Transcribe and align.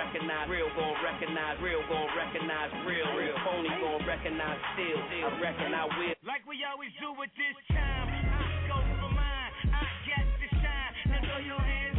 recognize 0.00 0.48
real, 0.48 0.68
gon' 0.76 0.96
recognize 1.04 1.56
real, 1.60 1.82
gon' 1.88 2.08
recognize 2.16 2.72
real, 2.88 3.08
real. 3.12 3.36
Phony 3.44 3.68
gon' 3.68 4.00
recognize 4.08 4.58
still, 4.72 4.96
I 4.96 5.28
reckon 5.40 5.74
I 5.76 5.84
will. 5.84 6.16
Like 6.24 6.44
we 6.48 6.64
always 6.64 6.90
do 7.00 7.12
with 7.20 7.28
this 7.36 7.56
time, 7.68 8.08
I 8.08 8.64
go 8.64 8.80
for 8.80 9.12
mine, 9.12 9.52
I 9.76 9.84
got 10.08 10.24
to 10.24 10.46
shine. 10.56 10.92
Now 11.12 11.20
throw 11.20 11.40
your 11.44 11.60
hands 11.60 11.89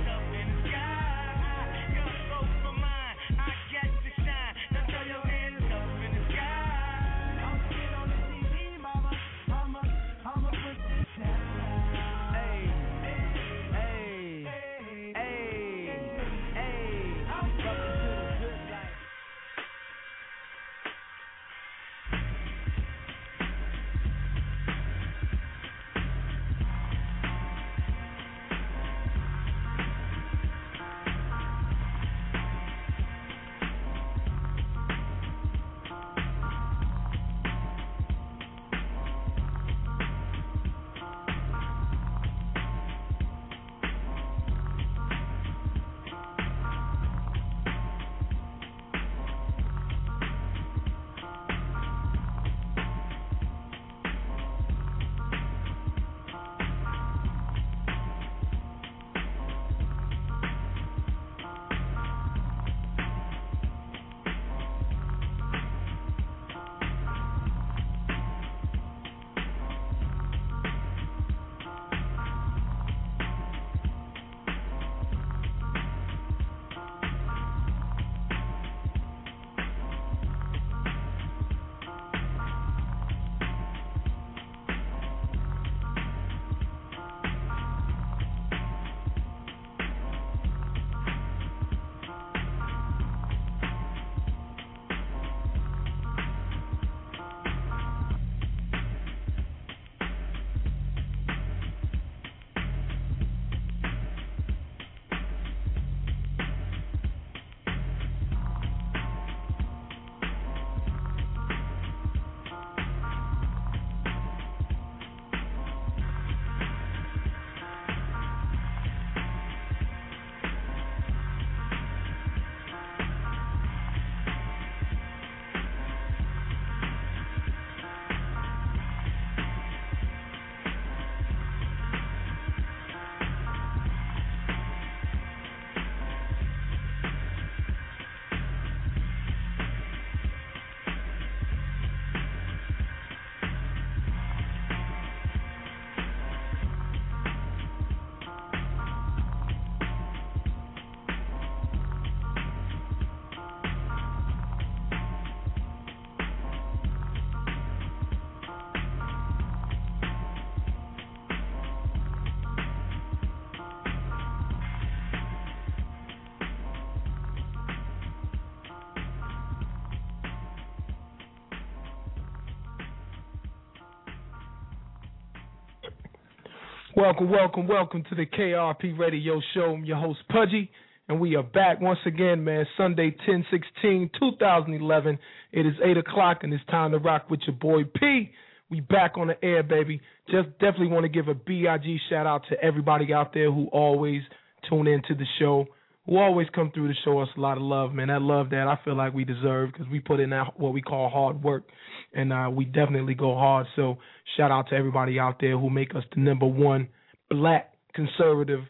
Welcome, 177.11 177.29
welcome, 177.29 177.67
welcome 177.67 178.03
to 178.09 178.15
the 178.15 178.25
KIRP 178.25 178.97
Radio 178.97 179.41
Show. 179.53 179.73
I'm 179.73 179.83
your 179.83 179.97
host, 179.97 180.19
Pudgy, 180.29 180.71
and 181.09 181.19
we 181.19 181.35
are 181.35 181.43
back 181.43 181.81
once 181.81 181.99
again, 182.05 182.41
man. 182.41 182.65
Sunday, 182.77 183.13
10 183.25 183.45
16, 183.51 184.09
2011. 184.17 185.19
It 185.51 185.65
is 185.65 185.73
8 185.83 185.97
o'clock, 185.97 186.37
and 186.43 186.53
it's 186.53 186.63
time 186.67 186.91
to 186.91 186.99
rock 186.99 187.29
with 187.29 187.41
your 187.45 187.57
boy 187.57 187.83
P. 187.83 188.31
We 188.69 188.79
back 188.79 189.17
on 189.17 189.27
the 189.27 189.43
air, 189.43 189.61
baby. 189.61 189.99
Just 190.29 190.51
definitely 190.51 190.87
want 190.87 191.03
to 191.03 191.09
give 191.09 191.27
a 191.27 191.33
BIG 191.33 191.99
shout 192.09 192.25
out 192.25 192.43
to 192.49 192.63
everybody 192.63 193.13
out 193.13 193.33
there 193.33 193.51
who 193.51 193.65
always 193.73 194.21
tune 194.69 194.87
into 194.87 195.13
the 195.13 195.25
show, 195.37 195.65
who 196.05 196.15
always 196.15 196.47
come 196.55 196.71
through 196.73 196.87
to 196.87 196.99
show 197.03 197.19
us 197.19 197.27
a 197.35 197.41
lot 197.41 197.57
of 197.57 197.63
love, 197.63 197.93
man. 197.93 198.07
That 198.07 198.21
love 198.21 198.51
that 198.51 198.69
I 198.69 198.79
feel 198.85 198.95
like 198.95 199.13
we 199.13 199.25
deserve 199.25 199.73
because 199.73 199.89
we 199.91 199.99
put 199.99 200.21
in 200.21 200.29
that 200.29 200.57
what 200.57 200.71
we 200.71 200.81
call 200.81 201.09
hard 201.09 201.43
work, 201.43 201.65
and 202.13 202.31
uh, 202.31 202.49
we 202.49 202.63
definitely 202.63 203.15
go 203.15 203.35
hard. 203.35 203.67
So 203.75 203.97
shout 204.37 204.49
out 204.49 204.69
to 204.69 204.75
everybody 204.75 205.19
out 205.19 205.41
there 205.41 205.59
who 205.59 205.69
make 205.69 205.93
us 205.93 206.05
the 206.15 206.21
number 206.21 206.45
one 206.45 206.87
black 207.31 207.73
conservative 207.93 208.61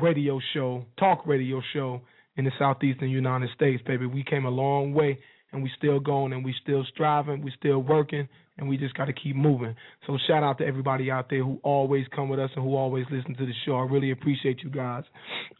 radio 0.00 0.40
show, 0.52 0.84
talk 0.98 1.26
radio 1.26 1.60
show 1.72 2.00
in 2.36 2.44
the 2.44 2.50
southeastern 2.58 3.10
United 3.10 3.50
States, 3.54 3.82
baby. 3.86 4.06
We 4.06 4.24
came 4.24 4.44
a 4.44 4.50
long 4.50 4.92
way 4.92 5.18
and 5.52 5.62
we 5.62 5.70
still 5.76 6.00
going 6.00 6.32
and 6.32 6.44
we 6.44 6.54
still 6.62 6.84
striving, 6.92 7.42
we 7.42 7.52
still 7.56 7.78
working, 7.78 8.28
and 8.58 8.68
we 8.68 8.76
just 8.76 8.94
got 8.96 9.04
to 9.04 9.12
keep 9.12 9.36
moving. 9.36 9.76
So 10.06 10.18
shout 10.26 10.42
out 10.42 10.58
to 10.58 10.66
everybody 10.66 11.10
out 11.10 11.28
there 11.30 11.44
who 11.44 11.60
always 11.62 12.06
come 12.14 12.28
with 12.28 12.40
us 12.40 12.50
and 12.56 12.64
who 12.64 12.74
always 12.74 13.04
listen 13.10 13.36
to 13.36 13.46
the 13.46 13.52
show. 13.64 13.76
I 13.76 13.82
really 13.82 14.10
appreciate 14.10 14.62
you 14.62 14.70
guys. 14.70 15.04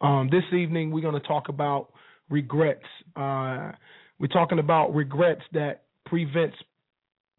Um, 0.00 0.28
this 0.30 0.44
evening 0.52 0.90
we're 0.90 1.02
going 1.02 1.20
to 1.20 1.28
talk 1.28 1.48
about 1.48 1.90
regrets. 2.30 2.84
Uh, 3.14 3.72
we're 4.18 4.26
talking 4.32 4.58
about 4.58 4.94
regrets 4.94 5.42
that 5.52 5.82
prevents 6.06 6.56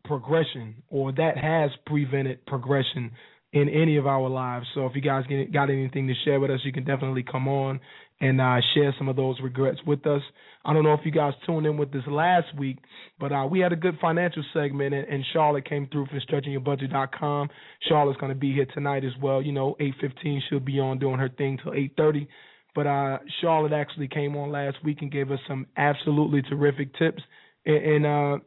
progression 0.06 0.76
or 0.90 1.12
that 1.14 1.38
has 1.38 1.72
prevented 1.86 2.46
progression 2.46 3.12
in 3.56 3.70
any 3.70 3.96
of 3.96 4.06
our 4.06 4.28
lives. 4.28 4.68
So 4.76 4.86
if 4.86 4.96
you 4.96 5.02
guys 5.02 5.24
get, 5.28 5.52
got 5.54 5.70
anything 5.70 6.08
to 6.08 6.14
share 6.26 6.42
with 6.42 6.52
us, 6.52 6.60
you 6.66 6.74
can 6.74 6.84
definitely 6.84 7.24
come 7.24 7.48
on 7.48 7.80
and 8.20 8.42
uh, 8.42 8.58
share 8.74 8.94
some 8.98 9.08
of 9.08 9.16
those 9.16 9.38
regrets 9.42 9.80
with 9.88 10.06
us. 10.06 10.22
I 10.66 10.74
don't 10.74 10.84
know 10.84 10.94
if 10.94 11.00
you 11.06 11.12
guys 11.12 11.32
tuned 11.46 11.66
in 11.66 11.78
with 11.78 11.92
this 11.94 12.04
last 12.06 12.48
week, 12.58 12.80
but 13.18 13.32
uh, 13.32 13.48
we 13.50 13.62
had 13.62 13.72
a 13.72 13.78
good 13.78 13.98
financial 14.02 14.44
segment, 14.54 14.94
and, 14.94 15.08
and 15.08 15.24
Charlotte 15.32 15.68
came 15.70 15.88
through 15.90 16.08
from 16.08 16.20
stretchingyourbudget.com. 16.20 17.50
Charlotte's 17.88 18.20
going 18.20 18.34
to 18.34 18.38
be 18.38 18.54
here 18.54 18.68
tonight 18.74 19.06
as 19.06 19.14
well. 19.22 19.42
You 19.42 19.54
know, 19.54 19.78
8:15 19.80 20.40
she'll 20.50 20.60
be 20.60 20.80
on 20.82 21.00
doing 21.00 21.20
her 21.20 21.30
thing 21.30 21.58
till 21.64 21.72
8:30. 21.72 22.28
But 22.74 22.88
uh, 22.88 23.20
Charlotte 23.40 23.72
actually 23.72 24.10
came 24.10 24.36
on 24.36 24.52
last 24.52 24.84
week 24.84 24.98
and 25.00 25.10
gave 25.10 25.32
us 25.32 25.40
some 25.48 25.66
absolutely 25.78 26.42
terrific 26.42 26.94
tips. 26.98 27.24
And, 27.66 27.86
and 27.86 28.06
uh, 28.06 28.38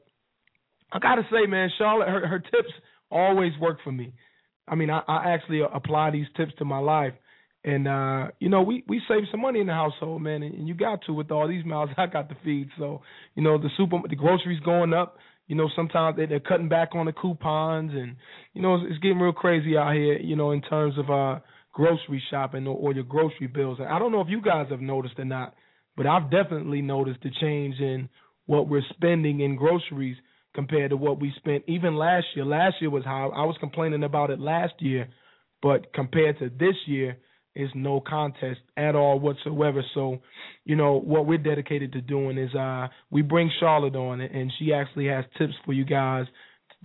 I 0.93 0.99
gotta 1.01 1.23
say, 1.33 1.47
man, 1.47 1.71
Charlotte, 1.79 2.09
her, 2.09 2.27
her 2.27 2.41
tips 2.41 2.73
always 3.11 3.53
work 3.59 3.79
for 3.83 3.93
me. 3.93 4.13
I 4.71 4.75
mean, 4.75 4.91
I, 4.91 5.03
I 5.09 5.33
actually 5.33 5.61
apply 5.61 6.11
these 6.11 6.27
tips 6.37 6.53
to 6.59 6.65
my 6.65 6.79
life, 6.79 7.15
and 7.65 7.89
uh, 7.89 8.29
you 8.39 8.49
know, 8.49 8.63
we 8.63 8.85
we 8.87 9.01
save 9.09 9.25
some 9.31 9.41
money 9.41 9.61
in 9.61 9.67
the 9.67 9.73
household, 9.73 10.23
man, 10.23 10.43
and, 10.43 10.55
and 10.55 10.69
you 10.69 10.75
got 10.75 11.01
to 11.07 11.13
with 11.13 11.31
all 11.31 11.49
these 11.49 11.65
mouths 11.65 11.93
I 11.99 12.07
got 12.07 12.29
to 12.29 12.37
feed. 12.45 12.69
So, 12.79 13.03
you 13.35 13.43
know, 13.43 13.59
the 13.59 13.69
super, 13.77 13.99
the 14.09 14.17
groceries 14.17 14.61
going 14.61 14.93
up. 14.93 15.17
You 15.47 15.57
know, 15.57 15.71
sometimes 15.75 16.19
they, 16.19 16.27
they're 16.27 16.41
cutting 16.41 16.69
back 16.69 16.91
on 16.95 17.07
the 17.07 17.13
coupons, 17.13 17.93
and 17.95 18.17
you 18.53 18.61
know, 18.61 18.75
it's, 18.75 18.85
it's 18.91 18.99
getting 18.99 19.19
real 19.19 19.33
crazy 19.33 19.77
out 19.77 19.95
here. 19.95 20.19
You 20.19 20.37
know, 20.37 20.53
in 20.53 20.61
terms 20.63 20.99
of 20.99 21.11
uh 21.11 21.41
grocery 21.79 22.23
shopping 22.29 22.67
or, 22.67 22.77
or 22.77 22.93
your 22.93 23.05
grocery 23.05 23.47
bills. 23.47 23.79
And 23.79 23.89
I 23.89 24.01
don't 24.01 24.11
know 24.11 24.21
if 24.21 24.29
you 24.29 24.43
guys 24.43 24.67
have 24.71 24.81
noticed 24.81 25.19
or 25.19 25.25
not, 25.25 25.55
but 25.97 26.07
I've 26.07 26.29
definitely 26.29 26.83
noticed 26.83 27.21
the 27.23 27.31
change 27.41 27.79
in 27.79 28.09
what 28.47 28.69
we're 28.69 28.83
spending 28.91 29.41
in 29.41 29.55
groceries 29.55 30.17
compared 30.55 30.91
to 30.91 30.97
what 30.97 31.21
we 31.21 31.33
spent 31.37 31.65
even 31.67 31.97
last 31.97 32.27
year. 32.35 32.45
Last 32.45 32.77
year 32.81 32.91
was 32.91 33.05
how 33.05 33.31
I 33.35 33.45
was 33.45 33.57
complaining 33.61 34.05
about 34.05 34.31
it 34.31 34.41
last 34.41 34.75
year, 34.81 35.09
but 35.63 35.93
compared 35.93 36.39
to 36.39 36.49
this 36.51 36.77
year, 36.87 37.19
is 37.59 37.69
no 37.75 38.01
contest 38.01 38.61
at 38.77 38.95
all 38.95 39.19
whatsoever. 39.19 39.83
So, 39.93 40.19
you 40.65 40.77
know, 40.77 41.01
what 41.01 41.27
we're 41.27 41.39
dedicated 41.39 41.93
to 41.93 42.01
doing 42.01 42.39
is 42.39 42.55
uh 42.55 42.87
we 43.11 43.21
bring 43.23 43.51
Charlotte 43.59 43.97
on 43.97 44.21
and 44.21 44.53
she 44.59 44.73
actually 44.73 45.07
has 45.09 45.25
tips 45.37 45.55
for 45.67 45.73
you 45.73 45.85
guys 45.85 46.27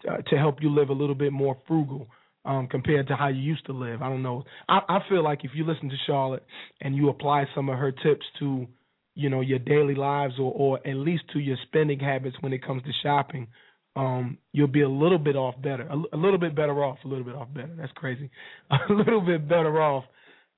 uh, 0.09 0.17
to 0.29 0.37
help 0.37 0.61
you 0.61 0.73
live 0.73 0.89
a 0.89 0.93
little 0.93 1.15
bit 1.15 1.31
more 1.31 1.57
frugal 1.67 2.07
um 2.45 2.67
compared 2.67 3.07
to 3.07 3.15
how 3.15 3.27
you 3.27 3.41
used 3.41 3.65
to 3.67 3.73
live. 3.73 4.01
I 4.01 4.09
don't 4.09 4.23
know. 4.23 4.43
I 4.67 4.79
I 4.89 4.99
feel 5.07 5.23
like 5.23 5.45
if 5.45 5.51
you 5.53 5.65
listen 5.65 5.89
to 5.89 5.95
Charlotte 6.07 6.43
and 6.81 6.95
you 6.95 7.09
apply 7.09 7.45
some 7.53 7.69
of 7.69 7.77
her 7.77 7.91
tips 7.91 8.25
to 8.39 8.67
you 9.15 9.29
know 9.29 9.41
your 9.41 9.59
daily 9.59 9.95
lives 9.95 10.35
or 10.39 10.51
or 10.51 10.87
at 10.87 10.95
least 10.95 11.23
to 11.33 11.39
your 11.39 11.57
spending 11.67 11.99
habits 11.99 12.35
when 12.41 12.53
it 12.53 12.65
comes 12.65 12.83
to 12.83 12.91
shopping 13.03 13.47
um 13.95 14.37
you'll 14.51 14.67
be 14.67 14.81
a 14.81 14.89
little 14.89 15.19
bit 15.19 15.35
off 15.35 15.55
better 15.61 15.83
a, 15.83 16.15
a 16.15 16.17
little 16.17 16.39
bit 16.39 16.55
better 16.55 16.83
off 16.83 16.97
a 17.05 17.07
little 17.07 17.23
bit 17.23 17.35
off 17.35 17.47
better 17.53 17.73
that's 17.77 17.91
crazy 17.93 18.29
a 18.71 18.93
little 18.93 19.21
bit 19.21 19.47
better 19.47 19.81
off 19.81 20.03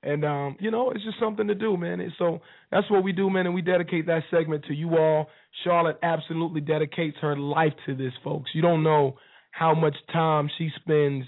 and 0.05 0.23
um, 0.23 0.55
you 0.59 0.69
know, 0.69 0.91
it's 0.91 1.03
just 1.03 1.19
something 1.19 1.47
to 1.47 1.55
do, 1.55 1.75
man. 1.75 1.99
And 1.99 2.11
so 2.19 2.39
that's 2.71 2.89
what 2.91 3.03
we 3.03 3.11
do, 3.11 3.29
man, 3.29 3.47
and 3.47 3.55
we 3.55 3.63
dedicate 3.63 4.05
that 4.05 4.21
segment 4.29 4.63
to 4.65 4.73
you 4.73 4.97
all. 4.97 5.29
Charlotte 5.63 5.97
absolutely 6.03 6.61
dedicates 6.61 7.17
her 7.21 7.35
life 7.35 7.73
to 7.87 7.95
this, 7.95 8.13
folks. 8.23 8.51
You 8.53 8.61
don't 8.61 8.83
know 8.83 9.17
how 9.49 9.73
much 9.73 9.95
time 10.13 10.49
she 10.59 10.69
spends 10.79 11.25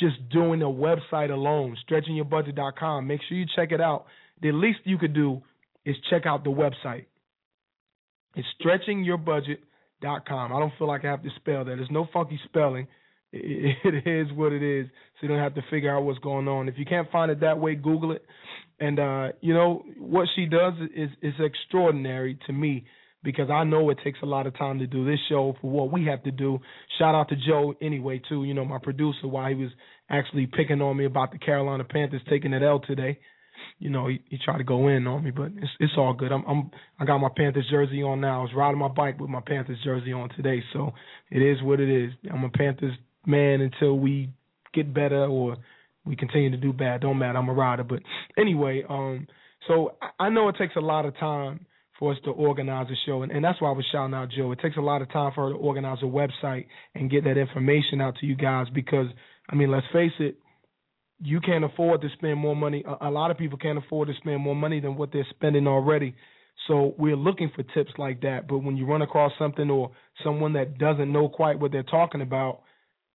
just 0.00 0.28
doing 0.30 0.62
a 0.62 0.66
website 0.66 1.30
alone, 1.30 1.76
stretchingyourbudget.com. 1.88 3.06
Make 3.06 3.20
sure 3.28 3.38
you 3.38 3.46
check 3.54 3.70
it 3.70 3.80
out. 3.80 4.06
The 4.42 4.50
least 4.50 4.80
you 4.82 4.98
could 4.98 5.14
do 5.14 5.42
is 5.84 5.96
check 6.10 6.26
out 6.26 6.44
the 6.44 6.50
website. 6.50 7.06
It's 8.36 8.48
stretchingyourbudget.com. 8.62 10.52
I 10.52 10.58
don't 10.58 10.72
feel 10.78 10.88
like 10.88 11.04
I 11.04 11.10
have 11.10 11.22
to 11.22 11.30
spell 11.36 11.64
that. 11.64 11.76
There's 11.76 11.90
no 11.90 12.06
funky 12.12 12.40
spelling. 12.44 12.86
It 13.36 14.06
is 14.06 14.32
what 14.32 14.52
it 14.52 14.62
is, 14.62 14.86
so 14.86 15.18
you 15.22 15.28
don't 15.28 15.40
have 15.40 15.56
to 15.56 15.64
figure 15.68 15.92
out 15.92 16.04
what's 16.04 16.20
going 16.20 16.46
on. 16.46 16.68
If 16.68 16.78
you 16.78 16.84
can't 16.84 17.10
find 17.10 17.32
it 17.32 17.40
that 17.40 17.58
way, 17.58 17.74
Google 17.74 18.12
it. 18.12 18.24
And 18.78 19.00
uh, 19.00 19.28
you 19.40 19.52
know 19.52 19.82
what 19.98 20.28
she 20.36 20.46
does 20.46 20.74
is 20.94 21.10
is 21.20 21.34
extraordinary 21.40 22.38
to 22.46 22.52
me 22.52 22.84
because 23.24 23.50
I 23.50 23.64
know 23.64 23.90
it 23.90 23.98
takes 24.04 24.20
a 24.22 24.26
lot 24.26 24.46
of 24.46 24.56
time 24.56 24.78
to 24.78 24.86
do 24.86 25.04
this 25.04 25.18
show 25.28 25.56
for 25.60 25.68
what 25.68 25.90
we 25.90 26.04
have 26.06 26.22
to 26.24 26.30
do. 26.30 26.60
Shout 26.98 27.16
out 27.16 27.28
to 27.30 27.36
Joe 27.36 27.74
anyway 27.80 28.20
too, 28.28 28.44
you 28.44 28.54
know 28.54 28.64
my 28.64 28.78
producer 28.80 29.26
while 29.26 29.48
he 29.48 29.56
was 29.56 29.70
actually 30.08 30.46
picking 30.46 30.80
on 30.80 30.96
me 30.96 31.06
about 31.06 31.32
the 31.32 31.38
Carolina 31.38 31.82
Panthers 31.84 32.22
taking 32.28 32.52
it 32.52 32.62
L 32.62 32.80
today. 32.80 33.18
You 33.78 33.90
know 33.90 34.08
he, 34.08 34.22
he 34.28 34.38
tried 34.44 34.58
to 34.58 34.64
go 34.64 34.88
in 34.88 35.06
on 35.06 35.24
me, 35.24 35.30
but 35.30 35.46
it's 35.56 35.72
it's 35.80 35.92
all 35.96 36.14
good. 36.14 36.32
I'm 36.32 36.44
I'm 36.46 36.70
I 36.98 37.04
got 37.04 37.18
my 37.18 37.28
Panthers 37.34 37.68
jersey 37.70 38.02
on 38.02 38.20
now. 38.20 38.40
I 38.40 38.42
was 38.42 38.52
riding 38.56 38.78
my 38.78 38.88
bike 38.88 39.20
with 39.20 39.30
my 39.30 39.40
Panthers 39.44 39.78
jersey 39.84 40.12
on 40.12 40.28
today, 40.30 40.62
so 40.72 40.92
it 41.30 41.40
is 41.40 41.62
what 41.62 41.80
it 41.80 41.88
is. 41.88 42.12
I'm 42.32 42.44
a 42.44 42.50
Panthers 42.50 42.94
man 43.26 43.60
until 43.60 43.98
we 43.98 44.30
get 44.74 44.92
better 44.92 45.24
or 45.24 45.56
we 46.04 46.16
continue 46.16 46.50
to 46.50 46.56
do 46.56 46.72
bad. 46.72 47.00
Don't 47.00 47.18
matter. 47.18 47.38
I'm 47.38 47.48
a 47.48 47.54
rider. 47.54 47.84
But 47.84 48.00
anyway, 48.36 48.84
um, 48.88 49.26
so 49.66 49.96
I 50.18 50.28
know 50.28 50.48
it 50.48 50.56
takes 50.58 50.76
a 50.76 50.80
lot 50.80 51.06
of 51.06 51.16
time 51.16 51.66
for 51.98 52.12
us 52.12 52.18
to 52.24 52.30
organize 52.30 52.88
a 52.90 52.96
show, 53.06 53.22
and, 53.22 53.30
and 53.30 53.44
that's 53.44 53.60
why 53.60 53.68
I 53.68 53.72
was 53.72 53.86
shouting 53.90 54.14
out 54.14 54.28
Joe. 54.36 54.50
It 54.52 54.58
takes 54.60 54.76
a 54.76 54.80
lot 54.80 55.00
of 55.00 55.10
time 55.12 55.32
for 55.34 55.46
her 55.46 55.52
to 55.52 55.58
organize 55.58 55.98
a 56.02 56.06
website 56.06 56.66
and 56.94 57.10
get 57.10 57.24
that 57.24 57.38
information 57.38 58.00
out 58.00 58.16
to 58.20 58.26
you 58.26 58.34
guys 58.34 58.66
because, 58.74 59.06
I 59.48 59.54
mean, 59.54 59.70
let's 59.70 59.86
face 59.92 60.12
it, 60.18 60.38
you 61.20 61.40
can't 61.40 61.64
afford 61.64 62.00
to 62.02 62.08
spend 62.14 62.38
more 62.38 62.56
money. 62.56 62.84
A, 62.86 63.08
a 63.08 63.10
lot 63.10 63.30
of 63.30 63.38
people 63.38 63.58
can't 63.58 63.78
afford 63.78 64.08
to 64.08 64.14
spend 64.14 64.40
more 64.40 64.56
money 64.56 64.80
than 64.80 64.96
what 64.96 65.12
they're 65.12 65.26
spending 65.30 65.66
already. 65.66 66.14
So 66.68 66.94
we're 66.98 67.16
looking 67.16 67.50
for 67.54 67.62
tips 67.62 67.92
like 67.98 68.22
that. 68.22 68.46
But 68.48 68.58
when 68.58 68.76
you 68.76 68.86
run 68.86 69.02
across 69.02 69.32
something 69.38 69.70
or 69.70 69.90
someone 70.22 70.52
that 70.54 70.78
doesn't 70.78 71.12
know 71.12 71.28
quite 71.28 71.58
what 71.58 71.72
they're 71.72 71.82
talking 71.82 72.20
about, 72.20 72.60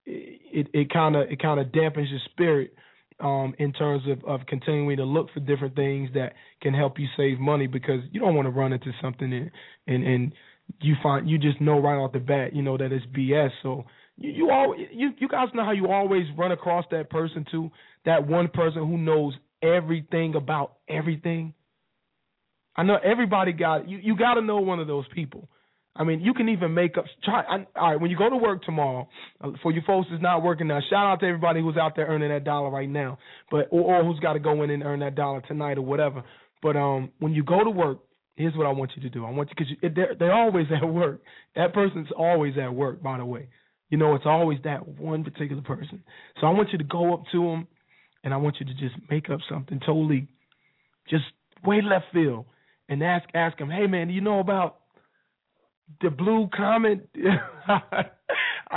it 0.06 0.68
it 0.72 0.90
kind 0.90 1.16
of 1.16 1.30
it 1.30 1.40
kind 1.40 1.60
of 1.60 1.66
dampens 1.68 2.10
your 2.10 2.20
spirit 2.30 2.74
um, 3.20 3.54
in 3.58 3.72
terms 3.72 4.02
of, 4.08 4.24
of 4.24 4.46
continuing 4.46 4.96
to 4.96 5.04
look 5.04 5.28
for 5.34 5.40
different 5.40 5.74
things 5.74 6.10
that 6.14 6.34
can 6.62 6.72
help 6.72 6.98
you 6.98 7.06
save 7.16 7.38
money 7.38 7.66
because 7.66 8.00
you 8.12 8.20
don't 8.20 8.34
want 8.34 8.46
to 8.46 8.50
run 8.50 8.72
into 8.72 8.90
something 9.02 9.32
and 9.32 9.50
and, 9.86 10.06
and 10.06 10.32
you 10.80 10.94
find 11.02 11.28
you 11.28 11.38
just 11.38 11.60
know 11.60 11.78
right 11.78 11.96
off 11.96 12.12
the 12.12 12.18
bat 12.18 12.54
you 12.54 12.62
know 12.62 12.76
that 12.76 12.92
it's 12.92 13.04
BS. 13.06 13.50
So 13.62 13.84
you 14.16 14.30
you 14.30 14.50
all 14.50 14.74
you 14.76 15.10
you 15.18 15.28
guys 15.28 15.48
know 15.54 15.64
how 15.64 15.72
you 15.72 15.88
always 15.88 16.26
run 16.36 16.52
across 16.52 16.84
that 16.90 17.10
person 17.10 17.44
too, 17.50 17.70
that 18.04 18.26
one 18.26 18.48
person 18.48 18.86
who 18.86 18.98
knows 18.98 19.34
everything 19.62 20.34
about 20.34 20.74
everything. 20.88 21.54
I 22.76 22.84
know 22.84 22.96
everybody 23.02 23.52
got 23.52 23.88
you. 23.88 23.98
You 23.98 24.16
got 24.16 24.34
to 24.34 24.42
know 24.42 24.60
one 24.60 24.80
of 24.80 24.86
those 24.86 25.06
people 25.14 25.48
I 25.98 26.04
mean, 26.04 26.20
you 26.20 26.32
can 26.32 26.48
even 26.48 26.74
make 26.74 26.96
up. 26.96 27.06
Try. 27.24 27.42
I, 27.42 27.66
all 27.76 27.90
right, 27.90 28.00
when 28.00 28.10
you 28.10 28.16
go 28.16 28.30
to 28.30 28.36
work 28.36 28.62
tomorrow, 28.62 29.08
uh, 29.40 29.50
for 29.62 29.72
you 29.72 29.82
folks 29.84 30.06
that's 30.10 30.22
not 30.22 30.44
working 30.44 30.68
now, 30.68 30.78
shout 30.88 31.06
out 31.06 31.20
to 31.20 31.26
everybody 31.26 31.60
who's 31.60 31.76
out 31.76 31.96
there 31.96 32.06
earning 32.06 32.28
that 32.28 32.44
dollar 32.44 32.70
right 32.70 32.88
now, 32.88 33.18
but 33.50 33.66
or, 33.70 33.96
or 33.96 34.04
who's 34.04 34.20
got 34.20 34.34
to 34.34 34.38
go 34.38 34.62
in 34.62 34.70
and 34.70 34.84
earn 34.84 35.00
that 35.00 35.16
dollar 35.16 35.40
tonight 35.42 35.76
or 35.76 35.82
whatever. 35.82 36.22
But 36.62 36.76
um, 36.76 37.10
when 37.18 37.34
you 37.34 37.42
go 37.42 37.64
to 37.64 37.70
work, 37.70 37.98
here's 38.36 38.54
what 38.54 38.66
I 38.66 38.70
want 38.70 38.92
you 38.94 39.02
to 39.02 39.10
do. 39.10 39.26
I 39.26 39.30
want 39.30 39.50
you 39.50 39.56
because 39.58 39.94
they're 39.96 40.14
they're 40.16 40.32
always 40.32 40.66
at 40.82 40.86
work. 40.86 41.20
That 41.56 41.74
person's 41.74 42.08
always 42.16 42.54
at 42.62 42.72
work. 42.72 43.02
By 43.02 43.18
the 43.18 43.24
way, 43.24 43.48
you 43.90 43.98
know 43.98 44.14
it's 44.14 44.26
always 44.26 44.58
that 44.62 44.86
one 44.86 45.24
particular 45.24 45.62
person. 45.62 46.04
So 46.40 46.46
I 46.46 46.50
want 46.50 46.70
you 46.70 46.78
to 46.78 46.84
go 46.84 47.12
up 47.12 47.24
to 47.32 47.42
them, 47.42 47.66
and 48.28 48.34
I 48.34 48.36
want 48.36 48.56
you 48.60 48.66
to 48.66 48.74
just 48.74 48.94
make 49.10 49.30
up 49.30 49.40
something 49.48 49.80
totally, 49.80 50.28
just 51.08 51.24
way 51.64 51.80
left 51.80 52.04
field, 52.12 52.44
and 52.86 53.02
ask 53.02 53.26
ask 53.32 53.56
them, 53.56 53.70
hey 53.70 53.86
man, 53.86 54.08
do 54.08 54.12
you 54.12 54.20
know 54.20 54.38
about 54.38 54.80
the 56.02 56.10
blue 56.10 56.46
comet 56.54 57.08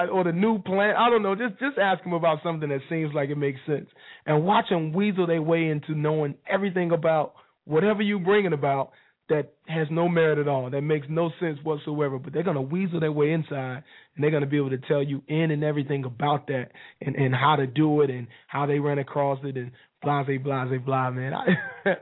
or 0.09 0.23
the 0.23 0.31
new 0.31 0.59
plant. 0.59 0.97
I 0.97 1.09
don't 1.09 1.21
know. 1.21 1.35
Just 1.35 1.59
just 1.59 1.77
ask 1.77 2.01
them 2.01 2.13
about 2.13 2.39
something 2.43 2.69
that 2.69 2.79
seems 2.87 3.13
like 3.13 3.29
it 3.29 3.37
makes 3.37 3.59
sense, 3.67 3.89
and 4.25 4.45
watch 4.45 4.69
them 4.69 4.93
weasel 4.93 5.27
their 5.27 5.41
way 5.41 5.67
into 5.67 5.95
knowing 5.95 6.35
everything 6.49 6.93
about 6.93 7.33
whatever 7.65 8.01
you're 8.01 8.19
bringing 8.19 8.53
about 8.53 8.91
that 9.31 9.53
has 9.65 9.87
no 9.89 10.09
merit 10.09 10.39
at 10.39 10.49
all, 10.49 10.69
that 10.69 10.81
makes 10.81 11.07
no 11.09 11.31
sense 11.39 11.57
whatsoever. 11.63 12.19
But 12.19 12.33
they're 12.33 12.43
gonna 12.43 12.61
weasel 12.61 12.99
their 12.99 13.13
way 13.13 13.31
inside, 13.31 13.83
and 14.15 14.23
they're 14.23 14.29
gonna 14.29 14.45
be 14.45 14.57
able 14.57 14.71
to 14.71 14.77
tell 14.77 15.01
you 15.01 15.23
in 15.27 15.51
and 15.51 15.63
everything 15.63 16.03
about 16.03 16.47
that, 16.47 16.67
and 16.99 17.15
and 17.15 17.33
how 17.33 17.55
to 17.55 17.65
do 17.65 18.01
it, 18.01 18.09
and 18.09 18.27
how 18.47 18.65
they 18.65 18.79
ran 18.79 18.99
across 18.99 19.39
it, 19.43 19.55
and 19.55 19.71
blase 20.03 20.41
blase 20.43 20.81
blah. 20.85 21.11
Man, 21.11 21.33
I, 21.33 21.45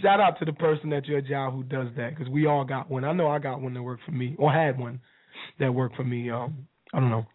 shout 0.00 0.20
out 0.20 0.38
to 0.38 0.44
the 0.44 0.52
person 0.52 0.92
at 0.92 1.06
your 1.06 1.20
job 1.20 1.54
who 1.54 1.64
does 1.64 1.88
that, 1.96 2.16
because 2.16 2.32
we 2.32 2.46
all 2.46 2.64
got 2.64 2.88
one. 2.88 3.04
I 3.04 3.12
know 3.12 3.28
I 3.28 3.40
got 3.40 3.60
one 3.60 3.74
that 3.74 3.82
worked 3.82 4.04
for 4.04 4.12
me, 4.12 4.36
or 4.38 4.52
had 4.52 4.78
one 4.78 5.00
that 5.58 5.74
worked 5.74 5.96
for 5.96 6.04
me. 6.04 6.30
Um, 6.30 6.68
I 6.94 7.00
don't 7.00 7.10
know. 7.10 7.26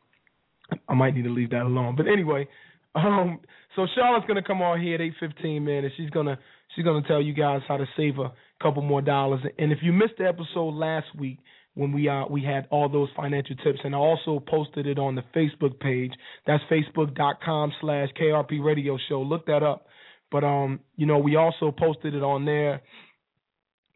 I 0.88 0.94
might 0.94 1.14
need 1.14 1.24
to 1.24 1.34
leave 1.34 1.50
that 1.50 1.64
alone. 1.64 1.96
But 1.98 2.08
anyway, 2.08 2.48
um, 2.96 3.42
so 3.76 3.86
Charlotte's 3.96 4.28
gonna 4.28 4.44
come 4.44 4.62
on 4.62 4.82
here 4.82 4.96
at 4.96 5.02
eight 5.02 5.16
fifteen, 5.20 5.66
man, 5.66 5.84
and 5.84 5.92
she's 5.98 6.10
gonna 6.10 6.40
she's 6.74 6.86
gonna 6.86 7.06
tell 7.06 7.22
you 7.22 7.34
guys 7.34 7.60
how 7.68 7.76
to 7.76 7.86
save 7.98 8.18
a 8.18 8.32
couple 8.62 8.82
more 8.82 9.02
dollars. 9.02 9.42
And 9.58 9.72
if 9.72 9.80
you 9.82 9.92
missed 9.92 10.14
the 10.18 10.28
episode 10.28 10.74
last 10.74 11.08
week 11.18 11.40
when 11.74 11.92
we 11.92 12.10
uh 12.10 12.26
we 12.30 12.44
had 12.44 12.68
all 12.70 12.90
those 12.90 13.10
financial 13.16 13.56
tips, 13.58 13.80
and 13.84 13.96
I 13.96 13.98
also 13.98 14.44
posted 14.46 14.88
it 14.88 15.00
on 15.00 15.16
the 15.16 15.24
Facebook 15.36 15.80
page. 15.80 16.12
That's 16.46 16.64
facebook.com 16.72 17.74
slash 17.82 18.10
KIRP 18.20 18.64
Radio 18.64 18.98
Show. 19.10 19.22
Look 19.22 19.46
that 19.48 19.64
up. 19.64 19.88
But 20.32 20.44
um, 20.44 20.80
you 20.96 21.06
know, 21.06 21.20
we 21.20 21.36
also 21.36 21.72
posted 21.72 22.14
it 22.14 22.24
on 22.24 22.46
there, 22.46 22.82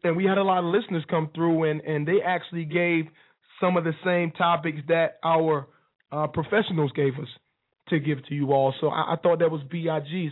and 0.04 0.16
we 0.16 0.24
had 0.24 0.38
a 0.38 0.42
lot 0.42 0.58
of 0.58 0.66
listeners 0.66 1.04
come 1.08 1.30
through, 1.34 1.70
and 1.70 1.80
and 1.82 2.06
they 2.06 2.20
actually 2.24 2.64
gave 2.64 3.06
some 3.60 3.76
of 3.76 3.84
the 3.84 3.94
same 4.04 4.32
topics 4.32 4.78
that 4.88 5.18
our 5.24 5.66
uh, 6.12 6.26
professionals 6.26 6.92
gave 6.94 7.14
us 7.14 7.28
to 7.88 7.98
give 7.98 8.24
to 8.26 8.34
you 8.34 8.52
all. 8.52 8.74
So 8.80 8.88
I, 8.88 9.14
I 9.14 9.16
thought 9.22 9.38
that 9.38 9.50
was 9.50 9.62
big. 9.70 9.84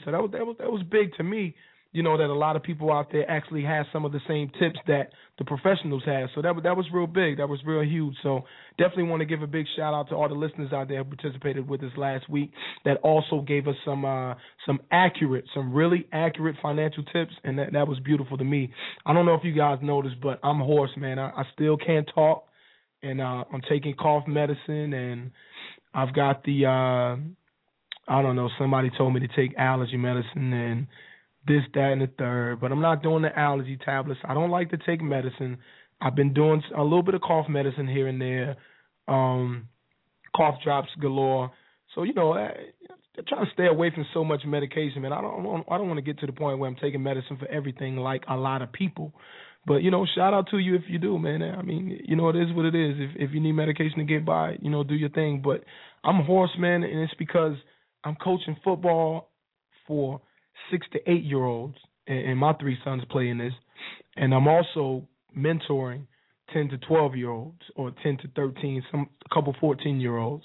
So 0.04 0.10
that 0.10 0.20
was 0.20 0.30
that 0.32 0.46
was 0.46 0.56
that 0.58 0.70
was 0.70 0.82
big 0.90 1.14
to 1.16 1.22
me 1.22 1.54
you 1.94 2.02
know 2.02 2.18
that 2.18 2.26
a 2.26 2.34
lot 2.34 2.56
of 2.56 2.62
people 2.64 2.92
out 2.92 3.12
there 3.12 3.30
actually 3.30 3.62
have 3.62 3.86
some 3.92 4.04
of 4.04 4.10
the 4.10 4.18
same 4.26 4.50
tips 4.58 4.80
that 4.88 5.10
the 5.38 5.44
professionals 5.44 6.02
have. 6.04 6.28
So 6.34 6.42
that 6.42 6.52
that 6.64 6.76
was 6.76 6.86
real 6.92 7.06
big. 7.06 7.38
That 7.38 7.48
was 7.48 7.60
real 7.64 7.84
huge. 7.84 8.16
So 8.24 8.40
definitely 8.76 9.04
want 9.04 9.20
to 9.20 9.26
give 9.26 9.42
a 9.42 9.46
big 9.46 9.64
shout 9.76 9.94
out 9.94 10.08
to 10.08 10.16
all 10.16 10.28
the 10.28 10.34
listeners 10.34 10.72
out 10.72 10.88
there 10.88 11.04
who 11.04 11.14
participated 11.14 11.68
with 11.68 11.84
us 11.84 11.92
last 11.96 12.28
week. 12.28 12.50
That 12.84 12.96
also 13.04 13.42
gave 13.42 13.68
us 13.68 13.76
some 13.84 14.04
uh, 14.04 14.34
some 14.66 14.80
accurate, 14.90 15.44
some 15.54 15.72
really 15.72 16.08
accurate 16.12 16.56
financial 16.60 17.04
tips, 17.04 17.32
and 17.44 17.56
that 17.60 17.72
that 17.74 17.86
was 17.86 18.00
beautiful 18.00 18.36
to 18.38 18.44
me. 18.44 18.72
I 19.06 19.12
don't 19.12 19.24
know 19.24 19.34
if 19.34 19.44
you 19.44 19.54
guys 19.54 19.78
noticed, 19.80 20.16
but 20.20 20.40
I'm 20.42 20.58
hoarse, 20.58 20.90
man. 20.96 21.20
I, 21.20 21.28
I 21.30 21.44
still 21.54 21.76
can't 21.76 22.10
talk, 22.12 22.46
and 23.04 23.20
uh, 23.20 23.44
I'm 23.52 23.62
taking 23.70 23.94
cough 23.94 24.24
medicine, 24.26 24.92
and 24.92 25.30
I've 25.94 26.12
got 26.12 26.42
the 26.42 26.66
uh, 26.66 27.16
I 28.12 28.20
don't 28.20 28.34
know. 28.34 28.50
Somebody 28.58 28.90
told 28.98 29.14
me 29.14 29.20
to 29.20 29.28
take 29.28 29.56
allergy 29.56 29.96
medicine 29.96 30.52
and 30.52 30.86
this, 31.46 31.62
that, 31.74 31.92
and 31.92 32.02
the 32.02 32.10
third. 32.18 32.60
But 32.60 32.72
I'm 32.72 32.80
not 32.80 33.02
doing 33.02 33.22
the 33.22 33.38
allergy 33.38 33.78
tablets. 33.84 34.20
I 34.24 34.34
don't 34.34 34.50
like 34.50 34.70
to 34.70 34.78
take 34.78 35.02
medicine. 35.02 35.58
I've 36.00 36.14
been 36.14 36.34
doing 36.34 36.62
a 36.76 36.82
little 36.82 37.02
bit 37.02 37.14
of 37.14 37.22
cough 37.22 37.48
medicine 37.48 37.86
here 37.86 38.08
and 38.08 38.20
there, 38.20 38.56
um, 39.08 39.68
cough 40.36 40.56
drops 40.62 40.88
galore. 41.00 41.50
So 41.94 42.02
you 42.02 42.14
know, 42.14 42.34
I, 42.34 42.50
I'm 43.18 43.24
trying 43.28 43.46
to 43.46 43.52
stay 43.52 43.66
away 43.66 43.90
from 43.94 44.04
so 44.12 44.24
much 44.24 44.42
medication, 44.44 45.02
man. 45.02 45.12
I 45.12 45.20
don't, 45.20 45.64
I 45.70 45.78
don't 45.78 45.88
want 45.88 45.98
to 45.98 46.02
get 46.02 46.18
to 46.20 46.26
the 46.26 46.32
point 46.32 46.58
where 46.58 46.68
I'm 46.68 46.76
taking 46.76 47.02
medicine 47.02 47.36
for 47.38 47.46
everything 47.48 47.96
like 47.96 48.24
a 48.28 48.36
lot 48.36 48.62
of 48.62 48.72
people. 48.72 49.12
But 49.66 49.76
you 49.76 49.90
know, 49.90 50.06
shout 50.14 50.34
out 50.34 50.48
to 50.50 50.58
you 50.58 50.74
if 50.74 50.82
you 50.88 50.98
do, 50.98 51.18
man. 51.18 51.42
I 51.42 51.62
mean, 51.62 52.00
you 52.04 52.16
know, 52.16 52.28
it 52.28 52.36
is 52.36 52.54
what 52.54 52.66
it 52.66 52.74
is. 52.74 52.96
If 52.98 53.28
if 53.28 53.34
you 53.34 53.40
need 53.40 53.52
medication 53.52 53.98
to 53.98 54.04
get 54.04 54.24
by, 54.24 54.56
you 54.60 54.70
know, 54.70 54.84
do 54.84 54.94
your 54.94 55.10
thing. 55.10 55.40
But 55.42 55.64
I'm 56.02 56.20
a 56.20 56.24
horseman, 56.24 56.82
and 56.82 57.00
it's 57.00 57.14
because 57.18 57.56
I'm 58.04 58.16
coaching 58.16 58.56
football 58.62 59.30
for 59.86 60.20
six 60.70 60.86
to 60.92 61.10
eight 61.10 61.24
year 61.24 61.44
olds, 61.44 61.76
and, 62.06 62.38
my 62.38 62.52
three 62.54 62.78
sons 62.84 63.02
play 63.10 63.28
in 63.28 63.38
this, 63.38 63.52
and 64.16 64.34
I'm 64.34 64.48
also 64.48 65.06
mentoring 65.36 66.06
ten 66.52 66.68
to 66.68 66.78
twelve 66.78 67.16
year 67.16 67.30
olds 67.30 67.62
or 67.76 67.92
ten 68.02 68.16
to 68.18 68.28
thirteen, 68.36 68.82
some 68.90 69.08
a 69.24 69.34
couple 69.34 69.54
fourteen 69.60 70.00
year 70.00 70.16
olds, 70.16 70.44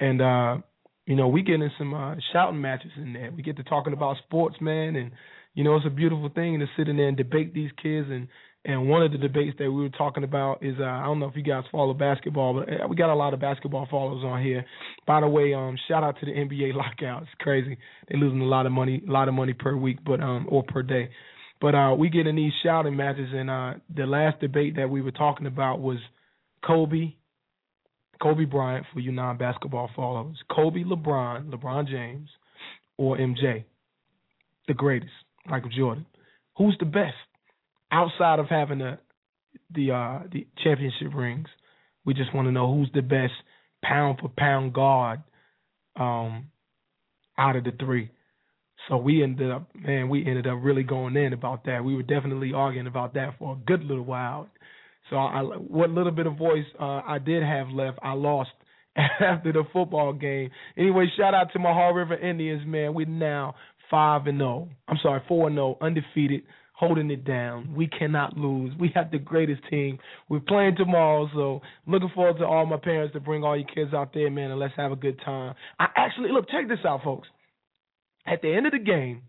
and 0.00 0.20
uh, 0.20 0.58
you 1.06 1.16
know, 1.16 1.28
we 1.28 1.42
get 1.42 1.54
in 1.54 1.70
some 1.78 1.94
uh, 1.94 2.16
shouting 2.32 2.60
matches 2.60 2.90
in 2.96 3.14
there. 3.14 3.30
We 3.34 3.42
get 3.42 3.56
to 3.56 3.62
talking 3.62 3.94
about 3.94 4.18
sports, 4.26 4.56
man, 4.60 4.94
and 4.94 5.10
you 5.54 5.64
know, 5.64 5.74
it's 5.74 5.86
a 5.86 5.90
beautiful 5.90 6.28
thing 6.28 6.60
to 6.60 6.66
sit 6.76 6.88
in 6.88 6.98
there 6.98 7.08
and 7.08 7.16
debate 7.16 7.54
these 7.54 7.70
kids 7.82 8.08
and 8.10 8.28
and 8.68 8.86
one 8.86 9.02
of 9.02 9.12
the 9.12 9.16
debates 9.18 9.56
that 9.58 9.72
we 9.72 9.80
were 9.80 9.88
talking 9.88 10.24
about 10.24 10.62
is 10.62 10.74
uh, 10.78 10.84
I 10.84 11.04
don't 11.04 11.18
know 11.18 11.26
if 11.26 11.34
you 11.34 11.42
guys 11.42 11.64
follow 11.72 11.94
basketball, 11.94 12.52
but 12.52 12.68
uh, 12.68 12.86
we 12.86 12.96
got 12.96 13.10
a 13.10 13.14
lot 13.14 13.32
of 13.32 13.40
basketball 13.40 13.88
followers 13.90 14.22
on 14.22 14.42
here. 14.42 14.62
By 15.06 15.22
the 15.22 15.26
way, 15.26 15.54
um, 15.54 15.78
shout 15.88 16.04
out 16.04 16.20
to 16.20 16.26
the 16.26 16.32
NBA 16.32 16.74
lockout. 16.74 17.22
It's 17.22 17.30
crazy. 17.40 17.78
They're 18.06 18.20
losing 18.20 18.42
a 18.42 18.44
lot 18.44 18.66
of 18.66 18.72
money, 18.72 19.02
a 19.08 19.10
lot 19.10 19.26
of 19.26 19.32
money 19.32 19.54
per 19.54 19.74
week, 19.74 20.00
but 20.04 20.20
um, 20.20 20.46
or 20.50 20.64
per 20.64 20.82
day. 20.82 21.08
But 21.62 21.74
uh, 21.74 21.94
we 21.98 22.10
get 22.10 22.26
in 22.26 22.36
these 22.36 22.52
shouting 22.62 22.94
matches, 22.94 23.30
and 23.32 23.48
uh, 23.48 23.74
the 23.96 24.04
last 24.04 24.38
debate 24.40 24.76
that 24.76 24.90
we 24.90 25.00
were 25.00 25.12
talking 25.12 25.46
about 25.46 25.80
was 25.80 25.96
Kobe, 26.62 27.14
Kobe 28.22 28.44
Bryant 28.44 28.84
for 28.92 29.00
you 29.00 29.12
non-basketball 29.12 29.88
followers, 29.96 30.36
Kobe 30.54 30.84
LeBron, 30.84 31.48
LeBron 31.48 31.88
James, 31.88 32.28
or 32.98 33.16
MJ, 33.16 33.64
the 34.68 34.74
greatest, 34.74 35.10
Michael 35.46 35.70
Jordan. 35.70 36.04
Who's 36.58 36.76
the 36.78 36.86
best? 36.86 37.14
Outside 37.90 38.38
of 38.38 38.46
having 38.48 38.78
the 38.78 38.98
the 39.74 39.92
uh 39.92 40.20
the 40.32 40.46
championship 40.62 41.14
rings, 41.14 41.48
we 42.04 42.14
just 42.14 42.34
want 42.34 42.46
to 42.46 42.52
know 42.52 42.72
who's 42.72 42.90
the 42.94 43.02
best 43.02 43.32
pound 43.82 44.18
for 44.20 44.30
pound 44.36 44.72
guard 44.72 45.20
um 45.96 46.48
out 47.36 47.56
of 47.56 47.64
the 47.64 47.72
three. 47.78 48.10
So 48.88 48.96
we 48.96 49.22
ended 49.22 49.50
up 49.50 49.68
man, 49.74 50.08
we 50.08 50.26
ended 50.26 50.46
up 50.46 50.58
really 50.62 50.82
going 50.82 51.16
in 51.16 51.32
about 51.32 51.64
that. 51.64 51.84
We 51.84 51.94
were 51.94 52.02
definitely 52.02 52.52
arguing 52.54 52.86
about 52.86 53.14
that 53.14 53.34
for 53.38 53.54
a 53.54 53.66
good 53.66 53.84
little 53.84 54.04
while. 54.04 54.48
So 55.10 55.16
I, 55.16 55.40
what 55.42 55.90
little 55.90 56.12
bit 56.12 56.26
of 56.26 56.36
voice 56.36 56.66
uh, 56.78 57.00
I 57.06 57.18
did 57.18 57.42
have 57.42 57.68
left, 57.68 57.98
I 58.02 58.12
lost 58.12 58.50
after 58.96 59.52
the 59.52 59.64
football 59.72 60.12
game. 60.12 60.50
Anyway, 60.76 61.06
shout 61.16 61.34
out 61.34 61.52
to 61.52 61.58
my 61.58 61.72
Haw 61.72 61.88
River 61.88 62.16
Indians, 62.16 62.62
man. 62.66 62.94
We're 62.94 63.06
now 63.06 63.54
five 63.90 64.26
and 64.26 64.38
zero. 64.38 64.68
I'm 64.86 64.98
sorry, 65.02 65.22
four 65.28 65.46
and 65.46 65.56
zero, 65.56 65.78
undefeated 65.80 66.42
holding 66.78 67.10
it 67.10 67.24
down. 67.24 67.74
We 67.74 67.88
cannot 67.88 68.36
lose. 68.36 68.72
We 68.78 68.92
have 68.94 69.10
the 69.10 69.18
greatest 69.18 69.62
team. 69.68 69.98
We're 70.28 70.38
playing 70.38 70.76
tomorrow, 70.76 71.28
so 71.34 71.60
looking 71.88 72.10
forward 72.14 72.38
to 72.38 72.46
all 72.46 72.66
my 72.66 72.76
parents 72.76 73.14
to 73.14 73.20
bring 73.20 73.42
all 73.42 73.56
your 73.56 73.66
kids 73.66 73.92
out 73.92 74.14
there, 74.14 74.30
man, 74.30 74.52
and 74.52 74.60
let's 74.60 74.74
have 74.76 74.92
a 74.92 74.96
good 74.96 75.20
time. 75.24 75.54
I 75.80 75.86
actually 75.96 76.30
look, 76.30 76.48
check 76.48 76.68
this 76.68 76.78
out, 76.86 77.02
folks. 77.02 77.26
At 78.26 78.42
the 78.42 78.54
end 78.54 78.66
of 78.66 78.72
the 78.72 78.78
game, 78.78 79.22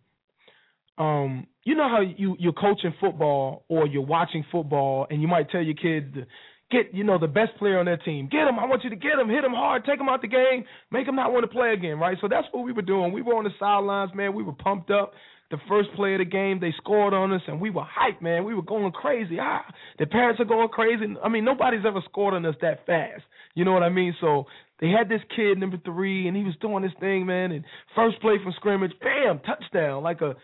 um, 0.99 1.47
you 1.63 1.73
know 1.73 1.89
how 1.89 2.01
you 2.01 2.35
you're 2.37 2.53
coaching 2.53 2.93
football 2.99 3.65
or 3.67 3.87
you're 3.87 4.05
watching 4.05 4.45
football, 4.51 5.07
and 5.09 5.19
you 5.19 5.27
might 5.27 5.49
tell 5.49 5.63
your 5.63 5.75
kids 5.75 6.13
to 6.13 6.27
get 6.69 6.93
you 6.93 7.03
know 7.03 7.17
the 7.17 7.27
best 7.27 7.57
player 7.57 7.79
on 7.79 7.85
their 7.85 7.97
team. 7.97 8.29
Get 8.31 8.47
him. 8.47 8.59
I 8.59 8.65
want 8.65 8.83
you 8.83 8.91
to 8.91 8.95
get 8.95 9.17
him. 9.17 9.27
Hit 9.27 9.43
him 9.43 9.53
hard. 9.53 9.85
Take 9.85 9.99
him 9.99 10.07
out 10.07 10.21
the 10.21 10.27
game. 10.27 10.65
Make 10.91 11.07
him 11.07 11.15
not 11.15 11.33
want 11.33 11.45
to 11.45 11.47
play 11.47 11.73
again. 11.73 11.97
Right. 11.97 12.17
So 12.21 12.27
that's 12.27 12.47
what 12.51 12.63
we 12.63 12.73
were 12.73 12.83
doing. 12.83 13.11
We 13.11 13.23
were 13.23 13.33
on 13.33 13.45
the 13.45 13.49
sidelines, 13.59 14.11
man. 14.13 14.35
We 14.35 14.43
were 14.43 14.53
pumped 14.53 14.91
up 14.91 15.13
the 15.51 15.57
first 15.67 15.89
play 15.95 16.13
of 16.13 16.19
the 16.19 16.25
game, 16.25 16.59
they 16.59 16.73
scored 16.77 17.13
on 17.13 17.31
us, 17.33 17.41
and 17.47 17.59
we 17.59 17.69
were 17.69 17.83
hyped, 17.83 18.21
man. 18.21 18.45
We 18.45 18.53
were 18.53 18.61
going 18.61 18.91
crazy. 18.91 19.37
Ah, 19.41 19.65
the 19.97 20.05
parents 20.05 20.39
are 20.39 20.45
going 20.45 20.69
crazy. 20.69 21.05
I 21.23 21.29
mean, 21.29 21.43
nobody's 21.43 21.85
ever 21.87 22.01
scored 22.09 22.33
on 22.35 22.45
us 22.45 22.55
that 22.61 22.85
fast. 22.85 23.23
You 23.55 23.65
know 23.65 23.73
what 23.73 23.83
I 23.83 23.89
mean? 23.89 24.15
So 24.21 24.45
they 24.79 24.89
had 24.89 25.09
this 25.09 25.21
kid, 25.35 25.57
number 25.57 25.77
three, 25.83 26.27
and 26.27 26.37
he 26.37 26.43
was 26.43 26.55
doing 26.61 26.83
this 26.83 26.91
thing, 26.99 27.25
man. 27.25 27.51
And 27.51 27.65
first 27.95 28.21
play 28.21 28.35
from 28.43 28.53
scrimmage, 28.57 28.93
bam, 29.01 29.39
touchdown, 29.39 30.03
like 30.03 30.21
a 30.21 30.35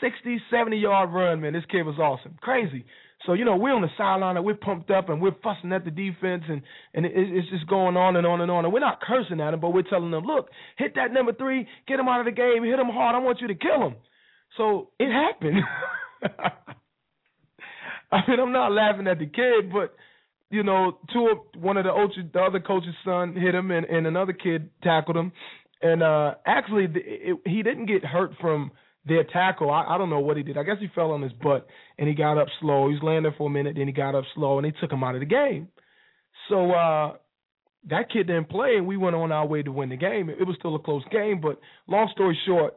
60, 0.00 0.40
70 0.50 0.76
yard 0.76 1.10
run, 1.12 1.40
man. 1.40 1.54
This 1.54 1.64
kid 1.70 1.82
was 1.82 1.98
awesome, 1.98 2.36
crazy. 2.40 2.84
So 3.26 3.34
you 3.34 3.44
know 3.44 3.56
we're 3.56 3.74
on 3.74 3.82
the 3.82 3.88
sideline 3.98 4.36
and 4.36 4.46
we're 4.46 4.54
pumped 4.54 4.90
up 4.90 5.10
and 5.10 5.20
we're 5.20 5.36
fussing 5.42 5.72
at 5.72 5.84
the 5.84 5.90
defense 5.90 6.44
and 6.48 6.62
and 6.94 7.04
it, 7.04 7.12
it's 7.14 7.50
just 7.50 7.66
going 7.66 7.96
on 7.96 8.16
and 8.16 8.26
on 8.26 8.40
and 8.40 8.50
on 8.50 8.64
and 8.64 8.72
we're 8.72 8.80
not 8.80 9.00
cursing 9.02 9.40
at 9.40 9.50
them 9.50 9.60
but 9.60 9.74
we're 9.74 9.82
telling 9.82 10.10
them 10.10 10.24
look 10.24 10.48
hit 10.78 10.94
that 10.94 11.12
number 11.12 11.34
three 11.34 11.66
get 11.86 12.00
him 12.00 12.08
out 12.08 12.20
of 12.20 12.26
the 12.26 12.32
game 12.32 12.64
hit 12.64 12.78
him 12.78 12.88
hard 12.88 13.14
I 13.14 13.18
want 13.18 13.42
you 13.42 13.48
to 13.48 13.54
kill 13.54 13.88
him 13.88 13.96
so 14.56 14.90
it 14.98 15.10
happened. 15.10 15.62
I 18.12 18.20
mean, 18.28 18.40
I'm 18.40 18.52
not 18.52 18.72
laughing 18.72 19.06
at 19.06 19.18
the 19.18 19.26
kid, 19.26 19.72
but 19.72 19.94
you 20.50 20.64
know, 20.64 20.98
two 21.12 21.42
one 21.56 21.76
of 21.76 21.84
the 21.84 22.24
the 22.32 22.40
other 22.40 22.60
coach's 22.60 22.94
son 23.04 23.34
hit 23.34 23.54
him, 23.54 23.70
and, 23.70 23.86
and 23.86 24.06
another 24.06 24.32
kid 24.32 24.70
tackled 24.82 25.16
him, 25.16 25.32
and 25.80 26.02
uh 26.02 26.34
actually 26.46 26.86
the, 26.88 27.00
it, 27.04 27.36
he 27.46 27.62
didn't 27.62 27.86
get 27.86 28.04
hurt 28.04 28.32
from 28.40 28.72
their 29.06 29.24
tackle. 29.24 29.70
I, 29.70 29.84
I 29.88 29.98
don't 29.98 30.10
know 30.10 30.20
what 30.20 30.36
he 30.36 30.42
did. 30.42 30.58
I 30.58 30.62
guess 30.64 30.76
he 30.80 30.88
fell 30.94 31.12
on 31.12 31.22
his 31.22 31.32
butt 31.32 31.66
and 31.98 32.06
he 32.06 32.14
got 32.14 32.36
up 32.36 32.48
slow. 32.60 32.88
He 32.88 32.94
was 32.94 33.02
laying 33.02 33.22
there 33.22 33.34
for 33.38 33.46
a 33.46 33.50
minute, 33.50 33.76
then 33.76 33.86
he 33.86 33.92
got 33.92 34.14
up 34.14 34.24
slow, 34.34 34.58
and 34.58 34.66
they 34.66 34.78
took 34.78 34.92
him 34.92 35.02
out 35.02 35.14
of 35.14 35.20
the 35.20 35.26
game. 35.26 35.68
So 36.48 36.72
uh 36.72 37.14
that 37.88 38.10
kid 38.12 38.26
didn't 38.26 38.50
play, 38.50 38.74
and 38.76 38.86
we 38.86 38.96
went 38.96 39.16
on 39.16 39.32
our 39.32 39.46
way 39.46 39.62
to 39.62 39.72
win 39.72 39.88
the 39.88 39.96
game. 39.96 40.28
It, 40.28 40.38
it 40.40 40.46
was 40.46 40.56
still 40.58 40.74
a 40.74 40.80
close 40.80 41.04
game, 41.10 41.40
but 41.40 41.60
long 41.86 42.10
story 42.12 42.38
short, 42.46 42.74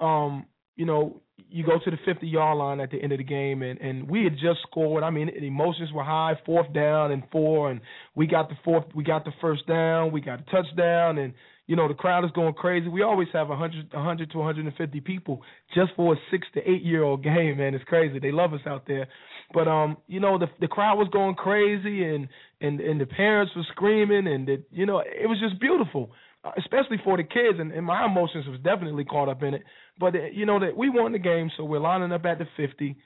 um, 0.00 0.46
you 0.76 0.84
know, 0.86 1.20
you 1.48 1.64
go 1.64 1.78
to 1.82 1.90
the 1.90 1.96
50 2.04 2.26
yard 2.26 2.58
line 2.58 2.80
at 2.80 2.90
the 2.90 3.02
end 3.02 3.12
of 3.12 3.18
the 3.18 3.24
game, 3.24 3.62
and 3.62 3.80
and 3.80 4.08
we 4.08 4.24
had 4.24 4.34
just 4.34 4.60
scored. 4.62 5.02
I 5.02 5.10
mean, 5.10 5.26
the 5.26 5.46
emotions 5.46 5.92
were 5.92 6.04
high, 6.04 6.34
fourth 6.44 6.72
down 6.72 7.12
and 7.12 7.22
four, 7.32 7.70
and 7.70 7.80
we 8.14 8.26
got 8.26 8.48
the 8.48 8.56
fourth, 8.64 8.84
we 8.94 9.04
got 9.04 9.24
the 9.24 9.32
first 9.40 9.66
down, 9.66 10.12
we 10.12 10.20
got 10.20 10.40
a 10.40 10.44
touchdown, 10.44 11.18
and 11.18 11.34
you 11.66 11.76
know 11.76 11.88
the 11.88 11.94
crowd 11.94 12.24
is 12.24 12.30
going 12.32 12.54
crazy. 12.54 12.88
We 12.88 13.02
always 13.02 13.28
have 13.32 13.48
100, 13.48 13.92
100 13.92 14.30
to 14.30 14.38
150 14.38 15.00
people 15.00 15.42
just 15.74 15.92
for 15.96 16.14
a 16.14 16.16
six 16.30 16.46
to 16.54 16.60
eight 16.60 16.82
year 16.82 17.02
old 17.02 17.22
game, 17.22 17.58
man. 17.58 17.74
It's 17.74 17.84
crazy. 17.84 18.18
They 18.18 18.32
love 18.32 18.52
us 18.52 18.60
out 18.66 18.86
there, 18.86 19.06
but 19.54 19.68
um, 19.68 19.96
you 20.06 20.20
know 20.20 20.38
the 20.38 20.48
the 20.60 20.68
crowd 20.68 20.96
was 20.96 21.08
going 21.12 21.36
crazy, 21.36 22.04
and 22.04 22.28
and 22.60 22.80
and 22.80 23.00
the 23.00 23.06
parents 23.06 23.52
were 23.56 23.66
screaming, 23.72 24.26
and 24.26 24.46
the, 24.46 24.62
you 24.70 24.86
know 24.86 24.98
it 25.00 25.28
was 25.28 25.38
just 25.40 25.60
beautiful. 25.60 26.10
Uh, 26.46 26.50
especially 26.58 26.98
for 27.02 27.16
the 27.16 27.24
kids, 27.24 27.58
and, 27.58 27.72
and 27.72 27.84
my 27.84 28.06
emotions 28.06 28.46
was 28.46 28.60
definitely 28.60 29.04
caught 29.04 29.28
up 29.28 29.42
in 29.42 29.54
it. 29.54 29.62
But 29.98 30.14
uh, 30.14 30.26
you 30.32 30.46
know 30.46 30.60
that 30.60 30.76
we 30.76 30.90
won 30.90 31.12
the 31.12 31.18
game, 31.18 31.50
so 31.56 31.64
we're 31.64 31.80
lining 31.80 32.12
up 32.12 32.24
at 32.24 32.38
the 32.38 32.46
50, 32.56 32.96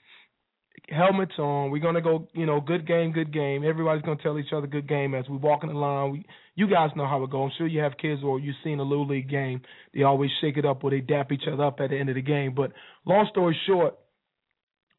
helmets 0.88 1.32
on. 1.38 1.70
We're 1.70 1.80
gonna 1.82 2.02
go, 2.02 2.28
you 2.34 2.44
know, 2.44 2.60
good 2.60 2.86
game, 2.86 3.12
good 3.12 3.32
game. 3.32 3.64
Everybody's 3.64 4.02
gonna 4.02 4.22
tell 4.22 4.38
each 4.38 4.52
other 4.54 4.66
good 4.66 4.88
game 4.88 5.14
as 5.14 5.26
we 5.28 5.36
walk 5.38 5.62
in 5.62 5.70
the 5.70 5.74
line. 5.74 6.12
We, 6.12 6.24
you 6.54 6.68
guys 6.68 6.90
know 6.96 7.06
how 7.06 7.22
it 7.22 7.30
goes. 7.30 7.52
I'm 7.52 7.56
sure 7.56 7.66
you 7.66 7.80
have 7.80 7.96
kids 8.00 8.20
or 8.22 8.38
you've 8.38 8.56
seen 8.62 8.80
a 8.80 8.82
little 8.82 9.06
league 9.06 9.30
game. 9.30 9.62
They 9.94 10.02
always 10.02 10.30
shake 10.40 10.58
it 10.58 10.66
up 10.66 10.84
or 10.84 10.90
they 10.90 11.00
dap 11.00 11.32
each 11.32 11.44
other 11.50 11.64
up 11.64 11.80
at 11.80 11.90
the 11.90 11.96
end 11.98 12.10
of 12.10 12.16
the 12.16 12.22
game. 12.22 12.54
But 12.54 12.72
long 13.06 13.26
story 13.30 13.56
short, 13.66 13.94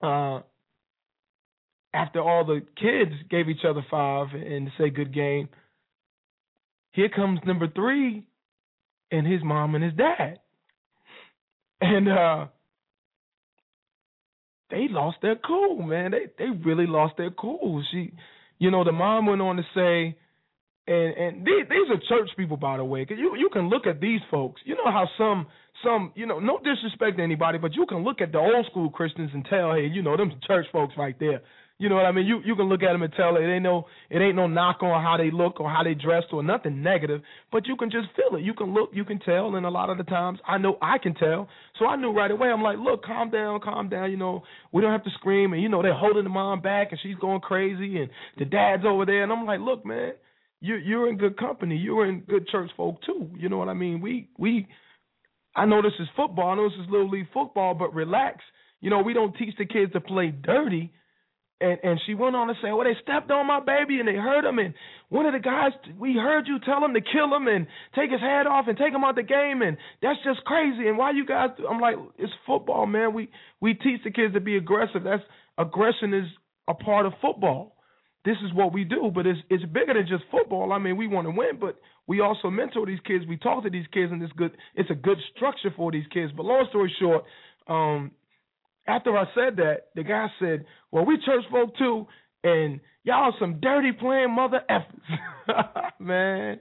uh, 0.01 0.41
after 1.93 2.21
all 2.21 2.45
the 2.45 2.62
kids 2.75 3.12
gave 3.29 3.50
each 3.50 3.65
other 3.67 3.86
five 3.91 4.29
and 4.33 4.69
say 4.79 4.89
good 4.89 5.13
game, 5.13 5.50
here 6.93 7.10
comes 7.10 7.39
number 7.45 7.67
three 7.67 8.25
and 9.12 9.27
his 9.27 9.44
mom 9.44 9.75
and 9.75 9.84
his 9.84 9.94
dad. 9.94 10.39
And 11.82 12.10
uh 12.10 12.46
they 14.70 14.88
lost 14.89 15.18
their 15.22 15.36
cool, 15.36 15.82
man. 15.82 16.12
They 16.12 16.27
they 16.38 16.50
really 16.50 16.88
lost 16.88 17.18
their 17.18 17.32
cool. 17.32 17.84
She 17.91 18.13
you 18.60 18.72
know, 18.72 18.84
the 18.84 18.91
mom 18.91 19.25
went 19.25 19.41
on 19.41 19.58
to 19.58 19.63
say 19.75 20.18
and 20.88 21.13
and 21.18 21.46
these, 21.46 21.68
these 21.70 21.89
are 21.89 22.00
church 22.10 22.30
people 22.38 22.58
by 22.58 22.77
the 22.77 22.86
way, 22.86 23.06
cuz 23.06 23.18
you 23.18 23.36
you 23.36 23.50
can 23.50 23.70
look 23.70 23.88
at 23.88 24.00
these 24.00 24.22
folks. 24.30 24.62
You 24.65 24.75
know 24.75 24.91
how 24.91 25.08
some 25.18 25.48
some, 25.84 26.12
you 26.15 26.25
know, 26.25 26.39
no 26.39 26.60
disrespect 26.60 27.18
to 27.18 27.24
anybody, 27.24 27.58
but 27.58 27.75
you 27.75 27.86
can 27.86 28.03
look 28.03 28.22
at 28.22 28.32
the 28.32 28.38
old 28.38 28.65
school 28.68 28.89
Christians 28.89 29.32
and 29.34 29.46
tell, 29.46 29.74
hey, 29.74 29.88
you 29.88 30.01
know, 30.01 30.15
them 30.18 30.32
church 30.46 30.65
folks 30.72 30.94
right 30.98 31.18
there. 31.20 31.41
You 31.81 31.89
know 31.89 31.95
what 31.95 32.05
I 32.05 32.11
mean? 32.11 32.27
You 32.27 32.41
you 32.45 32.55
can 32.55 32.69
look 32.69 32.83
at 32.83 32.91
them 32.91 33.01
and 33.01 33.11
tell 33.13 33.38
it 33.38 33.41
ain't 33.41 33.63
no 33.63 33.88
it 34.11 34.19
ain't 34.19 34.35
no 34.35 34.45
knock 34.45 34.83
on 34.83 35.01
how 35.01 35.17
they 35.17 35.31
look 35.31 35.59
or 35.59 35.67
how 35.67 35.81
they 35.83 35.95
dressed 35.95 36.27
or 36.31 36.43
nothing 36.43 36.83
negative, 36.83 37.21
but 37.51 37.65
you 37.65 37.75
can 37.75 37.89
just 37.89 38.05
feel 38.15 38.38
it. 38.38 38.43
You 38.43 38.53
can 38.53 38.71
look, 38.71 38.91
you 38.93 39.03
can 39.03 39.17
tell, 39.17 39.55
and 39.55 39.65
a 39.65 39.69
lot 39.69 39.89
of 39.89 39.97
the 39.97 40.03
times 40.03 40.38
I 40.47 40.59
know 40.59 40.77
I 40.79 41.00
can 41.00 41.15
tell. 41.15 41.50
So 41.79 41.88
I 41.88 41.95
knew 41.95 42.11
right 42.11 42.29
away. 42.29 42.50
I'm 42.50 42.61
like, 42.61 42.77
look, 42.77 43.03
calm 43.03 43.31
down, 43.31 43.61
calm 43.61 43.89
down. 43.89 44.11
You 44.11 44.17
know, 44.17 44.43
we 44.71 44.83
don't 44.83 44.91
have 44.91 45.03
to 45.05 45.09
scream, 45.15 45.53
and 45.53 45.63
you 45.63 45.69
know 45.69 45.81
they're 45.81 45.95
holding 45.95 46.23
the 46.23 46.29
mom 46.29 46.61
back, 46.61 46.89
and 46.91 47.00
she's 47.01 47.15
going 47.15 47.41
crazy, 47.41 47.97
and 47.97 48.11
the 48.38 48.45
dad's 48.45 48.83
over 48.85 49.07
there, 49.07 49.23
and 49.23 49.31
I'm 49.31 49.47
like, 49.47 49.59
look, 49.59 49.83
man, 49.83 50.11
you 50.59 50.75
you're 50.75 51.09
in 51.09 51.17
good 51.17 51.35
company. 51.35 51.77
You're 51.77 52.05
in 52.05 52.19
good 52.19 52.47
church 52.50 52.69
folk 52.77 53.01
too. 53.07 53.31
You 53.35 53.50
know 53.50 53.57
what 53.57 53.69
I 53.69 53.73
mean? 53.73 54.01
We 54.01 54.29
we, 54.38 54.67
I 55.55 55.65
know 55.65 55.81
this 55.81 55.93
is 56.00 56.07
football. 56.15 56.51
I 56.51 56.55
know 56.57 56.69
this 56.69 56.77
is 56.77 56.91
little 56.91 57.09
league 57.09 57.29
football, 57.33 57.73
but 57.73 57.95
relax. 57.95 58.43
You 58.81 58.91
know, 58.91 59.01
we 59.01 59.13
don't 59.13 59.35
teach 59.35 59.55
the 59.57 59.65
kids 59.65 59.93
to 59.93 60.00
play 60.00 60.29
dirty 60.29 60.93
and 61.62 61.77
and 61.84 62.01
she 62.06 62.15
went 62.15 62.36
on 62.36 62.48
to 62.48 62.53
say, 62.62 62.72
"Well, 62.72 62.84
they 62.84 62.96
stepped 63.01 63.32
on 63.32 63.48
my 63.48 63.60
baby 63.60 64.00
and 64.00 64.08
they 64.08 64.15
hurt 64.15 64.44
him, 64.46 64.60
and 64.60 64.74
one 65.10 65.25
of 65.25 65.34
the 65.34 65.39
guys 65.39 65.72
we 66.00 66.13
heard 66.13 66.48
you 66.48 66.60
tell 66.60 66.84
him 66.84 66.94
to 66.94 67.01
kill 67.01 67.34
him 67.36 67.48
and 67.48 67.68
take 67.96 68.12
his 68.12 68.20
head 68.20 68.48
off 68.48 68.65
and 68.68 68.77
take 68.77 68.94
him 68.94 69.03
out 69.03 69.15
the 69.15 69.24
game, 69.24 69.62
and 69.62 69.77
that's 70.01 70.20
just 70.24 70.44
crazy. 70.46 70.88
And 70.88 70.98
why 70.98 71.12
you 71.12 71.25
guys? 71.25 71.50
I'm 71.70 71.80
like, 71.80 71.96
it's 72.18 72.34
football, 72.46 72.86
man. 72.86 73.13
We 73.13 73.30
we 73.60 73.74
teach 73.74 74.01
the 74.03 74.12
kids 74.12 74.34
to 74.34 74.39
be 74.39 74.58
aggressive. 74.58 75.03
That's 75.03 75.24
aggression 75.58 76.13
is 76.13 76.27
a 76.68 76.74
part 76.74 77.06
of 77.06 77.13
football. 77.22 77.75
This 78.24 78.38
is 78.46 78.53
what 78.53 78.72
we 78.74 78.84
do, 78.84 79.12
but 79.13 79.25
it's 79.25 79.39
it's 79.50 79.65
bigger 79.65 79.94
than 79.94 80.08
just 80.08 80.24
football. 80.32 80.72
I 80.72 80.77
mean, 80.77 80.98
we 80.98 81.08
want 81.08 81.27
to 81.27 81.32
win, 81.32 81.58
but 81.60 81.77
we 82.08 82.22
also 82.22 82.50
mentor 82.50 82.86
these 82.86 83.00
kids. 83.06 83.25
We 83.27 83.38
talk 83.38 83.63
to 83.63 83.70
these 83.70 83.88
kids, 83.94 84.12
and 84.12 84.22
it's 84.22 84.34
good. 84.34 84.56
It's 84.75 84.89
a 84.91 84.96
good 84.96 85.18
structure 85.36 85.74
for 85.75 85.91
these 85.91 86.06
kids. 86.13 86.32
But 86.36 86.46
long 86.46 86.65
story 86.70 86.94
short, 87.00 87.24
um, 87.68 88.12
after 88.88 89.17
I 89.17 89.25
said 89.35 89.57
that, 89.57 89.88
the 89.95 90.03
guy 90.03 90.27
said, 90.39 90.65
"Well, 90.91 91.05
we 91.05 91.17
church 91.25 91.43
folk 91.51 91.75
too, 91.77 92.07
and 92.43 92.79
y'all 93.03 93.33
some 93.39 93.59
dirty 93.59 93.91
playing 93.91 94.31
mother 94.31 94.61
effers." 94.69 95.91
man, 96.00 96.59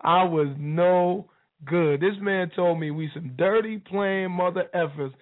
I 0.00 0.24
was 0.24 0.48
no 0.58 1.30
good. 1.64 2.00
This 2.00 2.14
man 2.20 2.50
told 2.54 2.80
me 2.80 2.90
we 2.90 3.10
some 3.14 3.34
dirty 3.36 3.78
playing 3.78 4.30
mother 4.32 4.64
effers. 4.74 5.12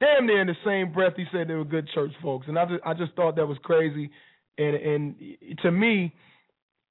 Damn 0.00 0.26
near 0.26 0.40
in 0.40 0.46
the 0.46 0.54
same 0.64 0.92
breath, 0.92 1.14
he 1.16 1.24
said 1.32 1.48
they 1.48 1.54
were 1.54 1.64
good 1.64 1.88
church 1.92 2.12
folks, 2.22 2.46
and 2.48 2.58
I 2.58 2.64
just 2.66 2.86
I 2.86 2.94
just 2.94 3.14
thought 3.14 3.36
that 3.36 3.46
was 3.46 3.58
crazy. 3.64 4.10
And 4.56 4.76
and 4.76 5.16
to 5.62 5.70
me, 5.70 6.14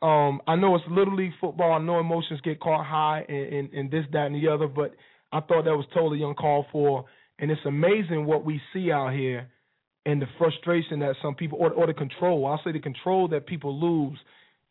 um, 0.01 0.41
I 0.47 0.55
know 0.55 0.75
it's 0.75 0.83
little 0.89 1.15
league 1.15 1.33
football. 1.41 1.73
I 1.73 1.79
know 1.79 1.99
emotions 1.99 2.39
get 2.41 2.59
caught 2.59 2.85
high 2.85 3.25
and, 3.27 3.53
and, 3.53 3.73
and 3.73 3.91
this, 3.91 4.05
that, 4.13 4.27
and 4.27 4.35
the 4.35 4.47
other, 4.47 4.67
but 4.67 4.93
I 5.31 5.39
thought 5.39 5.65
that 5.65 5.75
was 5.75 5.85
totally 5.93 6.21
uncalled 6.21 6.65
for. 6.71 7.05
And 7.39 7.51
it's 7.51 7.61
amazing 7.65 8.25
what 8.25 8.45
we 8.45 8.61
see 8.73 8.91
out 8.91 9.13
here 9.13 9.49
and 10.05 10.21
the 10.21 10.27
frustration 10.37 10.99
that 10.99 11.15
some 11.21 11.35
people, 11.35 11.57
or, 11.59 11.71
or 11.71 11.87
the 11.87 11.93
control. 11.93 12.45
I'll 12.45 12.61
say 12.63 12.71
the 12.71 12.79
control 12.79 13.27
that 13.29 13.45
people 13.45 13.79
lose 13.79 14.17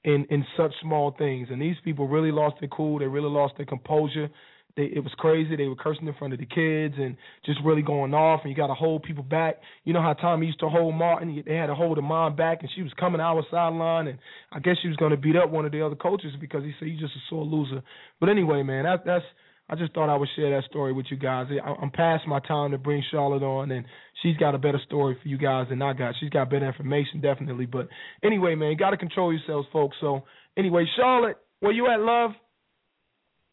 in 0.05 0.27
in 0.31 0.47
such 0.57 0.73
small 0.81 1.15
things. 1.19 1.49
And 1.51 1.61
these 1.61 1.77
people 1.85 2.09
really 2.09 2.33
lost 2.33 2.57
their 2.61 2.69
cool. 2.69 2.99
They 2.99 3.07
really 3.07 3.29
lost 3.29 3.55
their 3.57 3.67
composure. 3.67 4.31
They, 4.77 4.85
it 4.85 5.03
was 5.03 5.13
crazy. 5.17 5.57
They 5.57 5.67
were 5.67 5.77
cursing 5.77 6.07
in 6.07 6.15
front 6.15 6.33
of 6.33 6.39
the 6.39 6.47
kids 6.47 6.95
and 6.99 7.17
just 7.45 7.59
really 7.65 7.83
going 7.83 8.15
off. 8.15 8.41
And 8.43 8.51
you 8.51 8.57
got 8.57 8.69
to 8.69 8.75
hold 8.75 9.03
people 9.03 9.25
back. 9.25 9.57
You 9.85 9.93
know 9.93 10.03
how 10.03 10.15
Tommy 10.15 10.47
used 10.47 10.61
to 10.61 10.69
hold 10.69 10.95
Martin. 10.95 11.43
They 11.47 11.55
had 11.55 11.67
to 11.67 11.75
hold 11.75 11.99
her 11.99 12.03
mom 12.03 12.37
back, 12.37 12.59
and 12.61 12.71
she 12.75 12.83
was 12.83 12.93
coming 12.99 13.21
of 13.21 13.45
sideline. 13.51 14.07
And 14.07 14.19
I 14.53 14.59
guess 14.61 14.77
she 14.81 14.89
was 14.89 14.97
going 14.97 15.13
to 15.13 15.17
beat 15.17 15.37
up 15.37 15.51
one 15.51 15.67
of 15.67 15.73
the 15.73 15.85
other 15.85 15.97
coaches 15.97 16.33
because 16.41 16.63
he 16.63 16.73
said 16.79 16.89
he's 16.89 17.01
just 17.01 17.15
a 17.15 17.23
sore 17.29 17.45
loser. 17.45 17.83
But 18.21 18.29
anyway, 18.29 18.63
man, 18.63 18.85
that, 18.85 19.05
that's. 19.05 19.25
I 19.69 19.75
just 19.75 19.93
thought 19.95 20.09
I 20.09 20.17
would 20.17 20.29
share 20.37 20.51
that 20.51 20.69
story 20.69 20.93
with 20.93 21.07
you 21.11 21.17
guys. 21.17 21.47
I, 21.51 21.69
I'm 21.69 21.91
past 21.91 22.27
my 22.27 22.39
time 22.41 22.71
to 22.71 22.79
bring 22.79 23.03
Charlotte 23.11 23.43
on, 23.43 23.71
and 23.73 23.85
she's 24.23 24.37
got 24.37 24.55
a 24.55 24.59
better 24.59 24.81
story 24.87 25.17
for 25.21 25.29
you 25.29 25.39
guys 25.39 25.67
than 25.69 25.83
I 25.83 25.93
got. 25.93 26.15
She's 26.21 26.31
got 26.31 26.51
better 26.51 26.67
information, 26.67 27.21
definitely. 27.21 27.67
But 27.67 27.89
anyway, 28.23 28.55
man, 28.55 28.71
you 28.71 28.77
got 28.77 28.91
to 28.91 28.97
control 28.97 29.33
yourselves, 29.33 29.67
folks. 29.73 29.97
So 30.01 30.23
anyway, 30.57 30.85
Charlotte, 30.97 31.39
where 31.61 31.73
you 31.73 31.89
at, 31.89 32.01
love? 32.01 32.31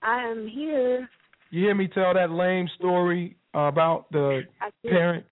I 0.03 0.29
am 0.29 0.47
here. 0.47 1.09
You 1.49 1.65
hear 1.65 1.75
me 1.75 1.87
tell 1.87 2.13
that 2.13 2.29
lame 2.29 2.67
story 2.77 3.37
about 3.53 4.11
the 4.11 4.41
parent? 4.83 5.25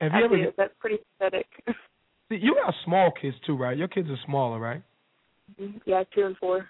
Have 0.00 0.12
I 0.12 0.18
you 0.18 0.24
ever? 0.24 0.36
do. 0.36 0.52
That's 0.56 0.72
pretty 0.80 0.98
pathetic. 1.18 1.46
See, 2.28 2.38
you 2.40 2.56
got 2.64 2.74
small 2.84 3.12
kids 3.20 3.36
too, 3.46 3.56
right? 3.56 3.76
Your 3.76 3.88
kids 3.88 4.08
are 4.08 4.18
smaller, 4.24 4.58
right? 4.58 4.82
Mm-hmm. 5.60 5.78
yeah, 5.84 6.04
two 6.14 6.26
and 6.26 6.36
four. 6.38 6.68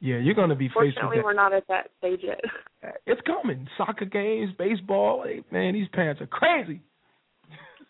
Yeah, 0.00 0.16
you're 0.16 0.34
gonna 0.34 0.54
be 0.54 0.68
faced 0.68 0.74
Fortunately, 0.74 1.18
with 1.18 1.24
we're 1.24 1.34
not 1.34 1.52
at 1.52 1.68
that 1.68 1.90
stage 1.98 2.20
yet. 2.22 2.40
It's 3.06 3.20
coming. 3.26 3.68
Soccer 3.76 4.06
games, 4.06 4.52
baseball. 4.56 5.24
Hey, 5.26 5.42
man, 5.52 5.74
these 5.74 5.88
parents 5.92 6.22
are 6.22 6.26
crazy. 6.26 6.80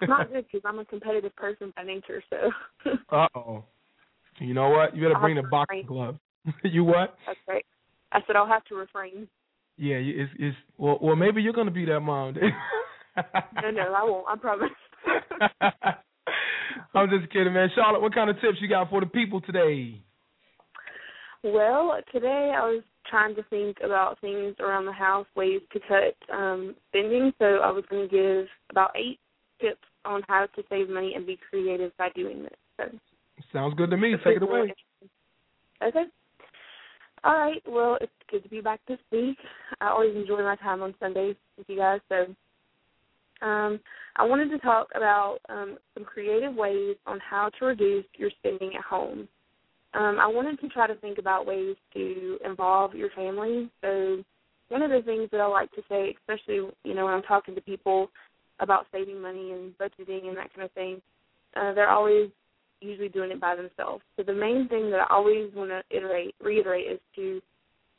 It's 0.01 0.09
not 0.09 0.29
good 0.33 0.47
because 0.51 0.63
I'm 0.65 0.81
a 0.81 0.85
competitive 0.85 1.35
person 1.37 1.73
by 1.77 1.85
nature. 1.85 2.21
So 2.29 2.51
uh 3.13 3.29
oh. 3.37 3.65
You 4.41 4.55
know 4.55 4.71
what? 4.71 4.97
You 4.97 5.03
better 5.03 5.21
bring 5.21 5.37
the 5.37 5.43
boxing 5.43 5.83
refrain. 5.83 5.87
glove. 5.87 6.17
you 6.65 6.83
what? 6.83 7.15
that's 7.25 7.39
right. 7.47 7.65
I 8.11 8.19
said 8.27 8.35
I'll 8.35 8.49
have 8.49 8.65
to 8.65 8.75
refrain. 8.75 9.29
Yeah, 9.77 9.97
it's 9.97 10.33
it's 10.41 10.57
well 10.77 10.99
well 11.01 11.15
maybe 11.15 11.41
you're 11.41 11.53
gonna 11.53 11.71
be 11.71 11.85
that 11.85 12.01
mom. 12.01 12.35
No, 13.63 13.71
no, 13.71 13.95
I 13.95 14.05
won't. 14.05 14.27
I 14.29 14.37
promise. 14.37 14.71
I'm 16.95 17.09
just 17.11 17.33
kidding, 17.33 17.53
man. 17.53 17.69
Charlotte, 17.75 18.03
what 18.03 18.15
kind 18.15 18.31
of 18.31 18.41
tips 18.41 18.59
you 18.61 18.69
got 18.69 18.91
for 18.91 19.01
the 19.01 19.07
people 19.07 19.41
today? 19.41 20.03
Well, 21.43 21.99
today 22.13 22.53
I 22.57 22.61
was 22.67 22.83
trying 23.09 23.35
to 23.37 23.43
think 23.45 23.79
about 23.83 24.21
things 24.21 24.55
around 24.61 24.85
the 24.85 24.93
house, 24.93 25.27
ways 25.35 25.61
to 25.73 25.81
cut 25.81 26.35
um, 26.35 26.75
spending. 26.89 27.33
So 27.39 27.45
I 27.45 27.71
was 27.71 27.85
going 27.89 28.09
to 28.09 28.15
give 28.15 28.47
about 28.71 28.91
eight 28.95 29.19
tips 29.61 29.79
on 30.05 30.23
how 30.29 30.47
to 30.55 30.63
save 30.69 30.89
money 30.89 31.15
and 31.15 31.27
be 31.27 31.39
creative 31.51 31.97
by 31.97 32.11
doing 32.15 32.43
this. 32.43 32.57
So 32.77 32.85
Sounds 33.53 33.75
good 33.77 33.91
to 33.91 33.97
me. 33.97 34.15
Take 34.25 34.37
it 34.37 34.43
away. 34.43 34.75
Okay. 35.83 36.05
All 37.25 37.35
right. 37.35 37.63
Well, 37.67 37.99
it's 38.01 38.13
good 38.31 38.43
to 38.43 38.49
be 38.49 38.61
back 38.61 38.81
this 38.87 38.99
week. 39.11 39.37
I 39.81 39.89
always 39.89 40.15
enjoy 40.15 40.43
my 40.43 40.57
time 40.57 40.83
on 40.83 40.95
Sundays 41.01 41.37
with 41.57 41.69
you 41.69 41.77
guys. 41.77 42.01
So, 42.09 42.27
um, 43.47 43.81
I 44.17 44.25
wanted 44.25 44.51
to 44.51 44.59
talk 44.59 44.89
about 44.95 45.39
um, 45.49 45.79
some 45.95 46.05
creative 46.05 46.55
ways 46.55 46.97
on 47.07 47.19
how 47.21 47.51
to 47.59 47.65
reduce 47.65 48.05
your 48.17 48.31
spending 48.39 48.73
at 48.77 48.85
home. 48.85 49.29
Um, 49.95 50.19
I 50.21 50.27
wanted 50.27 50.61
to 50.61 50.69
try 50.69 50.87
to 50.87 50.95
think 50.97 51.19
about 51.19 51.47
ways 51.47 51.77
to 51.95 52.39
involve 52.45 52.95
your 52.95 53.11
family. 53.11 53.71
So, 53.83 54.23
one 54.69 54.83
of 54.83 54.91
the 54.91 55.03
things 55.05 55.29
that 55.33 55.41
I 55.41 55.47
like 55.47 55.71
to 55.73 55.83
say, 55.89 56.15
especially 56.21 56.71
you 56.85 56.95
know 56.95 57.05
when 57.05 57.15
I'm 57.15 57.23
talking 57.23 57.55
to 57.57 57.61
people 57.61 58.09
about 58.61 58.87
saving 58.93 59.21
money 59.21 59.53
and 59.53 59.77
budgeting 59.79 60.29
and 60.29 60.37
that 60.37 60.55
kind 60.55 60.65
of 60.65 60.73
thing, 60.73 61.01
uh, 61.57 61.73
they're 61.75 61.91
always 61.91 62.31
usually 62.81 63.09
doing 63.09 63.31
it 63.31 63.41
by 63.41 63.57
themselves. 63.57 64.03
So 64.17 64.23
the 64.23 64.33
main 64.33 64.69
thing 64.69 64.91
that 64.91 65.01
I 65.01 65.07
always 65.11 65.51
want 65.55 65.71
to 65.71 65.83
iterate, 65.95 66.35
reiterate 66.41 66.87
is 66.93 67.01
to 67.17 67.41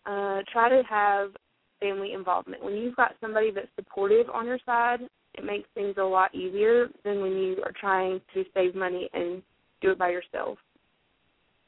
uh, 0.06 0.42
try 0.52 0.70
to 0.70 0.82
have 0.90 1.32
family 1.80 2.14
involvement. 2.14 2.64
When 2.64 2.76
you've 2.76 2.96
got 2.96 3.16
somebody 3.22 3.52
that's 3.52 3.68
supportive 3.76 4.30
on 4.30 4.46
your 4.46 4.60
side, 4.66 5.00
it 5.36 5.44
makes 5.44 5.68
things 5.74 5.96
a 5.98 6.04
lot 6.04 6.34
easier 6.34 6.88
than 7.04 7.22
when 7.22 7.32
you 7.34 7.58
are 7.64 7.74
trying 7.80 8.22
to 8.34 8.44
save 8.54 8.76
money 8.76 9.10
and 9.14 9.42
do 9.82 9.92
it 9.92 10.00
by 10.00 10.10
yourself. 10.10 10.58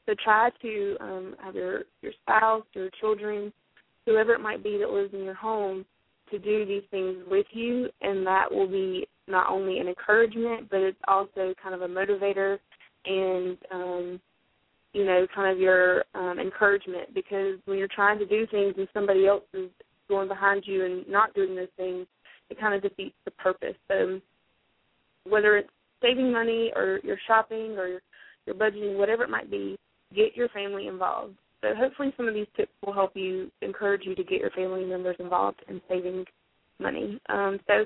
So 0.06 0.14
try 0.22 0.50
to 0.62 0.96
um, 1.00 1.36
have 1.42 1.54
your 1.54 1.82
your 2.02 2.12
spouse, 2.22 2.64
your 2.74 2.90
children, 3.00 3.52
whoever 4.06 4.34
it 4.34 4.40
might 4.40 4.62
be 4.62 4.78
that 4.78 4.90
lives 4.90 5.14
in 5.14 5.24
your 5.24 5.34
home, 5.34 5.84
to 6.30 6.38
do 6.38 6.66
these 6.66 6.82
things 6.90 7.18
with 7.30 7.46
you, 7.52 7.88
and 8.02 8.26
that 8.26 8.50
will 8.50 8.68
be 8.68 9.06
not 9.26 9.50
only 9.50 9.78
an 9.78 9.88
encouragement, 9.88 10.68
but 10.70 10.80
it's 10.80 10.98
also 11.08 11.54
kind 11.62 11.74
of 11.74 11.82
a 11.82 11.88
motivator 11.88 12.58
and 13.06 13.58
um 13.70 14.20
you 14.94 15.04
know 15.04 15.26
kind 15.34 15.52
of 15.52 15.58
your 15.58 16.04
um 16.14 16.38
encouragement. 16.38 17.14
Because 17.14 17.58
when 17.64 17.78
you're 17.78 17.88
trying 17.88 18.18
to 18.18 18.26
do 18.26 18.46
things 18.50 18.74
and 18.76 18.88
somebody 18.92 19.26
else 19.26 19.44
is 19.54 19.70
going 20.08 20.28
behind 20.28 20.64
you 20.66 20.84
and 20.84 21.08
not 21.08 21.32
doing 21.34 21.56
those 21.56 21.68
things 21.78 22.06
it 22.50 22.60
kind 22.60 22.74
of 22.74 22.82
defeats 22.82 23.14
the 23.24 23.30
purpose. 23.32 23.76
So 23.88 24.20
whether 25.24 25.56
it's 25.56 25.70
saving 26.02 26.32
money 26.32 26.72
or 26.76 27.00
you're 27.02 27.18
shopping 27.26 27.76
or 27.78 28.00
you're 28.46 28.54
budgeting 28.54 28.98
whatever 28.98 29.24
it 29.24 29.30
might 29.30 29.50
be 29.50 29.76
get 30.14 30.36
your 30.36 30.48
family 30.50 30.86
involved 30.86 31.34
so 31.60 31.74
hopefully 31.74 32.12
some 32.16 32.28
of 32.28 32.34
these 32.34 32.46
tips 32.56 32.72
will 32.84 32.92
help 32.92 33.12
you 33.14 33.50
encourage 33.62 34.02
you 34.04 34.14
to 34.14 34.24
get 34.24 34.40
your 34.40 34.50
family 34.50 34.84
members 34.84 35.16
involved 35.18 35.62
in 35.68 35.80
saving 35.88 36.24
money 36.78 37.20
um 37.28 37.58
so 37.66 37.84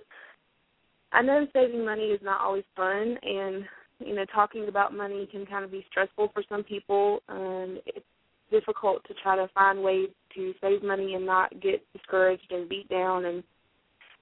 I 1.11 1.23
know 1.23 1.47
saving 1.53 1.85
money 1.85 2.09
is 2.09 2.21
not 2.23 2.41
always 2.41 2.64
fun 2.77 3.17
and 3.23 3.64
you 4.01 4.14
know, 4.14 4.25
talking 4.27 4.69
about 4.69 4.95
money 4.95 5.29
can 5.31 5.45
kind 5.47 5.64
of 5.64 5.71
be 5.71 5.85
stressful 5.91 6.31
for 6.33 6.43
some 6.49 6.62
people. 6.62 7.21
and 7.29 7.81
it's 7.87 8.05
difficult 8.51 9.05
to 9.07 9.14
try 9.23 9.37
to 9.37 9.47
find 9.55 9.83
ways 9.83 10.09
to 10.35 10.55
save 10.62 10.83
money 10.83 11.14
and 11.14 11.27
not 11.27 11.51
get 11.61 11.85
discouraged 11.93 12.51
and 12.51 12.69
beat 12.69 12.88
down, 12.88 13.27
and 13.27 13.43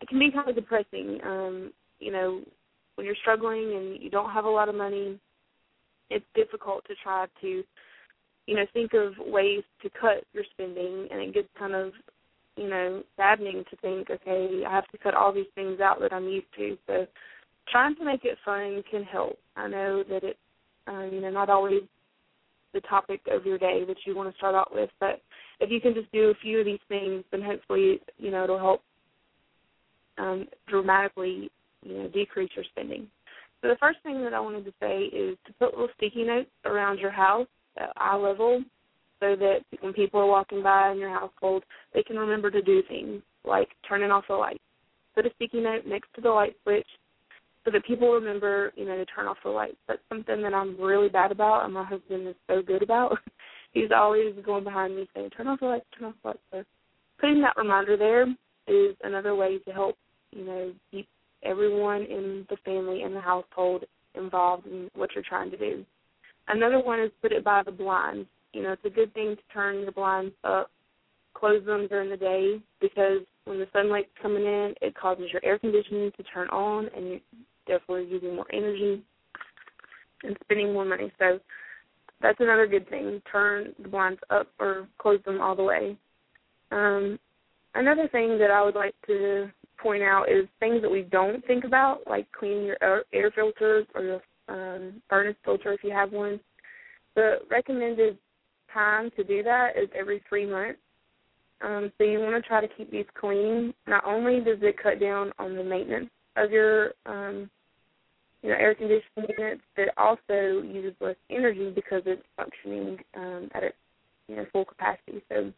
it 0.01 0.09
can 0.09 0.19
be 0.19 0.33
kind 0.33 0.49
of 0.49 0.57
depressing. 0.57 1.21
Um, 1.25 1.73
you 2.01 2.11
know, 2.11 2.43
when 2.97 3.07
you're 3.07 3.15
struggling 3.21 3.77
and 3.77 4.03
you 4.03 4.11
don't 4.11 4.31
have 4.31 4.45
a 4.45 4.51
lot 4.51 4.69
of 4.69 4.75
money, 4.75 5.21
it's 6.11 6.25
difficult 6.35 6.85
to 6.87 6.95
try 7.05 7.27
to, 7.41 7.63
you 8.47 8.55
know, 8.55 8.65
think 8.73 8.93
of 8.95 9.15
ways 9.19 9.63
to 9.83 9.91
cut 9.91 10.25
your 10.33 10.45
spending, 10.53 11.09
and 11.11 11.21
it 11.21 11.35
gets 11.35 11.49
kind 11.59 11.75
of, 11.75 11.93
you 12.57 12.69
know, 12.69 13.03
saddening 13.17 13.65
to 13.71 13.77
think, 13.77 14.09
okay, 14.11 14.63
I 14.67 14.71
have 14.71 14.89
to 14.89 14.99
cut 14.99 15.15
all 15.15 15.33
these 15.33 15.47
things 15.55 15.81
out 15.81 16.01
that 16.01 16.13
I'm 16.13 16.29
used 16.29 16.47
to. 16.57 16.79
So 16.87 17.07
trying 17.69 17.97
to 17.97 18.05
make 18.05 18.25
it 18.25 18.39
fun 18.45 18.83
can 18.91 19.03
help. 19.03 19.39
I 19.57 19.69
know 19.69 20.05
that 20.09 20.23
it's 20.23 20.39
um, 20.87 21.11
you 21.13 21.21
know 21.21 21.31
not 21.31 21.51
always 21.51 21.83
the 22.73 22.81
topic 22.83 23.21
of 23.31 23.47
your 23.47 23.59
day 23.59 23.85
that 23.87 23.97
you 24.05 24.15
want 24.15 24.31
to 24.31 24.37
start 24.37 24.55
out 24.55 24.75
with, 24.75 24.91
but 25.01 25.21
if 25.61 25.71
you 25.71 25.81
can 25.81 25.95
just 25.95 26.11
do 26.13 26.31
a 26.31 26.35
few 26.43 26.61
of 26.61 26.67
these 26.67 26.79
things, 26.89 27.25
then 27.31 27.43
hopefully 27.43 28.01
you 28.19 28.31
know 28.31 28.45
it'll 28.45 28.59
help 28.59 28.83
um, 30.19 30.47
dramatically 30.69 31.51
you 31.83 31.95
know 31.95 32.09
decrease 32.09 32.51
your 32.55 32.65
spending. 32.71 33.09
So 33.63 33.69
the 33.69 33.77
first 33.81 33.99
thing 34.03 34.23
that 34.23 34.35
I 34.35 34.41
wanted 34.41 34.65
to 34.67 34.73
say 34.81 35.05
is 35.05 35.37
to 35.47 35.53
put 35.59 35.73
little 35.73 35.89
sticky 35.97 36.25
notes 36.25 36.51
around 36.65 36.99
your 36.99 37.11
house 37.11 37.49
Uh, 37.81 37.87
eye 37.97 38.17
level, 38.17 38.63
so 39.21 39.37
that 39.37 39.59
when 39.81 39.93
people 39.93 40.21
are 40.21 40.27
walking 40.27 40.63
by 40.63 40.93
in 40.93 40.99
your 40.99 41.11
household, 41.11 41.63
they 41.95 42.03
can 42.03 42.17
remember 42.17 42.51
to 42.51 42.63
do 42.63 42.83
things 42.89 43.23
like 43.45 43.69
turning 43.89 44.11
off 44.11 44.25
the 44.29 44.35
lights. 44.35 44.61
Put 45.15 45.27
a 45.27 45.31
sticky 45.37 45.61
note 45.61 45.87
next 45.87 46.09
to 46.15 46.21
the 46.21 46.31
light 46.31 46.55
switch 46.63 46.87
so 47.65 47.71
that 47.71 47.85
people 47.85 48.13
remember, 48.13 48.73
you 48.77 48.85
know, 48.85 48.97
to 48.97 49.05
turn 49.07 49.27
off 49.27 49.39
the 49.43 49.51
lights. 49.51 49.77
That's 49.89 50.01
something 50.09 50.43
that 50.43 50.55
I'm 50.55 50.81
really 50.81 51.09
bad 51.09 51.33
about, 51.33 51.65
and 51.65 51.75
my 51.75 51.85
husband 51.85 52.29
is 52.29 52.35
so 52.47 52.63
good 52.63 52.83
about. 52.83 53.19
He's 53.73 53.91
always 53.95 54.35
going 54.45 54.65
behind 54.65 54.97
me 54.97 55.09
saying, 55.15 55.31
"Turn 55.31 55.49
off 55.49 55.61
the 55.61 55.67
lights, 55.67 55.87
turn 55.99 56.09
off 56.09 56.15
the 56.23 56.29
lights." 56.29 56.41
So 56.53 56.65
putting 57.21 57.43
that 57.43 57.57
reminder 57.57 57.97
there 57.97 58.27
is 58.69 58.97
another 59.03 59.35
way 59.35 59.59
to 59.59 59.73
help, 59.73 59.97
you 60.33 60.45
know, 60.45 60.73
keep 60.91 61.09
everyone 61.43 62.03
in 62.03 62.47
the 62.49 62.57
family 62.65 63.03
and 63.03 63.15
the 63.15 63.21
household 63.21 63.85
involved 64.15 64.67
in 64.67 64.89
what 64.95 65.11
you're 65.15 65.25
trying 65.29 65.51
to 65.51 65.57
do. 65.57 65.85
Another 66.49 66.81
one 66.81 67.01
is 67.01 67.11
put 67.21 67.33
it 67.33 67.45
by 67.45 67.63
the 67.63 67.73
blinds. 67.73 68.29
You 68.53 68.63
know, 68.63 68.73
it's 68.73 68.85
a 68.85 68.91
good 68.91 69.13
thing 69.15 69.37
to 69.37 69.43
turn 69.53 69.81
your 69.81 69.93
blinds 69.93 70.35
up, 70.45 70.71
close 71.35 71.65
them 71.67 71.87
during 71.89 72.11
the 72.11 72.17
day 72.17 72.61
because 72.81 73.21
when 73.45 73.59
the 73.59 73.67
sunlight's 73.73 74.09
coming 74.21 74.45
in, 74.45 74.75
it 74.81 74.95
causes 74.95 75.27
your 75.33 75.45
air 75.45 75.59
conditioning 75.59 76.11
to 76.17 76.23
turn 76.25 76.49
on, 76.49 76.89
and 76.97 77.09
you're 77.09 77.21
therefore 77.67 78.01
using 78.01 78.35
more 78.35 78.47
energy 78.53 79.03
and 80.23 80.37
spending 80.45 80.73
more 80.73 80.85
money. 80.85 81.13
So 81.19 81.39
that's 82.23 82.41
another 82.41 82.67
good 82.67 82.89
thing. 82.89 83.21
Turn 83.31 83.75
the 83.83 83.89
blinds 83.89 84.21
up 84.31 84.49
or 84.59 84.89
close 84.99 85.21
them 85.25 85.41
all 85.41 85.55
the 85.55 85.63
way. 85.63 85.97
Um, 86.71 87.19
another 87.75 88.09
thing 88.09 88.39
that 88.39 88.51
I 88.51 88.63
would 88.63 88.75
like 88.75 88.95
to 89.07 89.51
point 89.79 90.03
out 90.03 90.31
is 90.31 90.49
things 90.59 90.83
that 90.83 90.91
we 90.91 91.03
don't 91.03 91.45
think 91.47 91.65
about, 91.65 92.01
like 92.09 92.27
cleaning 92.33 92.65
your 92.65 92.79
air, 92.83 93.05
air 93.13 93.31
filters 93.31 93.87
or 93.95 94.03
your 94.03 94.23
um, 94.49 95.03
furnace 95.09 95.37
filter 95.45 95.73
if 95.73 95.83
you 95.83 95.91
have 95.91 96.13
one. 96.13 96.41
The 97.15 97.39
recommended 97.51 98.19
time 98.73 99.11
to 99.17 99.25
do 99.25 99.43
that 99.43 99.71
is 99.77 99.89
every 99.99 100.23
three 100.29 100.47
months. 100.47 100.79
Um, 101.63 101.91
so 101.97 102.05
you 102.05 102.21
want 102.21 102.35
to 102.35 102.47
try 102.47 102.61
to 102.61 102.69
keep 102.77 102.91
these 102.91 103.07
clean. 103.19 103.73
Not 103.87 104.05
only 104.05 104.41
does 104.41 104.59
it 104.61 104.77
cut 104.83 105.01
down 105.01 105.33
on 105.39 105.57
the 105.57 105.65
maintenance 105.65 106.11
of 106.37 106.51
your 106.51 106.93
um, 107.07 107.51
you 108.43 108.51
know 108.51 108.57
air 108.57 108.75
conditioning 108.75 109.27
units, 109.39 109.63
but 109.75 109.89
also 109.97 110.63
uses 110.63 110.95
less 111.01 111.17
energy 111.31 111.73
because 111.75 112.03
it's 112.05 112.23
functioning 112.37 112.99
um, 113.17 113.49
at 113.55 113.63
its 113.63 113.77
you 114.29 114.37
know 114.37 114.45
full 114.53 114.67
capacity. 114.67 115.23
So 115.31 115.51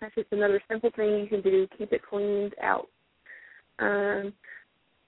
that's 0.00 0.14
just 0.14 0.28
another 0.32 0.60
simple 0.68 0.90
thing 0.94 1.20
you 1.20 1.26
can 1.28 1.40
do. 1.40 1.66
Keep 1.78 1.92
it 1.92 2.02
cleaned 2.08 2.54
out. 2.62 2.88
Um, 3.78 4.34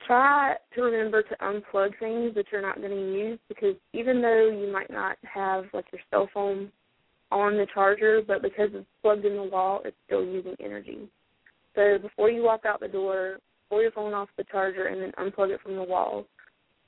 try 0.06 0.54
to 0.74 0.82
remember 0.82 1.22
to 1.22 1.36
unplug 1.36 1.98
things 1.98 2.34
that 2.34 2.46
you're 2.50 2.62
not 2.62 2.78
going 2.78 2.90
to 2.90 3.12
use 3.12 3.38
because 3.48 3.74
even 3.92 4.20
though 4.20 4.50
you 4.50 4.72
might 4.72 4.90
not 4.90 5.16
have 5.22 5.64
like 5.72 5.86
your 5.92 6.00
cell 6.10 6.28
phone 6.32 6.70
on 7.30 7.56
the 7.56 7.66
charger, 7.72 8.20
but 8.26 8.42
because 8.42 8.70
it's 8.72 8.86
plugged 9.02 9.24
in 9.24 9.36
the 9.36 9.42
wall, 9.42 9.80
it's 9.84 9.96
still 10.06 10.24
using 10.24 10.54
energy. 10.60 11.08
So 11.74 11.98
before 12.00 12.30
you 12.30 12.42
walk 12.42 12.64
out 12.64 12.80
the 12.80 12.88
door, 12.88 13.38
pull 13.68 13.82
your 13.82 13.90
phone 13.90 14.14
off 14.14 14.28
the 14.36 14.44
charger 14.44 14.86
and 14.86 15.02
then 15.02 15.12
unplug 15.18 15.50
it 15.50 15.60
from 15.60 15.76
the 15.76 15.82
wall, 15.82 16.26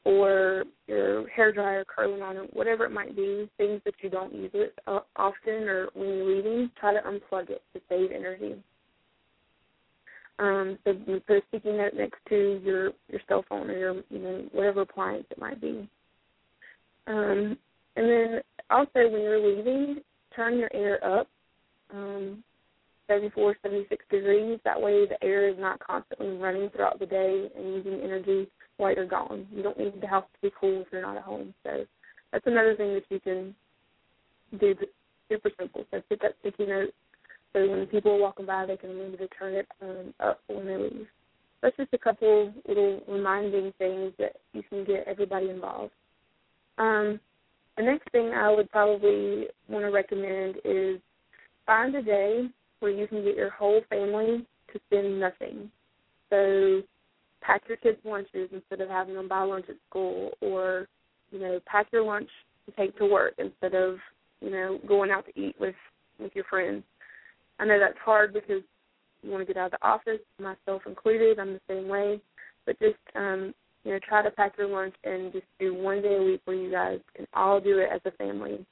or 0.05 0.65
your 0.87 1.29
hair 1.29 1.53
dryer 1.53 1.85
curling 1.85 2.23
on 2.23 2.37
it, 2.37 2.55
whatever 2.55 2.85
it 2.85 2.93
might 2.93 3.17
be, 3.17 3.51
things 3.59 3.81
that 3.85 3.95
you 4.01 4.09
don't 4.09 4.33
use 4.33 4.53
it 4.55 4.79
uh, 4.87 5.01
often 5.17 5.65
or 5.65 5.89
when 5.95 6.09
you're 6.09 6.37
leaving, 6.37 6.71
try 6.79 6.93
to 6.93 7.01
unplug 7.01 7.51
it 7.51 7.63
to 7.75 7.81
save 7.89 8.13
energy. 8.13 8.55
Um, 10.39 10.79
put 10.85 11.37
a 11.37 11.43
sticky 11.49 11.73
note 11.73 11.95
next 11.95 12.19
to 12.29 12.61
your 12.63 12.91
your 13.09 13.21
cell 13.27 13.45
phone 13.49 13.71
or 13.71 13.77
your 13.79 13.95
you 14.11 14.19
know 14.19 14.45
whatever 14.53 14.83
appliance 14.83 15.25
it 15.31 15.39
might 15.39 15.61
be. 15.61 15.89
Um, 17.07 17.57
and 17.97 18.11
then 18.11 18.41
also 18.71 18.91
when 18.95 19.23
you're 19.23 19.41
leaving, 19.41 20.01
turn 20.35 20.59
your 20.59 20.71
air 20.75 21.03
up, 21.03 21.29
um, 21.91 22.43
74, 23.07 23.57
76 23.63 24.05
degrees. 24.11 24.59
That 24.65 24.81
way 24.81 25.07
the 25.07 25.23
air 25.25 25.49
is 25.49 25.57
not 25.59 25.81
constantly 25.81 26.37
running 26.37 26.69
throughout 26.71 26.99
the 26.99 27.07
day 27.07 27.49
and 27.57 27.75
using 27.75 28.01
energy 28.03 28.49
while 28.77 28.95
you're 28.95 29.07
gone. 29.07 29.47
You 29.53 29.63
don't 29.63 29.79
need 29.79 30.01
the 30.01 30.07
house 30.07 30.27
to 30.35 30.49
be 30.49 30.55
cool 30.61 30.83
if 30.83 30.89
you're 30.93 31.03
not 31.03 31.17
at 31.17 31.23
home. 31.23 31.55
So 31.63 31.87
that's 32.33 32.47
another 32.47 32.77
thing 32.77 32.95
that 32.95 33.05
you 33.09 33.21
can 33.21 33.55
do. 34.59 34.75
Super 35.29 35.51
simple. 35.59 35.85
So 35.91 36.03
put 36.09 36.21
that 36.23 36.35
sticky 36.41 36.67
note 36.67 36.95
so 37.57 37.67
when 37.67 37.87
people 37.87 38.13
are 38.13 38.21
walking 38.21 38.45
by, 38.45 38.67
they 38.67 38.77
can 38.77 38.91
remember 38.91 39.17
to 39.17 39.29
turn 39.29 39.55
it 39.55 39.67
um, 39.81 40.13
up 40.21 40.41
when 40.47 40.67
they 40.67 40.77
leave. 40.77 41.07
That's 41.63 41.77
just 41.79 41.95
a 41.95 41.99
couple 41.99 42.53
little 42.69 43.03
reminding 43.09 43.73
things 43.79 44.13
that 44.19 44.37
you 44.53 44.63
can 44.69 44.85
get 44.85 45.05
everybody 45.07 45.49
involved. 45.49 45.93
Um, 46.77 47.19
the 47.79 47.83
next 47.83 48.13
thing 48.13 48.33
I 48.35 48.51
would 48.51 48.71
probably 48.71 49.47
want 49.71 49.87
to 49.87 49.91
recommend 49.91 50.57
is 50.67 51.01
find 51.65 51.95
a 51.95 52.03
day 52.03 52.47
where 52.81 52.93
you 52.93 53.07
can 53.07 53.25
get 53.25 53.37
your 53.37 53.51
whole 53.51 53.81
family 53.89 54.47
to 54.75 54.81
spend 54.89 55.19
nothing. 55.19 55.71
So 56.29 56.83
pack 57.41 57.63
your 57.69 57.79
kids' 57.79 57.97
lunches 58.05 58.51
instead 58.53 58.83
of 58.83 58.91
having 58.91 59.15
them 59.15 59.29
buy 59.29 59.45
lunch 59.45 59.67
at 59.71 59.77
school, 59.89 60.33
or 60.43 60.89
you 61.31 61.39
know, 61.39 61.59
pack 61.65 61.87
your 61.91 62.05
lunch 62.05 62.29
to 62.67 62.73
take 62.73 62.99
to 62.99 63.07
work 63.07 63.33
instead 63.39 63.75
of 63.75 63.97
you 64.43 64.51
know 64.51 64.79
going 64.87 65.11
out 65.11 65.25
to 65.25 65.41
eat 65.41 65.57
with 65.59 65.75
with 66.19 66.33
your 66.35 66.45
friends. 66.45 66.83
I 67.59 67.65
know 67.65 67.79
that's 67.79 67.99
hard 68.05 68.33
because 68.33 68.63
you 69.23 69.31
want 69.31 69.47
to 69.47 69.53
get 69.53 69.61
out 69.61 69.73
of 69.73 69.81
the 69.81 69.87
office, 69.87 70.21
myself 70.39 70.83
included. 70.87 71.39
I'm 71.39 71.55
the 71.55 71.61
same 71.69 71.89
way. 71.89 72.21
But 72.65 72.79
just 72.79 72.99
um, 73.15 73.55
you 73.85 73.93
know, 73.93 73.99
try 74.07 74.23
to 74.23 74.31
pack 74.31 74.55
your 74.59 74.69
lunch 74.69 74.95
and 75.05 75.33
just 75.33 75.47
do 75.61 75.73
one 75.73 76.03
day 76.03 76.17
a 76.17 76.23
week 76.23 76.41
where 76.45 76.57
you 76.57 76.71
guys 76.71 76.99
can 77.15 77.27
all 77.35 77.61
do 77.61 77.79
it 77.79 77.89
as 77.93 78.01
a 78.05 78.11
family. 78.17 78.67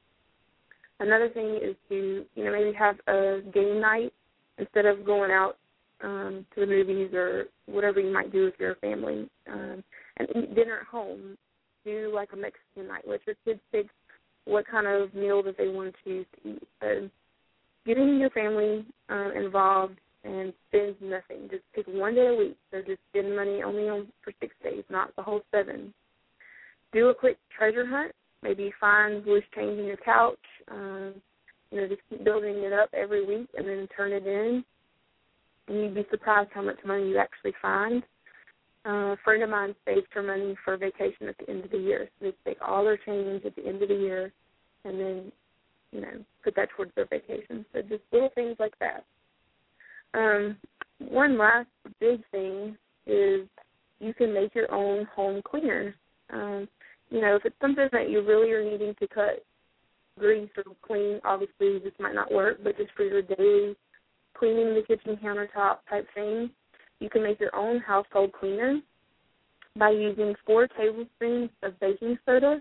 Another 1.00 1.28
thing 1.28 1.58
is 1.62 1.76
to 1.88 2.24
you 2.34 2.44
know 2.44 2.52
maybe 2.52 2.72
have 2.76 2.96
a 3.06 3.40
game 3.52 3.80
night 3.80 4.12
instead 4.58 4.86
of 4.86 5.04
going 5.04 5.30
out 5.30 5.56
um, 6.02 6.44
to 6.54 6.60
the 6.60 6.66
movies 6.66 7.12
or 7.14 7.44
whatever 7.66 8.00
you 8.00 8.12
might 8.12 8.32
do 8.32 8.44
with 8.44 8.54
your 8.58 8.74
family, 8.76 9.28
um, 9.50 9.82
and 10.16 10.28
eat 10.36 10.54
dinner 10.54 10.80
at 10.80 10.86
home. 10.86 11.36
Do 11.84 12.10
like 12.14 12.30
a 12.32 12.36
Mexican 12.36 12.88
night. 12.88 13.04
Let 13.06 13.20
your 13.26 13.36
kids 13.44 13.60
pick 13.70 13.86
what 14.46 14.66
kind 14.66 14.86
of 14.86 15.14
meal 15.14 15.42
that 15.42 15.56
they 15.56 15.68
want 15.68 15.94
to 15.94 16.04
choose 16.04 16.26
to 16.34 16.50
eat. 16.50 16.62
So 16.80 17.10
getting 17.86 18.18
your 18.18 18.30
family 18.30 18.84
um, 19.08 19.32
involved 19.36 19.98
and 20.24 20.52
spend 20.68 20.96
nothing. 21.00 21.48
Just 21.50 21.62
pick 21.74 21.86
one 21.86 22.14
day 22.14 22.26
a 22.28 22.34
week. 22.34 22.56
So 22.70 22.78
just 22.78 23.00
spend 23.10 23.34
money 23.36 23.62
only 23.62 23.88
on 23.88 24.08
for 24.22 24.32
six 24.40 24.54
days, 24.62 24.84
not 24.90 25.14
the 25.16 25.22
whole 25.22 25.42
seven. 25.50 25.92
Do 26.92 27.08
a 27.08 27.14
quick 27.14 27.38
treasure 27.56 27.86
hunt. 27.86 28.12
Maybe 28.42 28.72
find 28.80 29.24
loose 29.26 29.44
change 29.54 29.78
in 29.78 29.86
your 29.86 29.96
couch. 29.98 30.38
Um, 30.70 31.14
you 31.70 31.80
know, 31.80 31.88
just 31.88 32.02
keep 32.08 32.24
building 32.24 32.56
it 32.58 32.72
up 32.72 32.90
every 32.92 33.24
week 33.24 33.48
and 33.56 33.66
then 33.66 33.88
turn 33.96 34.12
it 34.12 34.26
in. 34.26 34.64
And 35.68 35.78
you'd 35.78 35.94
be 35.94 36.06
surprised 36.10 36.50
how 36.54 36.62
much 36.62 36.78
money 36.86 37.08
you 37.08 37.18
actually 37.18 37.54
find. 37.60 38.02
Uh, 38.86 39.12
a 39.12 39.16
friend 39.24 39.42
of 39.42 39.48
mine 39.48 39.74
saved 39.86 40.08
her 40.12 40.22
money 40.22 40.54
for 40.62 40.76
vacation 40.76 41.26
at 41.28 41.36
the 41.38 41.48
end 41.48 41.64
of 41.64 41.70
the 41.70 41.78
year. 41.78 42.08
So 42.18 42.26
they 42.26 42.50
take 42.50 42.58
all 42.60 42.84
their 42.84 42.98
change 42.98 43.44
at 43.44 43.56
the 43.56 43.66
end 43.66 43.82
of 43.82 43.88
the 43.88 43.94
year 43.94 44.30
and 44.84 45.00
then 45.00 45.32
you 45.94 46.00
know, 46.00 46.24
put 46.42 46.56
that 46.56 46.68
towards 46.76 46.92
their 46.96 47.06
vacation. 47.06 47.64
So 47.72 47.80
just 47.82 48.02
little 48.12 48.30
things 48.34 48.56
like 48.58 48.74
that. 48.80 49.04
Um, 50.12 50.56
one 50.98 51.38
last 51.38 51.68
big 52.00 52.20
thing 52.30 52.76
is 53.06 53.46
you 54.00 54.12
can 54.12 54.34
make 54.34 54.54
your 54.54 54.72
own 54.74 55.06
home 55.14 55.40
cleaners. 55.48 55.94
Um, 56.32 56.68
you 57.10 57.20
know, 57.20 57.36
if 57.36 57.44
it's 57.44 57.56
something 57.60 57.88
that 57.92 58.10
you 58.10 58.22
really 58.22 58.50
are 58.52 58.64
needing 58.64 58.94
to 58.98 59.06
cut 59.08 59.44
grease 60.18 60.50
or 60.56 60.64
clean, 60.82 61.20
obviously 61.24 61.78
this 61.78 61.92
might 62.00 62.14
not 62.14 62.32
work, 62.32 62.58
but 62.62 62.76
just 62.76 62.90
for 62.96 63.04
your 63.04 63.22
daily 63.22 63.76
cleaning 64.36 64.74
the 64.74 64.82
kitchen 64.86 65.16
countertop 65.22 65.78
type 65.88 66.08
thing, 66.14 66.50
you 66.98 67.08
can 67.08 67.22
make 67.22 67.38
your 67.38 67.54
own 67.54 67.78
household 67.78 68.32
cleaner 68.32 68.80
by 69.76 69.90
using 69.90 70.34
four 70.44 70.66
tablespoons 70.66 71.50
of 71.62 71.78
baking 71.78 72.18
soda 72.26 72.60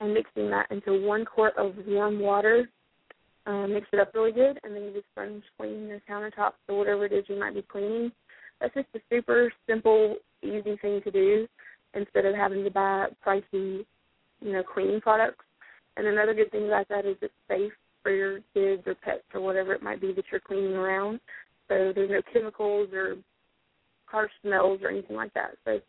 and 0.00 0.14
mixing 0.14 0.50
that 0.50 0.70
into 0.70 1.06
one 1.06 1.24
quart 1.24 1.54
of 1.56 1.74
warm 1.86 2.20
water. 2.20 2.68
Uh, 3.46 3.66
mix 3.66 3.86
it 3.92 4.00
up 4.00 4.12
really 4.14 4.32
good, 4.32 4.58
and 4.62 4.74
then 4.74 4.82
you 4.82 4.92
just 4.92 5.06
sponge 5.12 5.42
clean 5.58 5.88
your 5.88 6.00
countertops 6.08 6.52
or 6.68 6.78
whatever 6.78 7.06
it 7.06 7.12
is 7.12 7.24
you 7.28 7.38
might 7.38 7.54
be 7.54 7.62
cleaning. 7.62 8.12
That's 8.60 8.74
just 8.74 8.88
a 8.94 9.00
super 9.08 9.52
simple, 9.66 10.16
easy 10.42 10.76
thing 10.82 11.00
to 11.02 11.10
do 11.10 11.48
instead 11.94 12.26
of 12.26 12.34
having 12.34 12.62
to 12.64 12.70
buy 12.70 13.06
pricey, 13.26 13.84
you 14.40 14.52
know, 14.52 14.62
cleaning 14.62 15.00
products. 15.00 15.44
And 15.96 16.06
another 16.06 16.34
good 16.34 16.52
thing 16.52 16.66
about 16.66 16.88
that 16.88 17.06
is 17.06 17.16
it's 17.22 17.32
safe 17.48 17.72
for 18.02 18.12
your 18.12 18.40
kids 18.54 18.82
or 18.86 18.94
pets 18.94 19.24
or 19.34 19.40
whatever 19.40 19.72
it 19.72 19.82
might 19.82 20.00
be 20.00 20.12
that 20.12 20.24
you're 20.30 20.40
cleaning 20.40 20.74
around. 20.74 21.20
So 21.68 21.92
there's 21.94 22.10
no 22.10 22.20
chemicals 22.32 22.90
or 22.92 23.16
harsh 24.06 24.30
smells 24.42 24.80
or 24.82 24.90
anything 24.90 25.16
like 25.16 25.32
that. 25.34 25.52
So 25.64 25.80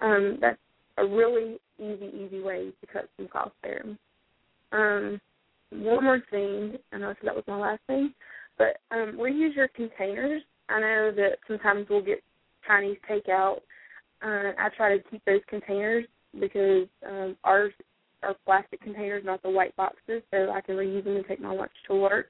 um, 0.00 0.38
that's 0.40 0.58
a 0.98 1.04
really 1.04 1.58
easy, 1.78 2.10
easy 2.14 2.40
way 2.40 2.70
to 2.80 2.86
cut 2.92 3.08
some 3.16 3.28
costs 3.28 3.56
there. 3.62 3.84
Um, 4.72 5.20
one 5.70 6.04
more 6.04 6.22
thing, 6.30 6.76
I 6.92 6.98
know 6.98 7.14
that 7.22 7.34
was 7.34 7.44
my 7.46 7.58
last 7.58 7.80
thing, 7.86 8.14
but 8.58 8.78
um, 8.90 9.18
reuse 9.18 9.56
your 9.56 9.68
containers. 9.68 10.42
I 10.68 10.80
know 10.80 11.12
that 11.16 11.38
sometimes 11.48 11.86
we'll 11.90 12.02
get 12.02 12.22
Chinese 12.66 12.98
takeout. 13.10 13.58
Uh, 14.22 14.52
I 14.58 14.68
try 14.76 14.96
to 14.96 15.02
keep 15.10 15.24
those 15.24 15.40
containers 15.48 16.06
because 16.38 16.86
um, 17.06 17.36
ours 17.44 17.72
are 18.22 18.36
plastic 18.44 18.80
containers, 18.80 19.24
not 19.24 19.42
the 19.42 19.50
white 19.50 19.76
boxes, 19.76 20.22
so 20.30 20.50
I 20.50 20.60
can 20.60 20.76
reuse 20.76 21.04
them 21.04 21.16
and 21.16 21.26
take 21.26 21.40
my 21.40 21.52
lunch 21.52 21.72
to 21.88 21.94
work. 21.94 22.26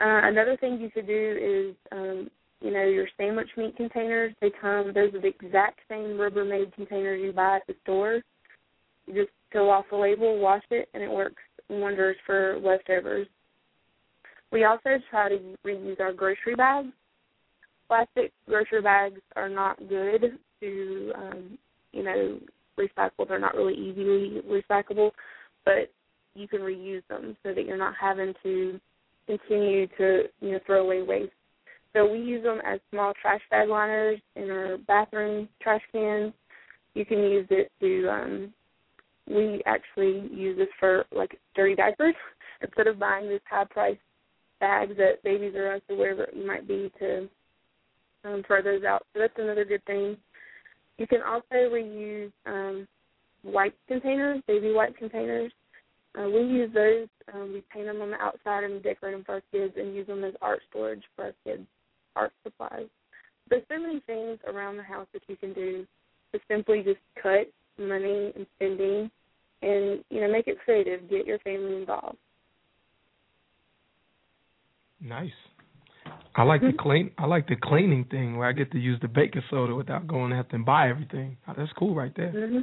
Uh, 0.00 0.20
another 0.24 0.56
thing 0.56 0.80
you 0.80 0.90
could 0.90 1.06
do 1.06 1.70
is 1.70 1.76
um, 1.92 2.30
you 2.62 2.72
know, 2.72 2.84
your 2.84 3.08
sandwich 3.16 3.48
meat 3.56 3.76
containers, 3.76 4.34
they 4.40 4.50
come, 4.60 4.92
those 4.94 5.14
are 5.14 5.20
the 5.20 5.28
exact 5.28 5.80
same 5.88 6.16
Rubbermaid 6.16 6.72
containers 6.74 7.20
you 7.22 7.32
buy 7.32 7.56
at 7.56 7.66
the 7.66 7.74
store. 7.82 8.22
You 9.06 9.14
just 9.14 9.30
peel 9.52 9.68
off 9.68 9.86
the 9.90 9.96
label, 9.96 10.38
wash 10.38 10.62
it, 10.70 10.88
and 10.94 11.02
it 11.02 11.10
works 11.10 11.42
wonders 11.68 12.16
for 12.26 12.58
leftovers. 12.62 13.26
We 14.50 14.64
also 14.64 14.98
try 15.10 15.30
to 15.30 15.56
reuse 15.66 16.00
our 16.00 16.12
grocery 16.12 16.54
bags. 16.54 16.88
Plastic 17.88 18.32
grocery 18.46 18.82
bags 18.82 19.20
are 19.34 19.48
not 19.48 19.78
good 19.88 20.38
to, 20.60 21.12
um, 21.16 21.58
you 21.92 22.02
know, 22.02 22.38
recycled. 22.78 23.28
They're 23.28 23.38
not 23.38 23.54
really 23.54 23.74
easily 23.74 24.40
recyclable, 24.46 25.10
but 25.64 25.90
you 26.34 26.48
can 26.48 26.60
reuse 26.60 27.02
them 27.08 27.36
so 27.42 27.54
that 27.54 27.66
you're 27.66 27.76
not 27.76 27.94
having 28.00 28.34
to 28.42 28.80
continue 29.26 29.86
to 29.98 30.24
you 30.40 30.52
know 30.52 30.60
throw 30.66 30.84
away 30.84 31.02
waste. 31.02 31.32
So 31.94 32.10
we 32.10 32.18
use 32.18 32.42
them 32.42 32.60
as 32.64 32.80
small 32.90 33.12
trash 33.20 33.42
bag 33.50 33.68
liners 33.68 34.20
in 34.36 34.50
our 34.50 34.78
bathroom 34.78 35.48
trash 35.60 35.82
cans. 35.92 36.32
You 36.94 37.04
can 37.04 37.18
use 37.18 37.46
it 37.50 37.70
to 37.80 38.08
um 38.08 38.54
we 39.28 39.62
actually 39.66 40.28
use 40.32 40.58
this 40.58 40.68
for 40.80 41.04
like 41.12 41.38
dirty 41.54 41.74
diapers 41.74 42.14
instead 42.62 42.86
of 42.86 42.98
buying 42.98 43.28
these 43.28 43.40
high 43.48 43.64
priced 43.64 44.00
bags 44.60 44.96
that 44.96 45.22
Babies 45.22 45.54
R 45.56 45.74
Us 45.74 45.82
or 45.88 45.96
wherever 45.96 46.28
you 46.34 46.46
might 46.46 46.66
be 46.66 46.90
to 46.98 47.28
um, 48.24 48.42
throw 48.46 48.62
those 48.62 48.84
out. 48.84 49.04
So 49.12 49.20
that's 49.20 49.32
another 49.36 49.64
good 49.64 49.84
thing. 49.84 50.16
You 50.98 51.06
can 51.06 51.20
also 51.22 51.44
reuse 51.52 52.32
um, 52.46 52.86
wipe 53.44 53.74
containers, 53.88 54.42
baby 54.46 54.72
wipe 54.72 54.96
containers. 54.96 55.52
Uh, 56.18 56.28
we 56.28 56.40
use 56.40 56.70
those. 56.74 57.08
Um, 57.32 57.52
we 57.54 57.62
paint 57.72 57.86
them 57.86 58.02
on 58.02 58.10
the 58.10 58.20
outside 58.20 58.64
and 58.64 58.82
decorate 58.82 59.14
them 59.14 59.24
for 59.24 59.36
our 59.36 59.42
kids, 59.50 59.74
and 59.76 59.94
use 59.94 60.06
them 60.06 60.24
as 60.24 60.34
art 60.42 60.60
storage 60.68 61.02
for 61.16 61.24
our 61.24 61.34
kids, 61.44 61.66
art 62.16 62.32
supplies. 62.44 62.86
There's 63.48 63.62
so 63.68 63.78
many 63.78 64.00
things 64.06 64.38
around 64.46 64.76
the 64.76 64.82
house 64.82 65.06
that 65.12 65.22
you 65.28 65.36
can 65.36 65.52
do 65.52 65.86
to 66.32 66.40
simply 66.48 66.82
just 66.82 67.00
cut 67.22 67.50
money 67.78 68.32
and 68.34 68.46
spending, 68.56 69.10
and 69.62 70.04
you 70.10 70.20
know 70.20 70.30
make 70.30 70.46
it 70.46 70.58
creative. 70.64 71.08
Get 71.10 71.26
your 71.26 71.38
family 71.40 71.76
involved. 71.76 72.18
Nice. 75.00 75.32
I 76.34 76.44
like 76.44 76.60
the 76.62 76.68
Mhm. 76.68 76.78
clean. 76.78 77.14
I 77.18 77.26
like 77.26 77.46
the 77.46 77.56
cleaning 77.56 78.04
thing 78.04 78.36
where 78.36 78.48
I 78.48 78.52
get 78.52 78.70
to 78.72 78.78
use 78.78 78.98
the 79.00 79.08
baking 79.08 79.42
soda 79.50 79.74
without 79.74 80.06
going 80.06 80.32
out 80.32 80.52
and 80.52 80.64
buy 80.64 80.88
everything. 80.88 81.36
Oh, 81.46 81.52
that's 81.54 81.72
cool 81.74 81.94
right 81.94 82.14
there. 82.14 82.32
Mm-hmm. 82.32 82.60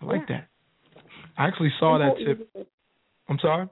I 0.00 0.04
like 0.04 0.28
Yeah. 0.28 0.36
that. 0.36 0.48
I 1.36 1.46
actually 1.46 1.72
saw 1.80 1.98
that 1.98 2.16
tip. 2.18 2.48
I'm 3.28 3.38
sorry. 3.38 3.68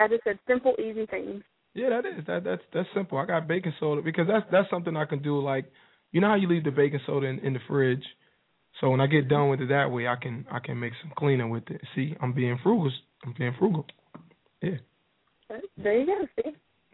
I 0.00 0.08
just 0.08 0.24
said 0.24 0.38
simple, 0.46 0.74
easy 0.78 1.06
things. 1.06 1.42
Yeah, 1.78 1.90
that 1.90 2.06
is 2.06 2.26
that 2.26 2.42
that's 2.42 2.62
that's 2.74 2.88
simple. 2.92 3.18
I 3.18 3.26
got 3.26 3.46
baking 3.46 3.72
soda 3.78 4.02
because 4.02 4.26
that's 4.26 4.44
that's 4.50 4.68
something 4.68 4.96
I 4.96 5.04
can 5.04 5.22
do. 5.22 5.40
Like, 5.40 5.70
you 6.10 6.20
know 6.20 6.26
how 6.26 6.34
you 6.34 6.48
leave 6.48 6.64
the 6.64 6.72
baking 6.72 6.98
soda 7.06 7.28
in, 7.28 7.38
in 7.38 7.52
the 7.52 7.60
fridge. 7.68 8.02
So 8.80 8.90
when 8.90 9.00
I 9.00 9.06
get 9.06 9.28
done 9.28 9.48
with 9.48 9.60
it 9.60 9.68
that 9.68 9.88
way, 9.90 10.08
I 10.08 10.16
can 10.20 10.44
I 10.50 10.58
can 10.58 10.80
make 10.80 10.92
some 11.00 11.12
cleaner 11.16 11.46
with 11.46 11.70
it. 11.70 11.80
See, 11.94 12.16
I'm 12.20 12.32
being 12.32 12.58
frugal. 12.64 12.90
I'm 13.24 13.32
being 13.38 13.54
frugal. 13.56 13.86
Yeah. 14.60 14.78
There 15.76 16.00
you 16.00 16.06
go. 16.06 16.26
See. 16.36 16.50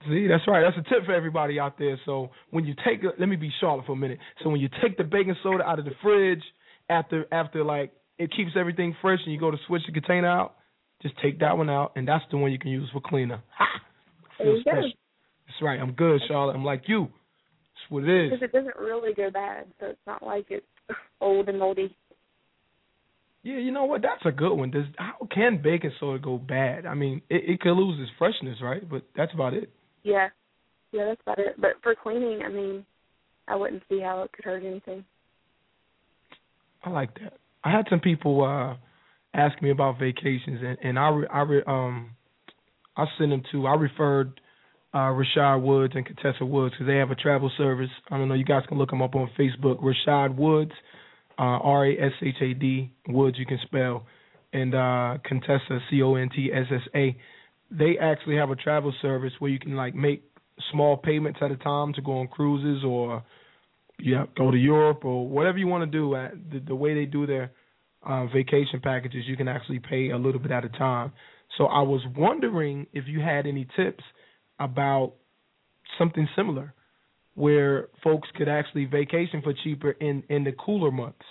See, 0.07 0.27
that's 0.29 0.47
right. 0.47 0.61
That's 0.61 0.87
a 0.87 0.91
tip 0.91 1.07
for 1.07 1.15
everybody 1.15 1.59
out 1.59 1.79
there. 1.79 1.99
So 2.05 2.29
when 2.51 2.67
you 2.67 2.75
take 2.85 3.01
let 3.19 3.27
me 3.27 3.37
be 3.37 3.51
Charlotte 3.61 3.87
for 3.87 3.93
a 3.93 3.97
minute. 3.97 4.19
So 4.43 4.51
when 4.51 4.61
you 4.61 4.69
take 4.83 4.99
the 4.99 5.05
baking 5.05 5.37
soda 5.43 5.65
out 5.65 5.79
of 5.79 5.87
the 5.87 5.93
fridge 6.03 6.43
after 6.91 7.25
after 7.33 7.65
like 7.65 7.93
it 8.19 8.31
keeps 8.37 8.51
everything 8.55 8.95
fresh 9.01 9.21
and 9.25 9.33
you 9.33 9.41
go 9.41 9.51
to 9.51 9.57
switch 9.67 9.83
the 9.87 9.93
container 9.93 10.29
out, 10.29 10.57
just 11.01 11.15
take 11.23 11.41
that 11.41 11.57
one 11.57 11.71
out 11.71 11.93
and 11.97 12.07
that's 12.07 12.25
the 12.31 12.37
one 12.37 12.53
you 12.53 12.59
can 12.59 12.71
use 12.71 12.91
for 12.93 13.01
cleaner. 13.01 13.43
Ha! 13.57 13.81
You 14.41 14.63
go. 14.65 14.73
That's 14.73 15.63
right. 15.63 15.79
I'm 15.79 15.93
good, 15.93 16.21
Charlotte. 16.29 16.55
I'm 16.55 16.65
like 16.65 16.83
you. 16.87 17.03
That's 17.03 17.91
what 17.91 18.05
it 18.05 18.27
is. 18.27 18.33
Because 18.33 18.45
it 18.45 18.53
doesn't 18.53 18.77
really 18.77 19.15
go 19.15 19.31
bad, 19.31 19.67
so 19.81 19.87
it's 19.87 19.99
not 20.07 20.23
like 20.23 20.47
it's 20.51 20.67
old 21.21 21.49
and 21.49 21.59
moldy. 21.59 21.95
Yeah, 23.43 23.59
you 23.59 23.73
know 23.73 23.85
what? 23.85 24.01
That's 24.01 24.25
a 24.25 24.33
good 24.33 24.55
one. 24.55 24.71
Does 24.71 24.87
how 24.97 25.29
can 25.33 25.61
baking 25.63 25.93
soda 26.01 26.19
go 26.19 26.39
bad? 26.39 26.87
I 26.87 26.95
mean, 26.95 27.21
it, 27.29 27.43
it 27.47 27.61
could 27.61 27.75
lose 27.75 28.01
its 28.01 28.11
freshness, 28.19 28.57
right? 28.63 28.89
But 28.89 29.03
that's 29.15 29.35
about 29.35 29.53
it. 29.53 29.71
Yeah, 30.03 30.29
yeah, 30.93 31.05
that's 31.07 31.21
about 31.21 31.39
it. 31.39 31.61
But 31.61 31.73
for 31.83 31.95
cleaning, 31.95 32.41
I 32.43 32.49
mean, 32.49 32.87
I 33.47 33.57
wouldn't 33.57 33.83
see 33.89 34.01
how 34.01 34.23
it 34.23 34.33
could 34.33 34.47
hurt 34.47 34.65
anything. 34.65 35.05
I 36.85 36.91
like 36.91 37.15
that. 37.21 37.35
I 37.63 37.71
had 37.71 37.87
some 37.91 38.01
people 38.01 38.45
uh 38.45 38.77
ask 39.35 39.61
me 39.61 39.71
about 39.71 39.99
vacations, 39.99 40.61
and 40.63 40.79
and 40.83 40.99
I 40.99 41.09
re, 41.09 41.27
I 41.31 41.41
re, 41.43 41.63
um 41.67 42.11
I 42.97 43.07
sent 43.19 43.31
them 43.31 43.43
to 43.53 43.67
I 43.67 43.75
referred 43.75 44.41
uh 44.93 45.13
Rashad 45.13 45.63
Woods 45.63 45.95
and 45.97 46.07
Contessa 46.07 46.45
Woods 46.45 46.75
because 46.75 46.87
they 46.87 46.97
have 46.97 47.11
a 47.11 47.17
travel 47.17 47.51
service. 47.57 47.91
I 48.11 48.19
don't 48.19 48.29
know. 48.29 48.35
You 48.35 48.45
guys 48.45 48.63
can 48.69 48.79
look 48.79 48.91
them 48.91 49.03
up 49.03 49.15
on 49.15 49.31
Facebook. 49.39 49.81
Rashad 49.83 50.37
Woods, 50.37 50.73
uh, 51.39 51.43
R 51.43 51.87
A 51.87 51.93
S 51.93 52.13
H 52.23 52.37
A 52.41 52.55
D 52.55 52.93
Woods. 53.09 53.39
You 53.39 53.47
can 53.47 53.59
spell 53.65 54.07
and 54.53 54.75
uh 54.75 55.19
Contessa 55.25 55.81
C 55.91 56.03
O 56.03 56.15
N 56.15 56.31
T 56.35 56.51
S 56.53 56.67
S 56.71 56.89
A. 56.95 57.17
They 57.71 57.99
actually 58.01 58.37
have 58.37 58.51
a 58.51 58.57
travel 58.57 58.93
service 59.03 59.33
where 59.39 59.51
you 59.51 59.59
can 59.59 59.75
like 59.75 59.95
make 59.95 60.23
small 60.71 60.97
payments 60.97 61.41
at 61.43 61.51
a 61.51 61.57
time 61.57 61.93
to 61.95 62.03
go 62.03 62.19
on 62.19 62.29
cruises 62.29 62.85
or 62.85 63.25
yeah, 63.99 64.27
go 64.37 64.51
to 64.51 64.57
Europe 64.57 65.05
or 65.05 65.29
whatever 65.29 65.59
you 65.59 65.67
want 65.67 65.91
to 65.91 65.99
do. 65.99 66.15
At 66.15 66.33
the, 66.51 66.61
the 66.61 66.75
way 66.75 66.95
they 66.95 67.05
do 67.07 67.27
their 67.27 67.53
uh, 68.07 68.27
vacation 68.27 68.81
packages, 68.83 69.25
you 69.27 69.37
can 69.37 69.49
actually 69.49 69.79
pay 69.79 70.11
a 70.11 70.19
little 70.19 70.41
bit 70.41 70.51
at 70.51 70.65
a 70.65 70.69
time. 70.69 71.13
So 71.59 71.67
I 71.67 71.83
was 71.83 72.03
wondering 72.17 72.87
if 72.93 73.05
you 73.07 73.21
had 73.21 73.47
any 73.47 73.67
tips 73.77 74.05
about 74.59 75.13
something 75.99 76.29
similar, 76.37 76.75
where 77.35 77.89
folks 78.03 78.29
could 78.37 78.49
actually 78.49 78.85
vacation 78.85 79.43
for 79.43 79.53
cheaper 79.65 79.93
in 79.93 80.23
in 80.29 80.45
the 80.45 80.53
cooler 80.53 80.91
months, 80.91 81.25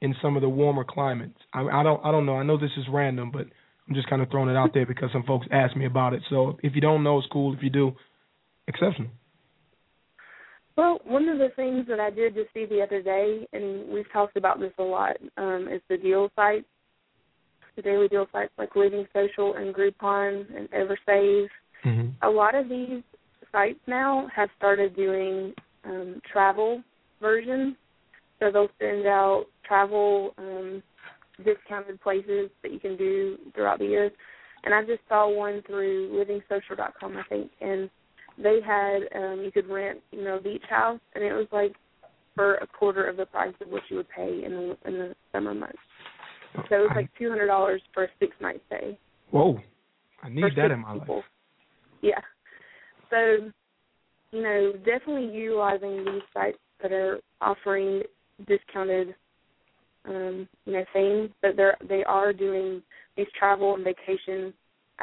in 0.00 0.14
some 0.20 0.36
of 0.36 0.42
the 0.42 0.48
warmer 0.48 0.84
climates. 0.84 1.38
I, 1.52 1.62
I 1.62 1.82
don't 1.82 2.04
I 2.04 2.10
don't 2.10 2.26
know. 2.26 2.36
I 2.36 2.42
know 2.42 2.58
this 2.58 2.70
is 2.76 2.84
random, 2.90 3.30
but 3.30 3.46
I'm 3.88 3.94
just 3.94 4.08
kind 4.08 4.22
of 4.22 4.30
throwing 4.30 4.48
it 4.48 4.56
out 4.56 4.74
there 4.74 4.86
because 4.86 5.10
some 5.12 5.24
folks 5.24 5.46
asked 5.50 5.76
me 5.76 5.86
about 5.86 6.12
it. 6.12 6.22
So 6.30 6.58
if 6.62 6.74
you 6.74 6.80
don't 6.80 7.02
know, 7.02 7.18
it's 7.18 7.28
cool. 7.32 7.54
If 7.54 7.62
you 7.62 7.70
do, 7.70 7.92
exceptional. 8.68 9.10
Well, 10.76 11.00
one 11.04 11.28
of 11.28 11.38
the 11.38 11.50
things 11.54 11.86
that 11.88 12.00
I 12.00 12.10
did 12.10 12.34
just 12.34 12.48
see 12.54 12.64
the 12.64 12.80
other 12.80 13.02
day, 13.02 13.46
and 13.52 13.88
we've 13.92 14.10
talked 14.10 14.36
about 14.36 14.58
this 14.58 14.72
a 14.78 14.82
lot, 14.82 15.16
um, 15.36 15.68
is 15.70 15.82
the 15.90 15.98
deal 15.98 16.30
sites, 16.34 16.64
the 17.76 17.82
daily 17.82 18.08
deal 18.08 18.26
sites 18.32 18.52
like 18.58 18.74
Living 18.76 19.06
Social 19.12 19.54
and 19.54 19.74
Groupon 19.74 20.46
and 20.56 20.68
EverSave. 20.70 21.48
Mm-hmm. 21.84 22.08
A 22.22 22.30
lot 22.30 22.54
of 22.54 22.68
these 22.68 23.02
sites 23.50 23.80
now 23.86 24.28
have 24.34 24.48
started 24.56 24.94
doing 24.96 25.54
um, 25.84 26.20
travel 26.30 26.82
versions, 27.20 27.76
so 28.38 28.50
they'll 28.50 28.68
send 28.78 29.06
out 29.06 29.46
travel 29.64 30.34
um, 30.38 30.82
discounted 31.44 32.00
places 32.00 32.50
that 32.62 32.72
you 32.72 32.78
can 32.78 32.96
do 32.96 33.38
throughout 33.54 33.78
the 33.78 33.86
year. 33.86 34.10
And 34.64 34.74
I 34.74 34.82
just 34.82 35.00
saw 35.08 35.28
one 35.28 35.62
through 35.66 36.10
LivingSocial.com, 36.10 37.16
I 37.16 37.22
think, 37.28 37.50
and 37.60 37.90
they 38.38 38.60
had 38.64 39.00
um 39.14 39.42
you 39.44 39.50
could 39.52 39.68
rent 39.68 40.00
you 40.10 40.24
know 40.24 40.36
a 40.36 40.40
beach 40.40 40.62
house 40.68 41.00
and 41.14 41.24
it 41.24 41.32
was 41.32 41.46
like 41.52 41.74
for 42.34 42.54
a 42.56 42.66
quarter 42.66 43.06
of 43.06 43.16
the 43.16 43.26
price 43.26 43.54
of 43.60 43.68
what 43.68 43.82
you 43.90 43.96
would 43.96 44.08
pay 44.08 44.42
in 44.44 44.52
the 44.52 44.88
in 44.88 44.94
the 44.94 45.14
summer 45.32 45.54
months 45.54 45.76
so 46.54 46.76
it 46.76 46.80
was 46.80 46.90
like 46.94 47.10
two 47.18 47.28
hundred 47.28 47.46
dollars 47.46 47.82
for 47.94 48.04
a 48.04 48.08
six 48.18 48.34
night 48.40 48.62
stay 48.66 48.98
Whoa, 49.30 49.58
I 50.22 50.28
need 50.28 50.44
that 50.56 50.70
in 50.70 50.80
my 50.80 50.94
people. 50.98 51.16
life. 51.16 51.24
yeah 52.02 52.20
so 53.10 53.50
you 54.30 54.42
know 54.42 54.72
definitely 54.84 55.34
utilizing 55.36 56.04
these 56.04 56.22
sites 56.34 56.58
that 56.82 56.92
are 56.92 57.18
offering 57.40 58.02
discounted 58.46 59.14
um 60.06 60.48
you 60.66 60.72
know 60.72 60.84
things 60.92 61.30
but 61.40 61.56
they're 61.56 61.76
they 61.88 62.04
are 62.04 62.32
doing 62.32 62.82
these 63.16 63.26
travel 63.38 63.74
and 63.74 63.84
vacation 63.84 64.52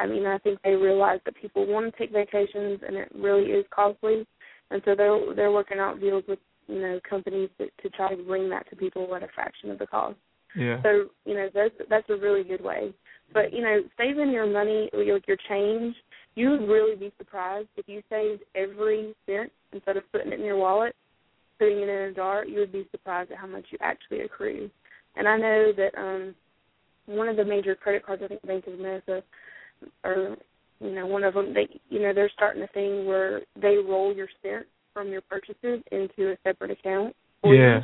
I 0.00 0.06
mean, 0.06 0.24
I 0.26 0.38
think 0.38 0.60
they 0.62 0.70
realize 0.70 1.20
that 1.26 1.34
people 1.36 1.66
want 1.66 1.92
to 1.92 1.98
take 1.98 2.10
vacations, 2.10 2.80
and 2.86 2.96
it 2.96 3.10
really 3.14 3.50
is 3.50 3.66
costly, 3.70 4.26
and 4.70 4.80
so 4.84 4.94
they're 4.96 5.34
they're 5.34 5.52
working 5.52 5.78
out 5.78 6.00
deals 6.00 6.24
with 6.26 6.38
you 6.68 6.80
know 6.80 7.00
companies 7.08 7.50
to, 7.58 7.66
to 7.82 7.94
try 7.94 8.14
to 8.14 8.22
bring 8.22 8.48
that 8.48 8.68
to 8.70 8.76
people 8.76 9.14
at 9.14 9.22
a 9.22 9.28
fraction 9.34 9.70
of 9.70 9.78
the 9.78 9.86
cost. 9.86 10.16
Yeah. 10.56 10.82
So 10.82 11.06
you 11.24 11.34
know 11.34 11.48
that's 11.54 11.74
that's 11.88 12.08
a 12.10 12.16
really 12.16 12.44
good 12.44 12.62
way. 12.62 12.92
But 13.32 13.52
you 13.52 13.62
know, 13.62 13.80
saving 13.96 14.30
your 14.30 14.46
money, 14.46 14.90
your 14.92 15.20
your 15.26 15.36
change, 15.48 15.94
you 16.34 16.50
would 16.50 16.68
really 16.68 16.96
be 16.96 17.12
surprised 17.18 17.68
if 17.76 17.88
you 17.88 18.02
saved 18.10 18.42
every 18.54 19.14
cent 19.26 19.52
instead 19.72 19.96
of 19.96 20.10
putting 20.12 20.32
it 20.32 20.40
in 20.40 20.46
your 20.46 20.56
wallet, 20.56 20.94
putting 21.58 21.78
it 21.78 21.88
in 21.88 22.10
a 22.10 22.12
jar. 22.12 22.44
You 22.44 22.60
would 22.60 22.72
be 22.72 22.88
surprised 22.90 23.30
at 23.30 23.38
how 23.38 23.46
much 23.46 23.66
you 23.70 23.78
actually 23.80 24.20
accrue. 24.20 24.70
And 25.16 25.28
I 25.28 25.36
know 25.36 25.72
that 25.76 25.98
um 25.98 26.34
one 27.06 27.28
of 27.28 27.36
the 27.36 27.44
major 27.44 27.74
credit 27.74 28.04
cards, 28.04 28.22
I 28.24 28.28
think 28.28 28.46
Bank 28.46 28.66
of 28.66 28.74
America 28.74 29.22
or 30.04 30.36
you 30.80 30.94
know 30.94 31.06
one 31.06 31.24
of 31.24 31.34
them 31.34 31.54
they 31.54 31.68
you 31.88 32.00
know 32.00 32.12
they're 32.12 32.30
starting 32.34 32.62
a 32.62 32.66
thing 32.68 33.06
where 33.06 33.40
they 33.60 33.76
roll 33.76 34.14
your 34.14 34.28
cents 34.42 34.66
from 34.92 35.08
your 35.08 35.20
purchases 35.22 35.82
into 35.92 36.32
a 36.32 36.36
separate 36.44 36.70
account 36.70 37.14
for 37.40 37.54
Yeah. 37.54 37.80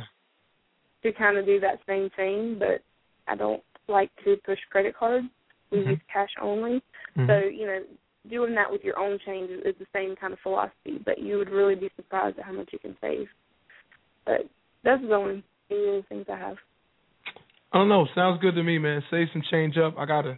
To 1.11 1.17
kind 1.17 1.37
of 1.37 1.45
do 1.45 1.59
that 1.59 1.79
same 1.87 2.09
thing 2.15 2.57
but 2.59 2.81
i 3.27 3.35
don't 3.35 3.63
like 3.87 4.11
to 4.23 4.35
push 4.45 4.59
credit 4.69 4.95
cards 4.95 5.27
we 5.71 5.79
Mhm. 5.79 5.87
use 5.91 5.99
cash 6.11 6.29
only 6.41 6.81
Mhm. 7.17 7.27
so 7.27 7.47
you 7.47 7.65
know 7.65 7.83
doing 8.29 8.53
that 8.55 8.69
with 8.69 8.83
your 8.83 8.99
own 8.99 9.17
change 9.19 9.49
is, 9.49 9.75
the 9.77 9.87
same 9.93 10.15
kind 10.15 10.33
of 10.33 10.39
philosophy 10.39 10.97
but 11.05 11.17
you 11.19 11.37
would 11.37 11.49
really 11.49 11.75
be 11.75 11.89
surprised 11.95 12.37
at 12.37 12.45
how 12.45 12.51
much 12.51 12.69
you 12.73 12.79
can 12.79 12.97
save 12.99 13.29
but 14.25 14.45
that's 14.83 15.01
the 15.01 15.15
only 15.15 15.43
few 15.67 16.03
things 16.09 16.25
i 16.29 16.37
have 16.37 16.57
I 17.73 17.79
don't 17.79 17.89
know. 17.89 18.07
Sounds 18.15 18.39
good 18.41 18.55
to 18.55 18.63
me, 18.63 18.77
man. 18.77 19.03
Save 19.11 19.27
some 19.33 19.41
change 19.51 19.75
up. 19.77 19.95
I 19.97 20.05
got 20.05 20.25
a 20.25 20.37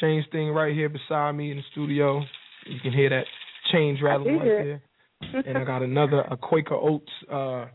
change 0.00 0.24
thing 0.32 0.48
right 0.48 0.74
here 0.74 0.88
beside 0.88 1.32
me 1.32 1.50
in 1.50 1.58
the 1.58 1.62
studio. 1.72 2.22
You 2.66 2.80
can 2.80 2.92
hear 2.92 3.10
that 3.10 3.26
change 3.70 4.00
rattling 4.02 4.38
right 4.38 4.46
there. 4.46 4.82
and 5.46 5.58
I 5.58 5.64
got 5.64 5.82
another 5.82 6.22
a 6.22 6.36
Quaker 6.38 6.74
Oats 6.74 7.12
uh 7.30 7.66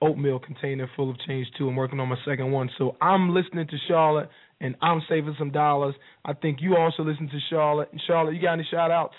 oatmeal 0.00 0.38
container 0.38 0.88
full 0.96 1.10
of 1.10 1.16
change 1.26 1.46
too. 1.56 1.68
I'm 1.68 1.76
working 1.76 2.00
on 2.00 2.08
my 2.08 2.16
second 2.24 2.50
one, 2.50 2.70
so 2.78 2.96
I'm 3.00 3.34
listening 3.34 3.66
to 3.68 3.76
Charlotte 3.88 4.28
and 4.60 4.74
I'm 4.82 5.02
saving 5.08 5.36
some 5.38 5.50
dollars. 5.50 5.94
I 6.24 6.32
think 6.34 6.58
you 6.60 6.76
also 6.76 7.02
listen 7.02 7.28
to 7.28 7.38
Charlotte. 7.48 7.90
Charlotte, 8.06 8.34
you 8.34 8.42
got 8.42 8.54
any 8.54 8.66
shout 8.70 8.90
outs? 8.90 9.14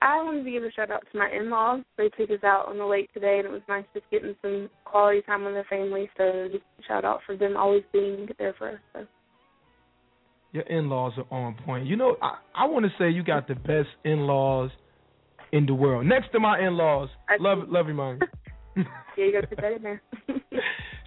I 0.00 0.22
wanted 0.22 0.44
to 0.44 0.50
give 0.50 0.62
a 0.62 0.70
shout 0.70 0.90
out 0.90 1.04
to 1.10 1.18
my 1.18 1.28
in 1.30 1.50
laws. 1.50 1.80
They 1.96 2.08
took 2.10 2.30
us 2.30 2.44
out 2.44 2.68
on 2.68 2.78
the 2.78 2.84
lake 2.84 3.12
today 3.12 3.38
and 3.38 3.48
it 3.48 3.50
was 3.50 3.62
nice 3.68 3.84
just 3.92 4.08
getting 4.10 4.34
some 4.42 4.70
quality 4.84 5.22
time 5.22 5.44
with 5.44 5.54
their 5.54 5.64
family. 5.64 6.08
So 6.16 6.48
just 6.52 6.64
shout 6.86 7.04
out 7.04 7.20
for 7.26 7.36
them 7.36 7.56
always 7.56 7.82
being 7.92 8.28
there 8.38 8.54
for 8.56 8.70
us. 8.70 8.78
So. 8.92 9.06
Your 10.52 10.62
in 10.64 10.88
laws 10.88 11.12
are 11.18 11.26
on 11.36 11.56
point. 11.66 11.86
You 11.86 11.96
know, 11.96 12.16
I, 12.22 12.38
I 12.54 12.66
want 12.66 12.84
to 12.84 12.92
say 12.98 13.10
you 13.10 13.24
got 13.24 13.48
the 13.48 13.54
best 13.54 13.88
in 14.04 14.20
laws 14.20 14.70
in 15.52 15.66
the 15.66 15.74
world. 15.74 16.06
Next 16.06 16.30
to 16.32 16.40
my 16.40 16.60
in 16.60 16.74
laws. 16.74 17.08
Love 17.40 17.68
love 17.68 17.88
you, 17.88 17.94
mom. 17.94 18.20
yeah, 19.16 19.24
you 19.24 19.32
got 19.32 19.42
to 19.42 19.46
put 19.46 19.60
that 19.60 19.72
in 19.72 19.82
there. 19.82 20.02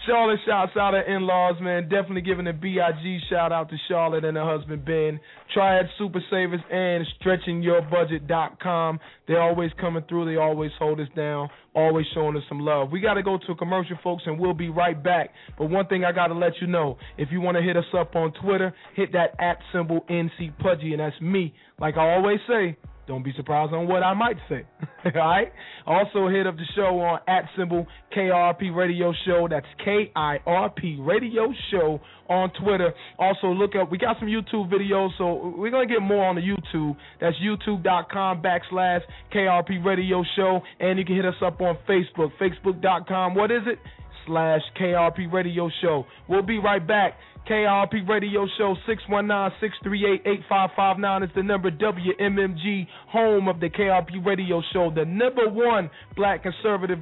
Charlotte 0.08 0.40
shouts 0.48 0.72
out 0.80 0.94
her 0.94 1.02
in 1.02 1.28
laws, 1.28 1.56
man. 1.62 1.84
Definitely 1.84 2.22
giving 2.22 2.48
a 2.48 2.54
BIG 2.54 3.22
shout 3.30 3.52
out 3.52 3.70
to 3.70 3.76
Charlotte 3.88 4.26
and 4.26 4.36
her 4.36 4.46
husband 4.46 4.84
Ben. 4.84 5.20
Triad 5.54 5.86
Super 6.00 6.22
Savers 6.32 6.60
and 6.72 7.06
stretchingyourbudget.com. 7.22 9.00
They're 9.28 9.42
always 9.42 9.70
coming 9.80 10.04
through. 10.10 10.26
They 10.26 10.38
always 10.38 10.72
hold 10.80 11.00
us 11.00 11.08
down, 11.16 11.50
always 11.76 12.08
showing 12.16 12.36
us 12.36 12.44
some 12.50 12.60
love. 12.62 12.90
We 12.92 13.00
got 13.00 13.14
to 13.14 13.24
go 13.24 13.38
to 13.38 13.52
a 13.52 13.56
commercial, 13.56 13.98
folks, 14.04 14.24
and 14.26 14.40
we'll 14.40 14.56
be 14.56 14.70
right 14.70 15.02
back. 15.02 15.30
But 15.58 15.70
one 15.70 15.86
thing 15.86 16.04
I 16.04 16.12
got 16.12 16.28
to 16.28 16.34
let 16.34 16.54
you 16.62 16.68
know 16.68 16.98
if 17.18 17.30
you 17.32 17.40
want 17.40 17.58
to 17.58 17.64
hit 17.64 17.78
us 17.78 17.86
up 17.96 18.16
on 18.16 18.34
Twitter, 18.44 18.74
hit 18.96 19.12
that 19.14 19.36
at 19.40 19.60
symbol 19.72 20.02
NC 20.10 20.58
Pudgy, 20.60 20.94
and 20.94 21.00
that's 21.00 21.20
me. 21.22 21.54
Like 21.80 21.98
I 21.98 22.16
always 22.16 22.40
say, 22.48 22.76
don't 23.12 23.24
be 23.24 23.34
surprised 23.36 23.74
on 23.74 23.90
what 23.90 24.04
I 24.04 24.14
might 24.14 24.38
say. 24.48 24.64
All 25.06 25.12
right. 25.12 25.52
Also 25.86 26.30
hit 26.30 26.48
up 26.48 26.56
the 26.56 26.64
show 26.78 26.98
on 27.02 27.20
at 27.28 27.44
symbol 27.58 27.86
KIRP 28.16 28.74
Radio 28.74 29.12
Show. 29.26 29.50
That's 29.50 29.66
K 29.84 30.10
I 30.16 30.38
R 30.46 30.70
P 30.70 30.96
Radio 30.98 31.54
Show 31.70 32.00
on 32.30 32.52
Twitter. 32.64 32.94
Also 33.20 33.48
look 33.48 33.72
up. 33.76 33.92
We 33.92 33.98
got 33.98 34.16
some 34.18 34.30
YouTube 34.30 34.72
videos, 34.72 35.10
so 35.18 35.54
we're 35.58 35.72
gonna 35.72 35.88
get 35.88 36.02
more 36.02 36.24
on 36.24 36.36
the 36.36 36.42
YouTube. 36.42 36.96
That's 37.20 37.36
YouTube.com 37.44 38.42
backslash 38.42 39.02
KIRP 39.34 39.84
Radio 39.84 40.24
Show, 40.38 40.62
and 40.80 40.98
you 40.98 41.04
can 41.04 41.18
hit 41.18 41.26
us 41.26 41.36
up 41.46 41.60
on 41.60 41.78
Facebook. 41.90 42.32
Facebook.com. 42.40 43.36
What 43.36 43.52
is 43.52 43.64
it? 43.66 43.78
Slash 44.26 44.62
KIRP 44.80 45.34
Radio 45.34 45.70
Show. 45.82 46.06
We'll 46.30 46.44
be 46.44 46.60
right 46.60 46.86
back. 46.88 47.16
KIRP 47.50 48.08
Radio 48.08 48.46
Show 48.58 48.76
619-638-8559 49.10 51.24
is 51.24 51.30
the 51.36 51.44
number 51.44 51.72
WMMG, 51.72 52.88
home 53.08 53.48
of 53.48 53.60
the 53.60 53.70
KIRP 53.70 54.24
Radio 54.26 54.62
Show, 54.72 54.92
the 54.94 55.06
number 55.06 55.50
one 55.50 55.90
black 56.16 56.44
conservative 56.44 57.00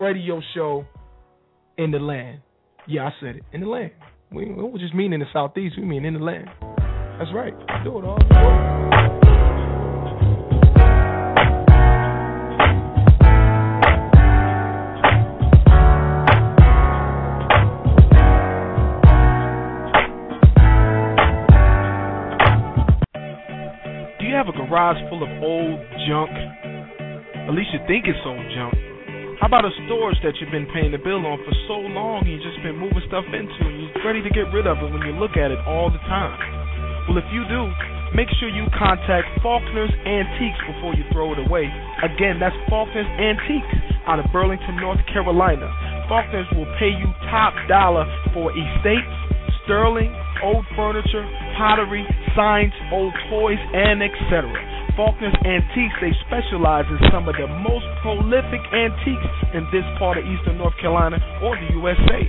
radio 0.00 0.40
show 0.54 0.86
in 1.78 1.90
the 1.90 1.98
land. 1.98 2.40
Yeah, 2.86 3.06
I 3.06 3.10
said 3.20 3.36
it, 3.36 3.42
in 3.52 3.62
the 3.62 3.66
land. 3.66 3.90
We, 4.30 4.46
we 4.46 4.54
don't 4.54 4.78
just 4.78 4.94
mean 4.94 5.12
in 5.12 5.20
the 5.20 5.26
southeast, 5.32 5.76
we 5.76 5.84
mean 5.84 6.04
in 6.04 6.14
the 6.14 6.20
land. 6.20 6.48
That's 7.18 7.32
right. 7.34 7.54
Do 7.84 7.98
it 7.98 8.04
all. 8.04 8.75
Garage 24.76 25.00
full 25.08 25.24
of 25.24 25.32
old 25.40 25.80
junk? 26.04 26.28
At 27.48 27.56
least 27.56 27.72
you 27.72 27.80
think 27.88 28.04
it's 28.04 28.20
old 28.28 28.44
junk. 28.52 28.76
How 29.40 29.48
about 29.48 29.64
a 29.64 29.72
storage 29.88 30.20
that 30.20 30.36
you've 30.36 30.52
been 30.52 30.68
paying 30.68 30.92
the 30.92 31.00
bill 31.00 31.24
on 31.24 31.40
for 31.48 31.54
so 31.64 31.80
long 31.80 32.28
and 32.28 32.36
you've 32.36 32.44
just 32.44 32.60
been 32.60 32.76
moving 32.76 33.00
stuff 33.08 33.24
into 33.32 33.56
and 33.56 33.88
you're 33.88 34.04
ready 34.04 34.20
to 34.20 34.28
get 34.28 34.52
rid 34.52 34.68
of 34.68 34.76
it 34.84 34.92
when 34.92 35.00
you 35.08 35.16
look 35.16 35.40
at 35.40 35.48
it 35.48 35.56
all 35.64 35.88
the 35.88 35.96
time? 36.04 36.36
Well, 37.08 37.16
if 37.16 37.24
you 37.32 37.48
do, 37.48 37.72
make 38.12 38.28
sure 38.36 38.52
you 38.52 38.68
contact 38.76 39.24
Faulkner's 39.40 39.96
Antiques 40.04 40.60
before 40.68 40.92
you 40.92 41.08
throw 41.08 41.32
it 41.32 41.40
away. 41.40 41.72
Again, 42.04 42.36
that's 42.36 42.56
Faulkner's 42.68 43.08
Antiques 43.16 43.80
out 44.04 44.20
of 44.20 44.28
Burlington, 44.28 44.76
North 44.76 45.00
Carolina. 45.08 45.72
Faulkner's 46.04 46.52
will 46.52 46.68
pay 46.76 46.92
you 46.92 47.08
top 47.32 47.56
dollar 47.64 48.04
for 48.36 48.52
estates, 48.52 49.16
sterling, 49.64 50.12
old 50.44 50.68
furniture, 50.76 51.24
pottery, 51.56 52.04
signs, 52.36 52.76
old 52.92 53.16
toys, 53.32 53.60
and 53.72 54.04
etc. 54.04 54.76
Faulkner's 54.96 55.36
Antiques, 55.44 55.92
they 56.00 56.16
specialize 56.24 56.88
in 56.88 56.96
some 57.12 57.28
of 57.28 57.36
the 57.36 57.44
most 57.60 57.84
prolific 58.00 58.64
antiques 58.72 59.28
in 59.52 59.68
this 59.68 59.84
part 60.00 60.16
of 60.16 60.24
Eastern 60.24 60.56
North 60.56 60.72
Carolina 60.80 61.20
or 61.44 61.52
the 61.56 61.68
USA. 61.76 62.20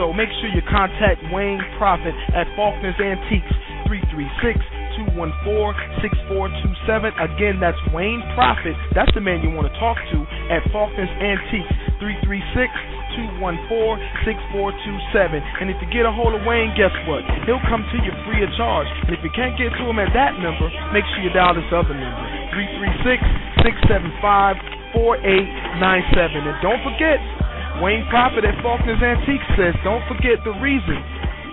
So 0.00 0.12
make 0.12 0.28
sure 0.40 0.48
you 0.48 0.64
contact 0.64 1.20
Wayne 1.28 1.60
Profit 1.76 2.16
at 2.32 2.48
Faulkner's 2.56 2.96
Antiques, 2.96 3.52
336 3.84 4.56
214-6427. 4.94 7.18
Again, 7.18 7.58
that's 7.58 7.82
Wayne 7.92 8.22
Profit. 8.38 8.78
That's 8.94 9.10
the 9.14 9.20
man 9.20 9.42
you 9.42 9.50
want 9.50 9.66
to 9.66 9.74
talk 9.82 9.98
to 9.98 10.18
at 10.54 10.62
Faulkner's 10.70 11.10
Antiques, 11.18 11.66
336-214-6427. 13.14 15.42
And 15.60 15.70
if 15.70 15.76
you 15.82 15.88
get 15.90 16.06
a 16.06 16.12
hold 16.12 16.34
of 16.34 16.42
Wayne, 16.46 16.74
guess 16.76 16.92
what? 17.06 17.24
He'll 17.46 17.60
come 17.70 17.82
to 17.82 17.96
you 18.02 18.12
free 18.26 18.42
of 18.42 18.50
charge. 18.58 18.88
And 19.06 19.14
if 19.14 19.22
you 19.22 19.30
can't 19.34 19.56
get 19.58 19.72
to 19.74 19.84
him 19.86 19.98
at 19.98 20.12
that 20.14 20.38
number, 20.38 20.70
make 20.92 21.04
sure 21.14 21.22
you 21.22 21.30
dial 21.30 21.54
this 21.54 21.72
other 21.72 21.94
number, 21.94 22.26
336-675-4897. 24.94 26.44
And 26.44 26.62
don't 26.62 26.82
forget, 26.82 27.18
Wayne 27.82 28.06
Profit 28.10 28.44
at 28.44 28.54
Faulkner's 28.62 29.02
Antiques 29.02 29.46
says, 29.58 29.74
don't 29.82 30.06
forget 30.06 30.38
the 30.44 30.52
reason 30.62 31.02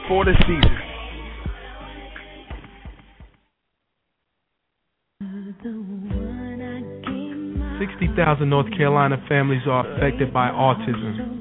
for 0.07 0.23
the 0.25 0.33
season. 0.45 0.77
60,000 7.79 8.49
North 8.49 8.69
Carolina 8.77 9.17
families 9.27 9.63
are 9.67 9.87
affected 9.95 10.31
by 10.31 10.49
autism. 10.49 11.40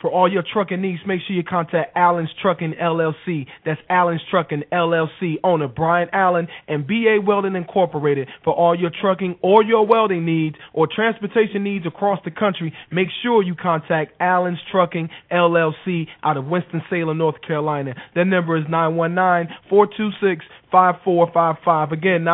For 0.00 0.10
all 0.10 0.30
your 0.30 0.44
trucking 0.44 0.80
needs, 0.80 1.00
make 1.06 1.20
sure 1.26 1.34
you 1.34 1.42
contact 1.42 1.96
Allen's 1.96 2.30
Trucking 2.40 2.74
LLC. 2.80 3.46
That's 3.64 3.80
Allen's 3.90 4.20
Trucking 4.30 4.64
LLC, 4.72 5.36
owner 5.42 5.66
Brian 5.66 6.08
Allen 6.12 6.46
and 6.68 6.86
BA 6.86 7.18
Welding 7.26 7.56
Incorporated. 7.56 8.28
For 8.44 8.54
all 8.54 8.78
your 8.78 8.90
trucking 9.00 9.40
or 9.42 9.64
your 9.64 9.86
welding 9.86 10.24
needs 10.24 10.56
or 10.72 10.86
transportation 10.86 11.64
needs 11.64 11.84
across 11.84 12.20
the 12.24 12.30
country, 12.30 12.72
make 12.92 13.08
sure 13.22 13.42
you 13.42 13.56
contact 13.56 14.12
Allen's 14.20 14.60
Trucking 14.70 15.08
LLC 15.32 16.06
out 16.22 16.36
of 16.36 16.46
Winston-Salem, 16.46 17.18
North 17.18 17.42
Carolina. 17.44 17.94
Their 18.14 18.24
number 18.24 18.56
is 18.56 18.64
919 18.68 19.56
426 19.68 20.44
5455. 20.70 21.92
Again, 21.92 22.24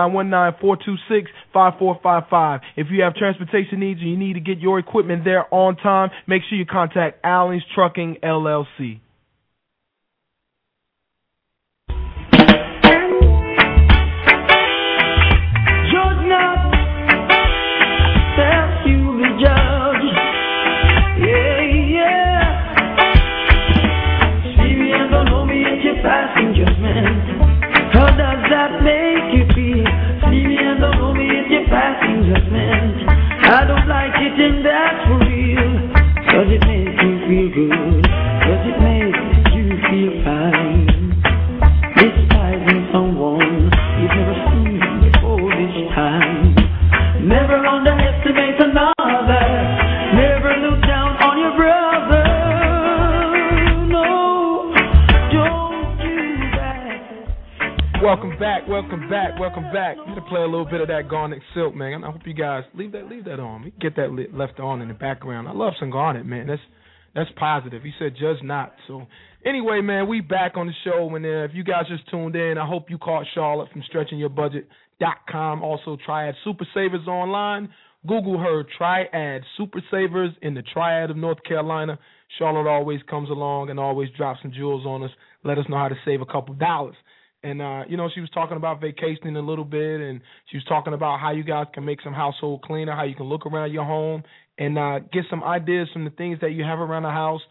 919-426-5455. 1.55 2.61
If 2.77 2.87
you 2.91 3.03
have 3.03 3.15
transportation 3.15 3.81
needs 3.81 4.01
and 4.01 4.11
you 4.11 4.17
need 4.17 4.35
to 4.35 4.41
get 4.41 4.59
your 4.59 4.79
equipment 4.79 5.25
there 5.25 5.47
on 5.53 5.77
time, 5.77 6.11
make 6.27 6.43
sure 6.49 6.59
you 6.59 6.67
contact 6.67 7.21
Allen's 7.25 7.65
Trucking 7.75 8.19
LLC. 8.23 9.01
That 28.51 28.83
make 28.83 29.29
you 29.33 29.45
feel? 29.55 29.87
See 30.29 30.43
me 30.45 30.57
and 30.59 30.81
don't 30.81 31.17
me 31.17 31.29
if 31.29 31.47
you're 31.51 31.69
passing 31.69 32.29
judgment. 32.29 33.09
I 33.45 33.65
don't 33.67 33.89
like 33.89 34.17
it 34.19 34.37
and 34.41 34.65
that's 34.65 35.01
for 35.07 35.19
real. 35.25 35.71
Cause 36.29 36.49
it 36.51 36.63
makes 36.67 36.97
you 37.03 37.15
feel 37.29 37.49
good. 37.55 38.34
Welcome 59.39 59.65
back. 59.73 59.97
I'm 59.99 60.15
gonna 60.15 60.29
play 60.29 60.41
a 60.41 60.47
little 60.47 60.65
bit 60.65 60.81
of 60.81 60.89
that 60.89 61.09
Garnet 61.09 61.41
Silk, 61.55 61.75
man. 61.75 62.05
I 62.05 62.11
hope 62.11 62.23
you 62.27 62.35
guys 62.35 62.65
leave 62.75 62.93
that 62.93 63.09
leave 63.09 63.25
that 63.25 63.41
on. 63.41 63.63
We 63.63 63.73
get 63.81 63.97
that 63.97 64.13
lit, 64.13 64.35
left 64.35 64.61
on 64.61 64.81
in 64.81 64.89
the 64.89 64.95
background. 64.95 65.49
I 65.49 65.53
love 65.53 65.73
some 65.81 65.91
Garnet, 65.91 66.27
man. 66.27 66.47
That's 66.47 66.63
that's 67.15 67.31
positive. 67.37 67.83
He 67.83 67.93
said 67.99 68.15
judge 68.21 68.43
not. 68.43 68.75
So 68.87 69.07
anyway, 69.45 69.81
man, 69.81 70.09
we 70.09 70.21
back 70.21 70.57
on 70.57 70.67
the 70.67 70.73
show. 70.85 71.15
And 71.15 71.25
uh, 71.25 71.45
if 71.45 71.51
you 71.55 71.65
guys 71.65 71.85
just 71.89 72.09
tuned 72.11 72.37
in, 72.37 72.59
I 72.59 72.67
hope 72.67 72.91
you 72.91 72.99
caught 72.99 73.27
Charlotte 73.35 73.71
from 73.73 73.83
stretchingyourbudget.com. 73.93 75.63
Also, 75.63 75.97
Triad 76.05 76.35
Super 76.45 76.67
Savers 76.75 77.07
online. 77.07 77.69
Google 78.07 78.39
her 78.39 78.65
Triad 78.77 79.43
Super 79.57 79.81
Savers 79.91 80.31
in 80.43 80.55
the 80.55 80.63
Triad 80.63 81.11
of 81.11 81.17
North 81.17 81.43
Carolina. 81.47 81.99
Charlotte 82.39 82.69
always 82.69 83.01
comes 83.09 83.31
along 83.31 83.71
and 83.71 83.81
always 83.81 84.09
drops 84.17 84.41
some 84.43 84.53
jewels 84.53 84.85
on 84.85 85.03
us. 85.05 85.11
Let 85.45 85.59
us 85.59 85.65
know 85.69 85.77
how 85.77 85.89
to 85.89 85.97
save 86.05 86.21
a 86.21 86.27
couple 86.27 86.55
dollars. 86.55 86.97
And 87.45 87.61
uh, 87.61 87.83
you 87.87 87.99
know, 87.99 88.09
she 88.13 88.21
was 88.21 88.31
talking 88.31 88.57
about 88.57 88.81
vacationing 88.81 89.37
a 89.37 89.41
little 89.41 89.67
bit, 89.67 90.01
and 90.01 90.23
she 90.51 90.57
was 90.57 90.65
talking 90.65 90.95
about 90.95 91.21
how 91.21 91.31
you 91.31 91.45
guys 91.45 91.67
can 91.75 91.85
make 91.85 92.01
some 92.03 92.15
household 92.15 92.63
cleaner, 92.63 92.97
how 92.97 93.05
you 93.05 93.15
can 93.15 93.27
look 93.27 93.45
around 93.45 93.71
your 93.71 93.85
home 93.85 94.23
and 94.57 94.79
uh, 94.79 95.01
get 95.13 95.25
some 95.29 95.45
ideas 95.45 95.89
from 95.93 96.05
the 96.05 96.11
things 96.11 96.39
that 96.41 96.53
you 96.53 96.65
have 96.65 96.79
around 96.79 97.03
the 97.03 97.11
house. 97.11 97.43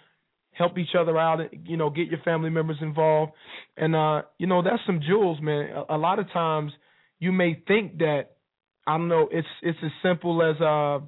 Help 0.53 0.77
each 0.77 0.95
other 0.99 1.17
out, 1.17 1.39
you 1.65 1.77
know, 1.77 1.89
get 1.89 2.07
your 2.07 2.19
family 2.25 2.49
members 2.49 2.77
involved, 2.81 3.33
and 3.77 3.95
uh, 3.95 4.23
you 4.39 4.47
know 4.47 4.63
that's 4.63 4.81
some 4.85 4.99
jewels, 5.05 5.39
man. 5.41 5.69
A, 5.89 5.95
a 5.95 5.97
lot 5.97 6.19
of 6.19 6.31
times 6.31 6.71
you 7.19 7.31
may 7.31 7.61
think 7.67 7.99
that 7.99 8.31
I 8.87 8.97
don't 8.97 9.07
know, 9.07 9.29
it's 9.31 9.47
it's 9.61 9.79
as 9.83 9.91
simple 10.01 10.43
as 10.43 10.59
uh, 10.59 11.05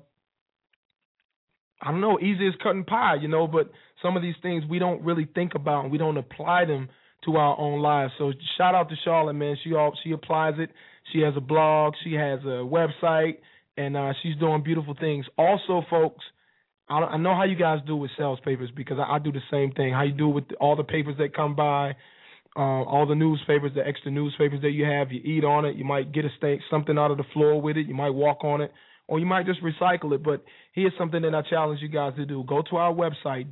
I 1.81 1.91
don't 1.91 2.01
know, 2.01 2.19
easy 2.19 2.47
as 2.47 2.53
cutting 2.61 2.85
pie, 2.85 3.15
you 3.21 3.27
know, 3.27 3.47
but 3.47 3.71
some 4.01 4.15
of 4.15 4.23
these 4.23 4.35
things 4.41 4.63
we 4.69 4.79
don't 4.79 5.03
really 5.03 5.27
think 5.35 5.53
about 5.55 5.83
and 5.83 5.91
we 5.91 5.97
don't 5.97 6.17
apply 6.17 6.65
them 6.65 6.89
to 7.25 7.37
our 7.37 7.57
own 7.59 7.81
lives. 7.81 8.13
So 8.17 8.33
shout 8.57 8.75
out 8.75 8.89
to 8.89 8.95
Charlotte, 9.03 9.33
man. 9.33 9.57
She 9.63 9.73
all 9.73 9.97
she 10.03 10.11
applies 10.11 10.55
it. 10.57 10.69
She 11.13 11.19
has 11.21 11.33
a 11.37 11.41
blog, 11.41 11.93
she 12.03 12.13
has 12.13 12.39
a 12.41 12.65
website, 12.65 13.37
and 13.77 13.95
uh, 13.95 14.13
she's 14.23 14.35
doing 14.37 14.63
beautiful 14.63 14.95
things. 14.99 15.25
Also, 15.37 15.83
folks, 15.89 16.23
I, 16.89 16.95
I 16.99 17.17
know 17.17 17.35
how 17.35 17.43
you 17.43 17.55
guys 17.55 17.79
do 17.85 17.95
with 17.95 18.11
sales 18.17 18.39
papers 18.43 18.69
because 18.75 18.97
I, 18.99 19.15
I 19.15 19.19
do 19.19 19.31
the 19.31 19.41
same 19.51 19.71
thing. 19.71 19.93
How 19.93 20.03
you 20.03 20.13
do 20.13 20.29
with 20.29 20.45
all 20.59 20.75
the 20.75 20.83
papers 20.83 21.15
that 21.19 21.35
come 21.35 21.55
by, 21.55 21.95
uh, 22.55 22.59
all 22.59 23.05
the 23.07 23.15
newspapers, 23.15 23.71
the 23.75 23.85
extra 23.85 24.11
newspapers 24.11 24.61
that 24.61 24.71
you 24.71 24.85
have. 24.85 25.11
You 25.11 25.21
eat 25.23 25.43
on 25.43 25.65
it. 25.65 25.75
You 25.75 25.85
might 25.85 26.11
get 26.11 26.25
a 26.25 26.29
steak, 26.37 26.61
something 26.69 26.97
out 26.97 27.11
of 27.11 27.17
the 27.17 27.25
floor 27.33 27.61
with 27.61 27.77
it. 27.77 27.87
You 27.87 27.95
might 27.95 28.11
walk 28.11 28.43
on 28.43 28.61
it, 28.61 28.71
or 29.07 29.19
you 29.19 29.25
might 29.25 29.45
just 29.45 29.61
recycle 29.61 30.13
it. 30.13 30.23
But 30.23 30.43
here's 30.73 30.93
something 30.97 31.21
that 31.21 31.35
I 31.35 31.41
challenge 31.43 31.81
you 31.81 31.89
guys 31.89 32.13
to 32.15 32.25
do: 32.25 32.43
go 32.47 32.63
to 32.69 32.77
our 32.77 32.93
website 32.93 33.51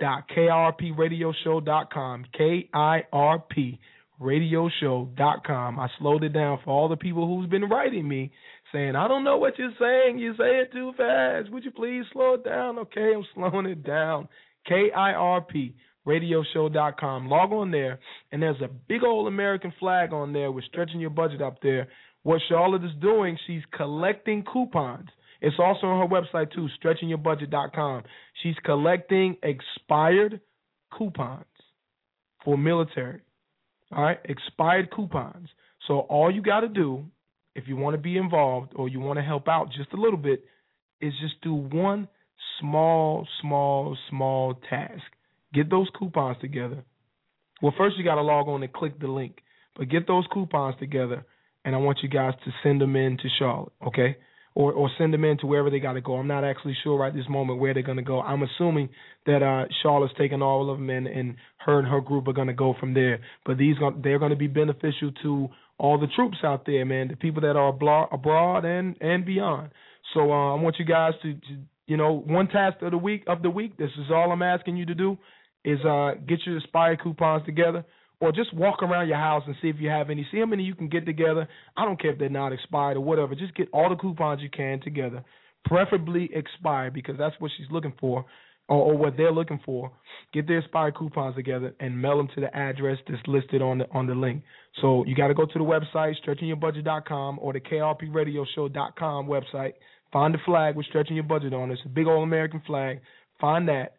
www.kirpradioshow.com. 0.00 2.24
K 2.36 2.68
I 2.72 3.02
R 3.12 3.38
P 3.50 3.78
radioshow.com. 4.20 5.78
I 5.78 5.88
slowed 5.98 6.24
it 6.24 6.34
down 6.34 6.58
for 6.64 6.70
all 6.70 6.88
the 6.88 6.96
people 6.96 7.26
who's 7.26 7.48
been 7.48 7.68
writing 7.68 8.06
me 8.06 8.30
saying, 8.72 8.94
I 8.94 9.08
don't 9.08 9.24
know 9.24 9.38
what 9.38 9.58
you're 9.58 9.72
saying. 9.80 10.18
You 10.18 10.34
say 10.34 10.60
it 10.60 10.72
too 10.72 10.92
fast. 10.96 11.50
Would 11.50 11.64
you 11.64 11.70
please 11.70 12.04
slow 12.12 12.34
it 12.34 12.44
down? 12.44 12.78
Okay, 12.78 13.12
I'm 13.14 13.24
slowing 13.34 13.66
it 13.66 13.84
down. 13.84 14.28
K 14.68 14.90
I 14.94 15.12
R 15.12 15.40
P 15.40 15.74
radioshow.com. 16.06 17.28
Log 17.28 17.52
on 17.52 17.70
there, 17.70 17.98
and 18.32 18.42
there's 18.42 18.60
a 18.62 18.70
big 18.88 19.04
old 19.04 19.28
American 19.28 19.72
flag 19.78 20.12
on 20.12 20.32
there. 20.32 20.50
We're 20.50 20.62
stretching 20.62 21.00
your 21.00 21.10
budget 21.10 21.42
up 21.42 21.58
there. 21.62 21.88
What 22.22 22.40
Charlotte 22.48 22.84
is 22.84 22.90
doing, 23.00 23.38
she's 23.46 23.62
collecting 23.76 24.44
coupons. 24.50 25.08
It's 25.40 25.56
also 25.58 25.86
on 25.86 26.08
her 26.08 26.20
website 26.20 26.52
too, 26.52 26.68
stretchingyourbudget.com. 26.82 28.04
She's 28.42 28.56
collecting 28.64 29.36
expired 29.42 30.40
coupons 30.96 31.44
for 32.44 32.58
military. 32.58 33.20
All 33.92 34.02
right, 34.02 34.18
expired 34.24 34.90
coupons. 34.94 35.48
So 35.88 36.00
all 36.00 36.30
you 36.30 36.42
got 36.42 36.60
to 36.60 36.68
do 36.68 37.06
if 37.54 37.64
you 37.66 37.76
want 37.76 37.94
to 37.94 38.00
be 38.00 38.16
involved 38.16 38.72
or 38.76 38.88
you 38.88 39.00
want 39.00 39.18
to 39.18 39.24
help 39.24 39.48
out 39.48 39.68
just 39.76 39.92
a 39.92 40.00
little 40.00 40.18
bit, 40.18 40.44
is 41.00 41.12
just 41.20 41.40
do 41.42 41.54
one 41.54 42.08
small, 42.60 43.26
small, 43.40 43.96
small 44.08 44.54
task. 44.68 45.02
Get 45.52 45.70
those 45.70 45.88
coupons 45.98 46.36
together. 46.40 46.84
Well, 47.62 47.74
first 47.76 47.96
you 47.96 48.04
got 48.04 48.16
to 48.16 48.22
log 48.22 48.48
on 48.48 48.62
and 48.62 48.72
click 48.72 48.98
the 49.00 49.08
link, 49.08 49.38
but 49.76 49.88
get 49.88 50.06
those 50.06 50.24
coupons 50.32 50.76
together, 50.78 51.24
and 51.64 51.74
I 51.74 51.78
want 51.78 51.98
you 52.02 52.08
guys 52.08 52.34
to 52.44 52.50
send 52.62 52.80
them 52.80 52.96
in 52.96 53.16
to 53.18 53.28
Charlotte, 53.38 53.72
okay? 53.86 54.16
Or 54.56 54.72
or 54.72 54.90
send 54.98 55.14
them 55.14 55.24
in 55.24 55.38
to 55.38 55.46
wherever 55.46 55.70
they 55.70 55.78
got 55.78 55.92
to 55.92 56.00
go. 56.00 56.16
I'm 56.16 56.26
not 56.26 56.42
actually 56.42 56.76
sure 56.82 56.98
right 56.98 57.14
this 57.14 57.28
moment 57.28 57.60
where 57.60 57.72
they're 57.72 57.84
going 57.84 57.98
to 57.98 58.02
go. 58.02 58.20
I'm 58.20 58.42
assuming 58.42 58.88
that 59.26 59.42
uh, 59.44 59.66
Charlotte's 59.82 60.12
taking 60.18 60.42
all 60.42 60.70
of 60.70 60.78
them 60.78 60.90
in, 60.90 61.06
and 61.06 61.36
her 61.58 61.78
and 61.78 61.86
her 61.86 62.00
group 62.00 62.26
are 62.26 62.32
going 62.32 62.48
to 62.48 62.52
go 62.52 62.74
from 62.80 62.92
there. 62.92 63.20
But 63.46 63.58
these 63.58 63.76
they're 64.02 64.18
going 64.18 64.30
to 64.32 64.36
be 64.36 64.48
beneficial 64.48 65.12
to 65.22 65.48
all 65.78 65.98
the 65.98 66.08
troops 66.14 66.38
out 66.44 66.66
there, 66.66 66.84
man, 66.84 67.08
the 67.08 67.16
people 67.16 67.42
that 67.42 67.56
are 67.56 67.68
abroad 68.12 68.64
and 68.64 68.96
and 69.00 69.24
beyond. 69.24 69.70
So 70.14 70.32
uh, 70.32 70.56
I 70.56 70.60
want 70.60 70.76
you 70.78 70.84
guys 70.84 71.12
to, 71.22 71.34
to, 71.34 71.56
you 71.86 71.96
know, 71.96 72.22
one 72.26 72.48
task 72.48 72.82
of 72.82 72.90
the 72.90 72.98
week 72.98 73.24
of 73.28 73.42
the 73.42 73.50
week. 73.50 73.76
This 73.76 73.90
is 73.98 74.10
all 74.10 74.32
I'm 74.32 74.42
asking 74.42 74.76
you 74.76 74.86
to 74.86 74.94
do 74.94 75.16
is 75.64 75.78
uh, 75.84 76.12
get 76.26 76.40
your 76.44 76.58
Aspire 76.58 76.96
coupons 76.96 77.44
together, 77.46 77.84
or 78.20 78.32
just 78.32 78.54
walk 78.54 78.82
around 78.82 79.08
your 79.08 79.16
house 79.16 79.42
and 79.46 79.56
see 79.60 79.68
if 79.68 79.76
you 79.78 79.88
have 79.88 80.10
any. 80.10 80.26
See 80.30 80.38
how 80.38 80.46
many 80.46 80.62
you 80.62 80.74
can 80.74 80.88
get 80.88 81.06
together. 81.06 81.48
I 81.76 81.84
don't 81.84 82.00
care 82.00 82.12
if 82.12 82.18
they're 82.18 82.28
not 82.28 82.52
expired 82.52 82.96
or 82.96 83.00
whatever. 83.00 83.34
Just 83.34 83.54
get 83.54 83.68
all 83.72 83.88
the 83.88 83.96
coupons 83.96 84.42
you 84.42 84.50
can 84.50 84.80
together, 84.80 85.24
preferably 85.64 86.30
expired 86.34 86.92
because 86.92 87.16
that's 87.18 87.34
what 87.38 87.50
she's 87.56 87.66
looking 87.70 87.94
for 87.98 88.26
or, 88.70 88.92
or 88.92 88.96
what 88.96 89.16
they're 89.16 89.32
looking 89.32 89.60
for, 89.64 89.90
get 90.32 90.46
their 90.46 90.58
expired 90.58 90.96
coupons 90.96 91.34
together 91.34 91.74
and 91.80 92.00
mail 92.00 92.16
them 92.16 92.28
to 92.34 92.40
the 92.40 92.54
address 92.56 92.98
that's 93.08 93.20
listed 93.26 93.60
on 93.60 93.78
the 93.78 93.90
on 93.92 94.06
the 94.06 94.14
link. 94.14 94.42
So 94.80 95.04
you 95.06 95.16
got 95.16 95.28
to 95.28 95.34
go 95.34 95.44
to 95.44 95.58
the 95.58 95.64
website 95.64 96.14
stretchingyourbudget.com 96.24 97.38
or 97.42 97.52
the 97.52 97.60
kirpradioshow.com 97.60 99.26
website. 99.26 99.72
Find 100.12 100.34
the 100.34 100.38
flag 100.44 100.76
with 100.76 100.86
stretching 100.86 101.16
your 101.16 101.24
budget 101.24 101.52
on 101.52 101.70
it. 101.70 101.74
It's 101.74 101.82
a 101.84 101.88
big 101.88 102.06
old 102.06 102.22
American 102.22 102.62
flag. 102.66 103.00
Find 103.40 103.68
that. 103.68 103.96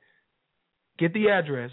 Get 1.00 1.14
the 1.14 1.30
address 1.30 1.72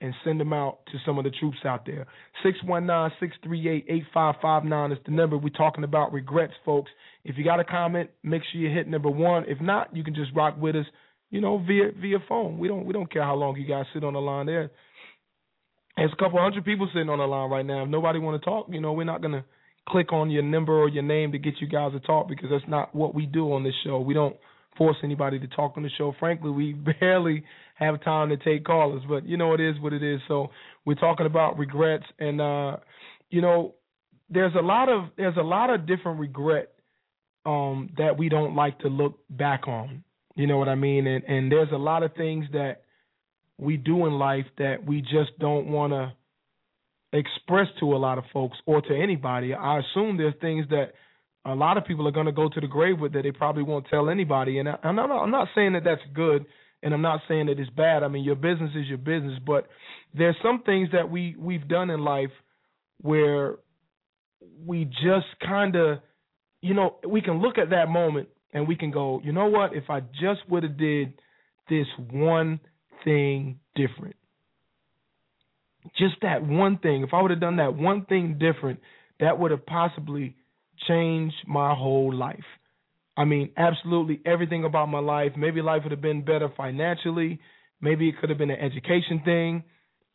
and 0.00 0.14
send 0.24 0.40
them 0.40 0.52
out 0.52 0.78
to 0.86 0.92
some 1.04 1.18
of 1.18 1.24
the 1.24 1.30
troops 1.30 1.58
out 1.64 1.84
there. 1.84 2.06
619-638-8559 2.44 4.92
is 4.92 4.98
the 5.04 5.10
number. 5.10 5.36
We're 5.36 5.48
talking 5.50 5.82
about 5.84 6.12
regrets, 6.12 6.54
folks. 6.64 6.90
If 7.24 7.36
you 7.36 7.44
got 7.44 7.60
a 7.60 7.64
comment, 7.64 8.10
make 8.22 8.42
sure 8.50 8.60
you 8.60 8.70
hit 8.74 8.86
number 8.86 9.10
one. 9.10 9.44
If 9.48 9.60
not, 9.60 9.96
you 9.96 10.04
can 10.04 10.14
just 10.14 10.32
rock 10.34 10.56
with 10.56 10.76
us 10.76 10.86
you 11.30 11.40
know, 11.40 11.58
via 11.58 11.90
via 12.00 12.18
phone. 12.28 12.58
We 12.58 12.68
don't 12.68 12.84
we 12.84 12.92
don't 12.92 13.12
care 13.12 13.22
how 13.22 13.34
long 13.34 13.56
you 13.56 13.66
guys 13.66 13.84
sit 13.92 14.04
on 14.04 14.14
the 14.14 14.20
line 14.20 14.46
there. 14.46 14.70
There's 15.96 16.12
a 16.12 16.16
couple 16.16 16.40
hundred 16.40 16.64
people 16.64 16.88
sitting 16.92 17.10
on 17.10 17.18
the 17.18 17.26
line 17.26 17.50
right 17.50 17.66
now. 17.66 17.82
If 17.82 17.88
nobody 17.88 18.18
want 18.18 18.40
to 18.40 18.44
talk, 18.44 18.66
you 18.70 18.80
know, 18.80 18.92
we're 18.92 19.04
not 19.04 19.20
gonna 19.20 19.44
click 19.88 20.12
on 20.12 20.30
your 20.30 20.42
number 20.42 20.72
or 20.72 20.88
your 20.88 21.02
name 21.02 21.32
to 21.32 21.38
get 21.38 21.54
you 21.60 21.66
guys 21.66 21.92
to 21.92 22.00
talk 22.00 22.28
because 22.28 22.48
that's 22.50 22.68
not 22.68 22.94
what 22.94 23.14
we 23.14 23.26
do 23.26 23.52
on 23.52 23.64
this 23.64 23.74
show. 23.84 24.00
We 24.00 24.14
don't 24.14 24.36
force 24.78 24.96
anybody 25.02 25.38
to 25.40 25.48
talk 25.48 25.74
on 25.76 25.82
the 25.82 25.90
show. 25.98 26.14
Frankly, 26.18 26.50
we 26.50 26.72
barely 27.00 27.44
have 27.74 28.02
time 28.02 28.30
to 28.30 28.36
take 28.36 28.64
callers, 28.64 29.02
but 29.08 29.26
you 29.26 29.36
know 29.36 29.52
it 29.52 29.60
is 29.60 29.78
what 29.80 29.92
it 29.92 30.02
is. 30.02 30.20
So 30.28 30.48
we're 30.84 30.94
talking 30.94 31.26
about 31.26 31.58
regrets 31.58 32.06
and 32.18 32.40
uh 32.40 32.76
you 33.30 33.42
know 33.42 33.74
there's 34.30 34.54
a 34.58 34.62
lot 34.62 34.88
of 34.88 35.10
there's 35.16 35.36
a 35.36 35.42
lot 35.42 35.70
of 35.70 35.86
different 35.86 36.20
regret 36.20 36.72
um 37.44 37.90
that 37.98 38.16
we 38.16 38.28
don't 38.28 38.54
like 38.54 38.78
to 38.80 38.88
look 38.88 39.18
back 39.28 39.68
on. 39.68 40.04
You 40.34 40.46
know 40.46 40.56
what 40.56 40.68
I 40.68 40.76
mean? 40.76 41.06
And 41.06 41.24
and 41.24 41.52
there's 41.52 41.72
a 41.72 41.78
lot 41.78 42.02
of 42.02 42.14
things 42.14 42.46
that 42.52 42.82
we 43.58 43.76
do 43.76 44.06
in 44.06 44.12
life 44.12 44.46
that 44.58 44.84
we 44.86 45.00
just 45.02 45.36
don't 45.38 45.66
want 45.66 45.92
to 45.92 46.12
express 47.12 47.66
to 47.80 47.94
a 47.94 47.98
lot 47.98 48.18
of 48.18 48.24
folks 48.32 48.56
or 48.66 48.80
to 48.80 48.94
anybody. 48.94 49.54
I 49.54 49.80
assume 49.80 50.16
there's 50.16 50.34
things 50.40 50.66
that 50.70 50.92
a 51.44 51.54
lot 51.54 51.76
of 51.78 51.84
people 51.84 52.06
are 52.06 52.12
going 52.12 52.26
to 52.26 52.32
go 52.32 52.48
to 52.48 52.60
the 52.60 52.66
grave 52.66 52.98
with 53.00 53.12
that 53.12 53.22
they 53.22 53.32
probably 53.32 53.62
won't 53.62 53.86
tell 53.88 54.10
anybody. 54.10 54.58
And 54.58 54.68
I, 54.68 54.78
I'm 54.82 54.96
not 54.96 55.10
I'm 55.10 55.30
not 55.30 55.48
saying 55.54 55.72
that 55.74 55.84
that's 55.84 56.02
good, 56.14 56.44
and 56.82 56.92
I'm 56.92 57.02
not 57.02 57.20
saying 57.28 57.46
that 57.46 57.58
it's 57.58 57.70
bad. 57.70 58.02
I 58.02 58.08
mean, 58.08 58.24
your 58.24 58.36
business 58.36 58.70
is 58.74 58.86
your 58.86 58.98
business, 58.98 59.38
but 59.46 59.68
there's 60.16 60.36
some 60.42 60.62
things 60.64 60.88
that 60.92 61.10
we 61.10 61.36
we've 61.38 61.66
done 61.68 61.90
in 61.90 62.00
life 62.00 62.30
where 63.00 63.56
we 64.64 64.84
just 64.84 65.26
kind 65.46 65.76
of, 65.76 65.98
you 66.60 66.74
know, 66.74 66.96
we 67.06 67.20
can 67.20 67.40
look 67.40 67.58
at 67.58 67.70
that 67.70 67.88
moment 67.88 68.28
and 68.52 68.66
we 68.66 68.76
can 68.76 68.90
go, 68.90 69.20
you 69.22 69.32
know 69.32 69.46
what? 69.46 69.74
If 69.74 69.90
I 69.90 70.00
just 70.00 70.40
would 70.48 70.62
have 70.62 70.76
did 70.76 71.14
this 71.68 71.86
one 72.10 72.60
thing 73.04 73.60
different, 73.74 74.16
just 75.96 76.16
that 76.22 76.44
one 76.44 76.78
thing, 76.78 77.02
if 77.02 77.10
I 77.12 77.22
would 77.22 77.30
have 77.30 77.40
done 77.40 77.56
that 77.56 77.76
one 77.76 78.04
thing 78.06 78.38
different, 78.38 78.80
that 79.20 79.38
would 79.38 79.50
have 79.50 79.64
possibly 79.66 80.36
changed 80.86 81.36
my 81.46 81.74
whole 81.74 82.14
life. 82.14 82.44
I 83.16 83.24
mean, 83.24 83.50
absolutely 83.56 84.20
everything 84.24 84.64
about 84.64 84.86
my 84.86 85.00
life. 85.00 85.32
Maybe 85.36 85.60
life 85.60 85.82
would 85.82 85.92
have 85.92 86.00
been 86.00 86.24
better 86.24 86.48
financially. 86.56 87.40
Maybe 87.80 88.08
it 88.08 88.18
could 88.20 88.30
have 88.30 88.38
been 88.38 88.50
an 88.50 88.60
education 88.60 89.22
thing. 89.24 89.64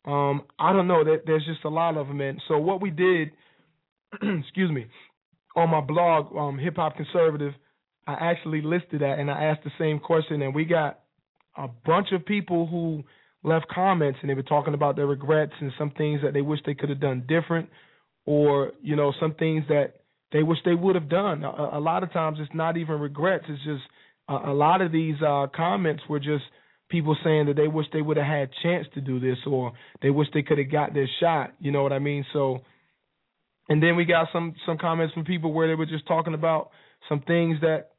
Um, 0.06 0.42
I 0.58 0.72
don't 0.72 0.86
know. 0.86 1.04
There's 1.04 1.44
just 1.44 1.64
a 1.64 1.68
lot 1.68 1.96
of 1.96 2.08
them. 2.08 2.20
And 2.20 2.40
so 2.48 2.58
what 2.58 2.80
we 2.80 2.90
did, 2.90 3.30
excuse 4.40 4.70
me, 4.70 4.86
on 5.56 5.70
my 5.70 5.80
blog, 5.80 6.34
um, 6.36 6.58
Hip 6.58 6.76
Hop 6.76 6.96
Conservative, 6.96 7.52
I 8.06 8.14
actually 8.14 8.62
listed 8.62 9.00
that 9.00 9.18
and 9.18 9.30
I 9.30 9.44
asked 9.44 9.64
the 9.64 9.70
same 9.78 9.98
question, 9.98 10.42
and 10.42 10.54
we 10.54 10.64
got 10.64 11.00
a 11.56 11.68
bunch 11.86 12.08
of 12.12 12.26
people 12.26 12.66
who 12.66 13.02
left 13.42 13.66
comments 13.68 14.18
and 14.20 14.30
they 14.30 14.34
were 14.34 14.42
talking 14.42 14.74
about 14.74 14.96
their 14.96 15.06
regrets 15.06 15.52
and 15.60 15.72
some 15.78 15.90
things 15.90 16.20
that 16.22 16.32
they 16.32 16.40
wish 16.40 16.60
they 16.66 16.74
could 16.74 16.88
have 16.88 17.00
done 17.00 17.24
different, 17.28 17.68
or 18.26 18.72
you 18.82 18.96
know 18.96 19.12
some 19.20 19.34
things 19.34 19.64
that 19.68 20.03
they 20.34 20.42
wish 20.42 20.58
they 20.64 20.74
would 20.74 20.96
have 20.96 21.08
done. 21.08 21.44
A, 21.44 21.78
a 21.78 21.80
lot 21.80 22.02
of 22.02 22.12
times 22.12 22.38
it's 22.40 22.52
not 22.52 22.76
even 22.76 22.98
regrets; 23.00 23.44
it's 23.48 23.62
just 23.64 23.84
a, 24.28 24.50
a 24.50 24.52
lot 24.52 24.82
of 24.82 24.90
these 24.90 25.14
uh, 25.26 25.46
comments 25.54 26.02
were 26.08 26.18
just 26.18 26.42
people 26.90 27.16
saying 27.24 27.46
that 27.46 27.56
they 27.56 27.68
wish 27.68 27.86
they 27.92 28.02
would 28.02 28.16
have 28.16 28.26
had 28.26 28.50
chance 28.62 28.86
to 28.94 29.00
do 29.00 29.20
this 29.20 29.38
or 29.46 29.72
they 30.02 30.10
wish 30.10 30.26
they 30.34 30.42
could 30.42 30.58
have 30.58 30.70
got 30.70 30.92
their 30.92 31.08
shot. 31.20 31.54
You 31.60 31.70
know 31.70 31.84
what 31.84 31.92
I 31.92 32.00
mean? 32.00 32.26
So, 32.32 32.58
and 33.68 33.80
then 33.80 33.94
we 33.94 34.04
got 34.04 34.26
some 34.32 34.56
some 34.66 34.76
comments 34.76 35.14
from 35.14 35.24
people 35.24 35.52
where 35.52 35.68
they 35.68 35.76
were 35.76 35.86
just 35.86 36.06
talking 36.08 36.34
about 36.34 36.70
some 37.08 37.20
things 37.20 37.58
that 37.60 37.90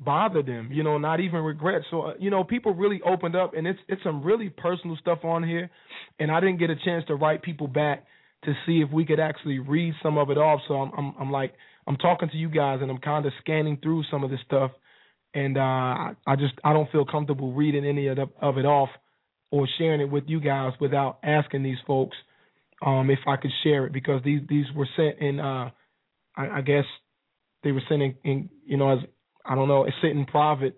bother 0.00 0.42
them, 0.42 0.70
you 0.72 0.82
know, 0.82 0.96
not 0.96 1.20
even 1.20 1.40
regret. 1.40 1.82
So, 1.90 2.02
uh, 2.02 2.14
you 2.18 2.30
know, 2.30 2.44
people 2.44 2.72
really 2.72 3.02
opened 3.04 3.36
up 3.36 3.52
and 3.54 3.66
it's 3.66 3.80
it's 3.88 4.02
some 4.02 4.22
really 4.22 4.48
personal 4.48 4.96
stuff 4.96 5.18
on 5.22 5.46
here 5.46 5.70
and 6.18 6.30
I 6.30 6.40
didn't 6.40 6.60
get 6.60 6.70
a 6.70 6.76
chance 6.76 7.04
to 7.08 7.14
write 7.14 7.42
people 7.42 7.68
back 7.68 8.06
to 8.44 8.54
see 8.66 8.80
if 8.80 8.90
we 8.92 9.04
could 9.04 9.20
actually 9.20 9.58
read 9.58 9.94
some 10.02 10.18
of 10.18 10.30
it 10.30 10.38
off. 10.38 10.60
So 10.68 10.74
I'm 10.74 10.92
I'm, 10.96 11.14
I'm 11.20 11.32
like 11.32 11.54
I'm 11.86 11.96
talking 11.96 12.28
to 12.30 12.36
you 12.36 12.48
guys 12.48 12.80
and 12.82 12.90
I'm 12.90 12.98
kind 12.98 13.26
of 13.26 13.32
scanning 13.40 13.78
through 13.82 14.04
some 14.10 14.24
of 14.24 14.30
this 14.30 14.40
stuff 14.46 14.70
and 15.34 15.56
uh 15.56 15.60
I, 15.60 16.12
I 16.26 16.36
just 16.36 16.54
I 16.64 16.72
don't 16.72 16.90
feel 16.90 17.04
comfortable 17.04 17.52
reading 17.52 17.84
any 17.84 18.08
of 18.08 18.16
the, 18.16 18.26
of 18.40 18.58
it 18.58 18.64
off 18.66 18.90
or 19.50 19.66
sharing 19.78 20.00
it 20.00 20.10
with 20.10 20.24
you 20.26 20.40
guys 20.40 20.72
without 20.80 21.18
asking 21.22 21.62
these 21.62 21.78
folks 21.86 22.16
um 22.84 23.10
if 23.10 23.20
I 23.26 23.36
could 23.36 23.52
share 23.62 23.86
it 23.86 23.92
because 23.92 24.22
these 24.24 24.40
these 24.48 24.66
were 24.74 24.88
sent 24.96 25.18
in 25.18 25.40
uh 25.40 25.70
I, 26.36 26.58
I 26.58 26.60
guess 26.62 26.84
they 27.64 27.72
were 27.72 27.82
sent 27.88 28.02
in, 28.02 28.14
in 28.24 28.50
you 28.64 28.76
know 28.76 28.90
as 28.90 28.98
I 29.48 29.54
don't 29.54 29.68
know, 29.68 29.86
sit 30.02 30.10
in 30.10 30.26
private. 30.26 30.76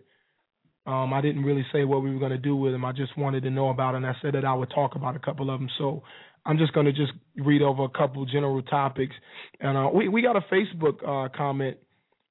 Um, 0.86 1.12
I 1.12 1.20
didn't 1.20 1.44
really 1.44 1.66
say 1.72 1.84
what 1.84 2.02
we 2.02 2.12
were 2.12 2.18
going 2.20 2.30
to 2.30 2.38
do 2.38 2.56
with 2.56 2.72
them. 2.72 2.84
I 2.84 2.92
just 2.92 3.16
wanted 3.18 3.42
to 3.42 3.50
know 3.50 3.68
about 3.68 3.94
and 3.96 4.06
I 4.06 4.14
said 4.22 4.34
that 4.34 4.44
I 4.44 4.54
would 4.54 4.70
talk 4.70 4.94
about 4.94 5.16
a 5.16 5.20
couple 5.20 5.50
of 5.50 5.60
them. 5.60 5.68
So 5.76 6.02
I'm 6.46 6.58
just 6.58 6.72
going 6.72 6.86
to 6.86 6.92
just 6.92 7.12
read 7.36 7.62
over 7.62 7.84
a 7.84 7.88
couple 7.88 8.24
general 8.26 8.62
topics. 8.62 9.14
And 9.60 9.76
uh, 9.76 9.90
we 9.92 10.08
we 10.08 10.22
got 10.22 10.36
a 10.36 10.40
Facebook 10.52 11.02
uh, 11.06 11.28
comment 11.36 11.76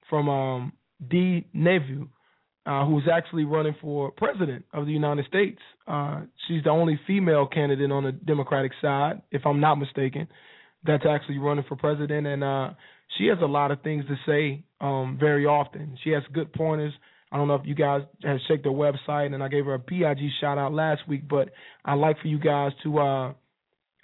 from 0.09 0.27
um, 0.29 0.73
D 1.07 1.45
Nevu, 1.55 2.07
uh, 2.65 2.85
who's 2.85 3.03
actually 3.11 3.45
running 3.45 3.75
for 3.81 4.11
president 4.11 4.65
of 4.73 4.85
the 4.85 4.91
United 4.91 5.25
States. 5.25 5.59
Uh, 5.87 6.21
she's 6.47 6.63
the 6.63 6.69
only 6.69 6.99
female 7.07 7.47
candidate 7.47 7.91
on 7.91 8.03
the 8.03 8.11
Democratic 8.11 8.71
side, 8.81 9.21
if 9.31 9.45
I'm 9.45 9.59
not 9.59 9.75
mistaken, 9.75 10.27
that's 10.83 11.03
actually 11.07 11.37
running 11.37 11.65
for 11.67 11.75
president. 11.75 12.27
And 12.27 12.43
uh, 12.43 12.71
she 13.17 13.27
has 13.27 13.37
a 13.41 13.47
lot 13.47 13.71
of 13.71 13.81
things 13.81 14.05
to 14.07 14.15
say 14.25 14.63
um, 14.81 15.17
very 15.19 15.45
often. 15.45 15.97
She 16.03 16.11
has 16.11 16.23
good 16.33 16.51
pointers. 16.53 16.93
I 17.31 17.37
don't 17.37 17.47
know 17.47 17.55
if 17.55 17.65
you 17.65 17.75
guys 17.75 18.01
have 18.23 18.39
checked 18.47 18.65
her 18.65 18.71
website, 18.71 19.33
and 19.33 19.43
I 19.43 19.49
gave 19.49 19.65
her 19.65 19.75
a 19.75 19.79
PIG 19.79 20.17
shout 20.41 20.57
out 20.57 20.73
last 20.73 21.07
week, 21.07 21.27
but 21.29 21.49
I'd 21.85 21.99
like 21.99 22.19
for 22.21 22.27
you 22.27 22.39
guys 22.39 22.71
to. 22.83 23.35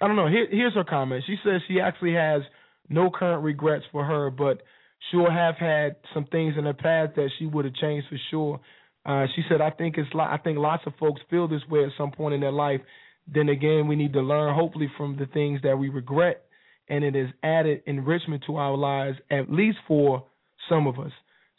I 0.00 0.06
don't 0.06 0.16
know. 0.16 0.28
Here, 0.28 0.46
here's 0.50 0.74
her 0.74 0.84
comment. 0.84 1.24
She 1.26 1.36
says 1.44 1.60
she 1.68 1.80
actually 1.80 2.14
has 2.14 2.42
no 2.88 3.10
current 3.10 3.42
regrets 3.42 3.84
for 3.92 4.04
her, 4.04 4.30
but 4.30 4.62
she'll 5.10 5.30
have 5.30 5.56
had 5.56 5.96
some 6.14 6.26
things 6.26 6.54
in 6.58 6.64
her 6.64 6.74
past 6.74 7.16
that 7.16 7.30
she 7.38 7.46
would 7.46 7.64
have 7.64 7.74
changed 7.74 8.08
for 8.08 8.18
sure. 8.30 8.60
Uh, 9.04 9.26
she 9.34 9.42
said, 9.48 9.60
"I 9.60 9.70
think 9.70 9.96
it's. 9.98 10.08
I 10.18 10.36
think 10.38 10.58
lots 10.58 10.82
of 10.86 10.94
folks 10.98 11.20
feel 11.30 11.48
this 11.48 11.62
way 11.70 11.84
at 11.84 11.90
some 11.96 12.10
point 12.10 12.34
in 12.34 12.40
their 12.40 12.52
life. 12.52 12.80
Then 13.26 13.48
again, 13.48 13.88
we 13.88 13.96
need 13.96 14.12
to 14.12 14.20
learn, 14.20 14.54
hopefully, 14.54 14.90
from 14.96 15.16
the 15.16 15.26
things 15.26 15.60
that 15.62 15.78
we 15.78 15.88
regret 15.88 16.46
and 16.88 17.04
it 17.04 17.14
has 17.14 17.28
added 17.42 17.82
enrichment 17.86 18.44
to 18.46 18.56
our 18.56 18.76
lives, 18.76 19.18
at 19.30 19.50
least 19.50 19.78
for 19.88 20.24
some 20.68 20.86
of 20.86 20.98
us. 20.98 21.12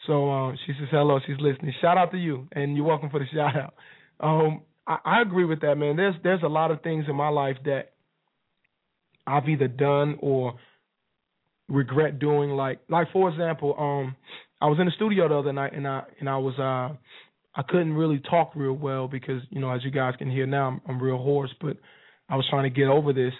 So 0.06 0.32
uh, 0.32 0.54
she 0.66 0.74
says 0.74 0.88
hello. 0.92 1.20
She's 1.26 1.38
listening. 1.40 1.74
Shout 1.82 1.98
out 1.98 2.12
to 2.12 2.18
you, 2.18 2.48
and 2.54 2.76
you're 2.76 2.86
welcome 2.86 3.10
for 3.10 3.20
the 3.20 3.26
shout 3.34 3.56
out. 3.56 3.74
Um, 4.20 4.62
I, 4.86 4.98
I 5.06 5.22
agree 5.22 5.46
with 5.46 5.62
that, 5.62 5.76
man. 5.76 5.96
There's 5.98 6.16
there's 6.24 6.44
a 6.44 6.48
lot 6.48 6.72
of 6.72 6.82
things 6.82 7.06
in 7.10 7.16
my 7.16 7.30
life 7.30 7.58
that 7.66 7.92
I've 9.28 9.48
either 9.50 9.68
done 9.68 10.18
or 10.20 10.56
regret 11.68 12.20
doing. 12.20 12.52
Like 12.52 12.80
like 12.90 13.12
for 13.12 13.30
example, 13.30 13.76
um, 13.78 14.16
I 14.62 14.68
was 14.68 14.80
in 14.80 14.86
the 14.86 14.92
studio 14.96 15.28
the 15.28 15.36
other 15.36 15.54
night, 15.54 15.74
and 15.74 15.88
I 15.88 16.04
and 16.20 16.30
I 16.30 16.38
was 16.38 16.58
uh, 16.58 16.96
I 17.56 17.64
couldn't 17.68 17.94
really 17.94 18.20
talk 18.20 18.54
real 18.56 18.74
well 18.74 19.08
because 19.08 19.42
you 19.50 19.60
know 19.60 19.72
as 19.72 19.84
you 19.84 19.92
guys 19.92 20.14
can 20.18 20.32
hear 20.32 20.46
now, 20.46 20.68
I'm, 20.68 20.82
I'm 20.88 21.04
real 21.04 21.18
hoarse, 21.18 21.54
but 21.62 21.78
I 22.30 22.36
was 22.36 22.46
trying 22.50 22.64
to 22.64 22.70
get 22.70 22.88
over 22.88 23.14
this 23.14 23.34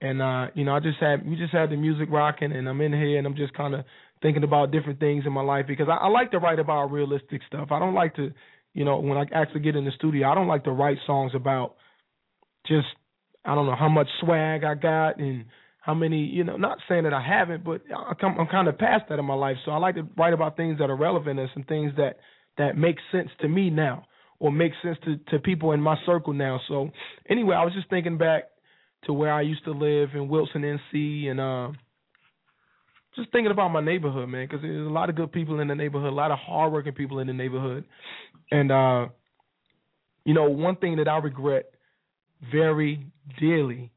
and 0.00 0.22
uh, 0.22 0.46
you 0.54 0.64
know, 0.64 0.74
I 0.74 0.80
just 0.80 0.98
had 0.98 1.28
we 1.28 1.36
just 1.36 1.52
had 1.52 1.70
the 1.70 1.76
music 1.76 2.08
rocking, 2.10 2.52
and 2.52 2.68
I'm 2.68 2.80
in 2.80 2.92
here, 2.92 3.18
and 3.18 3.26
I'm 3.26 3.36
just 3.36 3.52
kind 3.54 3.74
of 3.74 3.84
thinking 4.22 4.44
about 4.44 4.70
different 4.70 4.98
things 4.98 5.24
in 5.26 5.32
my 5.32 5.42
life 5.42 5.66
because 5.66 5.88
I, 5.88 6.06
I 6.06 6.08
like 6.08 6.30
to 6.30 6.38
write 6.38 6.58
about 6.58 6.90
realistic 6.90 7.42
stuff. 7.46 7.68
I 7.70 7.78
don't 7.78 7.94
like 7.94 8.16
to, 8.16 8.32
you 8.72 8.84
know, 8.84 8.98
when 8.98 9.18
I 9.18 9.24
actually 9.34 9.60
get 9.60 9.76
in 9.76 9.84
the 9.84 9.90
studio, 9.96 10.30
I 10.30 10.34
don't 10.34 10.48
like 10.48 10.64
to 10.64 10.72
write 10.72 10.98
songs 11.06 11.32
about 11.34 11.76
just 12.66 12.86
I 13.44 13.54
don't 13.54 13.66
know 13.66 13.76
how 13.76 13.88
much 13.88 14.08
swag 14.20 14.64
I 14.64 14.74
got 14.74 15.18
and 15.18 15.46
how 15.80 15.94
many, 15.94 16.24
you 16.24 16.44
know, 16.44 16.56
not 16.56 16.78
saying 16.88 17.04
that 17.04 17.14
I 17.14 17.22
haven't, 17.22 17.64
but 17.64 17.82
I 17.94 18.12
come, 18.20 18.36
I'm 18.38 18.46
kind 18.46 18.68
of 18.68 18.78
past 18.78 19.04
that 19.08 19.18
in 19.18 19.24
my 19.24 19.34
life. 19.34 19.56
So 19.64 19.70
I 19.70 19.78
like 19.78 19.94
to 19.94 20.06
write 20.16 20.34
about 20.34 20.56
things 20.56 20.78
that 20.78 20.90
are 20.90 20.96
relevant 20.96 21.40
and 21.40 21.48
some 21.54 21.64
things 21.64 21.92
that 21.96 22.18
that 22.58 22.76
make 22.76 22.96
sense 23.10 23.30
to 23.40 23.48
me 23.48 23.70
now 23.70 24.04
or 24.38 24.52
make 24.52 24.72
sense 24.82 24.98
to 25.04 25.16
to 25.30 25.38
people 25.38 25.72
in 25.72 25.80
my 25.80 25.96
circle 26.04 26.32
now. 26.32 26.60
So 26.68 26.90
anyway, 27.28 27.56
I 27.56 27.64
was 27.64 27.72
just 27.72 27.88
thinking 27.88 28.18
back 28.18 28.44
to 29.04 29.12
where 29.12 29.32
I 29.32 29.40
used 29.40 29.64
to 29.64 29.70
live 29.70 30.10
in 30.14 30.28
Wilson, 30.28 30.62
NC, 30.62 31.26
and 31.28 31.40
uh, 31.40 31.72
just 33.16 33.32
thinking 33.32 33.50
about 33.50 33.70
my 33.70 33.80
neighborhood, 33.80 34.28
man, 34.28 34.46
because 34.46 34.62
there's 34.62 34.86
a 34.86 34.90
lot 34.90 35.08
of 35.08 35.16
good 35.16 35.32
people 35.32 35.60
in 35.60 35.68
the 35.68 35.74
neighborhood, 35.74 36.12
a 36.12 36.14
lot 36.14 36.30
of 36.30 36.38
hardworking 36.38 36.92
people 36.92 37.20
in 37.20 37.26
the 37.26 37.32
neighborhood, 37.32 37.84
and 38.50 38.70
uh, 38.70 39.06
you 40.24 40.34
know, 40.34 40.50
one 40.50 40.76
thing 40.76 40.96
that 40.96 41.08
I 41.08 41.18
regret 41.18 41.70
very 42.52 43.06
dearly 43.38 43.90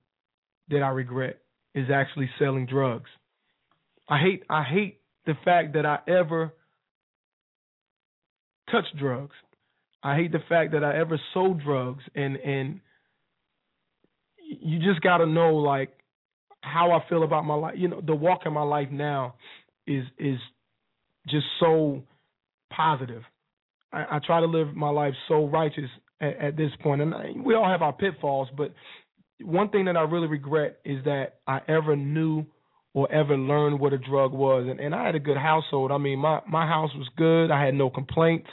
that 0.70 0.82
I 0.82 0.90
regret 0.90 1.40
is 1.76 1.88
actually 1.94 2.30
selling 2.40 2.66
drugs. 2.66 3.10
I 4.10 4.20
hate 4.20 4.44
I 4.50 4.64
hate 4.64 5.00
the 5.26 5.34
fact 5.46 5.74
that 5.74 5.86
I 5.86 6.00
ever 6.08 6.54
touched 8.70 8.96
drugs. 8.98 9.36
I 10.04 10.16
hate 10.16 10.32
the 10.32 10.44
fact 10.50 10.74
that 10.74 10.84
I 10.84 10.98
ever 10.98 11.20
sold 11.34 11.64
drugs 11.64 12.04
and 12.16 12.36
and 12.38 12.82
you 14.38 14.80
just 14.80 15.02
got 15.02 15.18
to 15.18 15.26
know 15.26 15.56
like 15.56 15.92
how 16.62 16.92
I 16.92 17.08
feel 17.10 17.24
about 17.24 17.46
my 17.46 17.56
life. 17.56 17.76
You 17.78 17.90
know, 17.90 18.02
the 18.06 18.16
walk 18.16 18.42
in 18.46 18.54
my 18.54 18.64
life 18.64 18.90
now 18.92 19.36
is 19.88 20.04
is 20.18 20.38
just 21.28 21.46
so 21.60 22.04
positive. 22.72 23.24
I, 23.92 24.18
I 24.18 24.20
try 24.26 24.40
to 24.42 24.48
live 24.48 24.76
my 24.76 24.90
life 24.90 25.14
so 25.28 25.46
righteous 25.48 25.90
at, 26.24 26.38
at 26.40 26.58
this 26.58 26.72
point, 26.82 27.02
and 27.02 27.14
I, 27.14 27.32
we 27.44 27.56
all 27.56 27.68
have 27.68 27.82
our 27.82 27.94
pitfalls. 27.94 28.48
But 28.56 28.74
one 29.42 29.70
thing 29.70 29.86
that 29.86 29.98
I 29.98 30.02
really 30.02 30.28
regret 30.28 30.80
is 30.86 31.04
that 31.06 31.36
I 31.48 31.60
ever 31.68 31.96
knew 31.96 32.46
or 32.94 33.12
ever 33.12 33.36
learned 33.36 33.80
what 33.80 33.94
a 33.94 33.98
drug 33.98 34.34
was. 34.34 34.68
And, 34.70 34.80
and 34.80 34.94
I 34.94 35.06
had 35.06 35.16
a 35.16 35.20
good 35.20 35.38
household. 35.38 35.92
I 35.92 35.98
mean, 35.98 36.20
my 36.20 36.42
my 36.48 36.68
house 36.68 36.92
was 36.96 37.10
good. 37.18 37.52
I 37.52 37.64
had 37.64 37.74
no 37.74 37.90
complaints. 37.90 38.50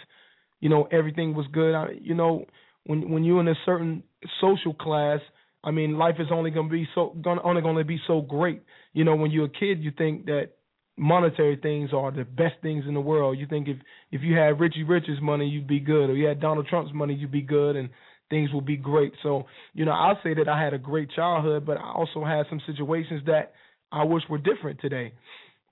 You 0.61 0.69
know, 0.69 0.89
everything 0.91 1.35
was 1.35 1.47
good. 1.53 1.75
I, 1.75 1.89
you 2.01 2.15
know, 2.15 2.45
when 2.85 3.11
when 3.11 3.25
you're 3.25 3.41
in 3.41 3.49
a 3.49 3.55
certain 3.65 4.03
social 4.41 4.75
class 4.75 5.21
I 5.63 5.71
mean, 5.71 5.99
life 5.99 6.17
is 6.19 6.29
only 6.33 6.51
going 6.51 6.69
to 6.69 6.73
be 6.73 6.89
so 6.95 7.15
gonna, 7.21 7.43
only 7.43 7.63
going 7.63 7.77
to 7.77 7.85
be 7.85 8.01
so 8.07 8.23
great. 8.23 8.63
You 8.93 9.05
know, 9.05 9.15
when 9.15 9.31
you're 9.31 9.47
a 9.47 9.49
kid, 9.49 9.83
you 9.83 9.93
think 9.97 10.27
that 10.27 10.53
monetary 11.01 11.57
things 11.57 11.91
are 11.95 12.11
the 12.11 12.25
best 12.25 12.55
things 12.61 12.85
in 12.87 12.93
the 12.93 13.01
world. 13.01 13.39
You 13.39 13.47
think 13.47 13.69
if 13.69 13.79
if 14.13 14.21
you 14.23 14.37
had 14.37 14.61
Richie 14.61 14.85
Rich's 14.85 15.21
money, 15.23 15.47
you'd 15.49 15.67
be 15.67 15.81
good, 15.81 16.11
or 16.11 16.15
you 16.15 16.27
had 16.27 16.41
Donald 16.41 16.67
Trump's 16.69 16.93
money, 16.95 17.15
you'd 17.15 17.33
be 17.33 17.41
good, 17.41 17.75
and 17.75 17.89
things 18.29 18.53
will 18.53 18.61
be 18.61 18.77
great. 18.77 19.13
So, 19.23 19.45
you 19.73 19.85
know, 19.87 19.93
I'll 19.93 20.19
say 20.23 20.35
that 20.35 20.49
I 20.49 20.63
had 20.63 20.75
a 20.75 20.79
great 20.79 21.11
childhood, 21.11 21.65
but 21.65 21.79
I 21.79 21.91
also 21.93 22.25
had 22.25 22.47
some 22.51 22.61
situations 22.67 23.23
that 23.27 23.55
I 23.91 24.05
wish 24.05 24.23
were 24.29 24.39
different 24.39 24.81
today. 24.81 25.13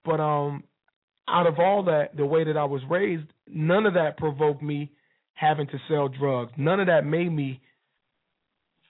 But 0.04 0.18
um, 0.18 0.64
out 1.28 1.46
of 1.46 1.58
all 1.58 1.84
that, 1.84 2.16
the 2.16 2.26
way 2.26 2.44
that 2.44 2.56
I 2.56 2.64
was 2.64 2.80
raised, 2.90 3.26
none 3.46 3.84
of 3.86 3.94
that 3.94 4.16
provoked 4.16 4.62
me 4.62 4.90
having 5.34 5.66
to 5.68 5.78
sell 5.88 6.08
drugs. 6.08 6.52
None 6.56 6.80
of 6.80 6.86
that 6.86 7.04
made 7.04 7.30
me 7.30 7.60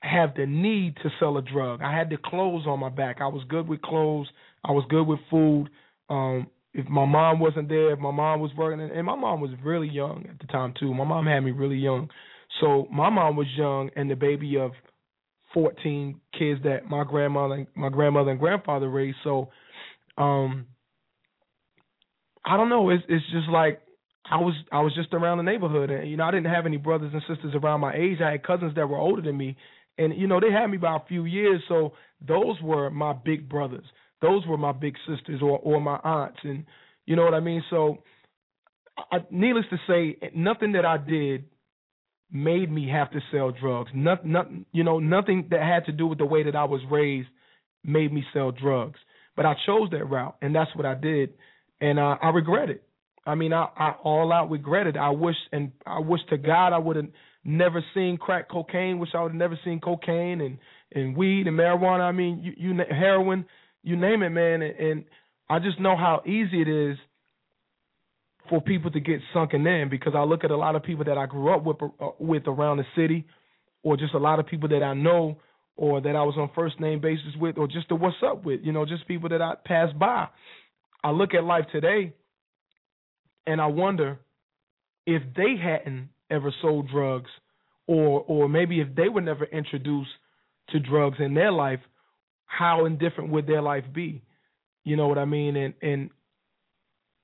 have 0.00 0.34
the 0.36 0.46
need 0.46 0.96
to 1.02 1.10
sell 1.18 1.36
a 1.36 1.42
drug. 1.42 1.82
I 1.82 1.94
had 1.94 2.08
the 2.08 2.16
clothes 2.16 2.64
on 2.66 2.78
my 2.78 2.88
back. 2.88 3.16
I 3.20 3.26
was 3.26 3.42
good 3.48 3.66
with 3.68 3.82
clothes. 3.82 4.28
I 4.64 4.70
was 4.70 4.84
good 4.88 5.04
with 5.04 5.18
food. 5.30 5.68
Um, 6.08 6.48
if 6.74 6.86
my 6.88 7.04
mom 7.04 7.40
wasn't 7.40 7.68
there, 7.68 7.92
if 7.92 7.98
my 7.98 8.10
mom 8.10 8.40
was 8.40 8.50
working, 8.56 8.80
and 8.80 9.06
my 9.06 9.16
mom 9.16 9.40
was 9.40 9.50
really 9.64 9.88
young 9.88 10.26
at 10.28 10.38
the 10.38 10.46
time 10.46 10.74
too. 10.78 10.94
My 10.94 11.04
mom 11.04 11.26
had 11.26 11.40
me 11.40 11.50
really 11.50 11.76
young, 11.76 12.08
so 12.60 12.86
my 12.92 13.10
mom 13.10 13.36
was 13.36 13.46
young 13.56 13.90
and 13.96 14.10
the 14.10 14.14
baby 14.14 14.56
of 14.56 14.72
14 15.54 16.20
kids 16.38 16.60
that 16.64 16.88
my 16.88 17.04
grandmother, 17.04 17.54
and, 17.54 17.66
my 17.74 17.88
grandmother 17.88 18.30
and 18.30 18.40
grandfather 18.40 18.88
raised. 18.88 19.16
So, 19.24 19.48
um, 20.16 20.66
I 22.44 22.56
don't 22.56 22.68
know. 22.68 22.90
It's 22.90 23.02
it's 23.08 23.24
just 23.32 23.48
like 23.48 23.80
I 24.30 24.36
was 24.36 24.54
I 24.70 24.80
was 24.80 24.94
just 24.94 25.12
around 25.14 25.38
the 25.38 25.44
neighborhood, 25.44 25.90
and 25.90 26.08
you 26.08 26.16
know 26.16 26.24
I 26.24 26.30
didn't 26.30 26.52
have 26.52 26.66
any 26.66 26.76
brothers 26.76 27.12
and 27.12 27.22
sisters 27.28 27.54
around 27.54 27.80
my 27.80 27.94
age. 27.94 28.18
I 28.22 28.32
had 28.32 28.42
cousins 28.42 28.74
that 28.76 28.88
were 28.88 28.98
older 28.98 29.22
than 29.22 29.36
me, 29.36 29.56
and 29.96 30.14
you 30.14 30.26
know 30.26 30.40
they 30.40 30.52
had 30.52 30.66
me 30.68 30.76
by 30.76 30.96
a 30.96 31.06
few 31.08 31.24
years. 31.24 31.62
So 31.68 31.92
those 32.26 32.60
were 32.62 32.90
my 32.90 33.12
big 33.12 33.48
brothers. 33.48 33.84
Those 34.20 34.46
were 34.46 34.58
my 34.58 34.72
big 34.72 34.94
sisters 35.06 35.40
or 35.42 35.58
or 35.58 35.80
my 35.80 35.98
aunts, 36.02 36.38
and 36.42 36.64
you 37.06 37.16
know 37.16 37.24
what 37.24 37.34
I 37.34 37.40
mean. 37.40 37.62
So, 37.70 37.98
I, 39.12 39.18
needless 39.30 39.64
to 39.70 39.78
say, 39.86 40.30
nothing 40.34 40.72
that 40.72 40.84
I 40.84 40.98
did 40.98 41.44
made 42.30 42.70
me 42.70 42.88
have 42.88 43.10
to 43.12 43.20
sell 43.32 43.50
drugs. 43.50 43.90
Not, 43.94 44.26
not, 44.26 44.48
you 44.72 44.84
know, 44.84 44.98
nothing 44.98 45.48
that 45.50 45.62
had 45.62 45.86
to 45.86 45.92
do 45.92 46.06
with 46.06 46.18
the 46.18 46.26
way 46.26 46.42
that 46.42 46.54
I 46.54 46.64
was 46.64 46.80
raised 46.90 47.28
made 47.84 48.12
me 48.12 48.22
sell 48.32 48.50
drugs. 48.50 48.98
But 49.36 49.46
I 49.46 49.54
chose 49.66 49.88
that 49.92 50.04
route, 50.04 50.36
and 50.42 50.54
that's 50.54 50.74
what 50.74 50.84
I 50.84 50.94
did, 50.94 51.30
and 51.80 51.98
uh, 51.98 52.16
I 52.20 52.30
regret 52.30 52.70
it. 52.70 52.82
I 53.24 53.34
mean, 53.34 53.52
I, 53.52 53.68
I 53.76 53.94
all 54.02 54.32
out 54.32 54.50
regret 54.50 54.86
it. 54.86 54.96
I 54.96 55.10
wish, 55.10 55.36
and 55.52 55.70
I 55.86 56.00
wish 56.00 56.20
to 56.30 56.38
God 56.38 56.72
I 56.72 56.78
would 56.78 56.96
have 56.96 57.08
never 57.44 57.84
seen 57.94 58.16
crack 58.16 58.50
cocaine. 58.50 58.98
Wish 58.98 59.10
I 59.14 59.22
would 59.22 59.32
have 59.32 59.38
never 59.38 59.58
seen 59.64 59.80
cocaine 59.80 60.40
and 60.40 60.58
and 60.92 61.16
weed 61.16 61.46
and 61.46 61.58
marijuana. 61.58 62.00
I 62.00 62.12
mean, 62.12 62.40
you, 62.42 62.52
you 62.56 62.80
heroin, 62.90 63.44
you 63.88 63.96
name 63.96 64.22
it, 64.22 64.30
man. 64.30 64.62
And, 64.62 64.78
and 64.78 65.04
I 65.48 65.58
just 65.58 65.80
know 65.80 65.96
how 65.96 66.22
easy 66.26 66.60
it 66.60 66.68
is 66.68 66.98
for 68.48 68.60
people 68.60 68.90
to 68.90 69.00
get 69.00 69.20
sunken 69.32 69.66
in 69.66 69.88
because 69.88 70.12
I 70.14 70.22
look 70.22 70.44
at 70.44 70.50
a 70.50 70.56
lot 70.56 70.76
of 70.76 70.82
people 70.82 71.04
that 71.04 71.18
I 71.18 71.26
grew 71.26 71.54
up 71.54 71.64
with 71.64 71.76
uh, 71.82 72.10
with 72.18 72.46
around 72.46 72.78
the 72.78 72.86
city, 72.94 73.26
or 73.82 73.96
just 73.96 74.14
a 74.14 74.18
lot 74.18 74.38
of 74.38 74.46
people 74.46 74.68
that 74.68 74.82
I 74.82 74.94
know 74.94 75.38
or 75.76 76.00
that 76.00 76.16
I 76.16 76.22
was 76.24 76.34
on 76.36 76.50
first 76.56 76.80
name 76.80 77.00
basis 77.00 77.36
with, 77.40 77.56
or 77.56 77.68
just 77.68 77.88
the 77.88 77.94
what's 77.94 78.16
up 78.26 78.44
with, 78.44 78.60
you 78.64 78.72
know, 78.72 78.84
just 78.84 79.06
people 79.06 79.28
that 79.28 79.40
I 79.40 79.54
passed 79.64 79.96
by. 79.96 80.26
I 81.04 81.12
look 81.12 81.34
at 81.34 81.44
life 81.44 81.66
today, 81.70 82.12
and 83.46 83.60
I 83.60 83.66
wonder 83.66 84.18
if 85.06 85.22
they 85.36 85.54
hadn't 85.62 86.08
ever 86.30 86.52
sold 86.60 86.90
drugs, 86.90 87.30
or 87.86 88.24
or 88.26 88.48
maybe 88.48 88.80
if 88.80 88.94
they 88.94 89.08
were 89.08 89.20
never 89.20 89.44
introduced 89.44 90.10
to 90.70 90.80
drugs 90.80 91.18
in 91.20 91.32
their 91.32 91.52
life, 91.52 91.80
how 92.48 92.86
indifferent 92.86 93.30
would 93.30 93.46
their 93.46 93.62
life 93.62 93.84
be? 93.92 94.22
You 94.82 94.96
know 94.96 95.06
what 95.06 95.18
I 95.18 95.26
mean? 95.26 95.54
And 95.56 95.74
and 95.80 96.10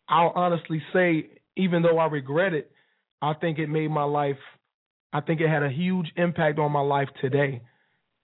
I'll 0.08 0.32
honestly 0.34 0.82
say, 0.92 1.30
even 1.56 1.82
though 1.82 1.98
I 1.98 2.06
regret 2.06 2.52
it, 2.52 2.70
I 3.20 3.32
think 3.34 3.58
it 3.58 3.68
made 3.68 3.90
my 3.90 4.04
life. 4.04 4.38
I 5.12 5.20
think 5.20 5.40
it 5.40 5.48
had 5.48 5.62
a 5.62 5.70
huge 5.70 6.12
impact 6.16 6.58
on 6.58 6.70
my 6.70 6.80
life 6.80 7.08
today. 7.20 7.62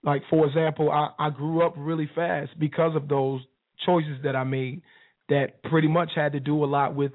Like 0.05 0.23
for 0.31 0.47
example, 0.47 0.91
I, 0.91 1.09
I 1.19 1.31
grew 1.31 1.67
up 1.67 1.75
really 1.77 2.09
fast 2.15 2.53
because 2.59 2.95
of 2.95 3.09
those 3.09 3.41
choices 3.85 4.19
that 4.25 4.37
I 4.37 4.45
made 4.45 4.83
that 5.31 5.63
pretty 5.65 5.89
much 5.89 6.11
had 6.15 6.33
to 6.33 6.41
do 6.41 6.63
a 6.65 6.67
lot 6.67 6.95
with 6.95 7.13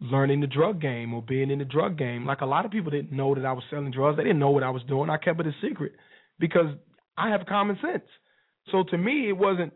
learning 0.00 0.40
the 0.40 0.46
drug 0.46 0.80
game 0.80 1.12
or 1.12 1.20
being 1.20 1.50
in 1.50 1.58
the 1.58 1.64
drug 1.64 1.98
game. 1.98 2.24
Like 2.24 2.40
a 2.40 2.46
lot 2.46 2.64
of 2.64 2.70
people 2.70 2.90
didn't 2.90 3.12
know 3.12 3.34
that 3.34 3.44
I 3.44 3.52
was 3.52 3.64
selling 3.68 3.90
drugs. 3.90 4.16
They 4.16 4.22
didn't 4.22 4.38
know 4.38 4.50
what 4.50 4.62
I 4.62 4.70
was 4.70 4.82
doing. 4.88 5.10
I 5.10 5.18
kept 5.18 5.40
it 5.40 5.46
a 5.46 5.52
secret 5.62 5.92
because 6.38 6.74
I 7.18 7.28
have 7.30 7.44
common 7.46 7.78
sense. 7.82 8.04
So 8.70 8.84
to 8.90 8.98
me, 8.98 9.28
it 9.28 9.36
wasn't 9.36 9.72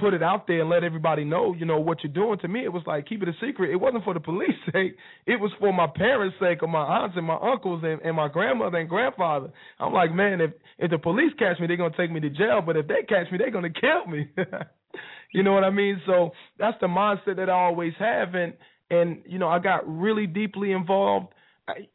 put 0.00 0.14
it 0.14 0.22
out 0.22 0.46
there 0.46 0.62
and 0.62 0.70
let 0.70 0.82
everybody 0.82 1.24
know, 1.24 1.54
you 1.54 1.66
know, 1.66 1.78
what 1.78 1.98
you're 2.02 2.12
doing. 2.12 2.38
To 2.38 2.48
me, 2.48 2.64
it 2.64 2.72
was 2.72 2.82
like 2.86 3.06
keep 3.06 3.22
it 3.22 3.28
a 3.28 3.32
secret. 3.40 3.70
It 3.70 3.76
wasn't 3.76 4.04
for 4.04 4.14
the 4.14 4.20
police' 4.20 4.50
sake. 4.72 4.96
It 5.26 5.38
was 5.38 5.52
for 5.60 5.72
my 5.72 5.86
parents' 5.86 6.36
sake, 6.40 6.62
or 6.62 6.68
my 6.68 6.80
aunts 6.80 7.16
and 7.16 7.26
my 7.26 7.36
uncles 7.36 7.82
and, 7.84 8.00
and 8.02 8.16
my 8.16 8.28
grandmother 8.28 8.78
and 8.78 8.88
grandfather. 8.88 9.50
I'm 9.78 9.92
like, 9.92 10.12
man, 10.14 10.40
if 10.40 10.52
if 10.78 10.90
the 10.90 10.98
police 10.98 11.32
catch 11.38 11.60
me, 11.60 11.66
they're 11.66 11.76
gonna 11.76 11.96
take 11.96 12.10
me 12.10 12.20
to 12.20 12.30
jail. 12.30 12.62
But 12.64 12.76
if 12.76 12.88
they 12.88 13.02
catch 13.08 13.30
me, 13.30 13.38
they're 13.38 13.50
gonna 13.50 13.70
kill 13.80 14.06
me. 14.06 14.28
you 15.32 15.42
know 15.42 15.52
what 15.52 15.64
I 15.64 15.70
mean? 15.70 16.00
So 16.06 16.30
that's 16.58 16.76
the 16.80 16.86
mindset 16.86 17.36
that 17.36 17.50
I 17.50 17.52
always 17.52 17.92
have, 17.98 18.34
and 18.34 18.54
and 18.90 19.22
you 19.26 19.38
know, 19.38 19.48
I 19.48 19.58
got 19.58 19.86
really 19.86 20.26
deeply 20.26 20.72
involved. 20.72 21.28
I, 21.68 21.88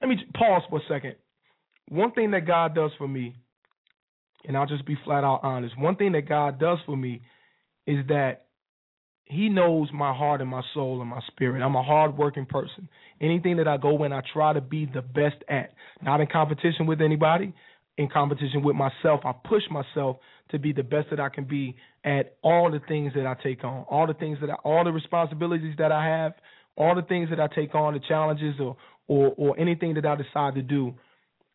let 0.00 0.08
me 0.08 0.16
pause 0.34 0.62
for 0.70 0.78
a 0.78 0.82
second. 0.88 1.16
One 1.88 2.12
thing 2.12 2.30
that 2.32 2.46
God 2.46 2.74
does 2.74 2.90
for 2.98 3.08
me 3.08 3.34
and 4.46 4.56
I'll 4.56 4.66
just 4.66 4.86
be 4.86 4.96
flat 5.04 5.24
out 5.24 5.40
honest. 5.42 5.78
One 5.78 5.96
thing 5.96 6.12
that 6.12 6.28
God 6.28 6.58
does 6.58 6.78
for 6.86 6.96
me 6.96 7.22
is 7.86 8.06
that 8.08 8.46
He 9.24 9.48
knows 9.48 9.88
my 9.92 10.14
heart 10.14 10.40
and 10.40 10.50
my 10.50 10.62
soul 10.74 11.00
and 11.00 11.10
my 11.10 11.20
spirit. 11.28 11.62
I'm 11.62 11.76
a 11.76 11.82
hardworking 11.82 12.46
person. 12.46 12.88
Anything 13.20 13.56
that 13.56 13.68
I 13.68 13.76
go 13.76 14.04
in, 14.04 14.12
I 14.12 14.22
try 14.32 14.52
to 14.52 14.60
be 14.60 14.86
the 14.86 15.02
best 15.02 15.36
at. 15.48 15.72
Not 16.02 16.20
in 16.20 16.26
competition 16.26 16.86
with 16.86 17.00
anybody, 17.00 17.52
in 17.96 18.08
competition 18.08 18.62
with 18.62 18.76
myself. 18.76 19.20
I 19.24 19.32
push 19.32 19.64
myself 19.70 20.18
to 20.50 20.58
be 20.58 20.72
the 20.72 20.82
best 20.82 21.08
that 21.10 21.20
I 21.20 21.28
can 21.28 21.44
be 21.44 21.76
at 22.04 22.36
all 22.42 22.70
the 22.70 22.80
things 22.88 23.12
that 23.14 23.26
I 23.26 23.34
take 23.42 23.64
on, 23.64 23.84
all 23.90 24.06
the 24.06 24.14
things 24.14 24.38
that 24.40 24.50
I, 24.50 24.54
all 24.64 24.84
the 24.84 24.92
responsibilities 24.92 25.74
that 25.78 25.92
I 25.92 26.06
have, 26.06 26.32
all 26.76 26.94
the 26.94 27.02
things 27.02 27.28
that 27.30 27.40
I 27.40 27.48
take 27.48 27.74
on, 27.74 27.94
the 27.94 28.00
challenges 28.00 28.54
or 28.60 28.76
or, 29.08 29.32
or 29.36 29.58
anything 29.58 29.94
that 29.94 30.06
I 30.06 30.14
decide 30.14 30.54
to 30.54 30.62
do. 30.62 30.94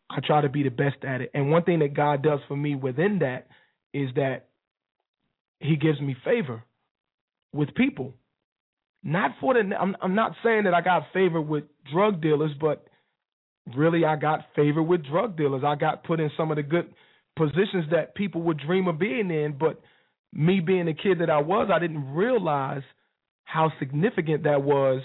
I 0.10 0.20
try 0.26 0.41
to 0.41 0.49
be 0.49 0.64
the 0.64 0.70
best 0.70 1.04
at 1.04 1.22
it. 1.22 1.32
And 1.34 1.51
one 1.51 1.64
thing 1.64 1.80
that 1.80 1.93
God 1.93 2.22
does 2.22 2.39
for 2.47 2.56
me 2.56 2.76
within 2.76 3.20
that 3.20 3.47
is 3.93 4.10
that 4.16 4.47
He 5.60 5.76
gives 5.76 5.99
me 5.99 6.16
favor 6.24 6.64
with 7.54 7.74
people. 7.76 8.14
Not 9.04 9.32
for 9.41 9.54
the 9.54 9.76
I'm 9.80 9.95
I'm 10.01 10.16
not 10.16 10.34
saying 10.43 10.64
that 10.66 10.74
I 10.74 10.82
got 10.82 11.04
favor 11.14 11.41
with 11.41 11.66
drug 11.91 12.22
dealers, 12.22 12.51
but 12.60 12.88
really 13.76 14.06
I 14.06 14.16
got 14.16 14.41
favor 14.56 14.82
with 14.82 15.06
drug 15.06 15.38
dealers. 15.38 15.64
I 15.66 15.76
got 15.76 16.04
put 16.04 16.20
in 16.20 16.32
some 16.38 16.51
of 16.51 16.58
the 16.58 16.64
good 16.64 16.93
positions 17.36 17.86
that 17.91 18.16
people 18.16 18.41
would 18.43 18.60
dream 18.60 18.88
of 18.88 18.99
being 18.99 19.32
in, 19.32 19.58
but 19.60 19.82
me 20.32 20.60
being 20.60 20.86
the 20.86 20.93
kid 20.93 21.20
that 21.20 21.30
I 21.30 21.41
was, 21.41 21.70
I 21.74 21.80
didn't 21.80 22.14
realize 22.14 22.84
how 23.45 23.72
significant 23.80 24.43
that 24.43 24.64
was 24.64 25.01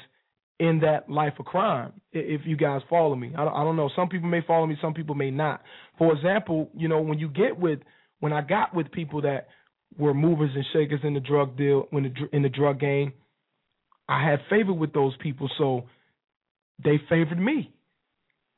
in 0.59 0.81
that 0.81 1.09
life 1.09 1.35
of 1.39 1.47
crime. 1.47 1.93
If 2.13 2.43
you 2.45 2.57
guys 2.57 2.81
follow 2.91 3.15
me, 3.15 3.33
I 3.37 3.45
don't, 3.45 3.77
know. 3.77 3.91
Some 3.95 4.09
people 4.09 4.29
may 4.29 4.41
follow 4.47 4.67
me, 4.67 4.77
some 4.81 4.95
people 4.95 5.15
may 5.15 5.31
not. 5.31 5.63
For 5.99 6.13
example, 6.13 6.71
you 6.77 6.89
know 6.89 7.01
when 7.01 7.19
you 7.19 7.29
get 7.29 7.59
with 7.59 7.81
when 8.21 8.33
I 8.33 8.41
got 8.41 8.75
with 8.75 8.91
people 8.91 9.23
that 9.23 9.49
were 9.97 10.15
movers 10.15 10.51
and 10.55 10.65
shakers 10.73 11.01
in 11.05 11.15
the 11.15 11.21
drug 11.21 11.57
deal 11.57 11.87
when 11.91 12.05
the 12.05 12.37
in 12.37 12.43
the 12.43 12.49
drug 12.49 12.81
game, 12.81 13.13
I 14.09 14.29
had 14.29 14.41
favor 14.51 14.73
with 14.73 14.93
those 14.93 15.17
people, 15.21 15.49
so 15.59 15.85
they 16.83 17.01
favored 17.09 17.39
me. 17.39 17.73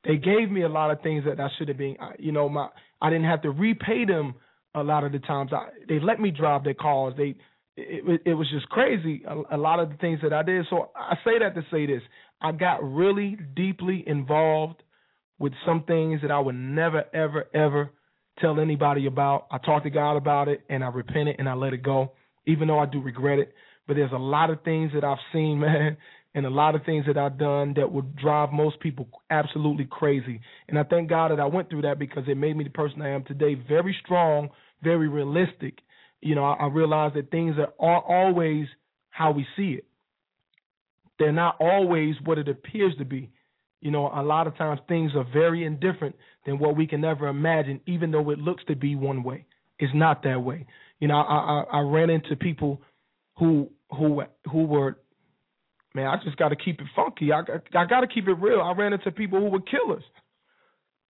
They 0.04 0.16
gave 0.16 0.50
me 0.50 0.62
a 0.62 0.68
lot 0.68 0.90
of 0.90 1.02
things 1.02 1.24
that 1.26 1.38
I 1.38 1.48
should 1.58 1.68
have 1.68 1.76
been. 1.76 1.96
You 2.18 2.32
know, 2.32 2.48
my 2.48 2.68
I 3.02 3.10
didn't 3.10 3.26
have 3.26 3.42
to 3.42 3.50
repay 3.50 4.06
them 4.06 4.34
a 4.74 4.82
lot 4.82 5.04
of 5.04 5.12
the 5.12 5.18
times. 5.18 5.52
I, 5.52 5.68
they 5.88 6.00
let 6.00 6.20
me 6.20 6.30
drive 6.30 6.64
their 6.64 6.74
cars. 6.74 7.14
They 7.16 7.34
it, 7.76 8.22
it 8.26 8.34
was 8.34 8.48
just 8.50 8.68
crazy. 8.68 9.22
A, 9.26 9.56
a 9.56 9.58
lot 9.58 9.80
of 9.80 9.90
the 9.90 9.96
things 9.96 10.20
that 10.22 10.32
I 10.32 10.42
did. 10.42 10.66
So 10.70 10.90
I 10.94 11.14
say 11.24 11.38
that 11.38 11.54
to 11.54 11.62
say 11.70 11.86
this: 11.86 12.02
I 12.40 12.52
got 12.52 12.82
really 12.82 13.36
deeply 13.54 14.04
involved 14.06 14.82
with 15.38 15.52
some 15.66 15.84
things 15.84 16.20
that 16.22 16.30
I 16.30 16.38
would 16.38 16.54
never, 16.54 17.04
ever, 17.14 17.48
ever 17.54 17.90
tell 18.38 18.60
anybody 18.60 19.06
about. 19.06 19.46
I 19.50 19.58
talked 19.58 19.84
to 19.84 19.90
God 19.90 20.16
about 20.16 20.48
it, 20.48 20.62
and 20.68 20.84
I 20.84 20.88
repented 20.88 21.36
and 21.38 21.48
I 21.48 21.54
let 21.54 21.72
it 21.72 21.82
go, 21.82 22.12
even 22.46 22.68
though 22.68 22.78
I 22.78 22.86
do 22.86 23.00
regret 23.00 23.38
it. 23.38 23.54
But 23.88 23.96
there's 23.96 24.12
a 24.12 24.18
lot 24.18 24.50
of 24.50 24.62
things 24.62 24.92
that 24.94 25.02
I've 25.02 25.18
seen, 25.32 25.58
man, 25.60 25.96
and 26.34 26.46
a 26.46 26.50
lot 26.50 26.74
of 26.74 26.84
things 26.84 27.06
that 27.06 27.18
I've 27.18 27.38
done 27.38 27.74
that 27.76 27.90
would 27.90 28.16
drive 28.16 28.52
most 28.52 28.78
people 28.80 29.08
absolutely 29.30 29.88
crazy. 29.90 30.40
And 30.68 30.78
I 30.78 30.84
thank 30.84 31.08
God 31.08 31.30
that 31.32 31.40
I 31.40 31.46
went 31.46 31.70
through 31.70 31.82
that 31.82 31.98
because 31.98 32.24
it 32.28 32.36
made 32.36 32.56
me 32.56 32.64
the 32.64 32.70
person 32.70 33.02
I 33.02 33.10
am 33.10 33.24
today. 33.24 33.54
Very 33.68 33.96
strong, 34.04 34.50
very 34.82 35.08
realistic, 35.08 35.78
you 36.20 36.34
know, 36.34 36.44
I, 36.44 36.64
I 36.64 36.66
realize 36.66 37.12
that 37.14 37.30
things 37.30 37.56
are, 37.58 37.72
are 37.78 38.02
always 38.02 38.66
how 39.10 39.30
we 39.32 39.46
see 39.56 39.72
it. 39.72 39.84
They're 41.18 41.32
not 41.32 41.56
always 41.60 42.14
what 42.24 42.38
it 42.38 42.48
appears 42.48 42.94
to 42.98 43.04
be. 43.04 43.30
You 43.80 43.90
know, 43.90 44.10
a 44.14 44.22
lot 44.22 44.46
of 44.46 44.56
times 44.56 44.80
things 44.88 45.12
are 45.14 45.26
very 45.32 45.64
indifferent 45.64 46.16
than 46.46 46.58
what 46.58 46.76
we 46.76 46.86
can 46.86 47.04
ever 47.04 47.28
imagine, 47.28 47.80
even 47.86 48.10
though 48.10 48.30
it 48.30 48.38
looks 48.38 48.62
to 48.68 48.76
be 48.76 48.94
one 48.94 49.22
way. 49.22 49.46
It's 49.78 49.92
not 49.94 50.22
that 50.24 50.42
way. 50.42 50.66
You 50.98 51.08
know, 51.08 51.16
I 51.16 51.64
I, 51.72 51.78
I 51.78 51.80
ran 51.80 52.10
into 52.10 52.36
people 52.36 52.82
who 53.38 53.70
who 53.90 54.22
who 54.50 54.64
were 54.64 54.98
man, 55.94 56.06
I 56.06 56.16
just 56.22 56.36
got 56.36 56.50
to 56.50 56.56
keep 56.56 56.80
it 56.80 56.86
funky. 56.94 57.32
I 57.32 57.40
I 57.74 57.86
got 57.86 58.00
to 58.00 58.06
keep 58.06 58.28
it 58.28 58.34
real. 58.34 58.60
I 58.60 58.72
ran 58.72 58.92
into 58.92 59.10
people 59.10 59.40
who 59.40 59.46
were 59.46 59.60
killers. 59.60 60.04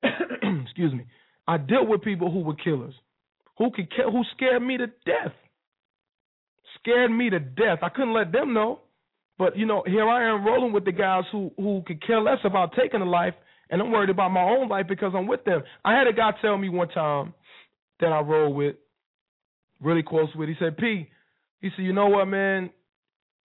Excuse 0.64 0.94
me. 0.94 1.06
I 1.48 1.58
dealt 1.58 1.88
with 1.88 2.04
people 2.04 2.32
who 2.32 2.42
were 2.42 2.56
killers 2.56 2.94
who 3.60 3.70
could 3.72 3.88
who 3.96 4.24
scared 4.36 4.64
me 4.64 4.78
to 4.78 4.88
death. 4.88 5.34
Scared 6.80 7.12
me 7.12 7.30
to 7.30 7.40
death. 7.40 7.80
I 7.84 7.90
couldn't 7.90 8.14
let 8.14 8.32
them 8.32 8.54
know. 8.54 8.80
But 9.38 9.58
you 9.58 9.66
know, 9.66 9.84
here 9.86 10.08
I 10.08 10.34
am 10.34 10.46
rolling 10.46 10.74
with 10.74 10.86
the 10.86 10.92
guys 10.92 11.24
who 11.32 11.52
who 11.58 11.84
could 11.86 12.06
care 12.06 12.22
less 12.22 12.40
about 12.44 12.74
taking 12.76 13.02
a 13.02 13.06
life, 13.06 13.36
and 13.70 13.82
I'm 13.82 13.92
worried 13.92 14.10
about 14.10 14.32
my 14.32 14.44
own 14.44 14.70
life 14.70 14.88
because 14.88 15.14
I'm 15.16 15.28
with 15.28 15.44
them. 15.44 15.62
I 15.86 15.98
had 15.98 16.08
a 16.08 16.14
guy 16.14 16.32
tell 16.42 16.58
me 16.58 16.70
one 16.70 16.90
time 16.90 17.34
that 18.00 18.12
I 18.12 18.22
rolled 18.22 18.56
with, 18.56 18.76
really 19.82 20.04
close 20.04 20.30
with. 20.36 20.50
He 20.50 20.56
said, 20.58 20.78
"P," 20.78 21.10
he 21.62 21.70
said, 21.76 21.84
"You 21.84 21.94
know 21.94 22.08
what, 22.08 22.26
man? 22.26 22.70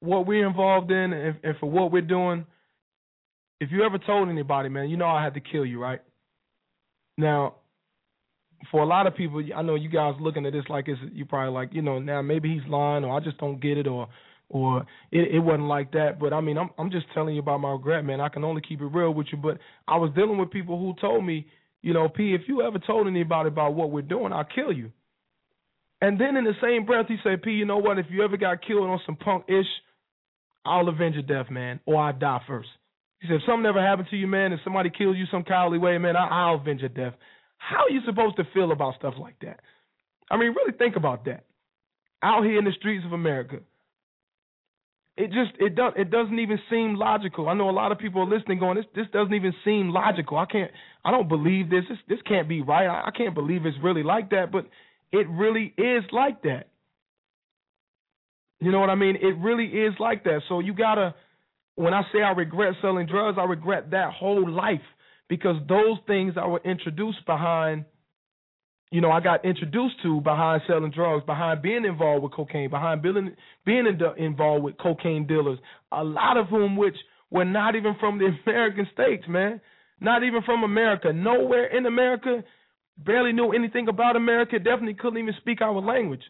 What 0.00 0.26
we're 0.26 0.46
involved 0.46 0.90
in, 0.90 1.12
and, 1.12 1.36
and 1.42 1.56
for 1.58 1.70
what 1.70 1.90
we're 1.90 2.02
doing, 2.02 2.44
if 3.60 3.72
you 3.72 3.82
ever 3.84 3.98
told 3.98 4.28
anybody, 4.28 4.68
man, 4.68 4.90
you 4.90 4.96
know 4.96 5.06
I 5.06 5.24
had 5.24 5.34
to 5.34 5.40
kill 5.40 5.64
you, 5.64 5.80
right? 5.80 6.00
Now, 7.16 7.54
for 8.70 8.82
a 8.82 8.86
lot 8.86 9.06
of 9.06 9.14
people, 9.14 9.42
I 9.54 9.62
know 9.62 9.74
you 9.74 9.88
guys 9.88 10.14
looking 10.20 10.46
at 10.46 10.52
this 10.52 10.64
like 10.68 10.88
it's 10.88 11.00
you 11.12 11.24
probably 11.24 11.52
like 11.52 11.70
you 11.72 11.82
know 11.82 11.98
now 11.98 12.22
maybe 12.22 12.52
he's 12.52 12.68
lying 12.68 13.04
or 13.04 13.16
I 13.16 13.22
just 13.22 13.38
don't 13.38 13.60
get 13.60 13.78
it 13.78 13.86
or 13.86 14.08
or 14.48 14.86
it, 15.10 15.34
it 15.36 15.38
wasn't 15.38 15.68
like 15.68 15.92
that. 15.92 16.18
But 16.18 16.32
I 16.32 16.40
mean 16.40 16.58
I'm 16.58 16.70
I'm 16.78 16.90
just 16.90 17.06
telling 17.14 17.34
you 17.34 17.40
about 17.40 17.60
my 17.60 17.70
regret, 17.70 18.04
man. 18.04 18.20
I 18.20 18.28
can 18.28 18.44
only 18.44 18.62
keep 18.66 18.80
it 18.80 18.86
real 18.86 19.12
with 19.12 19.28
you. 19.32 19.38
But 19.38 19.58
I 19.86 19.96
was 19.96 20.10
dealing 20.14 20.38
with 20.38 20.50
people 20.50 20.78
who 20.78 20.94
told 21.00 21.24
me, 21.24 21.46
you 21.82 21.92
know, 21.92 22.08
P, 22.08 22.34
if 22.34 22.42
you 22.48 22.62
ever 22.62 22.78
told 22.78 23.06
anybody 23.06 23.48
about 23.48 23.74
what 23.74 23.90
we're 23.90 24.02
doing, 24.02 24.32
I'll 24.32 24.44
kill 24.44 24.72
you. 24.72 24.90
And 26.00 26.20
then 26.20 26.36
in 26.36 26.44
the 26.44 26.52
same 26.62 26.84
breath, 26.84 27.06
he 27.08 27.16
said, 27.22 27.42
P, 27.42 27.52
you 27.52 27.64
know 27.64 27.78
what? 27.78 27.98
If 27.98 28.06
you 28.10 28.24
ever 28.24 28.36
got 28.36 28.66
killed 28.66 28.88
on 28.88 29.00
some 29.06 29.16
punk 29.16 29.44
ish, 29.48 29.66
I'll 30.64 30.88
avenge 30.88 31.14
your 31.14 31.22
death, 31.22 31.50
man, 31.50 31.80
or 31.86 31.96
I 32.02 32.12
die 32.12 32.40
first. 32.46 32.68
He 33.20 33.28
said, 33.28 33.36
if 33.36 33.42
something 33.46 33.66
ever 33.66 33.80
happened 33.80 34.08
to 34.10 34.16
you, 34.16 34.26
man, 34.26 34.52
and 34.52 34.60
somebody 34.64 34.90
kills 34.90 35.16
you 35.16 35.24
some 35.30 35.44
cowardly 35.44 35.78
way, 35.78 35.96
man, 35.98 36.16
I, 36.16 36.26
I'll 36.26 36.56
avenge 36.56 36.80
your 36.80 36.90
death. 36.90 37.14
How 37.68 37.84
are 37.84 37.90
you 37.90 38.00
supposed 38.04 38.36
to 38.36 38.44
feel 38.52 38.72
about 38.72 38.96
stuff 38.96 39.14
like 39.18 39.36
that? 39.40 39.60
I 40.30 40.36
mean, 40.36 40.54
really 40.54 40.76
think 40.76 40.96
about 40.96 41.24
that. 41.24 41.44
Out 42.22 42.44
here 42.44 42.58
in 42.58 42.64
the 42.64 42.72
streets 42.72 43.04
of 43.06 43.12
America, 43.12 43.58
it 45.16 45.28
just 45.28 45.52
it 45.60 45.74
does 45.74 45.92
it 45.96 46.10
doesn't 46.10 46.38
even 46.38 46.58
seem 46.70 46.96
logical. 46.96 47.48
I 47.48 47.54
know 47.54 47.70
a 47.70 47.72
lot 47.72 47.92
of 47.92 47.98
people 47.98 48.22
are 48.22 48.26
listening, 48.26 48.58
going, 48.58 48.76
this 48.76 48.86
this 48.94 49.06
doesn't 49.12 49.34
even 49.34 49.54
seem 49.64 49.90
logical. 49.90 50.36
I 50.38 50.46
can't, 50.46 50.70
I 51.04 51.10
don't 51.10 51.28
believe 51.28 51.70
this. 51.70 51.84
This 51.88 51.98
this 52.08 52.18
can't 52.26 52.48
be 52.48 52.62
right. 52.62 52.86
I, 52.86 53.08
I 53.08 53.10
can't 53.16 53.34
believe 53.34 53.64
it's 53.64 53.76
really 53.82 54.02
like 54.02 54.30
that, 54.30 54.50
but 54.50 54.66
it 55.12 55.28
really 55.30 55.72
is 55.78 56.04
like 56.12 56.42
that. 56.42 56.68
You 58.60 58.72
know 58.72 58.80
what 58.80 58.90
I 58.90 58.94
mean? 58.94 59.16
It 59.16 59.38
really 59.38 59.66
is 59.66 59.94
like 59.98 60.24
that. 60.24 60.40
So 60.48 60.60
you 60.60 60.74
gotta. 60.74 61.14
When 61.76 61.92
I 61.92 62.02
say 62.12 62.22
I 62.22 62.30
regret 62.30 62.74
selling 62.80 63.06
drugs, 63.06 63.36
I 63.38 63.44
regret 63.44 63.90
that 63.90 64.12
whole 64.12 64.48
life 64.48 64.80
because 65.36 65.56
those 65.68 65.98
things 66.06 66.34
I 66.40 66.46
were 66.46 66.60
introduced 66.64 67.26
behind, 67.26 67.84
you 68.92 69.00
know, 69.00 69.10
I 69.10 69.18
got 69.20 69.44
introduced 69.44 69.96
to 70.04 70.20
behind 70.20 70.62
selling 70.68 70.92
drugs, 70.92 71.26
behind 71.26 71.60
being 71.60 71.84
involved 71.84 72.22
with 72.22 72.32
cocaine, 72.32 72.70
behind 72.70 73.02
being 73.02 73.34
being 73.66 73.86
involved 74.16 74.62
with 74.62 74.78
cocaine 74.78 75.26
dealers, 75.26 75.58
a 75.90 76.04
lot 76.04 76.36
of 76.36 76.46
whom 76.46 76.76
which 76.76 76.94
were 77.32 77.44
not 77.44 77.74
even 77.74 77.96
from 77.98 78.18
the 78.18 78.28
American 78.46 78.86
states, 78.92 79.24
man, 79.28 79.60
not 80.00 80.22
even 80.22 80.40
from 80.42 80.62
America, 80.62 81.12
nowhere 81.12 81.66
in 81.76 81.84
America, 81.84 82.44
barely 82.96 83.32
knew 83.32 83.50
anything 83.52 83.88
about 83.88 84.14
America, 84.14 84.58
definitely 84.58 84.94
couldn't 84.94 85.18
even 85.18 85.34
speak 85.40 85.60
our 85.62 85.80
language. 85.80 86.22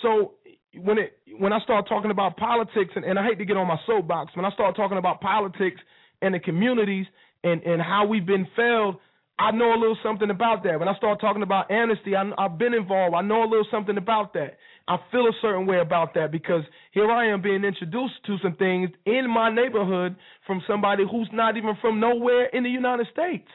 So 0.00 0.36
when 0.74 0.96
it 0.96 1.12
when 1.38 1.52
I 1.52 1.60
start 1.60 1.88
talking 1.90 2.10
about 2.10 2.38
politics, 2.38 2.92
and, 2.96 3.04
and 3.04 3.18
I 3.18 3.26
hate 3.26 3.36
to 3.38 3.44
get 3.44 3.58
on 3.58 3.66
my 3.66 3.78
soapbox, 3.86 4.34
when 4.34 4.46
I 4.46 4.50
start 4.52 4.76
talking 4.76 4.96
about 4.96 5.20
politics 5.20 5.80
and 6.22 6.34
the 6.34 6.38
communities 6.38 7.06
and 7.44 7.62
and 7.62 7.80
how 7.80 8.06
we've 8.06 8.26
been 8.26 8.46
failed, 8.56 8.96
I 9.38 9.50
know 9.52 9.72
a 9.72 9.78
little 9.78 9.96
something 10.02 10.30
about 10.30 10.62
that. 10.64 10.78
When 10.78 10.88
I 10.88 10.96
start 10.96 11.20
talking 11.20 11.42
about 11.42 11.70
amnesty, 11.70 12.14
I, 12.14 12.30
I've 12.38 12.58
been 12.58 12.74
involved. 12.74 13.14
I 13.14 13.22
know 13.22 13.42
a 13.42 13.48
little 13.48 13.66
something 13.70 13.96
about 13.96 14.34
that. 14.34 14.58
I 14.88 14.96
feel 15.12 15.26
a 15.26 15.32
certain 15.40 15.66
way 15.66 15.78
about 15.78 16.14
that 16.14 16.32
because 16.32 16.62
here 16.92 17.10
I 17.10 17.32
am 17.32 17.40
being 17.40 17.64
introduced 17.64 18.14
to 18.26 18.36
some 18.42 18.56
things 18.56 18.90
in 19.06 19.30
my 19.30 19.50
neighborhood 19.54 20.16
from 20.46 20.62
somebody 20.66 21.04
who's 21.10 21.28
not 21.32 21.56
even 21.56 21.76
from 21.80 22.00
nowhere 22.00 22.46
in 22.46 22.64
the 22.64 22.70
United 22.70 23.06
States 23.12 23.48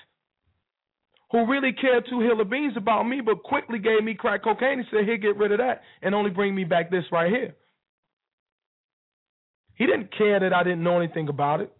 who 1.31 1.45
really 1.45 1.73
cared 1.73 2.05
two 2.09 2.21
hill 2.21 2.39
of 2.39 2.49
beans 2.49 2.73
about 2.77 3.03
me, 3.03 3.19
but 3.21 3.43
quickly 3.43 3.79
gave 3.79 4.03
me 4.03 4.13
crack 4.13 4.43
cocaine 4.43 4.79
and 4.79 4.87
said, 4.91 5.05
here, 5.05 5.17
get 5.17 5.37
rid 5.37 5.51
of 5.51 5.57
that 5.57 5.81
and 6.01 6.15
only 6.15 6.29
bring 6.29 6.55
me 6.55 6.63
back 6.63 6.89
this 6.89 7.03
right 7.11 7.31
here. 7.31 7.55
He 9.75 9.85
didn't 9.85 10.15
care 10.17 10.39
that 10.39 10.53
I 10.53 10.63
didn't 10.63 10.83
know 10.83 10.99
anything 10.99 11.27
about 11.27 11.61
it. 11.61 11.71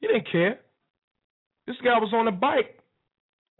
He 0.00 0.08
didn't 0.08 0.30
care. 0.30 0.58
This 1.68 1.76
guy 1.84 1.98
was 2.00 2.14
on 2.14 2.26
a 2.26 2.32
bike 2.32 2.80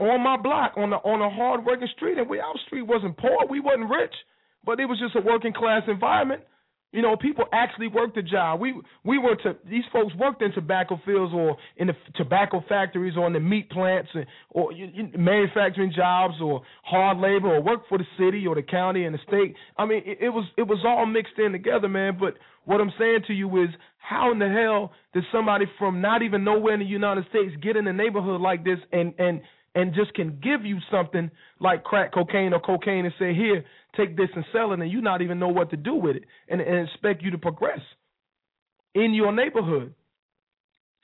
on 0.00 0.22
my 0.24 0.40
block 0.40 0.72
on 0.78 0.88
the 0.88 0.96
on 0.96 1.20
a 1.20 1.28
hard 1.28 1.66
working 1.66 1.88
street, 1.94 2.16
and 2.16 2.28
we 2.28 2.40
our 2.40 2.54
street 2.66 2.82
wasn't 2.82 3.18
poor, 3.18 3.36
we 3.50 3.60
wasn't 3.60 3.90
rich, 3.90 4.14
but 4.64 4.80
it 4.80 4.86
was 4.86 4.98
just 4.98 5.14
a 5.14 5.20
working 5.20 5.52
class 5.52 5.82
environment. 5.88 6.42
You 6.90 7.02
know, 7.02 7.16
people 7.16 7.44
actually 7.52 7.88
worked 7.88 8.14
the 8.14 8.22
job. 8.22 8.60
We 8.60 8.72
we 9.04 9.18
were 9.18 9.36
to 9.36 9.56
these 9.68 9.84
folks 9.92 10.14
worked 10.14 10.40
in 10.40 10.52
tobacco 10.52 10.98
fields 11.04 11.34
or 11.34 11.58
in 11.76 11.88
the 11.88 11.92
tobacco 12.16 12.64
factories 12.66 13.14
or 13.14 13.26
in 13.26 13.34
the 13.34 13.40
meat 13.40 13.68
plants 13.70 14.10
or 14.50 14.72
manufacturing 15.14 15.92
jobs 15.94 16.34
or 16.42 16.62
hard 16.84 17.18
labor 17.18 17.54
or 17.54 17.62
work 17.62 17.82
for 17.90 17.98
the 17.98 18.06
city 18.18 18.46
or 18.46 18.54
the 18.54 18.62
county 18.62 19.04
and 19.04 19.14
the 19.14 19.18
state. 19.28 19.54
I 19.76 19.84
mean, 19.84 20.02
it, 20.06 20.18
it 20.22 20.28
was 20.30 20.46
it 20.56 20.62
was 20.62 20.78
all 20.86 21.04
mixed 21.04 21.38
in 21.38 21.52
together, 21.52 21.88
man. 21.88 22.16
But 22.18 22.34
what 22.64 22.80
I'm 22.80 22.92
saying 22.98 23.24
to 23.26 23.34
you 23.34 23.62
is, 23.62 23.68
how 23.98 24.32
in 24.32 24.38
the 24.38 24.48
hell 24.48 24.92
did 25.12 25.24
somebody 25.30 25.66
from 25.78 26.00
not 26.00 26.22
even 26.22 26.42
nowhere 26.42 26.72
in 26.72 26.80
the 26.80 26.86
United 26.86 27.26
States 27.28 27.54
get 27.62 27.76
in 27.76 27.86
a 27.86 27.92
neighborhood 27.92 28.40
like 28.40 28.64
this 28.64 28.78
and 28.92 29.12
and 29.18 29.42
and 29.74 29.94
just 29.94 30.14
can 30.14 30.38
give 30.42 30.64
you 30.64 30.78
something 30.90 31.30
like 31.60 31.84
crack 31.84 32.12
cocaine 32.12 32.52
or 32.52 32.60
cocaine 32.60 33.04
and 33.04 33.14
say, 33.18 33.34
here, 33.34 33.64
take 33.98 34.16
this 34.16 34.28
and 34.34 34.44
sell 34.52 34.72
it, 34.72 34.80
and 34.80 34.90
you 34.90 35.00
not 35.02 35.20
even 35.20 35.38
know 35.38 35.48
what 35.48 35.70
to 35.70 35.76
do 35.76 35.94
with 35.94 36.16
it 36.16 36.24
and, 36.48 36.60
and 36.60 36.88
expect 36.88 37.22
you 37.22 37.30
to 37.32 37.38
progress 37.38 37.80
in 38.94 39.12
your 39.12 39.32
neighborhood. 39.32 39.92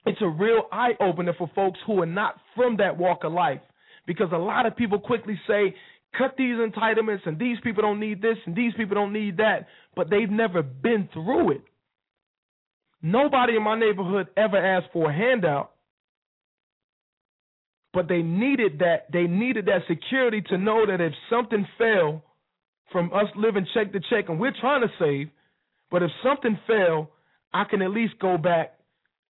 It's 0.06 0.20
a 0.22 0.28
real 0.28 0.62
eye 0.72 0.92
opener 1.00 1.34
for 1.36 1.50
folks 1.54 1.78
who 1.86 2.00
are 2.02 2.06
not 2.06 2.36
from 2.54 2.76
that 2.78 2.96
walk 2.96 3.24
of 3.24 3.32
life 3.32 3.60
because 4.06 4.28
a 4.32 4.38
lot 4.38 4.66
of 4.66 4.76
people 4.76 4.98
quickly 4.98 5.38
say, 5.46 5.74
cut 6.16 6.34
these 6.38 6.56
entitlements, 6.56 7.26
and 7.26 7.38
these 7.38 7.56
people 7.62 7.82
don't 7.82 8.00
need 8.00 8.22
this, 8.22 8.36
and 8.46 8.54
these 8.54 8.72
people 8.76 8.94
don't 8.94 9.12
need 9.12 9.38
that, 9.38 9.66
but 9.96 10.10
they've 10.10 10.30
never 10.30 10.62
been 10.62 11.08
through 11.12 11.52
it. 11.52 11.62
Nobody 13.02 13.56
in 13.56 13.62
my 13.62 13.78
neighborhood 13.78 14.28
ever 14.36 14.56
asked 14.56 14.92
for 14.92 15.10
a 15.10 15.12
handout 15.12 15.74
but 17.94 18.08
they 18.08 18.20
needed 18.20 18.80
that 18.80 19.06
they 19.12 19.22
needed 19.22 19.66
that 19.66 19.82
security 19.88 20.42
to 20.42 20.58
know 20.58 20.84
that 20.84 21.00
if 21.00 21.12
something 21.30 21.66
fell 21.78 22.22
from 22.92 23.12
us 23.12 23.26
living 23.36 23.66
check 23.74 23.92
to 23.92 24.00
check 24.10 24.28
and 24.28 24.38
we're 24.38 24.54
trying 24.60 24.82
to 24.82 24.88
save, 24.98 25.28
but 25.90 26.02
if 26.02 26.10
something 26.22 26.58
fell, 26.66 27.10
I 27.52 27.64
can 27.64 27.82
at 27.82 27.90
least 27.90 28.14
go 28.20 28.36
back 28.38 28.74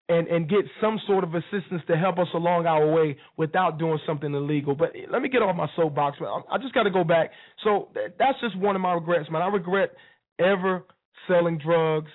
and 0.08 0.26
and 0.28 0.48
get 0.48 0.60
some 0.80 0.98
sort 1.06 1.24
of 1.24 1.34
assistance 1.34 1.82
to 1.86 1.96
help 1.96 2.18
us 2.18 2.26
along 2.34 2.66
our 2.66 2.90
way 2.90 3.16
without 3.36 3.78
doing 3.78 3.98
something 4.06 4.34
illegal. 4.34 4.74
But 4.74 4.90
eh, 4.96 5.06
let 5.10 5.22
me 5.22 5.28
get 5.28 5.42
off 5.42 5.54
my 5.56 5.68
soapbox. 5.76 6.20
Man. 6.20 6.42
I 6.50 6.58
just 6.58 6.74
got 6.74 6.82
to 6.82 6.90
go 6.90 7.04
back. 7.04 7.30
So 7.64 7.88
that's 7.94 8.40
just 8.40 8.58
one 8.58 8.74
of 8.74 8.82
my 8.82 8.92
regrets, 8.92 9.30
man. 9.30 9.42
I 9.42 9.48
regret 9.48 9.92
ever 10.38 10.84
selling 11.28 11.58
drugs 11.58 12.10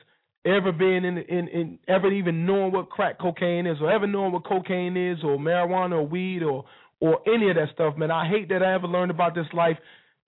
ever 0.45 0.71
being 0.71 1.03
in, 1.03 1.17
in 1.17 1.47
in 1.47 1.79
ever 1.87 2.11
even 2.11 2.45
knowing 2.45 2.71
what 2.71 2.89
crack 2.89 3.19
cocaine 3.19 3.65
is 3.65 3.77
or 3.81 3.91
ever 3.91 4.05
knowing 4.05 4.31
what 4.31 4.45
cocaine 4.45 4.95
is 4.95 5.17
or 5.23 5.37
marijuana 5.37 5.93
or 5.93 6.07
weed 6.07 6.43
or 6.43 6.65
or 6.99 7.19
any 7.27 7.49
of 7.49 7.55
that 7.55 7.67
stuff, 7.73 7.97
man. 7.97 8.11
I 8.11 8.29
hate 8.29 8.49
that 8.49 8.63
I 8.63 8.75
ever 8.75 8.87
learned 8.87 9.11
about 9.11 9.35
this 9.35 9.47
life 9.53 9.77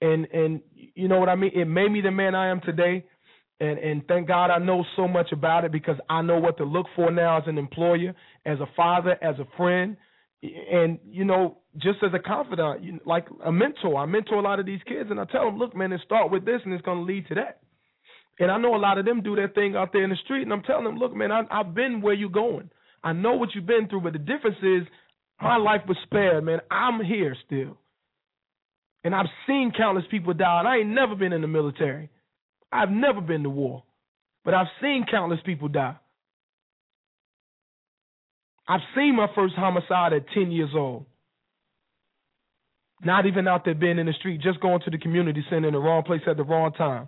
and 0.02 0.28
and 0.32 0.62
you 0.74 1.08
know 1.08 1.20
what 1.20 1.30
I 1.30 1.36
mean? 1.36 1.52
It 1.54 1.66
made 1.66 1.92
me 1.92 2.02
the 2.02 2.12
man 2.12 2.36
I 2.36 2.50
am 2.50 2.62
today. 2.62 3.04
And 3.60 3.80
and 3.80 4.08
thank 4.08 4.28
God 4.28 4.52
I 4.52 4.60
know 4.60 4.86
so 4.96 5.08
much 5.08 5.32
about 5.32 5.66
it 5.66 5.72
because 5.72 5.98
I 6.10 6.22
know 6.22 6.38
what 6.38 6.58
to 6.58 6.64
look 6.64 6.86
for 6.96 7.12
now 7.12 7.40
as 7.40 7.44
an 7.48 7.58
employer, 7.58 8.14
as 8.46 8.60
a 8.60 8.68
father, 8.76 9.18
as 9.22 9.36
a 9.40 9.48
friend, 9.58 9.98
and 10.44 11.00
you 11.10 11.26
know, 11.26 11.58
just 11.78 11.98
as 12.04 12.12
a 12.14 12.20
confidant, 12.20 13.06
like 13.08 13.26
a 13.44 13.52
mentor. 13.52 13.98
I 13.98 14.06
mentor 14.06 14.36
a 14.36 14.42
lot 14.42 14.60
of 14.60 14.68
these 14.68 14.82
kids, 14.88 15.10
and 15.10 15.20
I 15.20 15.26
tell 15.26 15.46
them, 15.46 15.58
look, 15.58 15.76
man, 15.76 15.92
it 15.92 16.02
start 16.06 16.32
with 16.32 16.46
this, 16.46 16.62
and 16.64 16.74
it's 16.74 16.86
going 16.86 17.00
to 17.00 17.04
lead 17.04 17.28
to 17.30 17.36
that. 17.36 17.62
And 18.40 18.52
I 18.52 18.60
know 18.60 18.76
a 18.76 18.78
lot 18.78 19.00
of 19.00 19.06
them 19.06 19.24
do 19.24 19.36
their 19.36 19.48
thing 19.48 19.76
out 19.76 19.92
there 19.92 20.04
in 20.04 20.12
the 20.12 20.16
street, 20.24 20.44
and 20.44 20.54
I'm 20.54 20.62
telling 20.62 20.84
them, 20.84 20.98
look, 20.98 21.16
man, 21.16 21.32
I, 21.32 21.42
I've 21.50 21.74
been 21.74 22.02
where 22.02 22.14
you're 22.14 22.30
going. 22.30 22.70
I 23.04 23.14
know 23.14 23.34
what 23.34 23.50
you've 23.56 23.66
been 23.66 23.88
through, 23.88 24.02
but 24.02 24.14
the 24.14 24.20
difference 24.20 24.58
is 24.62 24.88
my 25.42 25.58
life 25.58 25.82
was 25.88 25.98
spared, 26.04 26.44
man. 26.44 26.60
I'm 26.70 27.04
here 27.04 27.36
still. 27.46 27.80
And 29.08 29.16
I've 29.16 29.28
seen 29.48 29.72
countless 29.72 30.04
people 30.12 30.34
die, 30.34 30.60
and 30.60 30.68
I 30.68 30.80
ain't 30.80 30.90
never 30.90 31.16
been 31.16 31.32
in 31.32 31.40
the 31.40 31.48
military. 31.48 32.10
I've 32.74 32.90
never 32.90 33.22
been 33.22 33.42
to 33.44 33.50
war, 33.50 33.86
but 34.44 34.54
I've 34.54 34.68
seen 34.82 35.06
countless 35.10 35.40
people 35.46 35.70
die. 35.70 35.96
I've 38.68 38.82
seen 38.98 39.16
my 39.16 39.28
first 39.34 39.56
homicide 39.56 40.12
at 40.12 40.26
10 40.34 40.52
years 40.52 40.72
old. 40.76 41.06
Not 43.02 43.26
even 43.26 43.48
out 43.48 43.64
there 43.64 43.76
being 43.76 43.98
in 43.98 44.08
the 44.08 44.12
street, 44.20 44.42
just 44.42 44.60
going 44.60 44.82
to 44.82 44.92
the 44.92 44.98
community 44.98 45.42
center 45.50 45.70
in 45.70 45.74
the 45.74 45.80
wrong 45.80 46.04
place 46.04 46.24
at 46.28 46.36
the 46.36 46.44
wrong 46.44 46.74
time. 46.74 47.08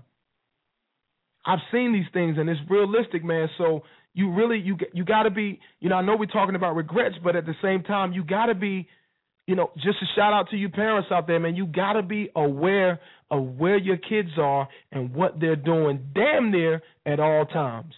I've 1.46 1.60
seen 1.70 1.92
these 1.92 2.10
things 2.14 2.38
and 2.40 2.50
it's 2.50 2.62
realistic, 2.70 3.26
man. 3.26 3.50
So 3.58 3.84
you 4.14 4.32
really 4.32 4.60
you 4.60 4.78
you 4.94 5.04
got 5.04 5.24
to 5.24 5.32
be, 5.32 5.60
you 5.82 5.90
know, 5.90 5.96
I 5.96 6.02
know 6.02 6.16
we're 6.16 6.28
talking 6.28 6.56
about 6.56 6.78
regrets, 6.78 7.16
but 7.22 7.36
at 7.36 7.46
the 7.46 7.56
same 7.62 7.84
time, 7.84 8.14
you 8.14 8.24
got 8.24 8.46
to 8.46 8.56
be, 8.56 8.88
you 9.50 9.56
know, 9.56 9.72
just 9.78 9.98
a 10.00 10.06
shout 10.16 10.32
out 10.32 10.52
to 10.52 10.58
you 10.58 10.70
parents 10.70 11.10
out 11.12 11.26
there, 11.26 11.40
man. 11.40 11.56
You 11.56 11.66
got 11.66 11.94
to 11.94 12.04
be 12.04 12.30
aware 12.36 13.00
of 13.32 13.58
where 13.58 13.80
your 13.80 13.98
kids 13.98 14.30
are 14.38 14.70
and 14.92 15.12
what 15.12 15.40
they're 15.40 15.56
doing, 15.56 16.12
damn 16.14 16.52
near 16.52 16.84
at 17.04 17.20
all 17.20 17.48
times. 17.48 17.96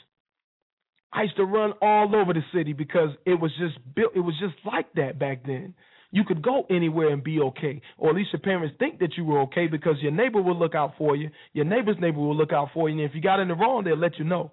I 1.11 1.23
used 1.23 1.35
to 1.35 1.43
run 1.43 1.73
all 1.81 2.15
over 2.15 2.31
the 2.31 2.39
city 2.53 2.71
because 2.71 3.09
it 3.25 3.33
was 3.33 3.51
just 3.59 3.77
built. 3.93 4.13
It 4.15 4.21
was 4.21 4.33
just 4.39 4.53
like 4.65 4.93
that 4.93 5.19
back 5.19 5.45
then. 5.45 5.73
You 6.11 6.23
could 6.23 6.41
go 6.41 6.65
anywhere 6.69 7.09
and 7.09 7.21
be 7.21 7.41
okay, 7.41 7.81
or 7.97 8.11
at 8.11 8.15
least 8.15 8.29
your 8.31 8.39
parents 8.39 8.73
think 8.79 8.99
that 8.99 9.17
you 9.17 9.25
were 9.25 9.41
okay 9.41 9.67
because 9.67 9.97
your 9.99 10.13
neighbor 10.13 10.41
will 10.41 10.57
look 10.57 10.73
out 10.73 10.93
for 10.97 11.17
you. 11.17 11.31
Your 11.51 11.65
neighbor's 11.65 11.97
neighbor 11.99 12.19
will 12.19 12.35
look 12.35 12.53
out 12.53 12.69
for 12.73 12.87
you, 12.87 12.95
and 13.01 13.09
if 13.09 13.13
you 13.13 13.21
got 13.21 13.41
in 13.41 13.49
the 13.49 13.55
wrong, 13.55 13.83
they'll 13.83 13.97
let 13.97 14.17
you 14.17 14.23
know. 14.23 14.51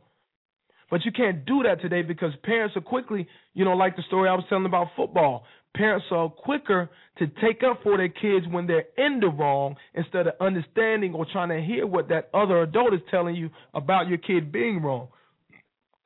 But 0.90 1.04
you 1.04 1.12
can't 1.12 1.44
do 1.44 1.62
that 1.62 1.80
today 1.80 2.02
because 2.02 2.32
parents 2.42 2.76
are 2.76 2.80
quickly, 2.80 3.28
you 3.54 3.64
know, 3.64 3.74
like 3.74 3.94
the 3.94 4.02
story 4.08 4.28
I 4.28 4.34
was 4.34 4.44
telling 4.48 4.66
about 4.66 4.88
football. 4.96 5.44
Parents 5.78 6.06
are 6.10 6.28
quicker 6.28 6.90
to 7.18 7.26
take 7.40 7.62
up 7.62 7.80
for 7.84 7.96
their 7.96 8.08
kids 8.08 8.46
when 8.50 8.66
they're 8.66 8.86
in 8.98 9.20
the 9.20 9.28
wrong 9.28 9.76
instead 9.94 10.26
of 10.26 10.34
understanding 10.40 11.14
or 11.14 11.24
trying 11.32 11.48
to 11.48 11.64
hear 11.64 11.86
what 11.86 12.08
that 12.08 12.28
other 12.34 12.62
adult 12.62 12.92
is 12.92 13.00
telling 13.10 13.36
you 13.36 13.48
about 13.74 14.08
your 14.08 14.18
kid 14.18 14.50
being 14.50 14.82
wrong. 14.82 15.08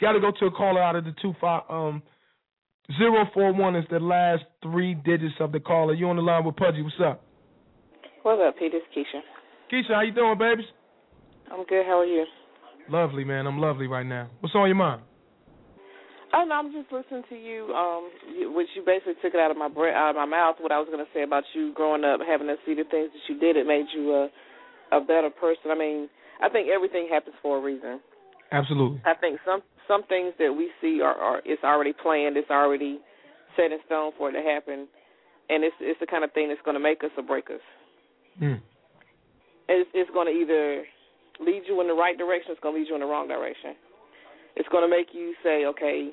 Got 0.01 0.13
to 0.13 0.21
go 0.21 0.31
to 0.39 0.47
a 0.47 0.51
caller 0.51 0.83
out 0.83 0.97
of 0.97 1.05
the 1.05 1.15
two 1.23 1.33
five 1.41 1.63
um 1.71 2.03
zero 2.99 3.25
four 3.33 3.53
one 3.55 3.75
is 3.75 3.85
the 3.91 3.99
last 3.99 4.43
three 4.63 4.95
digits 4.95 5.35
of 5.41 5.53
the 5.53 5.61
caller. 5.61 5.95
You 5.95 6.09
on 6.09 6.17
the 6.17 6.23
line 6.23 6.45
with 6.45 6.57
Pudgy? 6.57 6.83
What's 6.83 6.97
up? 7.03 7.25
What's 8.23 8.43
up, 8.47 8.59
Pete? 8.59 8.73
It's 8.75 8.87
Keisha. 8.95 9.21
Keisha, 9.73 9.95
how 9.95 10.03
you 10.03 10.13
doing, 10.13 10.37
babies? 10.39 10.67
I'm 11.51 11.65
good. 11.65 11.87
How 11.87 12.01
are 12.01 12.05
you? 12.05 12.25
Lovely, 12.91 13.25
man. 13.25 13.47
I'm 13.47 13.59
lovely 13.59 13.87
right 13.87 14.07
now. 14.07 14.29
What's 14.41 14.55
on 14.55 14.69
your 14.69 14.77
mind? 14.77 15.03
Oh 16.35 16.45
no, 16.49 16.55
I'm 16.55 16.73
just 16.73 16.91
listening 16.91 17.25
to 17.29 17.37
you. 17.37 17.69
Um, 17.75 18.55
which 18.57 18.69
you 18.75 18.83
basically 18.85 19.15
took 19.21 19.35
it 19.35 19.41
out 19.41 19.51
of 19.51 19.57
my 19.57 19.69
bre- 19.69 19.93
out 19.93 20.11
of 20.11 20.17
my 20.17 20.25
mouth. 20.25 20.57
What 20.61 20.73
I 20.73 20.79
was 20.79 20.89
going 20.91 21.05
to 21.05 21.11
say 21.13 21.23
about 21.23 21.45
you 21.55 21.73
growing 21.75 22.05
up, 22.05 22.21
having 22.27 22.49
to 22.49 22.57
see 22.65 22.75
the 22.75 22.85
things 22.89 23.11
that 23.13 23.25
you 23.29 23.39
did, 23.39 23.57
it 23.57 23.67
made 23.67 23.87
you 23.95 24.13
a 24.15 24.29
a 24.97 25.01
better 25.01 25.31
person. 25.31 25.71
I 25.71 25.77
mean, 25.77 26.09
I 26.41 26.49
think 26.49 26.69
everything 26.69 27.09
happens 27.11 27.37
for 27.43 27.59
a 27.59 27.61
reason. 27.61 28.01
Absolutely. 28.51 29.01
I 29.05 29.15
think 29.15 29.41
some 29.45 29.63
some 29.89 30.05
things 30.05 30.33
that 30.39 30.53
we 30.53 30.71
see 30.81 31.01
are, 31.03 31.15
are 31.15 31.43
it's 31.45 31.65
already 31.65 31.93
planned, 31.93 32.37
it's 32.37 32.51
already 32.51 33.01
set 33.57 33.73
in 33.73 33.79
stone 33.87 34.13
for 34.17 34.31
it 34.31 34.33
to 34.33 34.43
happen, 34.43 34.89
and 35.49 35.65
it's 35.65 35.77
it's 35.81 36.01
the 36.01 36.07
kind 36.07 36.25
of 36.25 36.33
thing 36.33 36.49
that's 36.49 36.61
going 36.65 36.77
to 36.77 36.83
make 36.83 37.05
us 37.05 37.11
or 37.17 37.25
break 37.25 37.51
us. 37.51 37.65
Mm. 38.41 38.61
It's 39.69 39.91
it's 39.93 40.11
going 40.11 40.33
to 40.33 40.37
either 40.41 40.85
lead 41.41 41.63
you 41.67 41.81
in 41.81 41.89
the 41.89 41.95
right 41.95 42.17
direction, 42.17 42.53
it's 42.53 42.61
going 42.61 42.75
to 42.75 42.81
lead 42.81 42.89
you 42.89 42.95
in 42.95 43.01
the 43.01 43.07
wrong 43.07 43.29
direction. 43.29 43.75
It's 44.57 44.69
going 44.69 44.85
to 44.85 44.91
make 44.91 45.09
you 45.13 45.35
say, 45.43 45.65
okay, 45.65 46.11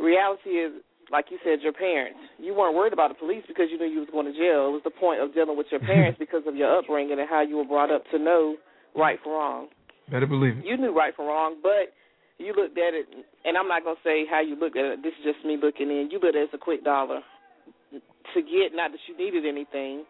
reality 0.00 0.50
is 0.50 0.72
like 1.10 1.26
you 1.30 1.38
said, 1.44 1.60
your 1.62 1.72
parents. 1.72 2.18
You 2.38 2.54
weren't 2.54 2.76
worried 2.76 2.92
about 2.92 3.08
the 3.08 3.14
police 3.14 3.42
because 3.48 3.66
you 3.70 3.78
knew 3.78 3.88
you 3.88 4.00
was 4.00 4.12
going 4.12 4.26
to 4.26 4.32
jail. 4.32 4.68
It 4.68 4.76
was 4.76 4.84
the 4.84 4.92
point 4.92 5.20
of 5.20 5.32
dealing 5.34 5.56
with 5.56 5.66
your 5.70 5.80
parents 5.80 6.18
because 6.22 6.42
of 6.46 6.56
your 6.56 6.78
upbringing 6.78 7.18
and 7.18 7.28
how 7.28 7.42
you 7.42 7.56
were 7.56 7.64
brought 7.64 7.90
up 7.90 8.04
to 8.12 8.18
know 8.18 8.56
right 8.94 9.18
from 9.22 9.32
wrong. 9.32 9.68
Better 10.10 10.26
believe 10.26 10.58
it. 10.58 10.64
You 10.64 10.76
knew 10.76 10.94
right 10.94 11.14
from 11.14 11.26
wrong, 11.26 11.56
but 11.62 11.92
you 12.38 12.54
looked 12.54 12.78
at 12.78 12.94
it, 12.94 13.06
and 13.44 13.56
I'm 13.56 13.68
not 13.68 13.84
gonna 13.84 14.00
say 14.04 14.24
how 14.30 14.40
you 14.40 14.56
looked 14.56 14.76
at 14.76 14.84
it. 14.84 15.02
This 15.02 15.12
is 15.20 15.34
just 15.34 15.44
me 15.44 15.58
looking 15.60 15.90
in. 15.90 16.08
You 16.10 16.18
looked 16.20 16.36
at 16.36 16.40
it 16.40 16.48
as 16.48 16.54
a 16.54 16.58
quick 16.58 16.84
dollar 16.84 17.20
to 17.92 18.40
get, 18.42 18.72
not 18.72 18.92
that 18.92 19.00
you 19.08 19.16
needed 19.16 19.44
anything, 19.44 20.04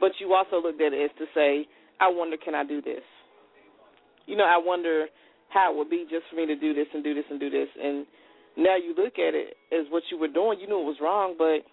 but 0.00 0.12
you 0.20 0.34
also 0.34 0.60
looked 0.60 0.80
at 0.82 0.92
it 0.92 1.10
as 1.10 1.10
to 1.18 1.26
say, 1.34 1.66
I 2.00 2.10
wonder, 2.10 2.36
can 2.36 2.54
I 2.54 2.64
do 2.64 2.82
this? 2.82 3.02
You 4.26 4.36
know, 4.36 4.44
I 4.44 4.58
wonder 4.58 5.06
how 5.48 5.72
it 5.72 5.76
would 5.76 5.90
be 5.90 6.04
just 6.10 6.24
for 6.30 6.36
me 6.36 6.46
to 6.46 6.56
do 6.56 6.74
this 6.74 6.86
and 6.94 7.02
do 7.02 7.14
this 7.14 7.24
and 7.30 7.40
do 7.40 7.50
this, 7.50 7.68
and 7.82 8.06
now 8.56 8.76
you 8.76 8.94
look 8.96 9.18
at 9.18 9.34
it 9.34 9.56
as 9.72 9.86
what 9.90 10.02
you 10.10 10.18
were 10.18 10.28
doing. 10.28 10.60
You 10.60 10.66
knew 10.66 10.80
it 10.80 10.84
was 10.84 11.00
wrong, 11.00 11.34
but 11.38 11.64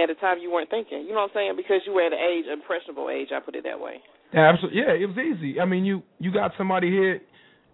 at 0.00 0.08
the 0.08 0.14
time 0.20 0.38
you 0.40 0.50
weren't 0.50 0.70
thinking. 0.70 1.02
You 1.02 1.10
know 1.10 1.26
what 1.26 1.30
I'm 1.30 1.36
saying? 1.36 1.54
Because 1.56 1.82
you 1.86 1.92
were 1.92 2.06
at 2.06 2.12
an 2.12 2.18
age, 2.18 2.46
impressionable 2.50 3.10
age. 3.10 3.28
I 3.34 3.40
put 3.40 3.54
it 3.54 3.64
that 3.64 3.80
way. 3.80 4.02
Yeah, 4.32 4.50
absolutely. 4.52 4.80
Yeah, 4.80 4.92
it 4.94 5.06
was 5.06 5.18
easy. 5.18 5.60
I 5.60 5.64
mean, 5.64 5.84
you 5.84 6.02
you 6.18 6.32
got 6.32 6.52
somebody 6.56 6.90
here. 6.90 7.20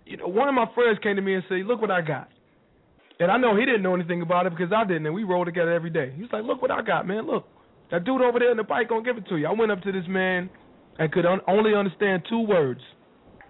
You 0.04 0.16
know, 0.16 0.28
one 0.28 0.48
of 0.48 0.54
my 0.54 0.66
friends 0.74 0.98
came 1.02 1.16
to 1.16 1.22
me 1.22 1.34
and 1.34 1.44
said, 1.48 1.66
"Look 1.66 1.80
what 1.80 1.90
I 1.90 2.00
got," 2.00 2.28
and 3.20 3.30
I 3.30 3.36
know 3.36 3.56
he 3.56 3.64
didn't 3.64 3.82
know 3.82 3.94
anything 3.94 4.22
about 4.22 4.46
it 4.46 4.50
because 4.56 4.72
I 4.72 4.84
didn't, 4.84 5.06
and 5.06 5.14
we 5.14 5.24
rode 5.24 5.44
together 5.44 5.72
every 5.72 5.90
day. 5.90 6.12
He 6.14 6.22
was 6.22 6.32
like, 6.32 6.44
"Look 6.44 6.62
what 6.62 6.70
I 6.70 6.82
got, 6.82 7.06
man. 7.06 7.26
Look, 7.26 7.46
that 7.90 8.04
dude 8.04 8.22
over 8.22 8.38
there 8.38 8.50
in 8.50 8.56
the 8.56 8.64
bike 8.64 8.88
gonna 8.88 9.02
give 9.02 9.16
it 9.18 9.28
to 9.28 9.36
you." 9.36 9.46
I 9.46 9.52
went 9.52 9.70
up 9.72 9.82
to 9.82 9.92
this 9.92 10.06
man 10.08 10.48
and 10.98 11.12
could 11.12 11.26
un- 11.26 11.40
only 11.46 11.74
understand 11.74 12.24
two 12.28 12.40
words. 12.40 12.80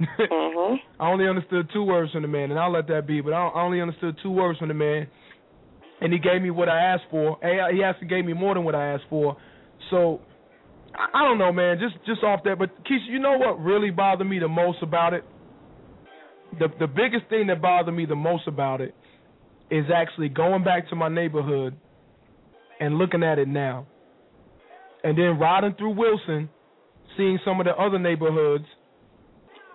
Mm-hmm. 0.00 0.74
I 1.00 1.10
only 1.10 1.28
understood 1.28 1.70
two 1.72 1.82
words 1.82 2.12
from 2.12 2.22
the 2.22 2.28
man, 2.28 2.50
and 2.50 2.58
I'll 2.58 2.72
let 2.72 2.88
that 2.88 3.06
be. 3.06 3.20
But 3.20 3.32
I 3.32 3.50
only 3.54 3.80
understood 3.80 4.16
two 4.22 4.30
words 4.30 4.58
from 4.58 4.68
the 4.68 4.74
man, 4.74 5.06
and 6.00 6.12
he 6.12 6.18
gave 6.18 6.42
me 6.42 6.50
what 6.50 6.68
I 6.68 6.80
asked 6.80 7.04
for. 7.10 7.38
He 7.42 7.82
actually 7.82 8.08
gave 8.08 8.24
me 8.24 8.32
more 8.32 8.54
than 8.54 8.64
what 8.64 8.74
I 8.74 8.92
asked 8.92 9.04
for. 9.08 9.36
So 9.90 10.20
I 10.94 11.24
don't 11.24 11.38
know, 11.38 11.52
man. 11.52 11.78
Just 11.78 12.04
just 12.06 12.22
off 12.22 12.40
that, 12.44 12.58
but 12.58 12.70
Keisha, 12.84 13.08
you 13.08 13.18
know 13.18 13.36
what 13.36 13.60
really 13.60 13.90
bothered 13.90 14.26
me 14.26 14.38
the 14.38 14.48
most 14.48 14.78
about 14.82 15.12
it? 15.12 15.24
The 16.58 16.68
the 16.78 16.86
biggest 16.86 17.28
thing 17.28 17.48
that 17.48 17.60
bothered 17.60 17.94
me 17.94 18.06
the 18.06 18.16
most 18.16 18.46
about 18.46 18.80
it 18.80 18.94
is 19.70 19.86
actually 19.94 20.28
going 20.28 20.64
back 20.64 20.88
to 20.90 20.96
my 20.96 21.08
neighborhood 21.08 21.76
and 22.80 22.98
looking 22.98 23.22
at 23.22 23.38
it 23.38 23.48
now, 23.48 23.86
and 25.02 25.18
then 25.18 25.38
riding 25.38 25.74
through 25.76 25.94
Wilson, 25.96 26.48
seeing 27.16 27.38
some 27.44 27.60
of 27.60 27.66
the 27.66 27.72
other 27.72 27.98
neighborhoods. 27.98 28.64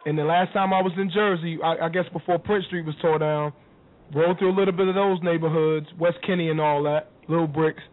And 0.06 0.18
the 0.18 0.24
last 0.24 0.52
time 0.54 0.74
I 0.74 0.82
was 0.82 0.93
in 0.97 1.12
Jersey, 1.14 1.60
I, 1.64 1.86
I 1.86 1.89
guess 1.89 2.06
before 2.12 2.39
Prince 2.39 2.66
Street 2.66 2.86
was 2.86 2.95
tore 3.02 3.20
down, 3.20 3.54
rode 4.16 4.39
through 4.39 4.52
a 4.52 4.58
little 4.58 4.74
bit 4.74 4.88
of 4.88 4.95
those 4.95 5.20
neighborhoods, 5.22 5.88
West 5.99 6.18
Kinney 6.26 6.49
and 6.49 6.60
all 6.60 6.84
that, 6.84 7.12
Little 7.28 7.47
Bricks. 7.47 7.84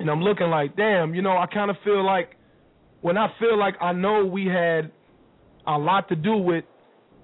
And 0.00 0.10
I'm 0.10 0.22
looking 0.22 0.48
like, 0.48 0.76
damn, 0.76 1.14
you 1.14 1.22
know, 1.22 1.36
I 1.36 1.46
kind 1.46 1.70
of 1.70 1.76
feel 1.84 2.04
like 2.04 2.30
when 3.00 3.16
I 3.16 3.28
feel 3.38 3.58
like 3.58 3.74
I 3.80 3.92
know 3.92 4.24
we 4.24 4.46
had 4.46 4.90
a 5.66 5.78
lot 5.78 6.08
to 6.08 6.16
do 6.16 6.36
with 6.36 6.64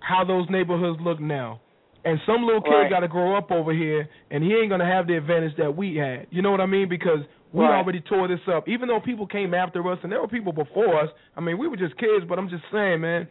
how 0.00 0.24
those 0.24 0.46
neighborhoods 0.50 1.00
look 1.02 1.20
now. 1.20 1.60
And 2.04 2.18
some 2.26 2.44
little 2.44 2.60
kid 2.60 2.70
Right. 2.70 2.90
got 2.90 3.00
to 3.00 3.08
grow 3.08 3.36
up 3.36 3.50
over 3.50 3.72
here, 3.72 4.06
and 4.30 4.44
he 4.44 4.52
ain't 4.52 4.68
gonna 4.68 4.84
have 4.84 5.06
the 5.06 5.16
advantage 5.16 5.56
that 5.56 5.74
we 5.74 5.96
had. 5.96 6.26
You 6.30 6.42
know 6.42 6.50
what 6.50 6.60
I 6.60 6.66
mean? 6.66 6.86
Because 6.88 7.20
we 7.52 7.64
Right. 7.64 7.78
already 7.78 8.00
tore 8.00 8.28
this 8.28 8.46
up. 8.46 8.68
Even 8.68 8.88
though 8.88 9.00
people 9.00 9.26
came 9.26 9.54
after 9.54 9.80
us, 9.90 9.98
and 10.02 10.12
there 10.12 10.20
were 10.20 10.28
people 10.28 10.52
before 10.52 11.00
us. 11.00 11.08
I 11.36 11.40
mean, 11.40 11.56
we 11.56 11.66
were 11.66 11.76
just 11.78 11.96
kids, 11.96 12.26
but 12.28 12.38
I'm 12.38 12.50
just 12.50 12.64
saying, 12.70 13.00
man, 13.00 13.26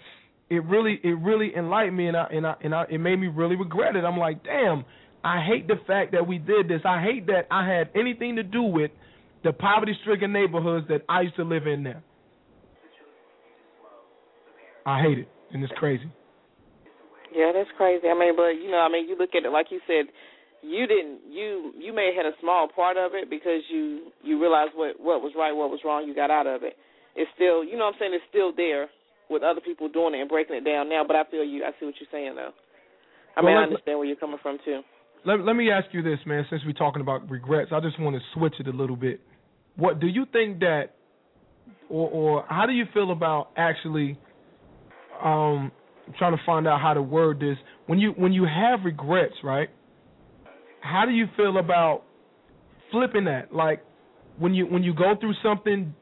it 0.54 0.64
really, 0.66 1.00
it 1.04 1.18
really 1.20 1.52
enlightened 1.56 1.98
me, 1.98 2.08
and 2.08 2.18
I, 2.18 2.26
and 2.32 2.46
I, 2.46 2.56
and 2.64 2.76
I, 2.76 2.84
it 2.90 3.00
made 3.00 3.18
me 3.20 3.28
really 3.28 3.56
regret 3.56 3.96
it. 3.96 4.04
I'm 4.04 4.18
like, 4.18 4.44
damn, 4.44 4.86
I 5.24 5.44
hate 5.44 5.68
the 5.68 5.76
fact 5.88 6.12
that 6.12 6.28
we 6.28 6.38
did 6.38 6.68
this. 6.68 6.82
I 6.86 7.02
hate 7.02 7.26
that 7.28 7.48
I 7.50 7.68
had 7.68 7.90
anything 7.96 8.36
to 8.36 8.44
do 8.44 8.62
with 8.62 8.92
the 9.44 9.52
poverty-stricken 9.52 10.32
neighborhoods 10.32 10.88
that 10.90 11.02
I 11.10 11.22
used 11.22 11.36
to 11.38 11.44
live 11.44 11.66
in 11.66 11.84
there. 11.84 12.04
I 14.86 15.02
hate 15.02 15.18
it, 15.18 15.28
and 15.52 15.64
it's 15.64 15.74
crazy. 15.78 16.12
Yeah, 17.34 17.52
that's 17.54 17.70
crazy. 17.78 18.08
I 18.08 18.14
mean, 18.14 18.36
but 18.36 18.62
you 18.62 18.70
know, 18.70 18.78
I 18.78 18.90
mean, 18.90 19.10
you 19.10 19.18
look 19.18 19.32
at 19.34 19.44
it 19.44 19.50
like 19.50 19.68
you 19.72 19.80
said, 19.88 20.06
you 20.62 20.86
didn't, 20.86 21.20
you 21.32 21.74
you 21.80 21.96
may 21.96 22.14
have 22.14 22.26
had 22.26 22.32
a 22.32 22.36
small 22.42 22.68
part 22.68 22.96
of 22.96 23.16
it 23.16 23.30
because 23.30 23.64
you 23.72 24.12
you 24.22 24.40
realized 24.40 24.72
what 24.76 25.00
what 25.00 25.22
was 25.22 25.34
right, 25.36 25.52
what 25.52 25.72
was 25.72 25.80
wrong. 25.84 26.06
You 26.08 26.14
got 26.14 26.30
out 26.30 26.46
of 26.46 26.64
it. 26.64 26.76
It's 27.16 27.30
still, 27.36 27.64
you 27.64 27.78
know, 27.78 27.86
what 27.86 27.96
I'm 27.96 28.00
saying 28.00 28.12
it's 28.14 28.26
still 28.30 28.54
there 28.56 28.88
with 29.30 29.44
other 29.44 29.62
people 29.62 29.90
doing 29.90 30.14
it 30.16 30.22
and 30.22 30.30
breaking 30.30 30.56
it 30.56 30.66
down 30.66 30.90
now. 30.90 31.04
But 31.06 31.16
I 31.16 31.24
feel 31.30 31.44
you. 31.44 31.64
I 31.64 31.72
see 31.80 31.86
what 31.86 31.96
you're 32.00 32.10
saying 32.12 32.36
though. 32.36 32.52
I 33.36 33.42
Well, 33.42 33.52
mean, 33.52 33.58
I 33.58 33.64
understand 33.64 33.98
where 33.98 34.08
you're 34.08 34.18
coming 34.18 34.40
from 34.42 34.58
too. 34.66 34.82
Let 35.26 35.40
let 35.40 35.56
me 35.56 35.72
ask 35.72 35.88
you 35.92 36.02
this, 36.02 36.20
man. 36.26 36.46
Since 36.50 36.64
we're 36.66 36.74
talking 36.74 37.02
about 37.02 37.30
regrets, 37.30 37.72
I 37.74 37.80
just 37.80 38.00
want 38.00 38.16
to 38.16 38.22
switch 38.34 38.56
it 38.60 38.68
a 38.68 38.72
little 38.76 38.96
bit. 38.96 39.22
What 39.76 40.00
do 40.00 40.08
you 40.08 40.26
think 40.32 40.60
that, 40.60 40.96
or 41.90 42.10
or 42.10 42.46
how 42.50 42.66
do 42.66 42.74
you 42.74 42.86
feel 42.94 43.12
about 43.12 43.50
actually, 43.56 44.18
um, 45.24 45.72
trying 46.20 46.36
to 46.36 46.42
find 46.46 46.68
out 46.68 46.82
how 46.82 46.94
to 46.94 47.02
word 47.02 47.40
this 47.40 47.58
when 47.88 48.00
you 48.00 48.12
when 48.18 48.34
you 48.34 48.46
have 48.46 48.84
regrets, 48.84 49.36
right? 49.44 49.70
How 50.82 51.06
do 51.06 51.12
you 51.12 51.26
feel 51.38 51.58
about 51.58 52.04
flipping 52.92 53.24
that? 53.26 53.56
Like 53.56 53.82
when 54.38 54.54
you 54.54 54.66
when 54.66 54.84
you 54.84 54.94
go 54.94 55.14
through 55.20 55.34
something 55.42 55.96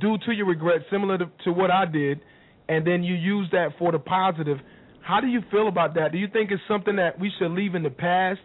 due 0.00 0.18
to 0.26 0.32
your 0.32 0.46
regret, 0.46 0.82
similar 0.90 1.18
to, 1.18 1.30
to 1.44 1.52
what 1.52 1.70
I 1.70 1.84
did, 1.86 2.20
and 2.68 2.86
then 2.86 3.02
you 3.02 3.14
use 3.14 3.48
that 3.52 3.68
for 3.78 3.92
the 3.92 3.98
positive. 3.98 4.58
How 5.02 5.20
do 5.20 5.26
you 5.28 5.40
feel 5.50 5.68
about 5.68 5.94
that? 5.94 6.12
Do 6.12 6.18
you 6.18 6.26
think 6.32 6.50
it's 6.50 6.62
something 6.66 6.96
that 6.96 7.18
we 7.18 7.30
should 7.38 7.52
leave 7.52 7.74
in 7.74 7.82
the 7.82 7.90
past, 7.90 8.40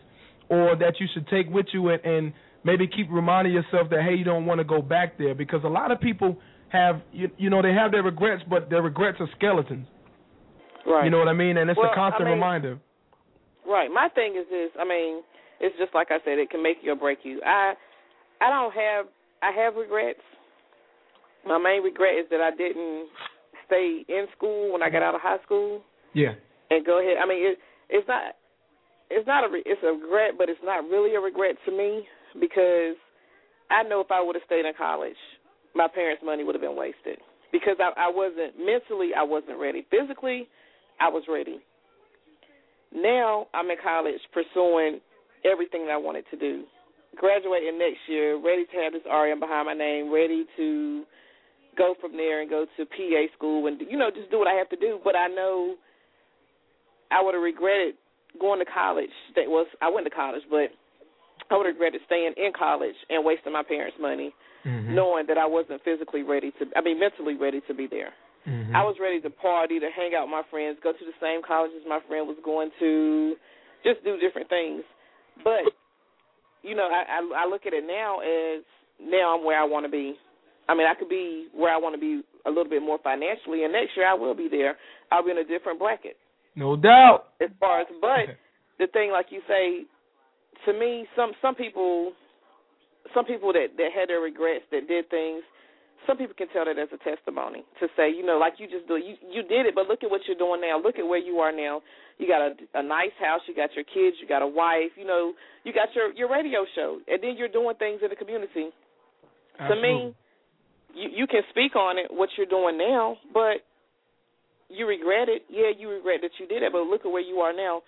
or 0.49 0.75
that 0.75 0.99
you 0.99 1.07
should 1.13 1.27
take 1.27 1.49
with 1.49 1.65
you 1.73 1.89
and, 1.89 2.03
and 2.05 2.33
maybe 2.63 2.87
keep 2.87 3.07
reminding 3.09 3.53
yourself 3.53 3.89
that 3.89 4.01
hey, 4.03 4.15
you 4.15 4.23
don't 4.23 4.45
want 4.45 4.59
to 4.59 4.63
go 4.63 4.81
back 4.81 5.17
there? 5.17 5.33
Because 5.33 5.61
a 5.63 5.69
lot 5.69 5.91
of 5.91 5.99
people 5.99 6.37
have 6.69 7.01
you, 7.11 7.29
you 7.37 7.49
know 7.49 7.61
they 7.61 7.73
have 7.73 7.91
their 7.91 8.03
regrets, 8.03 8.43
but 8.49 8.69
their 8.69 8.81
regrets 8.81 9.17
are 9.19 9.29
skeletons. 9.35 9.87
Right. 10.85 11.05
You 11.05 11.09
know 11.11 11.19
what 11.19 11.27
I 11.27 11.33
mean? 11.33 11.57
And 11.57 11.69
it's 11.69 11.77
Well, 11.77 11.91
a 11.91 11.95
constant 11.95 12.23
I 12.27 12.31
mean- 12.31 12.39
reminder. 12.39 12.79
Right. 13.67 13.89
My 13.91 14.09
thing 14.09 14.35
is 14.39 14.45
this. 14.49 14.71
I 14.79 14.83
mean, 14.85 15.21
it's 15.59 15.77
just 15.77 15.93
like 15.93 16.07
I 16.09 16.17
said. 16.25 16.39
It 16.39 16.49
can 16.49 16.63
make 16.63 16.77
you 16.81 16.93
or 16.93 16.95
break 16.95 17.19
you. 17.23 17.41
I 17.45 17.73
I 18.41 18.49
don't 18.49 18.73
have. 18.73 19.05
I 19.43 19.51
have 19.51 19.75
regrets. 19.75 20.19
My 21.45 21.57
main 21.57 21.81
regret 21.83 22.13
is 22.19 22.25
that 22.29 22.41
I 22.41 22.51
didn't 22.55 23.07
stay 23.71 24.03
in 24.11 24.27
school 24.35 24.73
when 24.73 24.83
I 24.83 24.89
got 24.91 25.01
out 25.01 25.15
of 25.15 25.21
high 25.21 25.39
school 25.45 25.81
Yeah. 26.13 26.33
and 26.69 26.83
go 26.85 26.99
ahead. 26.99 27.15
I 27.23 27.25
mean, 27.25 27.39
it, 27.55 27.57
it's 27.89 28.07
not. 28.07 28.35
It's 29.09 29.27
not 29.27 29.43
a. 29.43 29.49
re- 29.49 29.63
It's 29.65 29.81
a 29.83 29.91
regret, 29.95 30.35
but 30.37 30.49
it's 30.49 30.59
not 30.63 30.83
really 30.91 31.15
a 31.15 31.19
regret 31.19 31.55
to 31.65 31.71
me 31.71 32.07
because 32.39 32.95
I 33.69 33.83
know 33.83 34.01
if 34.01 34.11
I 34.11 34.21
would 34.21 34.35
have 34.35 34.43
stayed 34.45 34.65
in 34.65 34.73
college, 34.77 35.15
my 35.75 35.87
parents' 35.87 36.23
money 36.23 36.43
would 36.43 36.55
have 36.55 36.61
been 36.61 36.75
wasted 36.75 37.19
because 37.51 37.75
I, 37.79 37.91
I 37.97 38.09
wasn't 38.11 38.59
mentally. 38.59 39.11
I 39.17 39.23
wasn't 39.23 39.59
ready. 39.59 39.85
Physically, 39.89 40.47
I 40.99 41.07
was 41.09 41.23
ready. 41.27 41.59
Now 42.93 43.47
I'm 43.53 43.69
in 43.69 43.77
college 43.81 44.19
pursuing 44.33 44.99
everything 45.45 45.85
that 45.87 45.93
I 45.93 45.97
wanted 45.97 46.25
to 46.31 46.37
do. 46.37 46.63
Graduating 47.17 47.77
next 47.77 47.99
year, 48.07 48.35
ready 48.41 48.65
to 48.65 48.77
have 48.83 48.93
this 48.93 49.01
RN 49.05 49.39
behind 49.39 49.65
my 49.67 49.73
name, 49.73 50.11
ready 50.13 50.45
to 50.57 51.03
go 51.77 51.95
from 51.99 52.13
there 52.13 52.41
and 52.41 52.49
go 52.49 52.65
to 52.77 52.85
PA 52.85 53.23
school 53.35 53.67
and 53.67 53.79
you 53.89 53.97
know 53.97 54.09
just 54.11 54.29
do 54.31 54.39
what 54.39 54.47
I 54.47 54.53
have 54.53 54.69
to 54.69 54.75
do. 54.75 54.99
But 55.03 55.15
I 55.15 55.27
know 55.27 55.75
I 57.11 57.21
would 57.21 57.33
have 57.33 57.43
regretted 57.43 57.95
going 58.39 58.59
to 58.59 58.65
college. 58.65 59.11
That 59.35 59.47
was 59.47 59.67
I 59.81 59.89
went 59.89 60.05
to 60.05 60.11
college, 60.11 60.43
but 60.49 60.71
I 61.49 61.57
would 61.57 61.65
have 61.65 61.75
regretted 61.75 62.01
staying 62.05 62.33
in 62.37 62.51
college 62.57 62.95
and 63.09 63.25
wasting 63.25 63.51
my 63.51 63.63
parents' 63.63 63.97
money, 63.99 64.33
Mhm. 64.65 64.95
knowing 64.95 65.25
that 65.27 65.37
I 65.37 65.45
wasn't 65.45 65.81
physically 65.83 66.23
ready 66.23 66.51
to. 66.59 66.67
I 66.75 66.81
mean, 66.81 66.99
mentally 66.99 67.35
ready 67.35 67.61
to 67.61 67.73
be 67.73 67.87
there. 67.87 68.13
Mhm. 68.47 68.73
I 68.75 68.83
was 68.83 68.99
ready 68.99 69.19
to 69.21 69.29
party, 69.29 69.79
to 69.79 69.89
hang 69.89 70.15
out 70.15 70.23
with 70.23 70.31
my 70.31 70.43
friends, 70.43 70.79
go 70.79 70.93
to 70.93 71.05
the 71.05 71.13
same 71.19 71.41
colleges 71.41 71.85
my 71.85 71.99
friend 72.07 72.27
was 72.27 72.37
going 72.39 72.71
to, 72.79 73.37
just 73.83 74.03
do 74.03 74.17
different 74.17 74.49
things. 74.49 74.83
But 75.43 75.73
you 76.63 76.75
know, 76.75 76.87
I 76.87 77.19
I, 77.19 77.43
I 77.43 77.45
look 77.47 77.65
at 77.65 77.73
it 77.73 77.83
now 77.85 78.19
as 78.19 78.63
now 78.99 79.35
I'm 79.35 79.43
where 79.43 79.59
I 79.59 79.63
want 79.65 79.85
to 79.85 79.91
be. 79.91 80.17
I 80.71 80.73
mean, 80.73 80.87
I 80.87 80.95
could 80.95 81.09
be 81.09 81.51
where 81.53 81.73
I 81.73 81.75
want 81.75 81.95
to 81.95 81.99
be 81.99 82.23
a 82.45 82.49
little 82.49 82.69
bit 82.69 82.81
more 82.81 82.97
financially, 83.03 83.67
and 83.67 83.73
next 83.73 83.91
year 83.97 84.07
I 84.07 84.13
will 84.15 84.33
be 84.33 84.47
there. 84.47 84.77
I'll 85.11 85.23
be 85.23 85.31
in 85.31 85.37
a 85.37 85.43
different 85.43 85.79
bracket 85.79 86.15
No 86.55 86.77
doubt. 86.77 87.35
as 87.43 87.49
far 87.59 87.81
as. 87.81 87.87
But 87.99 88.39
the 88.79 88.87
thing, 88.87 89.11
like 89.11 89.27
you 89.35 89.41
say, 89.51 89.83
to 90.65 90.71
me, 90.71 91.05
some 91.15 91.33
some 91.41 91.55
people, 91.55 92.13
some 93.13 93.25
people 93.25 93.51
that 93.51 93.75
that 93.75 93.91
had 93.91 94.07
their 94.07 94.21
regrets 94.21 94.63
that 94.71 94.87
did 94.87 95.09
things. 95.09 95.43
Some 96.07 96.17
people 96.17 96.33
can 96.33 96.47
tell 96.49 96.65
that 96.65 96.81
as 96.81 96.89
a 96.89 96.97
testimony 97.05 97.61
to 97.79 97.85
say, 97.93 98.09
you 98.09 98.25
know, 98.25 98.39
like 98.39 98.53
you 98.57 98.65
just 98.65 98.87
do. 98.87 98.95
You 98.95 99.19
you 99.27 99.43
did 99.43 99.67
it, 99.67 99.75
but 99.75 99.85
look 99.85 100.01
at 100.01 100.09
what 100.09 100.21
you're 100.25 100.39
doing 100.39 100.61
now. 100.61 100.81
Look 100.81 100.97
at 100.97 101.05
where 101.05 101.19
you 101.21 101.37
are 101.43 101.51
now. 101.51 101.83
You 102.17 102.25
got 102.31 102.41
a 102.41 102.51
a 102.79 102.81
nice 102.81 103.13
house. 103.19 103.41
You 103.45 103.53
got 103.53 103.75
your 103.75 103.85
kids. 103.85 104.17
You 104.17 104.25
got 104.25 104.41
a 104.41 104.47
wife. 104.47 104.95
You 104.97 105.05
know, 105.05 105.33
you 105.63 105.73
got 105.73 105.93
your 105.93 106.11
your 106.13 106.31
radio 106.31 106.65
show, 106.73 106.97
and 107.11 107.21
then 107.21 107.35
you're 107.37 107.53
doing 107.53 107.75
things 107.75 107.99
in 108.01 108.09
the 108.09 108.15
community. 108.15 108.71
To 109.69 109.75
me, 109.77 110.15
you 110.95 111.09
you 111.13 111.27
can 111.27 111.41
speak 111.49 111.75
on 111.75 111.97
it 111.97 112.07
what 112.09 112.29
you're 112.37 112.45
doing 112.49 112.77
now, 112.77 113.17
but 113.33 113.63
you 114.69 114.87
regret 114.87 115.27
it. 115.29 115.43
Yeah, 115.49 115.71
you 115.77 115.89
regret 115.89 116.21
that 116.21 116.31
you 116.39 116.47
did 116.47 116.63
it, 116.63 116.71
but 116.71 116.83
look 116.83 117.01
at 117.05 117.11
where 117.11 117.21
you 117.21 117.37
are 117.39 117.53
now. 117.53 117.81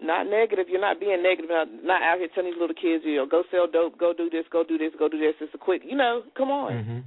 Not 0.00 0.28
negative. 0.28 0.66
You're 0.68 0.80
not 0.80 1.00
being 1.00 1.22
negative. 1.22 1.48
Not, 1.48 1.68
not 1.82 2.02
out 2.02 2.18
here 2.18 2.28
telling 2.34 2.52
these 2.52 2.60
little 2.60 2.76
kids, 2.76 3.04
you 3.04 3.16
know, 3.16 3.26
go 3.26 3.44
sell 3.50 3.66
dope, 3.66 3.96
go 3.98 4.12
do 4.12 4.28
this, 4.28 4.44
go 4.52 4.62
do 4.62 4.76
this, 4.76 4.92
go 4.98 5.08
do 5.08 5.18
this. 5.18 5.32
It's 5.40 5.54
a 5.54 5.58
quick, 5.58 5.82
you 5.84 5.96
know, 5.96 6.22
come 6.36 6.50
on. 6.50 6.72
Mhm. 6.72 7.02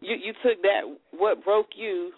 You 0.00 0.14
you 0.16 0.32
took 0.42 0.62
that 0.62 0.82
what 1.10 1.44
broke 1.44 1.74
you, 1.76 2.12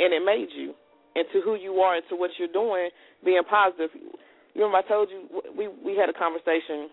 and 0.00 0.12
it 0.12 0.24
made 0.24 0.48
you 0.56 0.74
into 1.14 1.40
who 1.44 1.54
you 1.54 1.80
are, 1.80 1.96
into 1.96 2.16
what 2.16 2.30
you're 2.38 2.48
doing, 2.52 2.88
being 3.24 3.42
positive. 3.44 3.90
You 4.54 4.64
remember 4.64 4.78
I 4.78 4.88
told 4.88 5.10
you 5.10 5.28
we 5.56 5.68
we 5.68 5.96
had 5.96 6.08
a 6.08 6.16
conversation 6.16 6.88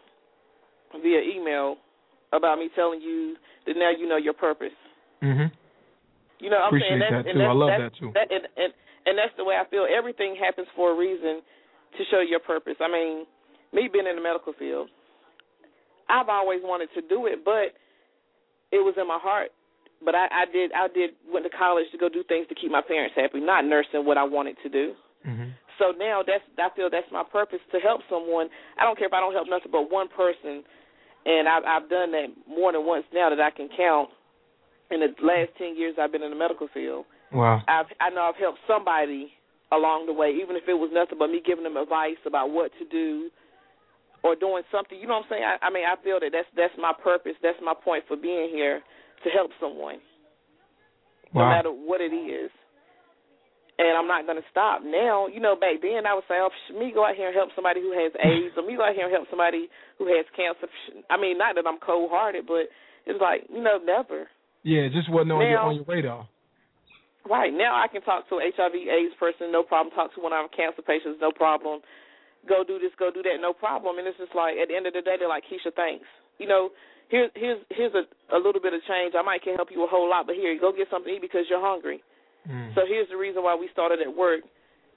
via 1.02 1.22
email 1.22 1.78
about 2.34 2.60
me 2.60 2.70
telling 2.76 3.02
you 3.02 3.36
that 3.66 3.76
now 3.78 3.92
you 3.92 4.08
know 4.08 4.18
your 4.18 4.34
purpose. 4.34 4.76
Mhm. 5.22 5.52
You 6.40 6.50
know, 6.50 6.58
I'm 6.58 6.68
Appreciate 6.68 6.90
saying 6.90 7.00
that's, 7.00 7.12
that, 7.12 7.26
and 7.32 7.36
too. 7.36 7.40
that's, 7.40 7.50
I 7.50 7.54
love 7.56 7.72
that, 7.80 7.94
too. 7.96 8.12
That, 8.14 8.28
and, 8.32 8.44
and 8.58 8.74
and 9.06 9.14
that's 9.18 9.36
the 9.38 9.46
way 9.46 9.56
I 9.56 9.64
feel. 9.70 9.86
Everything 9.86 10.36
happens 10.36 10.68
for 10.76 10.92
a 10.92 10.96
reason 10.98 11.42
to 11.98 12.02
show 12.12 12.20
your 12.20 12.40
purpose. 12.42 12.76
I 12.82 12.90
mean, 12.90 13.26
me 13.72 13.88
being 13.88 14.08
in 14.08 14.16
the 14.18 14.22
medical 14.22 14.52
field, 14.54 14.90
I've 16.10 16.28
always 16.30 16.60
wanted 16.64 16.90
to 16.96 17.02
do 17.08 17.26
it, 17.28 17.46
but 17.46 17.74
it 18.72 18.82
was 18.84 18.96
in 18.98 19.08
my 19.08 19.20
heart. 19.22 19.52
But 20.04 20.14
I, 20.14 20.28
I 20.28 20.46
did 20.52 20.72
I 20.74 20.88
did 20.92 21.12
went 21.32 21.46
to 21.46 21.54
college 21.56 21.86
to 21.92 21.98
go 21.98 22.10
do 22.10 22.24
things 22.28 22.48
to 22.50 22.56
keep 22.56 22.70
my 22.70 22.82
parents 22.82 23.16
happy, 23.16 23.40
not 23.40 23.64
nursing 23.66 24.06
what 24.06 24.18
I 24.18 24.24
wanted 24.24 24.58
to 24.64 24.70
do. 24.70 24.94
Mhm. 25.26 25.54
So 25.80 25.92
now 25.98 26.22
that's 26.26 26.44
I 26.60 26.70
feel 26.76 26.90
that's 26.90 27.10
my 27.12 27.24
purpose 27.24 27.64
to 27.72 27.80
help 27.80 28.02
someone. 28.10 28.50
I 28.78 28.84
don't 28.84 28.98
care 28.98 29.08
if 29.08 29.14
I 29.14 29.22
don't 29.22 29.34
help 29.34 29.48
nothing 29.48 29.72
but 29.72 29.90
one 29.90 30.10
person, 30.10 30.64
and 31.26 31.48
I've 31.48 31.64
I've 31.64 31.90
done 31.90 32.12
that 32.12 32.28
more 32.48 32.72
than 32.74 32.86
once 32.86 33.06
now 33.14 33.30
that 33.30 33.40
I 33.40 33.50
can 33.52 33.70
count. 33.76 34.10
In 34.92 35.00
the 35.02 35.10
last 35.22 35.50
ten 35.58 35.76
years 35.76 35.96
I've 36.00 36.12
been 36.12 36.24
in 36.24 36.30
the 36.32 36.38
medical 36.38 36.68
field, 36.74 37.06
Wow. 37.34 37.62
I've 37.68 37.88
I 38.00 38.10
know 38.12 38.22
I've 38.22 38.40
helped 38.40 38.60
somebody 38.68 39.34
along 39.72 40.06
the 40.06 40.14
way, 40.14 40.30
even 40.42 40.56
if 40.56 40.64
it 40.68 40.78
was 40.78 40.92
nothing 40.94 41.18
but 41.18 41.28
me 41.28 41.42
giving 41.46 41.64
them 41.64 41.76
advice 41.78 42.22
about 42.26 42.52
what 42.52 42.72
to 42.80 42.86
do 42.86 43.30
or 44.24 44.36
doing 44.36 44.64
something. 44.72 44.98
You 44.98 45.08
know 45.08 45.26
what 45.26 45.26
I'm 45.26 45.32
saying? 45.32 45.44
I, 45.44 45.58
I 45.66 45.70
mean 45.74 45.84
I 45.90 45.96
feel 46.04 46.20
that 46.22 46.30
that's 46.32 46.48
that's 46.56 46.74
my 46.78 46.94
purpose. 46.94 47.34
That's 47.42 47.58
my 47.64 47.74
point 47.74 48.06
for 48.08 48.16
being 48.16 48.50
here 48.54 48.82
to 49.24 49.30
help 49.32 49.52
someone 49.60 49.98
no 51.34 51.42
matter 51.50 51.70
what 51.72 52.00
it 52.00 52.14
is. 52.14 52.52
And 53.78 53.98
I'm 53.98 54.08
not 54.08 54.24
going 54.24 54.40
to 54.40 54.48
stop. 54.50 54.80
Now, 54.88 55.28
you 55.28 55.42
know, 55.44 55.56
back 55.60 55.84
then 55.84 56.08
I 56.08 56.16
would 56.16 56.24
say, 56.32 56.40
oh, 56.40 56.48
sh- 56.48 56.80
me 56.80 56.94
go 56.96 57.04
out 57.04 57.16
here 57.20 57.28
and 57.28 57.36
help 57.36 57.50
somebody 57.56 57.82
who 57.82 57.92
has 57.92 58.14
AIDS, 58.24 58.56
or 58.56 58.64
me 58.64 58.78
go 58.78 58.88
out 58.88 58.96
here 58.96 59.04
and 59.04 59.12
help 59.12 59.28
somebody 59.30 59.68
who 60.00 60.08
has 60.08 60.24
cancer. 60.32 60.72
I 61.10 61.20
mean, 61.20 61.38
not 61.38 61.56
that 61.56 61.68
I'm 61.68 61.80
cold 61.84 62.08
hearted, 62.10 62.48
but 62.48 62.72
it's 63.06 63.20
like, 63.20 63.44
you 63.52 63.60
know, 63.62 63.76
never. 63.84 64.32
Yeah, 64.66 64.90
it 64.90 64.98
just 64.98 65.14
wasn't 65.14 65.38
on 65.38 65.46
your 65.46 65.62
on 65.62 65.76
your 65.78 65.86
radar. 65.86 66.26
Right 67.30 67.54
now, 67.54 67.78
I 67.78 67.86
can 67.90 68.02
talk 68.02 68.30
to 68.30 68.42
a 68.42 68.50
HIV/AIDS 68.50 69.18
person, 69.18 69.54
no 69.54 69.62
problem. 69.62 69.94
Talk 69.94 70.14
to 70.14 70.22
one 70.22 70.34
of 70.34 70.42
our 70.46 70.50
cancer 70.50 70.82
patients, 70.82 71.22
no 71.22 71.32
problem. 71.32 71.82
Go 72.50 72.62
do 72.66 72.78
this, 72.78 72.94
go 72.98 73.10
do 73.10 73.22
that, 73.26 73.42
no 73.42 73.54
problem. 73.54 73.98
And 73.98 74.06
it's 74.06 74.18
just 74.18 74.34
like 74.38 74.58
at 74.62 74.70
the 74.70 74.76
end 74.78 74.86
of 74.86 74.94
the 74.94 75.02
day, 75.02 75.18
they're 75.18 75.30
like, 75.30 75.46
Keisha, 75.50 75.74
thanks. 75.74 76.06
You 76.38 76.50
know, 76.50 76.70
here's 77.10 77.30
here's 77.38 77.62
here's 77.70 77.94
a 77.94 78.06
a 78.34 78.40
little 78.42 78.62
bit 78.62 78.74
of 78.74 78.82
change. 78.90 79.14
I 79.14 79.22
might 79.22 79.46
can't 79.46 79.58
help 79.58 79.70
you 79.70 79.86
a 79.86 79.90
whole 79.90 80.10
lot, 80.10 80.26
but 80.26 80.36
here, 80.36 80.54
go 80.58 80.74
get 80.74 80.90
something 80.90 81.10
to 81.14 81.18
eat 81.18 81.26
because 81.26 81.46
you're 81.50 81.62
hungry. 81.62 82.02
Mm. 82.50 82.74
So 82.74 82.86
here's 82.90 83.10
the 83.10 83.18
reason 83.18 83.42
why 83.42 83.54
we 83.58 83.70
started 83.74 84.02
at 84.06 84.10
work, 84.14 84.46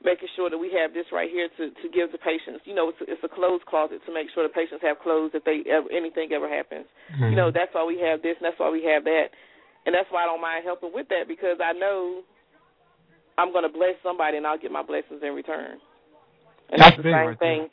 making 0.04 0.28
sure 0.36 0.48
that 0.52 0.60
we 0.60 0.68
have 0.76 0.92
this 0.92 1.08
right 1.12 1.28
here 1.32 1.48
to 1.56 1.72
to 1.72 1.86
give 1.88 2.12
the 2.12 2.20
patients. 2.20 2.64
You 2.68 2.76
know, 2.76 2.92
it's 2.92 3.00
a, 3.00 3.06
it's 3.08 3.24
a 3.24 3.32
clothes 3.32 3.64
closet 3.68 4.00
to 4.04 4.12
make 4.12 4.28
sure 4.32 4.44
the 4.44 4.52
patients 4.52 4.84
have 4.84 5.00
clothes 5.00 5.32
if 5.32 5.44
they 5.48 5.64
ever 5.68 5.88
anything 5.88 6.32
ever 6.36 6.48
happens. 6.48 6.84
Mhm. 7.16 7.32
You 7.32 7.36
know, 7.36 7.48
that's 7.52 7.72
why 7.72 7.84
we 7.84 7.96
have 8.04 8.20
this, 8.20 8.36
and 8.36 8.44
that's 8.44 8.60
why 8.60 8.68
we 8.68 8.84
have 8.84 9.04
that, 9.04 9.32
and 9.86 9.94
that's 9.94 10.08
why 10.10 10.24
I 10.24 10.26
don't 10.26 10.40
mind 10.40 10.64
helping 10.64 10.92
with 10.92 11.08
that 11.08 11.28
because 11.28 11.58
I 11.62 11.72
know 11.72 12.22
I'm 13.38 13.52
going 13.52 13.64
to 13.64 13.72
bless 13.72 13.94
somebody 14.02 14.36
and 14.36 14.46
I'll 14.46 14.58
get 14.58 14.72
my 14.72 14.82
blessings 14.82 15.22
in 15.22 15.32
return. 15.34 15.78
And 16.70 16.80
That's 16.82 16.96
that's, 16.96 16.96
the 16.96 17.02
same 17.04 17.12
right 17.12 17.38
there. 17.40 17.56
thing. 17.64 17.68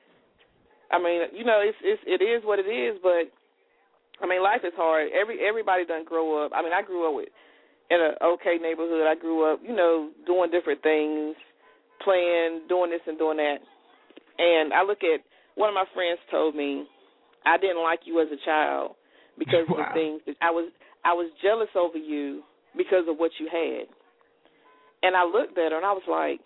I 0.91 0.99
mean, 0.99 1.22
you 1.34 1.43
know, 1.43 1.60
it's 1.64 1.78
it's 1.84 2.01
it 2.06 2.24
is 2.24 2.45
what 2.45 2.60
it 2.60 2.70
is, 2.70 2.97
but 3.01 3.28
I 4.22 4.28
mean, 4.30 4.43
life 4.43 4.62
is 4.64 4.74
hard. 4.78 5.10
Every 5.12 5.39
everybody 5.45 5.86
doesn't 5.86 6.08
grow 6.08 6.45
up. 6.45 6.51
I 6.56 6.62
mean, 6.62 6.72
I 6.72 6.82
grew 6.82 7.10
up 7.10 7.16
with 7.16 7.30
in 7.89 7.99
an 7.99 8.16
okay 8.24 8.58
neighborhood. 8.62 9.08
I 9.08 9.16
grew 9.16 9.51
up, 9.51 9.60
you 9.64 9.76
know, 9.76 10.12
doing 10.26 10.51
different 10.51 10.82
things, 10.84 11.36
playing, 12.03 12.70
doing 12.70 12.91
this 12.91 13.01
and 13.08 13.18
doing 13.18 13.38
that. 13.38 13.58
And 14.38 14.74
I 14.74 14.84
look 14.84 15.03
at 15.03 15.22
one 15.56 15.70
of 15.70 15.76
my 15.76 15.86
friends 15.93 16.20
told 16.32 16.56
me 16.56 16.86
I 17.45 17.58
didn't 17.58 17.84
like 17.84 18.01
you 18.06 18.22
as 18.22 18.28
a 18.32 18.39
child 18.45 18.95
because 19.38 19.66
of 19.70 19.78
the 19.78 19.89
things 19.93 20.22
that 20.28 20.36
I 20.41 20.51
was 20.51 20.72
I 21.06 21.14
was 21.14 21.30
jealous 21.41 21.70
over 21.78 21.97
you 21.97 22.41
because 22.76 23.06
of 23.08 23.18
what 23.18 23.32
you 23.39 23.47
had. 23.47 23.86
And 25.03 25.16
I 25.16 25.24
looked 25.24 25.58
at 25.58 25.72
her 25.72 25.78
and 25.78 25.86
I 25.86 25.93
was 25.93 26.08
like, 26.10 26.41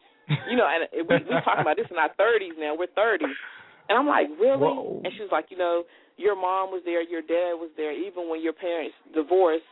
you 0.51 0.57
know, 0.60 0.68
and 0.68 1.07
we 1.07 1.16
we 1.26 1.32
talking 1.41 1.64
about 1.64 1.78
this 1.78 1.88
in 1.89 1.97
our 1.97 2.12
thirties 2.20 2.53
now. 2.60 2.76
We're 2.78 2.91
thirty, 2.93 3.26
and 3.26 3.97
I'm 3.97 4.05
like, 4.05 4.28
really? 4.38 4.62
Whoa. 4.62 5.01
And 5.03 5.10
she 5.16 5.24
was 5.24 5.32
like, 5.32 5.49
you 5.49 5.57
know, 5.57 5.84
your 6.18 6.36
mom 6.36 6.70
was 6.70 6.84
there, 6.86 7.01
your 7.01 7.24
dad 7.24 7.57
was 7.57 7.72
there, 7.78 7.95
even 7.95 8.30
when 8.30 8.43
your 8.43 8.53
parents 8.53 8.93
divorced. 9.16 9.66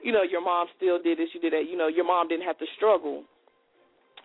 You 0.00 0.12
know, 0.12 0.22
your 0.22 0.40
mom 0.40 0.68
still 0.78 1.02
did 1.02 1.18
this, 1.18 1.28
you 1.34 1.40
did 1.40 1.52
that. 1.52 1.66
You 1.68 1.76
know, 1.76 1.88
your 1.88 2.06
mom 2.06 2.28
didn't 2.28 2.46
have 2.46 2.56
to 2.58 2.66
struggle 2.76 3.24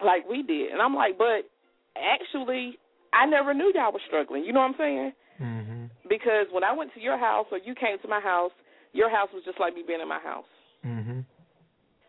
like 0.05 0.29
we 0.29 0.43
did. 0.43 0.71
And 0.71 0.79
I'm 0.79 0.93
like, 0.93 1.17
but 1.17 1.49
actually, 1.97 2.77
I 3.11 3.25
never 3.25 3.53
knew 3.53 3.71
y'all 3.73 3.91
were 3.91 4.05
struggling. 4.07 4.45
You 4.45 4.53
know 4.53 4.61
what 4.61 4.77
I'm 4.77 4.77
saying? 4.77 5.13
Mhm. 5.41 5.89
Because 6.07 6.47
when 6.51 6.63
I 6.63 6.71
went 6.73 6.93
to 6.93 7.01
your 7.01 7.17
house 7.17 7.47
or 7.51 7.57
you 7.57 7.73
came 7.75 7.97
to 7.99 8.07
my 8.07 8.19
house, 8.21 8.51
your 8.93 9.09
house 9.09 9.29
was 9.33 9.43
just 9.43 9.59
like 9.59 9.75
me 9.75 9.83
being 9.85 10.01
in 10.01 10.07
my 10.07 10.19
house. 10.19 10.45
Mhm. 10.85 11.25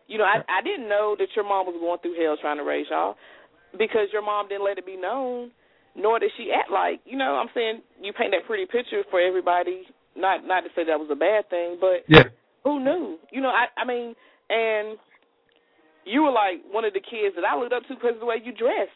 You 0.07 0.17
know, 0.17 0.23
I 0.25 0.43
I 0.47 0.61
didn't 0.61 0.87
know 0.87 1.15
that 1.17 1.35
your 1.35 1.45
mom 1.45 1.65
was 1.65 1.75
going 1.79 1.99
through 1.99 2.15
hell 2.21 2.37
trying 2.37 2.57
to 2.57 2.63
raise 2.63 2.87
y'all 2.89 3.17
because 3.77 4.07
your 4.13 4.21
mom 4.21 4.47
didn't 4.47 4.63
let 4.63 4.77
it 4.77 4.85
be 4.85 4.95
known, 4.95 5.51
nor 5.95 6.19
did 6.19 6.31
she 6.37 6.51
act 6.51 6.69
like, 6.71 7.01
you 7.05 7.17
know, 7.17 7.35
I'm 7.35 7.49
saying 7.53 7.81
you 8.01 8.13
paint 8.13 8.31
that 8.31 8.45
pretty 8.45 8.65
picture 8.65 9.03
for 9.09 9.19
everybody. 9.19 9.87
Not 10.15 10.45
not 10.45 10.61
to 10.61 10.69
say 10.75 10.85
that 10.85 10.99
was 10.99 11.09
a 11.11 11.15
bad 11.15 11.49
thing, 11.49 11.77
but 11.81 12.05
Yeah. 12.07 12.29
who 12.63 12.79
knew? 12.79 13.19
You 13.31 13.41
know, 13.41 13.49
I 13.49 13.67
I 13.77 13.83
mean, 13.85 14.15
and 14.49 14.97
you 16.05 16.21
were 16.23 16.31
like 16.31 16.61
one 16.69 16.85
of 16.85 16.93
the 16.93 17.01
kids 17.01 17.35
that 17.35 17.43
I 17.45 17.57
looked 17.57 17.73
up 17.73 17.83
to 17.87 17.95
because 17.95 18.13
of 18.13 18.19
the 18.19 18.25
way 18.25 18.37
you 18.43 18.51
dressed. 18.51 18.91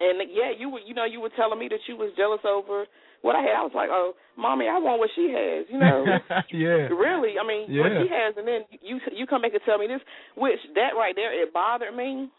And 0.00 0.20
yeah, 0.30 0.50
you 0.50 0.68
were, 0.68 0.80
you 0.80 0.94
know, 0.94 1.04
you 1.04 1.20
were 1.20 1.30
telling 1.30 1.58
me 1.58 1.66
that 1.68 1.80
you 1.88 1.96
was 1.96 2.12
jealous 2.14 2.44
over 2.44 2.86
what 3.22 3.36
I 3.36 3.42
had. 3.42 3.58
I 3.58 3.62
was 3.62 3.74
like, 3.74 3.90
oh, 3.90 4.14
mommy, 4.36 4.66
I 4.66 4.78
want 4.78 5.00
what 5.00 5.10
she 5.14 5.32
has. 5.34 5.66
You 5.70 5.78
know, 5.78 6.04
yeah. 6.52 6.88
Really, 6.94 7.34
I 7.38 7.44
mean, 7.46 7.66
what 7.82 7.92
she 7.98 8.08
has, 8.10 8.34
and 8.36 8.46
then 8.46 8.62
you 8.82 9.00
you 9.14 9.26
come 9.26 9.42
back 9.42 9.52
and 9.52 9.62
tell 9.66 9.78
me 9.78 9.86
this, 9.86 10.00
which 10.36 10.60
that 10.74 10.94
right 10.96 11.14
there 11.14 11.34
it 11.34 11.52
bothered 11.52 11.94
me, 11.94 12.30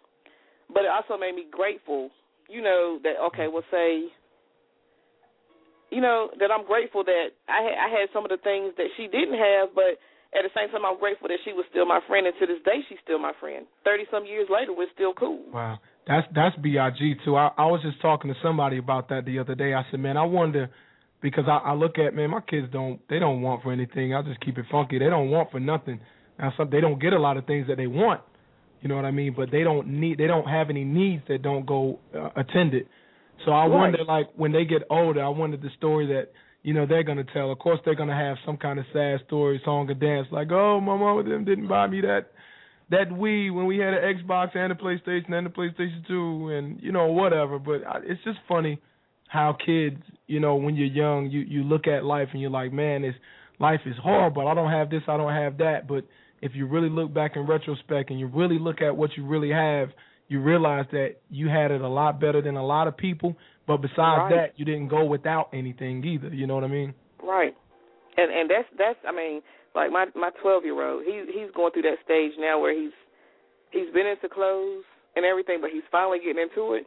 but 0.74 0.84
it 0.88 0.92
also 0.92 1.20
made 1.20 1.36
me 1.36 1.46
grateful. 1.50 2.10
You 2.50 2.62
know 2.62 3.00
that 3.04 3.20
okay, 3.30 3.48
well 3.48 3.66
say, 3.70 4.10
you 5.92 6.02
know 6.02 6.30
that 6.40 6.50
I'm 6.50 6.66
grateful 6.66 7.04
that 7.04 7.36
I 7.48 7.62
had, 7.62 7.76
I 7.78 7.88
had 7.90 8.10
some 8.14 8.26
of 8.26 8.32
the 8.32 8.42
things 8.42 8.74
that 8.78 8.90
she 8.98 9.06
didn't 9.06 9.38
have, 9.38 9.76
but 9.76 10.02
at 10.34 10.46
the 10.46 10.54
same 10.56 10.70
time 10.72 10.86
I'm 10.86 10.98
grateful 10.98 11.28
that 11.28 11.42
she 11.46 11.54
was 11.54 11.66
still 11.70 11.86
my 11.86 12.00
friend, 12.08 12.26
and 12.26 12.36
to 12.40 12.46
this 12.48 12.62
day 12.66 12.82
she's 12.88 13.02
still 13.04 13.20
my 13.20 13.34
friend. 13.40 13.68
Thirty 13.84 14.06
some 14.10 14.26
years 14.26 14.50
later, 14.50 14.74
we're 14.74 14.90
still 14.96 15.14
cool. 15.14 15.46
Wow, 15.54 15.78
that's 16.10 16.28
that's 16.34 16.56
big 16.58 16.74
too. 17.24 17.36
I, 17.38 17.52
I 17.56 17.68
was 17.68 17.82
just 17.84 18.02
talking 18.02 18.34
to 18.34 18.40
somebody 18.42 18.80
about 18.80 19.10
that 19.10 19.26
the 19.26 19.38
other 19.38 19.54
day. 19.54 19.76
I 19.76 19.84
said, 19.92 20.00
man, 20.00 20.18
I 20.18 20.24
wonder 20.24 20.72
because 21.22 21.46
I, 21.48 21.70
I 21.70 21.74
look 21.76 22.00
at 22.00 22.16
man, 22.16 22.32
my 22.32 22.42
kids 22.42 22.68
don't 22.74 23.00
they 23.10 23.20
don't 23.20 23.44
want 23.44 23.62
for 23.62 23.72
anything. 23.72 24.16
I 24.16 24.24
just 24.24 24.40
keep 24.42 24.58
it 24.58 24.66
funky. 24.72 24.98
They 24.98 25.06
don't 25.06 25.30
want 25.30 25.52
for 25.52 25.60
nothing. 25.60 26.00
Now 26.40 26.52
some 26.58 26.72
they 26.72 26.82
don't 26.82 27.00
get 27.00 27.14
a 27.14 27.20
lot 27.20 27.38
of 27.38 27.46
things 27.46 27.68
that 27.68 27.78
they 27.78 27.86
want. 27.86 28.22
You 28.82 28.90
know 28.90 28.96
what 28.96 29.06
I 29.06 29.12
mean? 29.12 29.36
But 29.38 29.52
they 29.52 29.64
don't 29.64 29.88
need 29.88 30.18
they 30.18 30.26
don't 30.26 30.48
have 30.48 30.72
any 30.72 30.84
needs 30.84 31.22
that 31.28 31.44
don't 31.44 31.68
go 31.68 32.00
uh, 32.16 32.30
attended. 32.36 32.88
So 33.46 33.52
I 33.52 33.68
Right. 33.68 33.70
wonder 33.70 34.04
like 34.04 34.30
when 34.36 34.52
they 34.52 34.66
get 34.66 34.82
older, 34.90 35.24
I 35.24 35.30
wonder 35.30 35.58
the 35.58 35.70
story 35.78 36.08
that 36.08 36.30
you 36.64 36.74
know 36.74 36.88
they're 36.88 37.04
gonna 37.04 37.24
tell. 37.34 37.52
Of 37.52 37.60
course, 37.60 37.80
they're 37.86 37.94
gonna 37.96 38.18
have 38.18 38.38
some 38.48 38.58
kind 38.58 38.80
of 38.80 38.86
sad 38.94 39.20
story, 39.28 39.62
song, 39.64 39.88
or 39.92 39.94
dance, 39.94 40.28
like, 40.32 40.52
"Oh, 40.52 40.82
my 40.82 40.98
mom 40.98 41.30
them 41.30 41.46
didn't 41.46 41.68
buy 41.68 41.86
me 41.86 42.02
that 42.02 42.32
that 42.90 43.10
Wii 43.10 43.54
when 43.54 43.66
we 43.66 43.78
had 43.78 43.94
an 43.94 44.18
Xbox 44.18 44.56
and 44.56 44.72
a 44.72 44.76
PlayStation 44.76 45.32
and 45.34 45.48
a 45.48 45.50
PlayStation 45.50 46.06
Two, 46.08 46.50
and 46.50 46.82
you 46.82 46.92
know 46.92 47.08
whatever." 47.08 47.60
But 47.60 47.86
I, 47.86 48.00
it's 48.04 48.24
just 48.24 48.40
funny 48.48 48.80
how 49.28 49.56
kids, 49.64 50.02
you 50.28 50.40
know, 50.40 50.56
when 50.56 50.76
you're 50.76 50.88
young, 50.88 51.30
you 51.30 51.42
you 51.42 51.64
look 51.64 51.88
at 51.88 52.04
life 52.04 52.30
and 52.32 52.42
you're 52.42 52.50
like, 52.50 52.74
"Man, 52.74 53.04
it's 53.04 53.18
life 53.60 53.82
is 53.86 53.96
horrible. 54.02 54.48
I 54.48 54.54
don't 54.54 54.72
have 54.72 54.90
this, 54.90 55.04
I 55.08 55.18
don't 55.18 55.34
have 55.34 55.58
that." 55.60 55.88
But 55.88 56.06
if 56.42 56.54
you 56.56 56.68
really 56.68 56.90
look 56.90 57.14
back 57.14 57.36
in 57.36 57.46
retrospect 57.46 58.10
and 58.10 58.20
you 58.20 58.28
really 58.28 58.60
look 58.60 58.82
at 58.82 58.96
what 58.96 59.12
you 59.18 59.26
really 59.26 59.52
have, 59.52 59.90
you 60.30 60.42
realize 60.42 60.86
that 60.92 61.16
you 61.30 61.50
had 61.50 61.72
it 61.72 61.82
a 61.82 61.88
lot 61.88 62.20
better 62.20 62.42
than 62.42 62.56
a 62.56 62.66
lot 62.66 62.88
of 62.88 62.96
people. 62.98 63.36
But 63.68 63.78
besides 63.78 63.98
Right. 64.00 64.36
that, 64.36 64.54
you 64.60 64.66
didn't 64.66 64.88
go 64.88 65.06
without 65.06 65.50
anything 65.54 66.04
either. 66.04 66.30
You 66.30 66.48
know 66.48 66.56
what 66.56 66.64
I 66.64 66.68
mean? 66.68 66.94
Right. 67.22 67.56
And 68.18 68.32
and 68.32 68.50
that's 68.50 68.68
that's 68.78 69.00
I 69.08 69.12
mean, 69.12 69.42
like 69.76 69.92
my 69.92 70.06
my 70.16 70.32
12-year-old, 70.44 71.04
he 71.06 71.24
he's 71.28 71.52
going 71.56 71.72
through 71.74 71.84
that 71.84 72.02
stage 72.04 72.34
now 72.40 72.60
where 72.60 72.74
he's 72.74 72.96
he's 73.72 73.94
been 73.94 74.08
into 74.08 74.30
clothes 74.30 74.84
and 75.16 75.26
everything, 75.26 75.60
but 75.62 75.70
he's 75.72 75.86
finally 75.92 76.20
getting 76.20 76.42
into 76.42 76.74
it. 76.74 76.86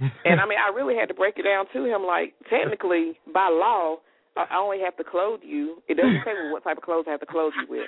And 0.24 0.40
I 0.40 0.46
mean, 0.46 0.58
I 0.58 0.74
really 0.74 0.96
had 0.96 1.06
to 1.06 1.14
break 1.14 1.38
it 1.38 1.44
down 1.46 1.66
to 1.72 1.84
him 1.86 2.02
like 2.02 2.34
technically 2.50 3.14
by 3.32 3.46
law, 3.46 4.02
I 4.36 4.58
only 4.58 4.80
have 4.82 4.96
to 4.96 5.04
clothe 5.04 5.40
you. 5.44 5.78
It 5.86 5.94
doesn't 5.94 6.22
say 6.26 6.34
what 6.50 6.64
type 6.64 6.78
of 6.78 6.82
clothes 6.82 7.04
I 7.06 7.12
have 7.12 7.20
to 7.20 7.30
clothe 7.30 7.52
you 7.62 7.70
with. 7.70 7.86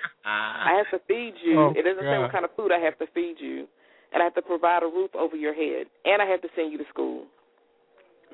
I 0.70 0.78
have 0.78 0.86
to 0.94 1.04
feed 1.08 1.34
you. 1.42 1.58
Oh, 1.58 1.70
it 1.74 1.82
doesn't 1.82 2.06
say 2.06 2.18
what 2.22 2.30
kind 2.30 2.44
of 2.44 2.54
food 2.54 2.70
I 2.70 2.78
have 2.78 2.96
to 3.02 3.06
feed 3.12 3.36
you. 3.40 3.66
And 4.12 4.22
I 4.22 4.24
have 4.24 4.34
to 4.38 4.42
provide 4.42 4.84
a 4.84 4.86
roof 4.86 5.10
over 5.18 5.34
your 5.34 5.54
head. 5.54 5.90
And 6.04 6.22
I 6.22 6.26
have 6.26 6.40
to 6.42 6.48
send 6.54 6.70
you 6.70 6.78
to 6.78 6.84
school. 6.88 7.26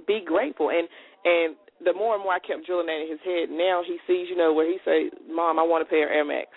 Be 0.07 0.21
grateful. 0.25 0.69
And 0.69 0.87
and 1.25 1.57
the 1.85 1.93
more 1.93 2.15
and 2.15 2.23
more 2.23 2.35
I 2.35 2.39
kept 2.39 2.67
drilling 2.67 2.87
that 2.87 3.03
in 3.03 3.11
his 3.11 3.23
head, 3.25 3.51
now 3.51 3.83
he 3.87 3.99
sees, 4.07 4.29
you 4.31 4.37
know, 4.37 4.53
where 4.53 4.67
he 4.67 4.79
say, 4.85 5.11
Mom, 5.31 5.59
I 5.59 5.63
want 5.63 5.83
a 5.83 5.89
pair 5.89 6.07
of 6.07 6.15
Air 6.15 6.25
Max. 6.25 6.49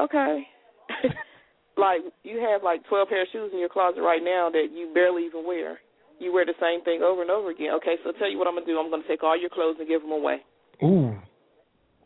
Okay. 0.00 0.46
like 1.76 2.00
you 2.22 2.38
have 2.40 2.62
like 2.62 2.84
twelve 2.88 3.08
pair 3.08 3.22
of 3.22 3.28
shoes 3.32 3.50
in 3.52 3.60
your 3.60 3.68
closet 3.68 4.02
right 4.02 4.22
now 4.22 4.50
that 4.50 4.68
you 4.72 4.92
barely 4.92 5.24
even 5.26 5.46
wear. 5.46 5.78
You 6.18 6.32
wear 6.32 6.46
the 6.46 6.58
same 6.60 6.84
thing 6.84 7.02
over 7.02 7.22
and 7.22 7.30
over 7.30 7.50
again. 7.50 7.74
Okay, 7.82 7.96
so 8.04 8.12
tell 8.18 8.30
you 8.30 8.38
what 8.38 8.46
I'm 8.46 8.54
gonna 8.54 8.66
do. 8.66 8.78
I'm 8.78 8.90
gonna 8.90 9.02
take 9.08 9.22
all 9.22 9.38
your 9.38 9.50
clothes 9.50 9.76
and 9.78 9.88
give 9.88 10.02
them 10.02 10.12
away. 10.12 10.44
Ooh, 10.82 11.16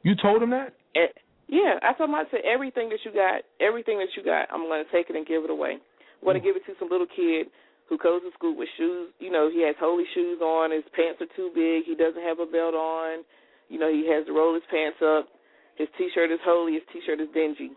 you 0.03 0.15
told 0.15 0.43
him 0.43 0.51
that? 0.51 0.75
And, 0.95 1.11
yeah, 1.49 1.79
I 1.83 1.93
told 1.93 2.11
him 2.11 2.15
I 2.15 2.25
said 2.31 2.41
everything 2.45 2.89
that 2.91 3.01
you 3.05 3.13
got, 3.13 3.43
everything 3.61 3.99
that 3.99 4.15
you 4.17 4.23
got, 4.25 4.49
I'm 4.53 4.69
gonna 4.69 4.89
take 4.93 5.11
it 5.11 5.17
and 5.17 5.27
give 5.27 5.45
it 5.45 5.51
away. 5.51 5.79
I'm 6.21 6.27
gonna 6.27 6.41
give 6.41 6.57
it 6.57 6.65
to 6.67 6.75
some 6.79 6.89
little 6.89 7.07
kid 7.07 7.49
who 7.89 7.99
goes 7.99 8.23
to 8.23 8.31
school 8.35 8.57
with 8.57 8.69
shoes. 8.77 9.11
You 9.19 9.31
know, 9.31 9.49
he 9.51 9.63
has 9.63 9.77
holy 9.79 10.05
shoes 10.15 10.41
on. 10.41 10.71
His 10.73 10.85
pants 10.95 11.21
are 11.23 11.31
too 11.37 11.51
big. 11.55 11.85
He 11.87 11.95
doesn't 11.95 12.23
have 12.23 12.39
a 12.41 12.47
belt 12.47 12.75
on. 12.75 13.23
You 13.69 13.79
know, 13.79 13.91
he 13.93 14.09
has 14.11 14.27
to 14.27 14.33
roll 14.33 14.55
his 14.55 14.63
pants 14.71 14.99
up. 15.03 15.29
His 15.77 15.89
t-shirt 15.99 16.31
is 16.31 16.39
holy. 16.45 16.75
His 16.75 16.83
t-shirt 16.93 17.21
is 17.21 17.29
dingy. 17.35 17.71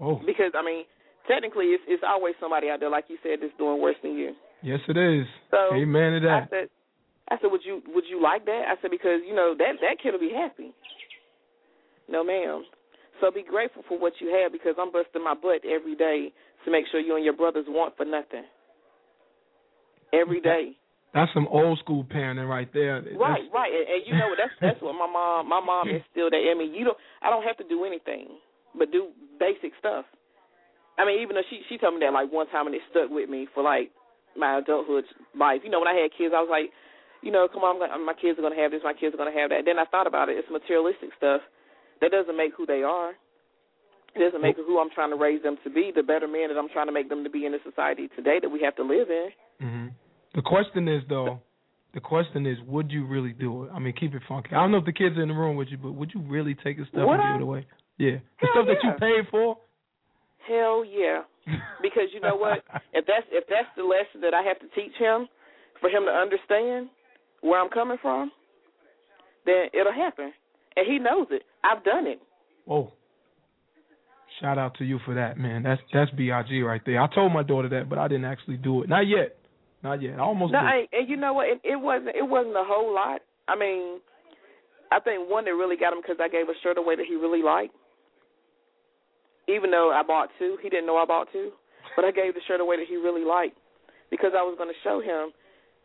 Oh, 0.00 0.20
Because 0.26 0.52
I 0.58 0.62
mean, 0.64 0.84
technically, 1.28 1.66
it's 1.76 1.84
it's 1.86 2.02
always 2.06 2.34
somebody 2.40 2.68
out 2.68 2.80
there, 2.80 2.90
like 2.90 3.04
you 3.08 3.16
said, 3.22 3.38
that's 3.40 3.54
doing 3.58 3.80
worse 3.80 3.96
than 4.02 4.14
you. 4.16 4.34
yes, 4.62 4.80
it 4.88 4.96
is. 4.96 5.26
So 5.50 5.74
Amen 5.74 6.20
to 6.20 6.28
I 6.28 6.40
that. 6.40 6.50
said, 6.50 6.68
I 7.30 7.36
said, 7.40 7.50
would 7.50 7.62
you 7.64 7.80
would 7.94 8.04
you 8.10 8.20
like 8.20 8.44
that? 8.46 8.62
I 8.68 8.74
said 8.82 8.90
because 8.90 9.20
you 9.26 9.34
know 9.34 9.54
that 9.56 9.78
that 9.80 10.02
kid 10.02 10.12
will 10.12 10.20
be 10.20 10.34
happy. 10.34 10.72
No, 12.08 12.24
ma'am. 12.24 12.64
So 13.20 13.30
be 13.30 13.44
grateful 13.44 13.82
for 13.88 13.98
what 13.98 14.14
you 14.20 14.28
have 14.42 14.50
because 14.52 14.74
I'm 14.78 14.90
busting 14.90 15.22
my 15.22 15.34
butt 15.34 15.62
every 15.64 15.94
day 15.94 16.32
to 16.64 16.70
make 16.70 16.84
sure 16.90 17.00
you 17.00 17.16
and 17.16 17.24
your 17.24 17.34
brothers 17.36 17.66
want 17.68 17.96
for 17.96 18.04
nothing. 18.04 18.44
Every 20.12 20.40
day. 20.40 20.76
That's 21.12 21.30
some 21.32 21.46
old 21.50 21.78
school 21.78 22.02
parenting 22.04 22.48
right 22.48 22.66
there. 22.72 23.00
That's- 23.00 23.18
Right, 23.18 23.46
right, 23.54 23.70
and, 23.72 23.86
and 23.86 24.00
you 24.06 24.18
know 24.18 24.28
what? 24.34 24.38
That's 24.38 24.54
that's 24.60 24.82
what 24.82 24.94
my 24.98 25.06
mom 25.06 25.48
my 25.48 25.60
mom 25.60 25.86
instilled 26.02 26.32
that 26.32 26.42
I 26.42 26.54
mean, 26.58 26.74
You 26.74 26.84
don't 26.90 26.98
I 27.22 27.30
don't 27.30 27.44
have 27.44 27.56
to 27.58 27.64
do 27.68 27.84
anything 27.84 28.38
but 28.76 28.90
do 28.90 29.08
basic 29.38 29.70
stuff. 29.78 30.04
I 30.98 31.04
mean, 31.06 31.20
even 31.22 31.36
though 31.36 31.46
she 31.50 31.62
she 31.68 31.78
told 31.78 31.94
me 31.94 32.00
that 32.06 32.12
like 32.12 32.32
one 32.32 32.48
time 32.48 32.66
and 32.66 32.74
it 32.74 32.82
stuck 32.90 33.10
with 33.10 33.28
me 33.30 33.46
for 33.54 33.62
like 33.62 33.90
my 34.36 34.58
adulthood 34.58 35.04
life. 35.38 35.60
You 35.62 35.70
know, 35.70 35.78
when 35.78 35.86
I 35.88 35.94
had 35.94 36.10
kids, 36.18 36.34
I 36.34 36.42
was 36.42 36.50
like, 36.50 36.70
you 37.22 37.30
know, 37.30 37.46
come 37.46 37.62
on, 37.62 37.78
I'm 37.78 37.80
gonna, 37.90 37.98
my 38.04 38.14
kids 38.18 38.38
are 38.38 38.42
gonna 38.42 38.58
have 38.58 38.72
this, 38.74 38.82
my 38.82 38.94
kids 38.94 39.14
are 39.14 39.18
gonna 39.18 39.34
have 39.38 39.50
that. 39.50 39.62
Then 39.64 39.78
I 39.78 39.86
thought 39.86 40.06
about 40.10 40.28
it. 40.28 40.38
It's 40.38 40.50
materialistic 40.50 41.10
stuff 41.16 41.42
that 42.02 42.10
doesn't 42.10 42.36
make 42.36 42.54
who 42.58 42.66
they 42.66 42.82
are. 42.82 43.14
It 44.14 44.20
doesn't 44.20 44.40
make 44.42 44.56
who 44.56 44.78
I'm 44.78 44.90
trying 44.90 45.10
to 45.10 45.16
raise 45.16 45.42
them 45.42 45.56
to 45.64 45.70
be, 45.70 45.90
the 45.94 46.02
better 46.02 46.28
man 46.28 46.48
that 46.48 46.56
I'm 46.58 46.68
trying 46.68 46.86
to 46.86 46.92
make 46.92 47.08
them 47.08 47.24
to 47.24 47.30
be 47.30 47.46
in 47.46 47.52
the 47.52 47.58
society 47.68 48.08
today 48.14 48.38
that 48.40 48.48
we 48.48 48.60
have 48.62 48.76
to 48.76 48.82
live 48.82 49.08
in. 49.10 49.28
hmm 49.60 49.86
The 50.34 50.42
question 50.42 50.88
is 50.88 51.02
though, 51.08 51.40
the 51.94 52.00
question 52.00 52.46
is, 52.46 52.58
would 52.66 52.90
you 52.90 53.06
really 53.06 53.32
do 53.32 53.64
it? 53.64 53.70
I 53.74 53.78
mean, 53.78 53.94
keep 53.98 54.14
it 54.14 54.22
funky. 54.28 54.50
I 54.52 54.60
don't 54.60 54.72
know 54.72 54.78
if 54.78 54.84
the 54.84 54.92
kids 54.92 55.16
are 55.16 55.22
in 55.22 55.28
the 55.28 55.34
room 55.34 55.56
with 55.56 55.68
you, 55.68 55.78
but 55.78 55.92
would 55.92 56.12
you 56.14 56.20
really 56.22 56.54
take 56.54 56.78
the 56.78 56.84
stuff 56.86 57.06
Would 57.06 57.14
and 57.14 57.22
I? 57.22 57.32
give 57.32 57.40
it 57.40 57.44
away? 57.44 57.66
Yeah, 57.98 58.18
the 58.40 58.46
Hell 58.46 58.50
stuff 58.54 58.66
that 58.66 58.82
you 58.82 58.90
paid 58.98 59.30
for. 59.30 59.56
Hell 60.48 60.84
yeah. 60.84 61.22
Because 61.80 62.08
you 62.12 62.20
know 62.20 62.36
what? 62.36 62.58
if 62.92 63.06
that's 63.06 63.26
if 63.30 63.44
that's 63.48 63.68
the 63.76 63.84
lesson 63.84 64.20
that 64.22 64.34
I 64.34 64.42
have 64.42 64.58
to 64.60 64.66
teach 64.74 64.94
him 64.98 65.28
for 65.80 65.88
him 65.88 66.04
to 66.04 66.10
understand 66.10 66.88
where 67.40 67.60
I'm 67.60 67.70
coming 67.70 67.98
from, 68.02 68.32
then 69.46 69.66
it'll 69.72 69.92
happen. 69.92 70.32
And 70.76 70.86
he 70.86 70.98
knows 70.98 71.28
it. 71.30 71.42
I've 71.62 71.84
done 71.84 72.06
it. 72.06 72.20
Whoa. 72.64 72.92
Shout 74.40 74.58
out 74.58 74.74
to 74.78 74.84
you 74.84 74.98
for 75.04 75.14
that, 75.14 75.38
man. 75.38 75.62
That's 75.62 75.80
that's 75.92 76.10
Big 76.12 76.30
right 76.30 76.80
there. 76.84 77.00
I 77.00 77.06
told 77.14 77.32
my 77.32 77.42
daughter 77.42 77.68
that, 77.70 77.88
but 77.88 77.98
I 77.98 78.08
didn't 78.08 78.24
actually 78.24 78.56
do 78.56 78.82
it. 78.82 78.88
Not 78.88 79.06
yet. 79.06 79.36
Not 79.82 80.02
yet. 80.02 80.18
I 80.18 80.22
almost 80.22 80.52
No, 80.52 80.60
did. 80.60 80.66
I, 80.66 80.88
and 80.92 81.08
you 81.08 81.16
know 81.16 81.34
what? 81.34 81.46
It, 81.46 81.60
it 81.62 81.76
wasn't. 81.76 82.16
It 82.16 82.26
wasn't 82.26 82.56
a 82.56 82.64
whole 82.64 82.92
lot. 82.92 83.20
I 83.46 83.54
mean, 83.54 84.00
I 84.90 84.98
think 84.98 85.30
one 85.30 85.44
that 85.44 85.52
really 85.52 85.76
got 85.76 85.92
him 85.92 86.00
because 86.02 86.16
I 86.20 86.28
gave 86.28 86.48
a 86.48 86.56
shirt 86.62 86.78
away 86.78 86.96
that 86.96 87.06
he 87.06 87.14
really 87.14 87.42
liked. 87.42 87.74
Even 89.46 89.70
though 89.70 89.92
I 89.92 90.02
bought 90.02 90.30
two, 90.38 90.56
he 90.62 90.70
didn't 90.70 90.86
know 90.86 90.96
I 90.96 91.04
bought 91.04 91.28
two, 91.30 91.52
but 91.96 92.04
I 92.04 92.10
gave 92.10 92.32
the 92.34 92.40
shirt 92.48 92.60
away 92.60 92.76
that 92.76 92.86
he 92.88 92.96
really 92.96 93.24
liked 93.24 93.58
because 94.10 94.32
I 94.32 94.42
was 94.42 94.56
going 94.56 94.70
to 94.72 94.80
show 94.82 95.00
him 95.00 95.30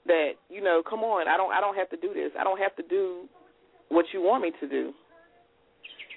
that 0.08 0.40
you 0.50 0.64
know, 0.64 0.82
come 0.88 1.02
on, 1.02 1.28
I 1.28 1.36
don't, 1.36 1.52
I 1.52 1.60
don't 1.60 1.76
have 1.76 1.90
to 1.90 1.98
do 1.98 2.14
this. 2.14 2.32
I 2.40 2.44
don't 2.44 2.58
have 2.58 2.76
to 2.78 2.84
do 2.88 3.28
what 3.90 4.06
you 4.14 4.22
want 4.22 4.44
me 4.44 4.52
to 4.62 4.68
do. 4.68 4.94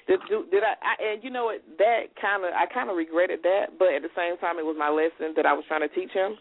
Did, 0.07 0.18
did 0.28 0.62
I, 0.62 0.74
I? 0.82 0.94
And 1.12 1.24
you 1.24 1.30
know 1.30 1.46
what? 1.46 1.62
That 1.78 2.14
kind 2.20 2.44
of, 2.44 2.53
I 2.53 2.66
kind 2.66 2.90
of 2.90 2.96
regretted 2.96 3.40
that, 3.42 3.78
but 3.78 3.94
at 3.94 4.03
the 4.03 4.12
same 4.16 4.36
time, 4.38 4.59
it 4.59 4.66
was 4.66 4.76
my 4.78 4.90
lesson 4.90 5.34
that 5.36 5.46
I 5.46 5.53
was 5.53 5.64
trying 5.68 5.86
to 5.86 5.92
teach 5.94 6.11
him 6.11 6.36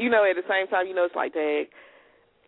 you 0.00 0.08
know, 0.08 0.24
at 0.24 0.34
the 0.34 0.48
same 0.48 0.66
time, 0.72 0.88
you 0.88 0.94
know, 0.96 1.04
it's 1.04 1.14
like, 1.14 1.34
dang, 1.34 1.68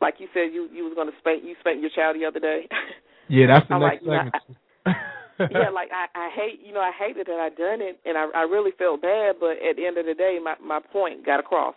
like 0.01 0.17
you 0.19 0.27
said, 0.33 0.57
you 0.57 0.73
you 0.73 0.89
was 0.89 0.97
gonna 0.97 1.13
spank 1.21 1.45
you 1.45 1.55
spanked 1.61 1.85
your 1.85 1.93
child 1.93 2.17
the 2.17 2.25
other 2.25 2.41
day. 2.41 2.67
yeah, 3.29 3.47
that's 3.47 3.69
the 3.69 3.77
I'm 3.77 3.85
next 3.85 4.03
like, 4.03 4.03
you 4.03 4.11
know, 4.11 4.31
segment. 4.33 5.53
yeah, 5.53 5.71
like 5.71 5.93
I 5.93 6.09
I 6.17 6.29
hate, 6.33 6.65
you 6.65 6.73
know, 6.73 6.81
I 6.81 6.91
hated 6.97 7.29
that 7.29 7.39
I 7.39 7.53
done 7.53 7.85
it, 7.85 8.01
and 8.09 8.17
I 8.17 8.27
I 8.35 8.43
really 8.49 8.73
felt 8.81 9.05
bad, 9.05 9.37
but 9.39 9.61
at 9.61 9.77
the 9.77 9.85
end 9.85 10.01
of 10.01 10.09
the 10.09 10.17
day, 10.17 10.41
my 10.43 10.57
my 10.65 10.81
point 10.81 11.25
got 11.25 11.39
across. 11.39 11.77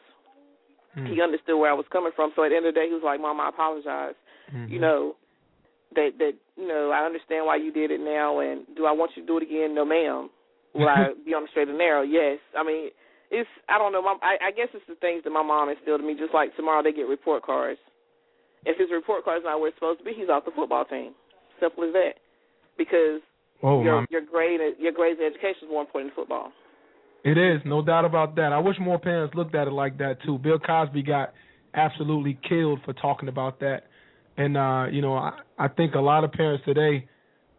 Hmm. 0.95 1.05
He 1.11 1.21
understood 1.21 1.59
where 1.59 1.69
I 1.69 1.75
was 1.75 1.85
coming 1.91 2.15
from, 2.15 2.31
so 2.35 2.43
at 2.47 2.49
the 2.49 2.55
end 2.55 2.65
of 2.65 2.73
the 2.73 2.80
day, 2.80 2.88
he 2.88 2.95
was 2.95 3.03
like, 3.03 3.19
Mom, 3.19 3.43
I 3.43 3.49
apologize. 3.49 4.15
Mhm. 4.47 4.69
You 4.69 4.80
know, 4.80 5.15
that 5.95 6.11
that 6.19 6.34
you 6.55 6.67
know, 6.67 6.91
I 6.91 7.05
understand 7.05 7.45
why 7.45 7.57
you 7.57 7.72
did 7.72 7.91
it 7.91 7.99
now, 7.99 8.39
and 8.39 8.63
do 8.76 8.85
I 8.85 8.91
want 8.91 9.11
you 9.15 9.23
to 9.23 9.27
do 9.27 9.38
it 9.38 9.43
again? 9.43 9.76
No, 9.76 9.85
ma'am. 9.85 10.30
Will 10.73 10.88
I 10.88 11.11
be 11.26 11.34
on 11.34 11.43
the 11.43 11.49
straight 11.51 11.67
and 11.67 11.77
narrow? 11.77 12.03
Yes. 12.03 12.39
I 12.57 12.63
mean, 12.63 12.89
it's 13.31 13.49
I 13.69 13.77
don't 13.77 13.91
know. 13.91 14.01
My, 14.01 14.15
I, 14.22 14.49
I 14.49 14.51
guess 14.51 14.69
it's 14.73 14.85
the 14.88 14.95
things 14.95 15.23
that 15.23 15.31
my 15.31 15.43
mom 15.43 15.69
instilled 15.69 16.01
in 16.01 16.07
me. 16.07 16.15
Just 16.15 16.34
like 16.34 16.55
tomorrow 16.55 16.84
they 16.84 16.91
get 16.91 17.07
report 17.07 17.43
cards. 17.43 17.80
If 18.65 18.77
his 18.77 18.89
report 18.91 19.23
card's 19.23 19.45
not 19.45 19.59
where 19.59 19.69
it's 19.69 19.77
supposed 19.77 19.99
to 19.99 20.05
be, 20.05 20.13
he's 20.15 20.30
off 20.30 20.45
the 20.45 20.51
football 20.55 20.85
team. 20.85 21.13
Simple 21.59 21.85
as 21.85 21.93
that. 21.93 22.13
Because 22.77 23.22
Whoa, 23.61 23.84
your 23.84 23.95
mom. 23.95 24.07
your 24.09 24.22
grade 24.22 24.59
your 24.80 24.91
grades 24.91 25.19
and 25.22 25.34
education 25.34 25.67
is 25.67 25.69
more 25.69 25.81
important 25.81 26.11
than 26.11 26.23
football. 26.23 26.51
It 27.23 27.38
is, 27.38 27.61
no 27.65 27.81
doubt 27.84 28.05
about 28.05 28.35
that. 28.35 28.53
I 28.53 28.59
wish 28.59 28.77
more 28.80 28.99
parents 28.99 29.34
looked 29.34 29.55
at 29.55 29.67
it 29.67 29.72
like 29.72 29.97
that 29.97 30.22
too. 30.23 30.38
Bill 30.38 30.59
Cosby 30.59 31.01
got 31.01 31.34
absolutely 31.73 32.38
killed 32.47 32.80
for 32.85 32.93
talking 32.93 33.30
about 33.30 33.59
that. 33.61 33.85
And 34.37 34.57
uh, 34.57 34.87
you 34.91 35.01
know, 35.01 35.15
I, 35.15 35.39
I 35.57 35.67
think 35.67 35.95
a 35.95 35.99
lot 35.99 36.23
of 36.23 36.31
parents 36.31 36.63
today 36.65 37.07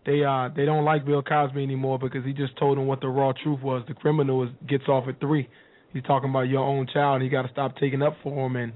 they 0.05 0.23
uh 0.25 0.49
they 0.55 0.65
don't 0.65 0.85
like 0.85 1.05
Bill 1.05 1.23
Cosby 1.23 1.63
anymore 1.63 1.99
because 1.99 2.25
he 2.25 2.33
just 2.33 2.57
told 2.59 2.79
them 2.79 2.87
what 2.87 3.01
the 3.01 3.09
raw 3.09 3.33
truth 3.43 3.61
was. 3.61 3.83
The 3.89 3.95
criminal 3.95 4.45
is 4.45 4.51
gets 4.69 4.89
off 4.89 5.09
at 5.09 5.21
three. 5.21 5.49
He's 5.93 6.05
talking 6.05 6.31
about 6.31 6.43
your 6.43 6.63
own 6.63 6.87
child 6.93 7.23
you 7.23 7.31
gotta 7.31 7.51
stop 7.51 7.77
taking 7.77 8.03
up 8.03 8.17
for 8.23 8.47
him 8.47 8.57
and 8.57 8.73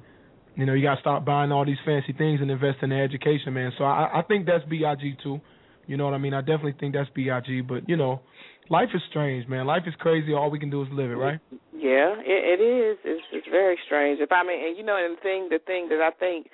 you 0.57 0.67
know, 0.67 0.75
you 0.75 0.83
gotta 0.83 1.01
stop 1.01 1.25
buying 1.25 1.53
all 1.53 1.65
these 1.65 1.79
fancy 1.85 2.13
things 2.13 2.41
and 2.41 2.51
invest 2.51 2.79
in 2.83 2.91
their 2.91 3.05
education, 3.05 3.55
man. 3.55 3.73
So 3.79 3.85
I, 3.85 4.21
I 4.21 4.23
think 4.23 4.47
that's 4.47 4.65
B 4.69 4.85
I 4.85 4.95
G 4.95 5.15
too. 5.23 5.41
You 5.87 5.97
know 5.97 6.05
what 6.05 6.15
I 6.15 6.19
mean? 6.19 6.35
I 6.35 6.41
definitely 6.41 6.75
think 6.79 6.95
that's 6.95 7.09
B 7.15 7.31
I 7.31 7.41
G, 7.41 7.61
but 7.61 7.89
you 7.89 7.97
know, 7.97 8.21
life 8.69 8.89
is 8.95 9.01
strange, 9.11 9.49
man. 9.49 9.67
Life 9.67 9.85
is 9.87 9.95
crazy. 9.99 10.35
All 10.35 10.51
we 10.51 10.59
can 10.59 10.71
do 10.71 10.83
is 10.83 10.89
live 10.93 11.11
it, 11.11 11.15
right? 11.15 11.39
Yeah, 11.73 12.15
it, 12.19 12.61
it 12.61 12.63
is. 12.63 12.99
It's 13.05 13.25
it's 13.33 13.47
very 13.51 13.79
strange. 13.87 14.21
If 14.21 14.33
I 14.33 14.43
mean, 14.43 14.61
and 14.67 14.77
you 14.77 14.85
know, 14.85 14.97
and 14.97 15.17
the 15.17 15.21
thing, 15.21 15.49
the 15.51 15.61
thing 15.65 15.89
that 15.89 16.01
I 16.01 16.11
think, 16.19 16.49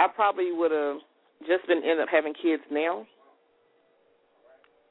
I 0.00 0.08
probably 0.08 0.48
would 0.50 0.72
have 0.72 0.96
just 1.44 1.68
been 1.68 1.84
end 1.84 2.00
up 2.00 2.08
having 2.08 2.32
kids 2.32 2.62
now. 2.72 3.04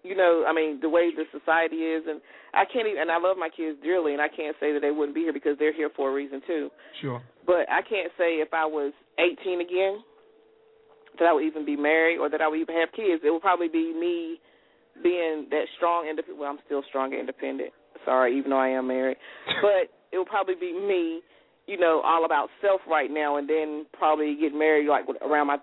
You 0.03 0.15
know, 0.15 0.45
I 0.47 0.53
mean, 0.53 0.79
the 0.81 0.87
way 0.87 1.09
the 1.09 1.25
society 1.33 1.77
is, 1.77 2.03
and 2.07 2.21
I 2.53 2.63
can't 2.63 2.87
even. 2.87 3.01
And 3.01 3.11
I 3.11 3.17
love 3.17 3.35
my 3.37 3.49
kids 3.49 3.79
dearly, 3.81 4.13
and 4.13 4.21
I 4.21 4.29
can't 4.29 4.55
say 4.59 4.71
that 4.71 4.79
they 4.79 4.91
wouldn't 4.91 5.15
be 5.15 5.21
here 5.21 5.33
because 5.33 5.57
they're 5.57 5.73
here 5.73 5.89
for 5.95 6.11
a 6.11 6.13
reason 6.13 6.41
too. 6.45 6.69
Sure. 7.01 7.21
But 7.45 7.65
I 7.69 7.81
can't 7.81 8.13
say 8.17 8.39
if 8.39 8.53
I 8.53 8.65
was 8.65 8.93
18 9.17 9.59
again, 9.59 9.99
that 11.17 11.27
I 11.27 11.33
would 11.33 11.43
even 11.43 11.65
be 11.65 11.75
married 11.75 12.19
or 12.19 12.29
that 12.29 12.39
I 12.39 12.47
would 12.47 12.59
even 12.59 12.75
have 12.75 12.89
kids. 12.95 13.21
It 13.25 13.31
would 13.31 13.41
probably 13.41 13.67
be 13.67 13.91
me 13.91 14.39
being 15.03 15.47
that 15.49 15.65
strong 15.75 16.07
independent. 16.07 16.39
Well, 16.39 16.51
I'm 16.51 16.59
still 16.65 16.83
strong 16.87 17.11
and 17.11 17.21
independent. 17.21 17.71
Sorry, 18.05 18.37
even 18.37 18.51
though 18.51 18.61
I 18.61 18.69
am 18.69 18.87
married, 18.87 19.17
but 19.61 19.91
it 20.13 20.17
would 20.17 20.27
probably 20.27 20.55
be 20.55 20.71
me, 20.71 21.21
you 21.69 21.77
know, 21.77 22.01
all 22.01 22.25
about 22.25 22.49
self 22.61 22.81
right 22.89 23.11
now, 23.11 23.37
and 23.37 23.47
then 23.47 23.85
probably 23.93 24.35
get 24.35 24.53
married 24.57 24.89
like 24.89 25.05
around 25.21 25.47
my 25.47 25.57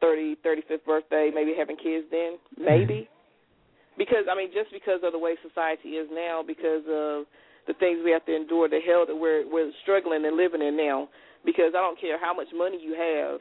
thirty, 0.00 0.36
thirty 0.42 0.62
fifth 0.66 0.86
birthday, 0.86 1.30
maybe 1.34 1.52
having 1.52 1.76
kids 1.76 2.06
then, 2.10 2.40
maybe. 2.56 3.04
Mm-hmm. 3.04 3.98
Because 3.98 4.24
I 4.30 4.34
mean, 4.34 4.48
just 4.56 4.72
because 4.72 5.04
of 5.04 5.12
the 5.12 5.18
way 5.20 5.36
society 5.44 6.00
is 6.00 6.08
now, 6.08 6.40
because 6.40 6.84
of 6.88 7.28
the 7.68 7.76
things 7.78 8.00
we 8.00 8.10
have 8.10 8.24
to 8.24 8.34
endure, 8.34 8.68
the 8.68 8.80
hell 8.80 9.04
that 9.06 9.14
we're 9.14 9.44
we're 9.44 9.70
struggling 9.82 10.24
and 10.24 10.36
living 10.36 10.62
in 10.62 10.76
now. 10.76 11.08
Because 11.44 11.76
I 11.76 11.84
don't 11.84 12.00
care 12.00 12.18
how 12.18 12.34
much 12.34 12.48
money 12.56 12.80
you 12.82 12.96
have, 12.98 13.38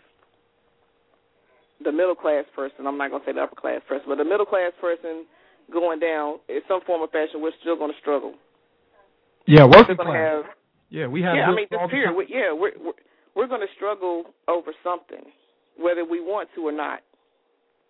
the 1.84 1.92
middle 1.92 2.14
class 2.14 2.46
person, 2.56 2.86
I'm 2.86 3.00
not 3.00 3.10
going 3.10 3.24
to 3.24 3.26
say 3.26 3.34
the 3.34 3.42
upper 3.42 3.56
class 3.56 3.82
person, 3.88 4.06
but 4.08 4.20
the 4.20 4.28
middle 4.28 4.46
class 4.46 4.72
person 4.80 5.26
going 5.74 6.00
down 6.00 6.38
in 6.48 6.62
some 6.68 6.82
form 6.86 7.02
or 7.02 7.08
fashion, 7.08 7.42
we're 7.42 7.56
still 7.62 7.76
going 7.76 7.92
to 7.92 7.98
struggle. 8.00 8.36
Yeah, 9.48 9.66
working 9.66 9.96
We're 9.98 10.06
going 10.06 10.14
to 10.14 10.22
class. 10.22 10.46
have 10.46 10.65
Yeah, 10.90 11.08
we 11.08 11.22
have. 11.22 11.36
yeah, 11.36 11.50
I 11.50 11.56
mean, 11.56 11.68
the 11.72 11.78
the 11.78 12.14
We, 12.14 12.26
yeah, 12.30 12.52
we're 12.54 12.74
we're, 12.78 13.00
we're 13.36 13.48
going 13.48 13.62
to 13.62 13.74
struggle 13.76 14.34
over 14.48 14.72
something, 14.84 15.26
whether 15.78 16.06
we 16.06 16.22
want 16.22 16.50
to 16.56 16.62
or 16.68 16.72
not. 16.72 17.00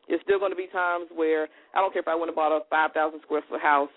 It's 0.08 0.22
still 0.24 0.40
going 0.40 0.52
to 0.52 0.56
be 0.56 0.68
times 0.72 1.08
where 1.14 1.48
I 1.74 1.82
don't 1.82 1.92
care 1.92 2.02
if 2.02 2.08
I 2.08 2.16
went 2.16 2.30
and 2.30 2.36
bought 2.36 2.56
a 2.56 2.62
five 2.70 2.92
thousand 2.94 3.22
square 3.24 3.42
foot 3.50 3.62
house. 3.62 3.90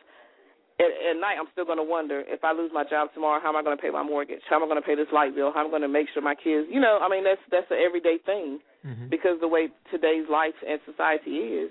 At, 0.81 0.87
at 1.11 1.17
night, 1.21 1.35
I'm 1.41 1.51
still 1.53 1.65
going 1.67 1.79
to 1.79 1.85
wonder 1.85 2.23
if 2.27 2.45
I 2.45 2.53
lose 2.53 2.71
my 2.73 2.85
job 2.85 3.11
tomorrow, 3.13 3.41
how 3.43 3.49
am 3.51 3.57
I 3.57 3.63
going 3.67 3.77
to 3.77 3.83
pay 3.83 3.91
my 3.91 4.03
mortgage? 4.05 4.39
How 4.49 4.57
am 4.57 4.63
I 4.63 4.67
going 4.67 4.81
to 4.81 4.87
pay 4.87 4.95
this 4.95 5.11
light 5.13 5.35
bill? 5.35 5.51
How 5.53 5.61
am 5.63 5.67
I 5.67 5.71
going 5.71 5.83
to 5.83 5.89
make 5.91 6.07
sure 6.15 6.23
my 6.23 6.37
kids? 6.37 6.69
You 6.71 6.79
know, 6.81 6.99
I 7.03 7.09
mean, 7.11 7.25
that's 7.25 7.43
that's 7.51 7.67
an 7.71 7.79
everyday 7.85 8.19
thing 8.25 8.61
Mhm. 8.87 9.11
because 9.11 9.41
the 9.41 9.49
way 9.49 9.69
today's 9.91 10.29
life 10.31 10.55
and 10.67 10.79
society 10.87 11.67
is. 11.67 11.71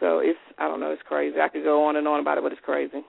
So 0.00 0.18
it's 0.18 0.38
I 0.58 0.66
don't 0.66 0.80
know, 0.80 0.90
it's 0.90 1.02
crazy. 1.06 1.38
I 1.40 1.48
could 1.48 1.62
go 1.64 1.84
on 1.84 1.96
and 1.96 2.08
on 2.08 2.18
about 2.20 2.38
it, 2.38 2.42
but 2.42 2.52
it's 2.52 2.60
crazy. 2.64 3.02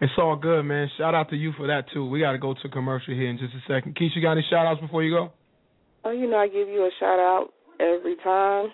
It's 0.00 0.12
all 0.16 0.36
good, 0.36 0.62
man. 0.62 0.88
Shout 0.96 1.14
out 1.14 1.28
to 1.30 1.36
you 1.36 1.52
for 1.56 1.66
that 1.66 1.86
too. 1.92 2.08
We 2.08 2.20
got 2.20 2.32
to 2.32 2.38
go 2.38 2.54
to 2.54 2.68
commercial 2.68 3.14
here 3.14 3.28
in 3.28 3.38
just 3.38 3.52
a 3.54 3.60
second. 3.66 3.96
Keisha, 3.96 4.22
got 4.22 4.32
any 4.32 4.46
shout 4.48 4.66
outs 4.66 4.80
before 4.80 5.02
you 5.02 5.10
go? 5.10 5.32
Oh, 6.04 6.12
you 6.12 6.30
know, 6.30 6.36
I 6.36 6.46
give 6.46 6.68
you 6.68 6.82
a 6.82 6.90
shout 7.00 7.18
out 7.18 7.48
every 7.80 8.16
time. 8.22 8.68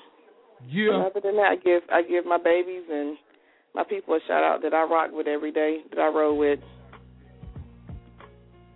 Yeah. 0.68 0.94
And 0.94 1.04
other 1.04 1.20
than 1.22 1.36
that, 1.36 1.52
I 1.52 1.56
give 1.56 1.82
I 1.90 2.02
give 2.02 2.26
my 2.26 2.38
babies 2.38 2.84
and 2.90 3.16
my 3.74 3.84
people 3.84 4.14
a 4.14 4.20
shout 4.28 4.42
out 4.42 4.62
that 4.62 4.74
I 4.74 4.84
rock 4.84 5.10
with 5.12 5.26
every 5.26 5.50
day, 5.50 5.78
that 5.90 5.98
I 5.98 6.08
roll 6.08 6.36
with. 6.36 6.60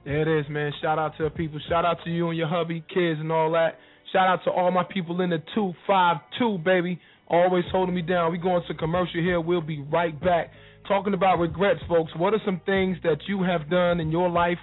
There 0.04 0.22
it 0.22 0.40
is, 0.40 0.46
man. 0.48 0.72
Shout 0.80 0.98
out 0.98 1.16
to 1.18 1.24
the 1.24 1.30
people. 1.30 1.60
Shout 1.68 1.84
out 1.84 1.98
to 2.04 2.10
you 2.10 2.28
and 2.28 2.38
your 2.38 2.48
hubby, 2.48 2.82
kids, 2.92 3.20
and 3.20 3.30
all 3.30 3.52
that. 3.52 3.78
Shout 4.12 4.26
out 4.26 4.42
to 4.44 4.50
all 4.50 4.70
my 4.70 4.84
people 4.84 5.20
in 5.20 5.28
the 5.28 5.42
252, 5.54 6.58
baby. 6.64 6.98
Always 7.28 7.64
holding 7.70 7.94
me 7.94 8.00
down. 8.00 8.32
We 8.32 8.38
going 8.38 8.62
to 8.68 8.74
commercial 8.74 9.20
here. 9.20 9.38
We'll 9.38 9.60
be 9.60 9.82
right 9.82 10.18
back. 10.18 10.50
Talking 10.89 11.12
about 11.12 11.39
regrets, 11.39 11.81
folks. 11.86 12.10
What 12.16 12.32
are 12.32 12.40
some 12.47 12.62
things 12.65 12.97
that 13.02 13.19
you 13.28 13.43
have 13.43 13.69
done 13.69 14.01
in 14.01 14.10
your 14.10 14.31
life 14.31 14.56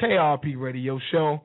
KIRP 0.02 0.58
Radio 0.58 0.98
Show. 1.12 1.40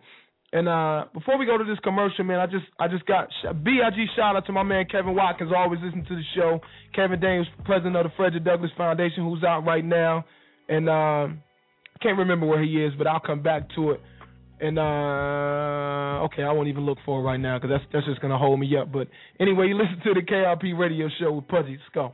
And 0.54 0.68
uh, 0.68 1.06
before 1.14 1.38
we 1.38 1.46
go 1.46 1.58
to 1.58 1.64
this 1.64 1.80
commercial, 1.84 2.26
man, 2.26 2.40
I 2.40 2.46
just 2.46 2.66
I 2.78 2.90
just 2.90 3.06
got 3.06 3.30
BIG 3.64 4.08
shout 4.16 4.36
out 4.36 4.46
to 4.48 4.52
my 4.52 4.64
man 4.64 4.86
Kevin 4.92 5.16
Watkins, 5.16 5.52
always 5.56 5.80
listening 5.82 6.06
to 6.06 6.16
the 6.16 6.24
show. 6.36 6.60
Kevin 6.94 7.22
Daniels, 7.22 7.48
president 7.64 7.96
of 7.96 8.04
the 8.04 8.12
Frederick 8.18 8.44
Douglass 8.44 8.72
Foundation, 8.78 9.24
who's 9.24 9.46
out 9.46 9.66
right 9.66 9.84
now, 9.84 10.26
and 10.68 10.90
um, 10.90 11.42
can't 12.02 12.18
remember 12.18 12.46
where 12.46 12.62
he 12.62 12.84
is, 12.84 12.92
but 12.98 13.08
I'll 13.08 13.22
come 13.22 13.42
back 13.42 13.64
to 13.76 13.92
it. 13.92 14.02
And 14.62 14.78
uh, 14.78 16.26
okay, 16.26 16.44
I 16.44 16.52
won't 16.52 16.68
even 16.68 16.86
look 16.86 17.00
for 17.04 17.20
it 17.20 17.24
right 17.24 17.40
now 17.40 17.58
because 17.58 17.72
that's 17.72 17.84
that's 17.92 18.06
just 18.06 18.22
gonna 18.22 18.38
hold 18.38 18.60
me 18.60 18.78
up. 18.78 18.92
But 18.92 19.08
anyway, 19.40 19.68
you 19.68 19.76
listen 19.76 20.00
to 20.06 20.14
the 20.14 20.22
KIRP 20.22 20.78
Radio 20.78 21.10
Show 21.20 21.32
with 21.32 21.48
Pudgy 21.48 21.80
Skull. 21.90 22.14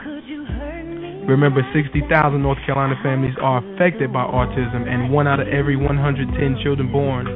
Remember, 1.27 1.61
60,000 1.73 2.41
North 2.41 2.57
Carolina 2.65 2.95
families 3.03 3.35
are 3.41 3.59
affected 3.61 4.11
by 4.11 4.23
autism, 4.25 4.89
and 4.89 5.11
one 5.11 5.27
out 5.27 5.39
of 5.39 5.47
every 5.47 5.75
110 5.75 6.57
children 6.63 6.91
born 6.91 7.27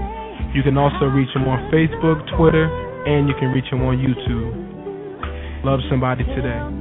You 0.56 0.64
can 0.64 0.77
also 0.77 1.06
reach 1.06 1.34
them 1.34 1.48
on 1.48 1.72
Facebook, 1.72 2.27
Twitter, 2.35 2.68
and 3.07 3.30
you 3.30 3.35
can 3.39 3.53
reach 3.53 3.69
them 3.72 3.84
on 3.84 3.98
YouTube. 3.98 4.53
Love 5.64 5.80
somebody 5.89 6.26
today. 6.35 6.81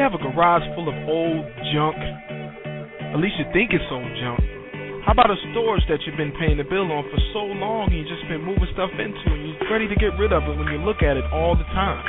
You 0.00 0.08
have 0.08 0.16
a 0.16 0.24
garage 0.32 0.64
full 0.72 0.88
of 0.88 0.96
old 1.04 1.44
junk? 1.76 2.00
At 3.12 3.20
least 3.20 3.36
you 3.36 3.44
think 3.52 3.76
it's 3.76 3.84
old 3.92 4.08
junk. 4.16 4.40
How 5.04 5.12
about 5.12 5.28
a 5.28 5.36
storage 5.52 5.84
that 5.92 6.00
you've 6.08 6.16
been 6.16 6.32
paying 6.40 6.56
the 6.56 6.64
bill 6.64 6.88
on 6.88 7.04
for 7.12 7.20
so 7.36 7.44
long 7.44 7.92
and 7.92 8.00
you've 8.00 8.08
just 8.08 8.24
been 8.24 8.40
moving 8.40 8.64
stuff 8.72 8.88
into 8.96 9.28
and 9.28 9.52
you're 9.52 9.68
ready 9.68 9.92
to 9.92 9.98
get 10.00 10.16
rid 10.16 10.32
of 10.32 10.48
it 10.48 10.56
when 10.56 10.72
you 10.72 10.80
look 10.80 11.04
at 11.04 11.20
it 11.20 11.28
all 11.28 11.52
the 11.52 11.68
time? 11.76 12.00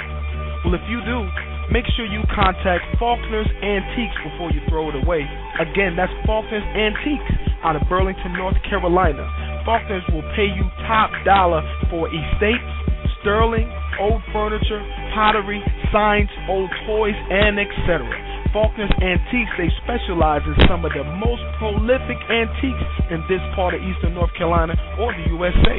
Well, 0.63 0.71
if 0.71 0.79
you 0.87 1.03
do, 1.03 1.27
make 1.67 1.83
sure 1.99 2.07
you 2.07 2.23
contact 2.31 2.87
Faulkner's 2.95 3.51
Antiques 3.59 4.15
before 4.23 4.55
you 4.55 4.63
throw 4.71 4.87
it 4.87 4.95
away. 4.95 5.27
Again, 5.59 5.99
that's 5.99 6.15
Faulkner's 6.23 6.63
Antiques 6.71 7.59
out 7.59 7.75
of 7.75 7.83
Burlington, 7.91 8.39
North 8.39 8.55
Carolina. 8.71 9.27
Faulkner's 9.67 10.07
will 10.15 10.23
pay 10.39 10.47
you 10.47 10.63
top 10.87 11.11
dollar 11.27 11.59
for 11.91 12.07
estates, 12.07 12.71
sterling, 13.19 13.67
old 14.01 14.25
furniture, 14.33 14.81
pottery, 15.13 15.61
signs, 15.93 16.29
old 16.49 16.73
toys, 16.89 17.15
and 17.29 17.61
etc. 17.61 18.09
Faulkner's 18.51 18.91
Antiques, 18.99 19.53
they 19.55 19.71
specialize 19.85 20.43
in 20.43 20.57
some 20.67 20.83
of 20.83 20.91
the 20.91 21.05
most 21.21 21.39
prolific 21.55 22.19
antiques 22.27 22.83
in 23.07 23.23
this 23.31 23.39
part 23.55 23.71
of 23.71 23.79
Eastern 23.79 24.17
North 24.17 24.33
Carolina 24.35 24.75
or 24.99 25.15
the 25.15 25.23
USA. 25.31 25.77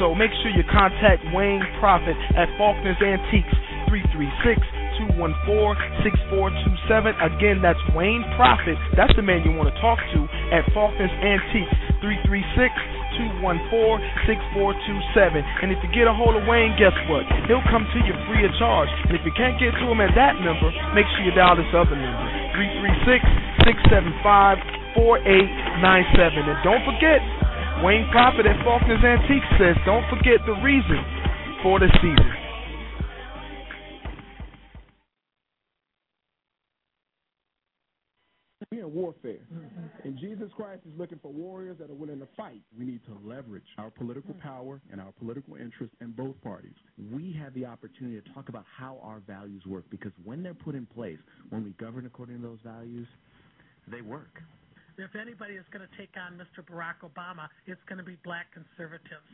So 0.00 0.14
make 0.14 0.32
sure 0.40 0.54
you 0.54 0.64
contact 0.72 1.20
Wayne 1.36 1.60
Profit 1.82 2.16
at 2.32 2.48
Faulkner's 2.56 2.96
Antiques, 3.02 3.52
336 3.92 4.62
214-6427. 4.94 7.18
Again, 7.18 7.58
that's 7.60 7.82
Wayne 7.94 8.24
Profit. 8.36 8.78
That's 8.96 9.14
the 9.16 9.22
man 9.22 9.42
you 9.42 9.50
want 9.50 9.74
to 9.74 9.80
talk 9.82 9.98
to 10.14 10.28
at 10.54 10.62
Faulkner's 10.72 11.10
Antiques, 11.18 11.74
336-214-6427. 13.14 15.44
And 15.62 15.72
if 15.72 15.78
you 15.82 15.88
get 15.92 16.06
a 16.06 16.12
hold 16.14 16.36
of 16.36 16.46
Wayne, 16.46 16.76
guess 16.78 16.94
what? 17.06 17.26
He'll 17.46 17.62
come 17.70 17.86
to 17.86 17.98
you 18.02 18.14
free 18.26 18.44
of 18.44 18.52
charge. 18.58 18.88
And 19.08 19.16
if 19.16 19.24
you 19.24 19.32
can't 19.36 19.58
get 19.58 19.72
to 19.78 19.86
him 19.88 20.00
at 20.00 20.14
that 20.18 20.40
number, 20.42 20.70
make 20.94 21.06
sure 21.14 21.24
you 21.24 21.32
dial 21.34 21.56
this 21.56 21.74
other 21.74 21.96
number, 21.96 22.30
336-675-4897. 24.94 26.44
And 26.44 26.62
don't 26.62 26.84
forget, 26.86 27.20
Wayne 27.82 28.06
Prophet 28.10 28.46
at 28.46 28.56
Faulkner's 28.64 29.04
Antiques 29.04 29.46
says, 29.58 29.76
don't 29.84 30.08
forget 30.08 30.38
the 30.46 30.54
reason 30.62 31.04
for 31.62 31.78
the 31.80 31.88
season. 32.00 32.32
We're 38.72 38.86
in 38.86 38.94
warfare. 38.94 39.40
And 40.04 40.18
Jesus 40.18 40.50
Christ 40.54 40.82
is 40.84 40.92
looking 40.98 41.18
for 41.22 41.32
warriors 41.32 41.78
that 41.80 41.90
are 41.90 41.94
willing 41.94 42.20
to 42.20 42.28
fight. 42.36 42.60
We 42.78 42.84
need 42.84 43.00
to 43.06 43.16
leverage 43.26 43.64
our 43.78 43.90
political 43.90 44.34
mm-hmm. 44.34 44.46
power 44.46 44.80
and 44.92 45.00
our 45.00 45.12
political 45.12 45.56
interests 45.56 45.96
in 46.02 46.12
both 46.12 46.40
parties. 46.42 46.74
We 47.10 47.34
have 47.42 47.54
the 47.54 47.64
opportunity 47.64 48.20
to 48.20 48.34
talk 48.34 48.50
about 48.50 48.66
how 48.68 49.00
our 49.02 49.20
values 49.26 49.62
work 49.66 49.84
because 49.90 50.12
when 50.22 50.42
they're 50.42 50.52
put 50.52 50.74
in 50.74 50.84
place, 50.84 51.18
when 51.48 51.64
we 51.64 51.70
govern 51.70 52.04
according 52.04 52.36
to 52.36 52.42
those 52.42 52.58
values, 52.62 53.08
they 53.88 54.02
work. 54.02 54.42
If 54.98 55.16
anybody 55.16 55.54
is 55.54 55.64
going 55.72 55.88
to 55.88 55.96
take 55.96 56.12
on 56.20 56.36
Mr. 56.36 56.62
Barack 56.62 57.00
Obama, 57.02 57.48
it's 57.66 57.80
going 57.88 57.98
to 57.98 58.04
be 58.04 58.16
black 58.24 58.46
conservatives. 58.52 59.24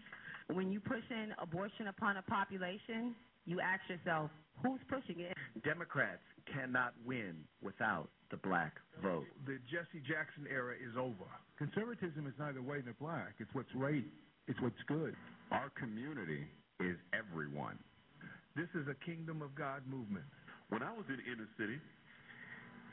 When 0.53 0.71
you 0.71 0.79
push 0.79 1.03
in 1.11 1.35
abortion 1.43 1.89
upon 1.89 2.17
a 2.17 2.23
population, 2.23 3.15
you 3.45 3.61
ask 3.61 3.83
yourself, 3.91 4.31
who's 4.63 4.81
pushing 4.89 5.21
it? 5.21 5.37
Democrats 5.65 6.23
cannot 6.55 6.95
win 7.05 7.35
without 7.61 8.09
the 8.31 8.39
black 8.39 8.75
vote. 9.03 9.27
The 9.47 9.59
Jesse 9.71 10.03
Jackson 10.07 10.47
era 10.51 10.75
is 10.75 10.97
over. 10.97 11.29
Conservatism 11.59 12.27
is 12.27 12.35
neither 12.39 12.63
white 12.63 12.85
nor 12.85 12.95
black. 13.01 13.35
It's 13.39 13.51
what's 13.53 13.73
right. 13.75 14.05
It's 14.49 14.61
what's 14.61 14.81
good. 14.87 15.15
Our 15.51 15.71
community 15.79 16.47
is 16.81 16.97
everyone. 17.13 17.79
This 18.57 18.71
is 18.75 18.87
a 18.89 18.97
kingdom 19.05 19.43
of 19.43 19.55
God 19.55 19.83
movement. 19.87 20.25
When 20.71 20.83
I 20.83 20.91
was 20.93 21.05
in 21.09 21.19
inner 21.27 21.49
city 21.59 21.79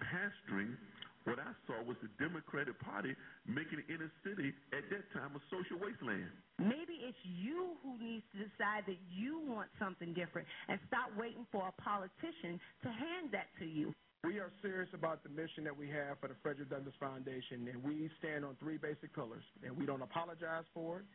pastoring, 0.02 0.78
what 1.26 1.40
I 1.44 1.52
saw 1.68 1.84
was 1.84 1.98
the 2.00 2.10
Democratic 2.24 2.80
Party 2.80 3.12
making 3.46 3.84
the 3.84 3.88
inner 3.94 4.10
city 4.24 4.54
at 4.72 4.88
that 4.90 5.06
time 5.12 5.36
a 5.36 5.42
social 5.52 5.76
wasteland. 5.76 6.32
Maybe 6.58 7.04
it's 7.04 7.20
you 7.26 7.76
who 7.84 8.00
needs 8.00 8.24
to 8.32 8.48
decide 8.48 8.88
that 8.88 8.98
you 9.12 9.44
want 9.44 9.68
something 9.78 10.14
different 10.16 10.48
and 10.70 10.80
stop 10.88 11.12
waiting 11.20 11.46
for 11.52 11.68
a 11.68 11.76
politician 11.82 12.58
to 12.82 12.90
hand 12.90 13.30
that 13.36 13.52
to 13.60 13.66
you. 13.68 13.94
We 14.28 14.44
are 14.44 14.52
serious 14.62 14.92
about 14.92 15.24
the 15.24 15.32
mission 15.32 15.64
that 15.64 15.72
we 15.72 15.88
have 15.88 16.20
for 16.20 16.28
the 16.28 16.36
Frederick 16.44 16.68
Douglass 16.68 17.00
Foundation, 17.00 17.64
and 17.72 17.80
we 17.80 18.12
stand 18.20 18.44
on 18.44 18.60
three 18.60 18.76
basic 18.76 19.16
pillars. 19.16 19.48
And 19.64 19.72
we 19.72 19.86
don't 19.88 20.04
apologize 20.04 20.68
for 20.74 21.00
it, 21.00 21.06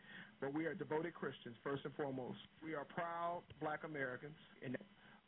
but 0.41 0.57
we 0.57 0.65
are 0.65 0.73
devoted 0.73 1.13
Christians, 1.13 1.61
first 1.63 1.85
and 1.85 1.93
foremost. 1.93 2.41
We 2.65 2.73
are 2.73 2.89
proud 2.89 3.45
black 3.61 3.85
Americans 3.85 4.33
and 4.65 4.79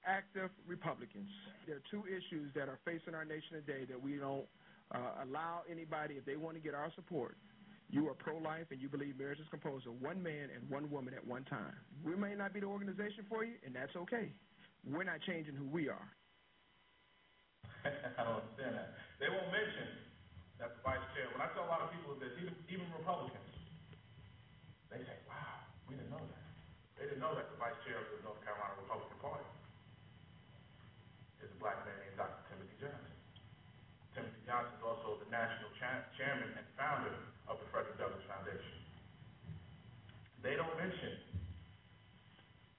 active 0.08 0.48
Republicans. 0.66 1.28
There 1.68 1.76
are 1.76 1.84
two 1.90 2.08
issues 2.08 2.48
that 2.56 2.72
are 2.72 2.80
facing 2.88 3.12
our 3.12 3.28
nation 3.28 3.60
today 3.60 3.84
that 3.84 4.00
we 4.00 4.16
don't 4.16 4.48
uh, 4.88 5.28
allow 5.28 5.68
anybody, 5.68 6.14
if 6.14 6.24
they 6.24 6.40
want 6.40 6.56
to 6.56 6.64
get 6.64 6.72
our 6.72 6.88
support, 6.96 7.36
you 7.90 8.08
are 8.08 8.14
pro 8.14 8.38
life 8.38 8.64
and 8.72 8.80
you 8.80 8.88
believe 8.88 9.18
marriage 9.18 9.40
is 9.40 9.48
composed 9.50 9.86
of 9.86 10.00
one 10.00 10.22
man 10.22 10.48
and 10.56 10.64
one 10.72 10.88
woman 10.90 11.12
at 11.12 11.20
one 11.20 11.44
time. 11.44 11.76
We 12.00 12.16
may 12.16 12.32
not 12.32 12.54
be 12.54 12.60
the 12.60 12.66
organization 12.72 13.28
for 13.28 13.44
you, 13.44 13.60
and 13.60 13.76
that's 13.76 13.92
okay. 14.08 14.32
We're 14.88 15.04
not 15.04 15.20
changing 15.28 15.52
who 15.52 15.68
we 15.68 15.90
are. 15.90 16.08
I 17.84 18.20
don't 18.24 18.40
understand 18.40 18.80
that. 18.80 18.96
They 19.20 19.28
won't 19.28 19.52
mention 19.52 19.88
that 20.56 20.72
the 20.72 20.80
vice 20.80 21.04
chair. 21.12 21.28
When 21.36 21.44
I 21.44 21.52
tell 21.52 21.68
a 21.68 21.70
lot 21.70 21.84
of 21.84 21.92
people 21.92 22.16
this, 22.16 22.32
even 22.40 22.56
even 22.72 22.88
Republicans, 22.96 23.52
they 24.88 25.04
say, 25.04 25.16
"Wow, 25.28 25.68
we 25.84 26.00
didn't 26.00 26.08
know 26.08 26.24
that." 26.24 26.44
They 26.96 27.04
didn't 27.12 27.20
know 27.20 27.36
that 27.36 27.52
the 27.52 27.58
vice 27.60 27.76
chair 27.84 28.00
of 28.00 28.08
the 28.08 28.24
North 28.24 28.40
Carolina 28.40 28.72
Republican 28.80 29.18
Party 29.20 29.44
is 31.44 31.52
a 31.52 31.58
black 31.60 31.76
man 31.84 31.92
named 32.00 32.16
Dr. 32.16 32.40
Timothy 32.48 32.76
Johnson. 32.80 33.12
Timothy 34.16 34.42
Johnson 34.48 34.72
is 34.80 34.84
also 34.86 35.20
the 35.20 35.28
national 35.28 35.68
cha- 35.76 36.08
chairman 36.16 36.56
and 36.56 36.64
founder 36.80 37.12
of 37.50 37.60
the 37.60 37.66
Frederick 37.68 38.00
Douglass 38.00 38.24
Foundation. 38.24 38.80
They 40.40 40.56
don't 40.56 40.72
mention 40.80 41.20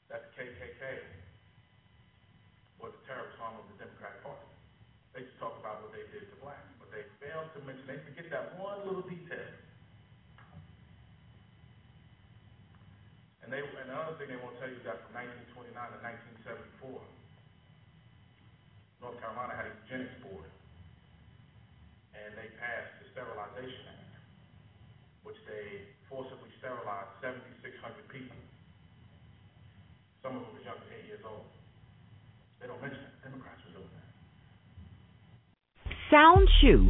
that 0.09 0.25
the 0.25 0.31
KKK 0.33 0.81
was 2.81 2.89
a 2.93 3.01
terrorist 3.05 3.37
arm 3.41 3.57
of 3.61 3.65
the 3.69 3.77
Democratic 3.85 4.23
Party. 4.25 4.49
They 5.13 5.23
just 5.23 5.39
talk 5.39 5.55
about 5.61 5.79
what 5.79 5.93
they 5.95 6.03
did 6.11 6.27
to 6.27 6.35
blacks, 6.43 6.67
but 6.75 6.91
they 6.91 7.05
fail 7.23 7.45
to 7.45 7.53
mention, 7.65 7.85
they 7.89 7.99
forget 8.05 8.29
that 8.29 8.57
one 8.61 8.85
little 8.85 9.03
detail. 9.05 9.49
And 13.45 13.53
they, 13.53 13.61
and 13.61 13.89
the 13.93 14.17
thing 14.17 14.33
they 14.33 14.41
won't 14.41 14.57
tell 14.57 14.65
you 14.65 14.81
is 14.81 14.85
that 14.89 15.05
from 15.05 15.21
1929 15.53 15.69
to 15.69 16.01
1974, 16.81 16.97
North 19.05 19.21
Carolina 19.21 19.53
had 19.53 19.69
a 19.69 19.73
eugenics 19.85 20.17
board, 20.25 20.49
and 22.17 22.33
they 22.33 22.49
passed 22.57 22.89
the 22.97 23.05
Sterilization 23.13 23.85
Act, 23.85 24.17
which 25.21 25.37
they 25.45 25.93
forcibly 26.09 26.49
sterilized 26.57 27.13
7,600 27.21 27.61
people. 28.09 28.33
Some 30.25 30.41
of 30.41 30.49
them 30.49 30.57
was 30.57 30.65
younger 30.65 30.81
than 30.89 30.97
eight 30.97 31.05
years 31.05 31.21
old. 31.21 31.45
They 32.57 32.65
don't 32.65 32.81
mention 32.81 32.97
that. 32.97 33.21
Democrats 33.29 33.61
were 33.69 33.77
doing 33.77 33.93
that. 33.93 34.09
Sound 36.09 36.49
Chew, 36.65 36.89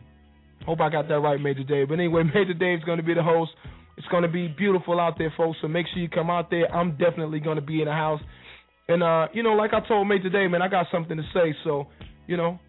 Hope 0.65 0.79
I 0.79 0.89
got 0.89 1.09
that 1.09 1.19
right, 1.19 1.41
Major 1.41 1.65
Dave. 1.65 1.89
But 1.89 1.95
anyway, 1.95 2.23
Major 2.33 2.53
Dave's 2.53 2.85
going 2.85 2.99
to 2.99 3.03
be 3.03 3.13
the 3.13 3.23
host. 3.23 3.51
It's 3.97 4.07
to 4.23 4.29
be 4.29 4.47
beautiful 4.47 4.99
out 4.99 5.17
there, 5.17 5.33
folks. 5.37 5.57
So 5.61 5.67
make 5.67 5.85
sure 5.93 6.01
you 6.01 6.09
come 6.09 6.29
out 6.29 6.49
there. 6.49 6.73
I'm 6.73 6.91
definitely 6.97 7.39
to 7.57 7.61
be 7.61 7.81
in 7.81 7.85
the 7.85 7.93
house. 7.93 8.21
And 8.87 9.03
uh, 9.03 9.27
you 9.33 9.43
know, 9.43 9.53
like 9.53 9.71
I 9.73 9.85
told 9.87 10.07
Major 10.07 10.23
today, 10.23 10.47
man, 10.47 10.61
I 10.61 10.67
got 10.67 10.87
something 10.91 11.15
to 11.15 11.23
say. 11.33 11.55
So, 11.63 11.87
you 12.27 12.37
know, 12.37 12.59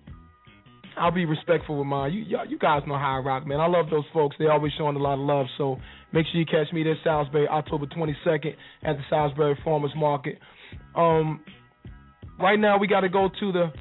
I'll 0.97 1.11
be 1.11 1.25
respectful 1.25 1.79
with 1.79 1.87
mine. 1.87 2.13
You 2.13 2.39
you 2.49 2.59
guys 2.59 2.83
know 2.87 2.97
how 2.97 3.17
I 3.17 3.19
rock, 3.19 3.47
man. 3.47 3.61
I 3.61 3.67
love 3.67 3.87
those 3.91 4.05
folks. 4.13 4.37
They 4.39 4.47
always 4.47 4.73
showing 4.79 4.97
a 4.97 5.01
lot 5.01 5.15
of 5.15 5.21
love. 5.21 5.47
So 5.59 5.79
make 6.13 6.27
sure 6.31 6.41
you 6.41 6.47
catch 6.47 6.73
me 6.73 6.85
there, 6.85 6.97
Salisbury, 7.03 7.49
October 7.49 7.87
22nd 7.87 8.55
at 8.85 8.97
the 8.97 9.03
Salisbury 9.11 9.59
Farmers 9.65 9.93
Market. 9.97 10.39
Um, 10.95 11.41
right 12.39 12.59
now 12.59 12.79
we 12.79 12.87
got 12.87 13.01
to 13.01 13.09
go 13.09 13.29
to 13.41 13.53
the 13.53 13.73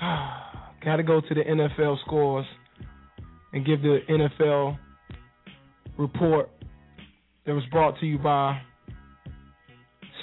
got 0.84 0.96
to 0.96 1.02
go 1.02 1.20
to 1.20 1.34
the 1.34 1.42
NFL 1.42 2.00
scores 2.04 2.46
and 3.52 3.66
give 3.66 3.82
the 3.82 3.98
NFL 4.08 4.78
report 5.98 6.50
that 7.46 7.54
was 7.54 7.64
brought 7.70 7.98
to 8.00 8.06
you 8.06 8.18
by 8.18 8.60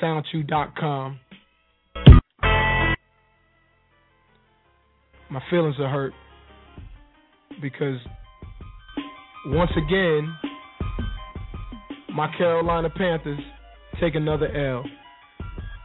SoundChew.com. 0.01 1.19
My 5.31 5.41
feelings 5.49 5.75
are 5.79 5.89
hurt 5.89 6.13
because 7.61 7.99
once 9.47 9.71
again, 9.77 10.35
my 12.13 12.27
Carolina 12.37 12.89
Panthers 12.89 13.39
take 14.01 14.15
another 14.15 14.47
L. 14.47 14.83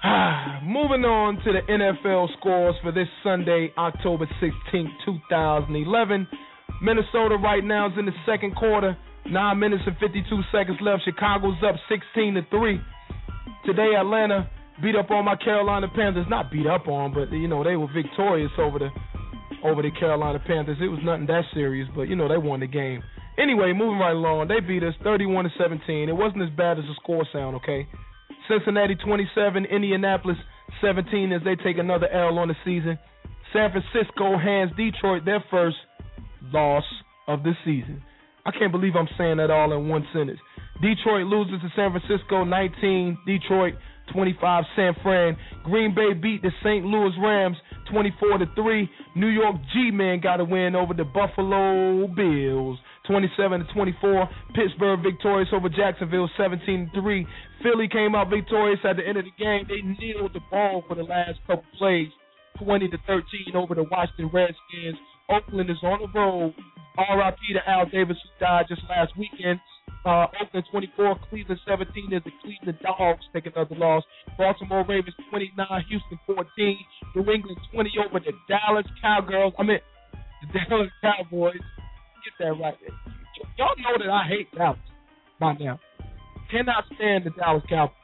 Moving 0.65 1.05
on 1.05 1.37
to 1.45 1.53
the 1.53 1.61
NFL 1.71 2.29
scores 2.39 2.75
for 2.83 2.93
this 2.93 3.09
Sunday, 3.23 3.73
October 3.77 4.27
16, 4.41 4.91
2011. 5.05 6.29
Minnesota 6.83 7.37
right 7.37 7.65
now 7.65 7.87
is 7.87 7.93
in 7.99 8.07
the 8.07 8.13
second 8.27 8.55
quarter. 8.57 8.97
Nine 9.31 9.59
minutes 9.59 9.83
and 9.87 9.97
52 9.99 10.25
seconds 10.53 10.79
left. 10.83 11.03
Chicago's 11.05 11.57
up 11.67 11.77
16 11.89 12.35
to 12.35 12.43
three. 12.51 12.81
Today, 13.65 13.95
Atlanta 13.99 14.51
beat 14.83 14.97
up 14.97 15.11
on 15.11 15.25
my 15.25 15.37
Carolina 15.37 15.89
Panthers. 15.89 16.27
Not 16.29 16.51
beat 16.51 16.67
up 16.67 16.89
on, 16.89 17.15
but 17.15 17.33
you 17.33 17.49
know 17.49 17.65
they 17.65 17.77
were 17.77 17.89
victorious 17.93 18.53
over 18.59 18.79
the 18.79 18.91
over 19.65 19.81
the 19.81 19.91
Carolina 19.99 20.39
Panthers. 20.47 20.77
It 20.81 20.89
was 20.89 21.01
nothing 21.03 21.27
that 21.27 21.45
serious, 21.55 21.89
but 21.95 22.03
you 22.03 22.17
know 22.17 22.29
they 22.29 22.37
won 22.37 22.61
the 22.61 22.67
game. 22.67 23.03
Anyway, 23.39 23.73
moving 23.73 23.99
right 23.99 24.13
along, 24.13 24.49
they 24.49 24.61
beat 24.61 24.85
us 24.85 24.95
31 25.03 25.45
to 25.45 25.51
17. 25.59 26.09
It 26.09 26.13
wasn't 26.13 26.43
as 26.43 26.51
bad 26.51 26.79
as 26.79 26.85
the 26.85 26.95
score 27.03 27.27
sound. 27.33 27.57
Okay, 27.57 27.89
Cincinnati 28.49 28.95
27, 28.95 29.65
Indianapolis 29.65 30.37
17 30.83 31.33
as 31.33 31.43
they 31.45 31.57
take 31.57 31.79
another 31.79 32.09
L 32.09 32.39
on 32.39 32.49
the 32.49 32.57
season. 32.65 32.99
San 33.53 33.71
Francisco 33.71 34.37
hands 34.37 34.73
Detroit 34.77 35.25
their 35.25 35.43
first 35.51 35.77
loss 36.53 36.85
of 37.27 37.43
the 37.43 37.53
season. 37.65 38.03
I 38.47 38.51
can't 38.51 38.73
believe 38.73 38.95
I'm 38.97 39.09
saying 39.17 39.39
that 39.39 39.51
all 39.51 39.73
in 39.73 39.89
one 39.89 40.07
sentence. 40.13 40.41
Detroit 40.83 41.27
loses 41.27 41.61
to 41.63 41.69
San 41.77 41.93
Francisco 41.93 42.45
19, 42.45 43.19
Detroit 43.27 43.75
25 44.13 44.65
San 44.77 44.93
Fran. 45.03 45.37
Green 45.65 45.95
Bay 45.95 46.13
beat 46.13 46.43
the 46.43 46.51
St. 46.63 46.85
Louis 46.85 47.13
Rams 47.23 47.57
24 47.91 48.39
to 48.39 48.47
3. 48.55 48.91
New 49.17 49.29
York 49.29 49.57
G-Men 49.73 50.21
got 50.21 50.41
a 50.41 50.45
win 50.45 50.75
over 50.75 50.95
the 50.95 51.05
Buffalo 51.05 52.07
Bills 52.09 52.79
27 53.07 53.67
to 53.67 53.73
24. 53.73 54.29
Pittsburgh 54.55 55.01
victorious 55.03 55.49
over 55.53 55.69
Jacksonville 55.69 56.29
17 56.37 56.91
to 56.95 57.01
3. 57.01 57.27
Philly 57.63 57.89
came 57.89 58.15
out 58.15 58.31
victorious 58.31 58.81
at 58.85 58.97
the 58.97 59.07
end 59.07 59.19
of 59.19 59.25
the 59.25 59.43
game. 59.43 59.67
They 59.69 59.81
kneeled 59.83 60.35
the 60.35 60.41
ball 60.51 60.85
for 60.89 60.95
the 60.95 61.03
last 61.03 61.39
couple 61.47 61.65
plays 61.79 62.09
20 62.63 62.89
to 62.89 62.99
13 63.07 63.25
over 63.55 63.75
the 63.75 63.85
Washington 63.91 64.31
Redskins. 64.33 64.99
Oakland 65.29 65.71
is 65.71 65.77
on 65.83 66.01
the 66.01 66.19
road. 66.19 66.55
RIP 66.99 67.39
to 67.53 67.63
Al 67.69 67.87
Davis 67.87 68.17
who 68.23 68.31
died 68.45 68.67
just 68.69 68.83
last 68.89 69.17
weekend. 69.17 69.61
Uh, 70.05 70.27
Oakland 70.41 70.67
24, 70.71 71.17
Cleveland 71.31 71.61
17 71.67 72.13
as 72.13 72.23
the 72.25 72.31
Cleveland 72.43 72.79
Dogs 72.83 73.25
take 73.33 73.47
another 73.47 73.75
loss. 73.75 74.05
Baltimore 74.37 74.85
Ravens 74.87 75.17
29, 75.31 75.57
Houston 75.89 76.19
14, 76.27 76.45
New 77.17 77.33
England 77.33 77.59
20 77.73 77.91
over 78.05 78.21
the 78.21 78.33
Dallas 78.49 78.87
Cowgirls. 79.01 79.55
I 79.59 79.63
mean, 79.63 79.79
the 80.53 80.61
Dallas 80.69 80.93
Cowboys. 81.01 81.57
Get 82.25 82.35
that 82.41 82.53
right. 82.61 82.77
Y'all 83.59 83.75
know 83.79 83.97
that 83.99 84.11
I 84.11 84.29
hate 84.29 84.49
Dallas 84.55 84.79
by 85.41 85.55
now. 85.55 85.81
Cannot 86.51 86.85
stand 86.95 87.25
the 87.25 87.31
Dallas 87.31 87.65
Cowboys. 87.69 87.97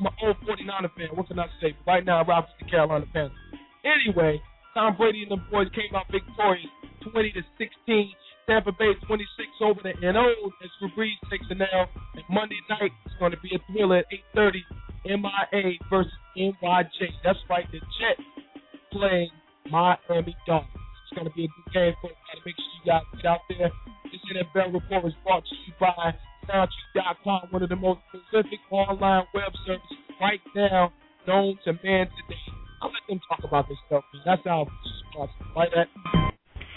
I'm 0.00 0.06
an 0.06 0.12
old 0.24 0.36
49er 0.48 0.88
fan. 0.96 1.08
What 1.12 1.28
can 1.28 1.38
I 1.38 1.46
say? 1.60 1.76
Right 1.86 2.04
now, 2.04 2.22
I 2.22 2.26
rock 2.26 2.48
with 2.48 2.64
the 2.64 2.70
Carolina 2.70 3.04
Panthers. 3.12 3.36
Anyway, 3.84 4.40
Tom 4.72 4.96
Brady 4.96 5.28
and 5.28 5.32
the 5.32 5.42
boys 5.50 5.68
came 5.74 5.94
out 5.94 6.06
victorious, 6.10 6.72
20 7.02 7.32
to 7.32 7.42
16. 7.58 8.12
Tampa 8.48 8.72
Bay 8.72 8.92
26 9.06 9.48
over 9.62 9.80
the 9.84 9.94
NO 10.00 10.26
as 10.64 10.90
Brees 10.96 11.14
takes 11.30 11.46
it 11.50 11.58
now. 11.58 11.86
And 12.14 12.24
Monday 12.28 12.58
night 12.68 12.90
is 13.06 13.12
going 13.18 13.32
to 13.32 13.40
be 13.40 13.54
a 13.54 13.60
thriller 13.72 13.98
at 13.98 14.06
8:30. 14.36 14.64
MIA 15.04 15.78
versus 15.88 16.12
NYJ. 16.36 17.08
That's 17.24 17.38
right, 17.48 17.64
the 17.72 17.78
Jets 17.78 18.26
playing 18.92 19.30
Miami 19.70 20.36
Dolphins. 20.46 20.74
It's 20.74 21.16
going 21.16 21.28
to 21.28 21.34
be 21.34 21.44
a 21.44 21.48
good 21.48 21.72
game, 21.72 21.94
folks. 22.02 22.14
Got 22.28 22.38
to 22.38 22.44
make 22.44 22.56
sure 22.56 22.74
you 22.76 22.86
guys 22.86 23.02
get 23.16 23.26
out 23.26 23.40
there. 23.48 23.72
This 24.12 24.20
NFL 24.34 24.74
report 24.74 25.06
is 25.06 25.14
brought 25.24 25.44
to 25.44 25.54
you 25.66 25.72
by 25.80 26.14
SoundChew.com, 26.48 27.48
one 27.50 27.62
of 27.62 27.68
the 27.68 27.76
most 27.76 28.00
prolific 28.10 28.58
online 28.70 29.24
web 29.34 29.52
services 29.66 29.98
right 30.20 30.40
now 30.54 30.92
known 31.26 31.58
to 31.64 31.72
man 31.72 32.06
today. 32.06 32.46
I'll 32.82 32.90
let 32.90 33.04
them 33.08 33.20
talk 33.28 33.44
about 33.44 33.68
this 33.68 33.78
stuff. 33.86 34.04
That's 34.24 34.42
how 34.44 34.66
right 35.56 35.68
at 35.76 35.88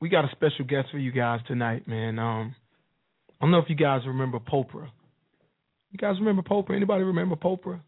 we 0.00 0.08
got 0.08 0.24
a 0.24 0.28
special 0.32 0.64
guest 0.64 0.88
for 0.92 0.98
you 0.98 1.10
guys 1.10 1.40
tonight, 1.48 1.88
man. 1.88 2.20
Um, 2.20 2.54
I 3.40 3.44
don't 3.44 3.50
know 3.50 3.58
if 3.58 3.68
you 3.68 3.76
guys 3.76 4.02
remember 4.06 4.38
Popra. 4.38 4.88
You 5.90 5.98
guys 5.98 6.14
remember 6.20 6.42
Popra? 6.42 6.76
Anybody 6.76 7.02
remember 7.02 7.34
Popra? 7.36 7.80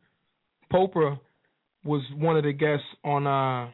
Popra 0.72 1.20
was 1.85 2.02
one 2.16 2.36
of 2.36 2.43
the 2.44 2.52
guests 2.52 2.86
on 3.05 3.26
uh 3.26 3.70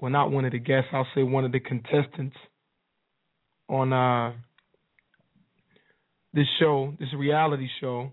well 0.00 0.10
not 0.10 0.30
one 0.30 0.44
of 0.44 0.52
the 0.52 0.58
guests, 0.58 0.90
I'll 0.92 1.06
say 1.14 1.22
one 1.22 1.44
of 1.44 1.52
the 1.52 1.60
contestants 1.60 2.36
on 3.68 3.92
uh 3.92 4.32
this 6.32 6.46
show, 6.60 6.94
this 7.00 7.08
reality 7.16 7.68
show 7.80 8.12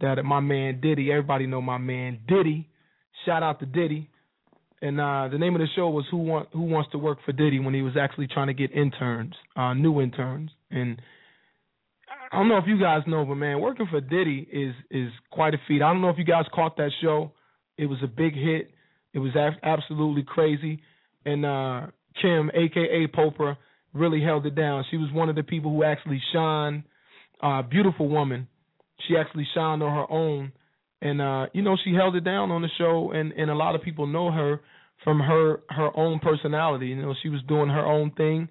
that 0.00 0.22
my 0.24 0.40
man 0.40 0.80
Diddy, 0.80 1.10
everybody 1.10 1.46
know 1.46 1.60
my 1.60 1.78
man 1.78 2.20
Diddy. 2.26 2.68
Shout 3.24 3.42
out 3.42 3.60
to 3.60 3.66
Diddy. 3.66 4.10
And 4.80 5.00
uh 5.00 5.28
the 5.30 5.38
name 5.38 5.54
of 5.54 5.60
the 5.60 5.68
show 5.76 5.88
was 5.88 6.04
Who 6.10 6.18
Want 6.18 6.48
Who 6.52 6.62
Wants 6.62 6.90
to 6.92 6.98
Work 6.98 7.18
for 7.24 7.32
Diddy 7.32 7.60
when 7.60 7.74
he 7.74 7.82
was 7.82 7.94
actually 8.00 8.26
trying 8.26 8.48
to 8.48 8.54
get 8.54 8.72
interns, 8.72 9.34
uh 9.56 9.74
new 9.74 10.00
interns. 10.00 10.50
And 10.70 11.00
I 12.32 12.38
don't 12.38 12.48
know 12.48 12.56
if 12.56 12.64
you 12.66 12.80
guys 12.80 13.02
know, 13.06 13.24
but 13.24 13.34
man, 13.34 13.60
working 13.60 13.86
for 13.90 14.00
Diddy 14.00 14.48
is 14.50 14.74
is 14.90 15.12
quite 15.30 15.54
a 15.54 15.58
feat. 15.68 15.82
I 15.82 15.92
don't 15.92 16.00
know 16.00 16.08
if 16.08 16.18
you 16.18 16.24
guys 16.24 16.44
caught 16.54 16.76
that 16.78 16.90
show. 17.00 17.32
It 17.76 17.86
was 17.86 17.98
a 18.02 18.06
big 18.06 18.34
hit. 18.34 18.70
It 19.12 19.18
was 19.18 19.34
a- 19.34 19.58
absolutely 19.62 20.22
crazy, 20.22 20.82
and 21.24 21.44
uh 21.44 21.86
Kim, 22.20 22.50
aka 22.54 23.06
Popra, 23.08 23.56
really 23.94 24.22
held 24.22 24.46
it 24.46 24.54
down. 24.54 24.84
She 24.90 24.96
was 24.96 25.10
one 25.12 25.28
of 25.28 25.36
the 25.36 25.42
people 25.42 25.70
who 25.70 25.82
actually 25.84 26.20
shined. 26.32 26.84
Uh, 27.42 27.60
beautiful 27.62 28.08
woman. 28.08 28.46
She 29.08 29.16
actually 29.16 29.46
shined 29.52 29.82
on 29.82 29.92
her 29.92 30.10
own, 30.10 30.52
and 31.00 31.20
uh, 31.20 31.46
you 31.52 31.62
know 31.62 31.76
she 31.82 31.92
held 31.94 32.14
it 32.14 32.24
down 32.24 32.50
on 32.50 32.62
the 32.62 32.68
show, 32.78 33.10
and 33.12 33.32
and 33.32 33.50
a 33.50 33.54
lot 33.54 33.74
of 33.74 33.82
people 33.82 34.06
know 34.06 34.30
her 34.30 34.60
from 35.02 35.18
her 35.20 35.60
her 35.70 35.90
own 35.96 36.20
personality. 36.20 36.86
You 36.88 37.02
know, 37.02 37.14
she 37.22 37.28
was 37.28 37.40
doing 37.48 37.68
her 37.68 37.84
own 37.84 38.12
thing 38.12 38.48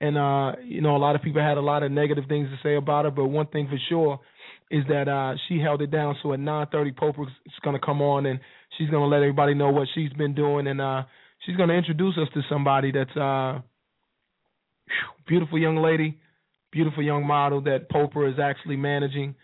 and 0.00 0.16
uh, 0.16 0.52
you 0.64 0.80
know, 0.80 0.96
a 0.96 0.98
lot 0.98 1.14
of 1.14 1.22
people 1.22 1.42
had 1.42 1.58
a 1.58 1.60
lot 1.60 1.82
of 1.82 1.92
negative 1.92 2.24
things 2.28 2.48
to 2.48 2.56
say 2.62 2.76
about 2.76 3.04
her, 3.04 3.10
but 3.10 3.26
one 3.26 3.46
thing 3.48 3.68
for 3.68 3.78
sure 3.88 4.18
is 4.70 4.84
that 4.88 5.08
uh 5.08 5.34
she 5.48 5.58
held 5.58 5.82
it 5.82 5.90
down. 5.90 6.16
So 6.22 6.32
at 6.32 6.40
nine 6.40 6.66
thirty 6.70 6.92
Pope 6.92 7.16
is 7.18 7.52
gonna 7.64 7.80
come 7.80 8.00
on 8.00 8.24
and 8.26 8.40
she's 8.76 8.90
gonna 8.90 9.06
let 9.06 9.18
everybody 9.18 9.54
know 9.54 9.70
what 9.70 9.88
she's 9.94 10.12
been 10.12 10.34
doing 10.34 10.66
and 10.66 10.80
uh 10.80 11.02
she's 11.44 11.56
gonna 11.56 11.74
introduce 11.74 12.16
us 12.18 12.28
to 12.34 12.40
somebody 12.48 12.92
that's 12.92 13.16
uh 13.16 13.60
beautiful 15.26 15.58
young 15.58 15.76
lady, 15.76 16.18
beautiful 16.72 17.02
young 17.02 17.26
model 17.26 17.60
that 17.62 17.88
Popra 17.88 18.30
is 18.32 18.38
actually 18.38 18.76
managing. 18.76 19.34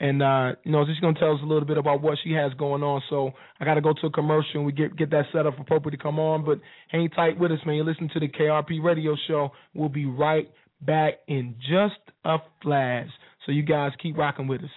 And 0.00 0.22
uh, 0.22 0.52
you 0.64 0.72
know, 0.72 0.84
she's 0.86 0.98
gonna 1.00 1.18
tell 1.18 1.34
us 1.34 1.40
a 1.42 1.46
little 1.46 1.66
bit 1.66 1.78
about 1.78 2.02
what 2.02 2.18
she 2.24 2.32
has 2.32 2.52
going 2.54 2.82
on. 2.82 3.00
So 3.08 3.30
I 3.60 3.64
gotta 3.64 3.80
go 3.80 3.92
to 3.92 4.06
a 4.06 4.10
commercial 4.10 4.56
and 4.56 4.66
we 4.66 4.72
get 4.72 4.96
get 4.96 5.10
that 5.10 5.26
set 5.32 5.46
up 5.46 5.54
for 5.56 5.64
Popra 5.64 5.92
to 5.92 5.96
come 5.96 6.18
on. 6.18 6.44
But 6.44 6.58
hang 6.88 7.08
tight 7.10 7.38
with 7.38 7.52
us, 7.52 7.60
man. 7.64 7.76
You 7.76 7.84
listen 7.84 8.10
to 8.12 8.20
the 8.20 8.28
KIRP 8.28 8.82
radio 8.82 9.14
show. 9.28 9.50
We'll 9.72 9.88
be 9.88 10.06
right 10.06 10.50
back 10.80 11.14
in 11.28 11.54
just 11.60 12.00
a 12.24 12.38
flash. 12.62 13.08
So 13.46 13.52
you 13.52 13.62
guys 13.62 13.92
keep 14.02 14.16
rocking 14.16 14.48
with 14.48 14.62
us. 14.62 14.70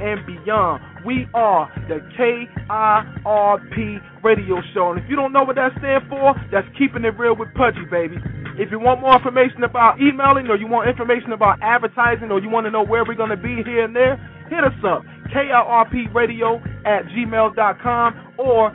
and 0.00 0.26
beyond. 0.26 0.82
We 1.04 1.26
are 1.34 1.70
the 1.88 2.00
KIRP 2.18 3.76
radio 4.22 4.56
show. 4.74 4.90
And 4.90 4.98
if 4.98 5.08
you 5.08 5.16
don't 5.16 5.32
know 5.32 5.42
what 5.42 5.56
that 5.56 5.72
stands 5.78 6.08
for, 6.08 6.34
that's 6.50 6.68
keeping 6.78 7.04
it 7.04 7.18
real 7.18 7.34
with 7.36 7.52
Pudgy, 7.54 7.84
baby. 7.90 8.16
If 8.58 8.70
you 8.70 8.78
want 8.78 9.00
more 9.00 9.16
information 9.16 9.64
about 9.64 10.00
emailing 10.00 10.48
or 10.48 10.56
you 10.56 10.66
want 10.66 10.88
information 10.88 11.32
about 11.32 11.58
advertising 11.62 12.30
or 12.30 12.40
you 12.40 12.50
want 12.50 12.66
to 12.66 12.70
know 12.70 12.84
where 12.84 13.04
we're 13.04 13.14
going 13.18 13.30
to 13.30 13.36
be 13.36 13.62
here 13.64 13.84
and 13.84 13.96
there, 13.96 14.16
hit 14.50 14.62
us 14.62 14.76
up. 14.84 15.02
KIRP 15.32 16.12
radio 16.14 16.56
at 16.84 17.08
gmail.com 17.10 18.34
or 18.38 18.70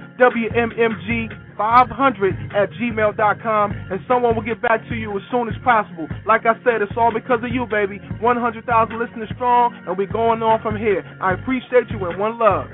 WMMG500 1.58 2.54
at 2.54 2.70
gmail.com 2.72 3.72
and 3.72 4.00
someone 4.08 4.36
will 4.36 4.44
get 4.44 4.62
back 4.62 4.88
to 4.90 4.96
you 4.96 5.16
as 5.18 5.24
soon 5.32 5.48
as 5.48 5.56
possible. 5.64 6.08
Like 6.26 6.46
I 6.46 6.54
said, 6.64 6.82
it's 6.82 6.92
all 6.98 7.12
because 7.14 7.40
of 7.44 7.52
you, 7.52 7.66
baby. 7.66 8.00
100,000 8.20 9.00
listeners 9.00 9.30
strong 9.36 9.74
and 9.88 9.98
we're 9.98 10.08
going 10.08 10.42
on 10.42 10.62
from 10.62 10.76
here. 10.78 11.04
I 11.22 11.34
appreciate 11.34 11.90
you 11.90 12.04
and 12.06 12.20
one 12.20 12.40
love. 12.40 12.68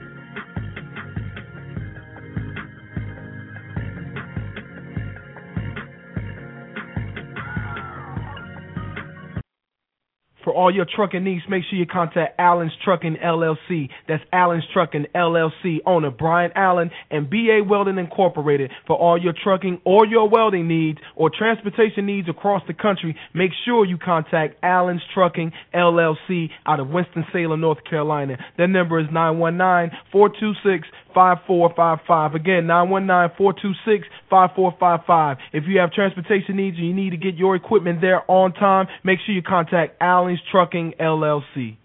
For 10.44 10.54
all 10.54 10.74
your 10.74 10.86
trucking 10.86 11.24
needs, 11.24 11.44
make 11.50 11.64
sure 11.70 11.80
you 11.80 11.86
contact 11.86 12.40
Allen's 12.40 12.74
Trucking 12.84 13.18
LLC. 13.24 13.90
That's 14.08 14.24
Allen's 14.34 14.66
Trucking 14.74 15.06
LLC, 15.16 15.78
owner 15.86 16.12
Brian 16.12 16.52
Allen 16.56 16.92
and 17.10 17.30
BA 17.30 17.62
Welding 17.68 17.98
Incorporated. 17.98 18.72
For 18.86 18.98
all 18.98 19.22
your 19.22 19.34
trucking 19.34 19.82
or 19.86 20.06
your 20.06 20.28
welding 20.30 20.68
needs 20.68 21.00
or 21.16 21.30
transportation 21.30 22.06
needs 22.06 22.28
across 22.28 22.62
the 22.68 22.74
country, 22.74 23.16
make 23.34 23.52
sure 23.66 23.86
you 23.86 23.98
contact 23.98 24.58
Allen's 24.64 25.02
Trucking 25.14 25.54
LLC 25.74 26.50
out 26.66 26.80
of 26.80 26.90
Winston-Salem, 26.90 27.62
North 27.62 27.84
Carolina. 27.90 28.38
Their 28.58 28.68
number 28.68 29.00
is 29.00 29.08
919 29.12 29.98
426 30.12 30.88
5455. 31.14 32.36
Again, 32.36 32.68
919 32.68 33.38
426 33.38 34.08
5455. 34.30 35.38
If 35.54 35.64
you 35.68 35.80
have 35.80 35.92
transportation 35.92 36.56
needs 36.58 36.78
and 36.78 36.88
you 36.88 36.94
need 36.94 37.12
to 37.12 37.18
get 37.18 37.36
your 37.36 37.56
equipment 37.56 38.02
there 38.02 38.30
on 38.30 38.54
time, 38.54 38.88
make 39.04 39.20
sure 39.26 39.34
you 39.36 39.42
contact 39.42 39.98
Allen's 40.02 40.40
Trucking 40.52 40.94
LLC. 41.00 41.78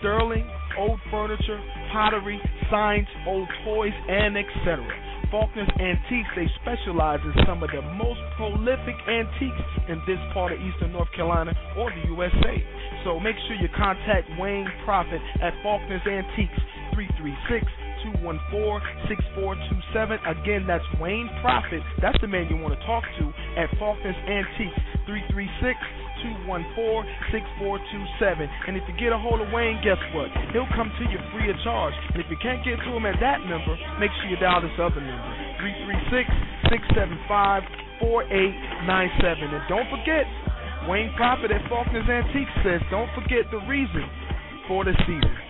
sterling, 0.02 0.50
old 0.78 0.98
furniture, 1.14 1.62
pottery, 1.94 2.42
signs, 2.70 3.06
old 3.24 3.46
toys, 3.64 3.94
and 4.08 4.34
etc. 4.36 4.82
Faulkner's 5.30 5.70
Antiques, 5.78 6.30
they 6.34 6.50
specialize 6.62 7.20
in 7.22 7.32
some 7.46 7.62
of 7.62 7.70
the 7.70 7.82
most 7.94 8.18
prolific 8.36 8.98
antiques 9.06 9.62
in 9.88 10.02
this 10.06 10.18
part 10.34 10.52
of 10.52 10.58
Eastern 10.60 10.92
North 10.92 11.10
Carolina 11.14 11.54
or 11.78 11.90
the 11.90 12.02
USA. 12.10 12.54
So 13.04 13.20
make 13.20 13.36
sure 13.46 13.56
you 13.56 13.68
contact 13.76 14.28
Wayne 14.38 14.68
Profit 14.84 15.20
at 15.40 15.54
Faulkner's 15.62 16.02
Antiques, 16.06 16.58
336 16.94 17.66
214-6427. 18.00 20.40
Again, 20.40 20.64
that's 20.66 20.84
Wayne 20.98 21.28
Profit. 21.42 21.82
That's 22.00 22.18
the 22.20 22.28
man 22.28 22.46
you 22.48 22.56
want 22.56 22.72
to 22.78 22.86
talk 22.86 23.04
to 23.18 23.32
at 23.60 23.68
Faulkner's 23.78 24.16
Antiques, 24.24 24.80
336-214-6427. 26.46 28.48
And 28.68 28.76
if 28.76 28.82
you 28.88 28.94
get 28.98 29.12
a 29.12 29.18
hold 29.18 29.40
of 29.40 29.50
Wayne, 29.52 29.80
guess 29.82 29.98
what? 30.14 30.30
He'll 30.52 30.68
come 30.76 30.92
to 30.98 31.04
you 31.08 31.18
free 31.32 31.50
of 31.50 31.56
charge. 31.64 31.94
And 32.14 32.22
if 32.22 32.30
you 32.30 32.36
can't 32.40 32.64
get 32.64 32.78
to 32.80 32.92
him 32.94 33.06
at 33.06 33.18
that 33.20 33.40
number, 33.46 33.76
make 33.98 34.10
sure 34.20 34.30
you 34.30 34.36
dial 34.36 34.60
this 34.60 34.78
other 34.78 35.00
number, 35.00 35.34
336-675-4897. 38.00 39.50
And 39.50 39.62
don't 39.68 39.88
forget, 39.90 40.26
Wayne 40.88 41.12
Profit 41.16 41.50
at 41.50 41.68
Faulkner's 41.68 42.08
Antiques 42.08 42.52
says, 42.64 42.80
don't 42.90 43.10
forget 43.14 43.50
the 43.50 43.58
reason 43.68 44.04
for 44.68 44.84
the 44.84 44.92
season. 45.04 45.49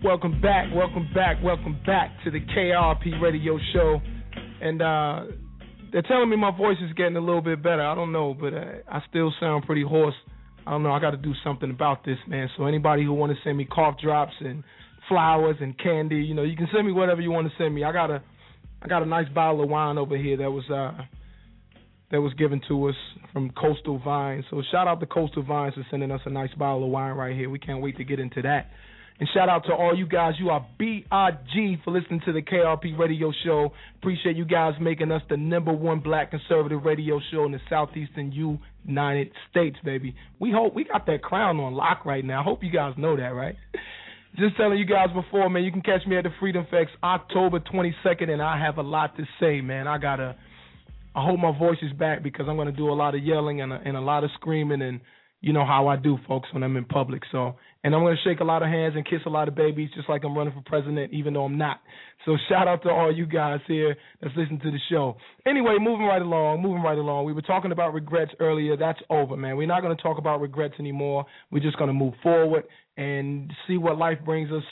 Welcome 0.04 0.40
back, 0.42 0.68
welcome 0.76 1.10
back, 1.16 1.38
welcome 1.44 1.80
back 1.88 2.12
to 2.24 2.30
the 2.30 2.40
KIRP 2.40 3.20
Radio 3.20 3.58
Show. 3.74 4.00
And 4.62 4.80
uh, 4.80 5.24
they're 5.92 6.04
telling 6.04 6.30
me 6.30 6.36
my 6.36 6.56
voice 6.56 6.78
is 6.88 6.94
getting 6.94 7.16
a 7.16 7.20
little 7.20 7.42
bit 7.42 7.64
better. 7.64 7.82
I 7.82 7.96
don't 7.96 8.12
know, 8.12 8.36
but 8.36 8.54
uh, 8.54 8.66
I 8.88 9.02
still 9.10 9.34
sound 9.40 9.66
pretty 9.66 9.82
hoarse. 9.82 10.14
I 10.68 10.72
don't 10.72 10.84
know. 10.84 10.92
I 10.92 11.00
got 11.00 11.12
to 11.12 11.18
do 11.18 11.34
something 11.44 11.72
about 11.72 12.06
this, 12.06 12.18
man. 12.28 12.48
So 12.56 12.66
anybody 12.66 13.04
who 13.04 13.14
want 13.14 13.32
to 13.32 13.38
send 13.44 13.58
me 13.58 13.66
cough 13.66 13.96
drops 14.00 14.34
and 14.40 14.64
flowers 15.10 15.56
and 15.62 15.76
candy, 15.80 16.18
you 16.18 16.36
know, 16.36 16.44
you 16.44 16.56
can 16.56 16.68
send 16.72 16.86
me 16.86 16.94
whatever 16.94 17.22
you 17.22 17.32
want 17.32 17.48
to 17.48 17.54
send 17.58 17.74
me. 17.74 17.84
I 17.84 17.92
got 17.92 18.12
a, 18.12 18.22
I 18.84 18.88
got 18.88 19.02
a 19.02 19.08
nice 19.08 19.30
bottle 19.34 19.64
of 19.64 19.70
wine 19.70 19.98
over 19.98 20.16
here 20.16 20.38
that 20.38 20.52
was 20.52 20.70
uh, 20.70 20.92
that 22.14 22.22
was 22.22 22.32
given 22.36 22.62
to 22.68 22.90
us 22.90 22.96
from 23.34 23.50
Coastal 23.50 23.98
Vines. 23.98 24.46
So 24.52 24.62
shout 24.72 24.88
out 24.88 25.00
to 25.00 25.08
Coastal 25.08 25.42
Vines 25.42 25.74
for 25.74 25.84
sending 25.90 26.12
us 26.12 26.22
a 26.26 26.30
nice 26.30 26.54
bottle 26.54 26.84
of 26.84 26.92
wine 26.92 27.16
right 27.16 27.36
here. 27.36 27.50
We 27.50 27.58
can't 27.58 27.82
wait 27.82 27.98
to 27.98 28.04
get 28.04 28.20
into 28.20 28.44
that. 28.44 28.68
And 29.20 29.28
shout 29.34 29.50
out 29.50 29.66
to 29.66 29.74
all 29.74 29.98
you 29.98 30.06
guys. 30.06 30.34
You 30.38 30.52
are 30.52 30.64
BRG 30.80 31.84
for 31.84 31.90
listening 31.90 32.22
to 32.26 32.32
the 32.32 32.44
KIRP 32.44 33.00
radio 33.00 33.32
show. 33.44 33.72
Appreciate 33.98 34.36
you 34.36 34.46
guys 34.46 34.74
making 34.80 35.12
us 35.12 35.24
the 35.28 35.38
number 35.38 35.74
one 35.74 36.02
black 36.02 36.30
conservative 36.30 36.84
radio 36.84 37.20
show 37.32 37.46
in 37.46 37.52
the 37.52 37.60
southeastern 37.68 38.32
United 38.86 39.32
States, 39.50 39.78
baby. 39.84 40.16
We 40.40 40.52
hope 40.52 40.76
we 40.76 40.84
got 40.84 41.08
that 41.08 41.24
crown 41.24 41.60
on 41.60 41.74
lock 41.74 42.06
right 42.06 42.24
now. 42.24 42.42
I 42.42 42.44
hope 42.44 42.64
you 42.64 42.72
guys 42.72 42.94
know 42.96 43.18
that, 43.18 43.34
right? 43.34 43.56
Just 44.38 44.56
telling 44.56 44.78
you 44.78 44.86
guys 44.86 45.10
before, 45.16 45.50
man, 45.50 45.64
you 45.64 45.72
can 45.72 45.82
catch 45.82 46.06
me 46.06 46.16
at 46.16 46.26
the 46.26 46.32
Freedom 46.40 46.68
Fest 46.70 46.90
October 47.04 47.60
22nd, 47.60 48.30
and 48.30 48.42
I 48.42 48.60
have 48.64 48.78
a 48.78 48.84
lot 48.84 49.18
to 49.18 49.24
say, 49.40 49.62
man. 49.62 49.88
I 49.88 49.98
gotta, 49.98 50.36
I 51.16 51.26
hope 51.26 51.40
my 51.40 51.58
voice 51.58 51.78
is 51.82 51.94
back 51.94 52.24
because 52.24 52.48
I'm 52.50 52.58
gonna 52.58 52.72
do 52.72 52.90
a 52.90 52.94
lot 52.94 53.16
of 53.16 53.24
yelling 53.24 53.62
and 53.62 53.72
a, 53.72 53.80
and 53.86 53.96
a 53.96 54.02
lot 54.02 54.24
of 54.24 54.32
screaming, 54.36 54.82
and 54.82 55.00
you 55.42 55.54
know 55.54 55.66
how 55.66 55.88
I 55.88 55.96
do, 55.96 56.18
folks, 56.28 56.48
when 56.54 56.64
I'm 56.64 56.76
in 56.78 56.86
public. 56.86 57.22
So, 57.32 57.56
and 57.84 57.94
I'm 57.94 58.02
gonna 58.02 58.16
shake 58.24 58.40
a 58.40 58.44
lot 58.46 58.64
of 58.64 58.70
hands 58.70 58.96
and 58.96 59.06
kiss 59.06 59.20
a 59.26 59.30
lot 59.30 59.48
of 59.48 59.56
babies, 59.56 59.90
just 59.94 60.10
like 60.10 60.24
I'm 60.24 60.36
running 60.36 60.54
for 60.54 60.64
president, 60.66 61.14
even 61.14 61.34
though 61.34 61.44
I'm 61.44 61.58
not. 61.58 61.82
So, 62.26 62.36
shout 62.50 62.68
out 62.68 62.82
to 62.84 62.90
all 62.90 63.16
you 63.16 63.26
guys 63.28 63.60
here 63.68 63.96
that's 64.22 64.36
listening 64.36 64.62
to 64.62 64.72
the 64.72 64.80
show. 64.90 65.18
Anyway, 65.46 65.76
moving 65.80 66.06
right 66.08 66.22
along, 66.22 66.62
moving 66.62 66.82
right 66.82 66.98
along. 66.98 67.26
We 67.26 67.34
were 67.34 67.42
talking 67.42 67.72
about 67.72 67.94
regrets 67.94 68.32
earlier. 68.40 68.76
That's 68.76 69.00
over, 69.10 69.38
man. 69.38 69.58
We're 69.58 69.68
not 69.68 69.82
gonna 69.82 69.96
talk 69.96 70.18
about 70.18 70.42
regrets 70.42 70.76
anymore. 70.80 71.26
We're 71.52 71.64
just 71.64 71.78
gonna 71.78 71.94
move 71.94 72.14
forward 72.24 72.64
and 72.98 73.52
see 73.68 73.78
what 73.78 73.98
life 73.98 74.18
brings 74.26 74.52
us 74.52 74.64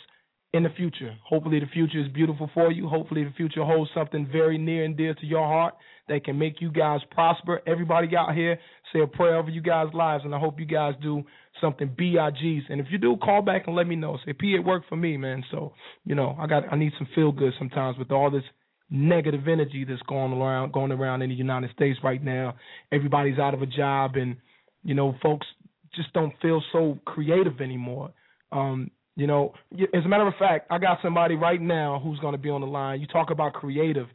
in 0.53 0.64
the 0.64 0.69
future. 0.69 1.15
Hopefully, 1.23 1.60
the 1.60 1.68
future 1.68 2.02
is 2.02 2.07
beautiful 2.10 2.49
for 2.53 2.72
you. 2.72 2.88
Hopefully, 2.88 3.23
the 3.23 3.32
future 3.32 3.64
holds 3.64 3.90
something 3.94 4.28
very 4.32 4.57
near 4.57 4.84
and 4.84 4.98
dear 4.98 5.14
to 5.14 5.26
your 5.26 5.45
heart 5.45 5.76
that 6.10 6.26
can 6.26 6.38
make 6.38 6.60
you 6.60 6.72
guys 6.72 6.99
prosper. 7.11 7.61
Everybody 7.65 8.10
out 8.18 8.36
here, 8.36 8.60
say 8.91 8.99
a 8.99 9.07
prayer 9.07 9.38
over 9.38 9.49
you 9.49 9.61
guys' 9.61 9.88
lives, 9.94 10.26
and 10.26 10.36
I 10.36 10.40
hope 10.40 10.60
you 10.60 10.65
guys 10.65 10.94
do 11.02 11.23
something 11.61 11.95
BIGs. 11.98 12.64
And 12.69 12.82
if 12.82 12.88
you 12.90 12.98
do, 12.98 13.15
call 13.18 13.41
back 13.41 13.68
and 13.68 13.76
let 13.76 13.88
me 13.88 13.95
know. 13.95 14.18
Say, 14.26 14.34
P, 14.34 14.53
it 14.53 14.64
worked 14.64 14.90
for 14.90 14.98
me, 14.98 15.15
man. 15.15 15.44
So, 15.52 15.73
you 16.06 16.15
know, 16.15 16.36
I 16.38 16.48
got 16.48 16.64
I 16.72 16.76
need 16.76 16.91
some 16.98 17.07
feel 17.15 17.32
good 17.32 17.53
sometimes 17.57 17.98
with 17.98 18.11
all 18.11 18.30
this 18.30 18.44
negative 18.90 19.48
energy 19.48 19.86
that's 19.88 20.02
going 20.02 20.34
around 20.34 20.73
going 20.73 20.91
around 20.91 21.22
in 21.22 21.30
the 21.30 21.36
United 21.36 21.72
States 21.72 21.98
right 22.03 22.22
now. 22.22 22.56
Everybody's 22.91 23.40
out 23.40 23.53
of 23.53 23.61
a 23.61 23.65
job 23.65 24.18
and, 24.18 24.36
you 24.84 24.95
know, 24.95 25.15
folks 25.22 25.48
just 25.95 26.11
don't 26.11 26.34
feel 26.41 26.61
so 26.73 26.98
creative 27.06 27.61
anymore. 27.61 28.11
Um, 28.52 28.91
you 29.15 29.27
know, 29.27 29.53
as 29.73 30.05
a 30.05 30.07
matter 30.07 30.27
of 30.27 30.33
fact, 30.39 30.67
I 30.71 30.77
got 30.77 30.99
somebody 31.01 31.35
right 31.35 31.61
now 31.61 31.99
who's 32.03 32.19
going 32.19 32.33
to 32.33 32.38
be 32.38 32.49
on 32.49 32.61
the 32.61 32.67
line. 32.67 33.01
You 33.01 33.07
talk 33.07 33.29
about 33.29 33.53
creative, 33.53 34.07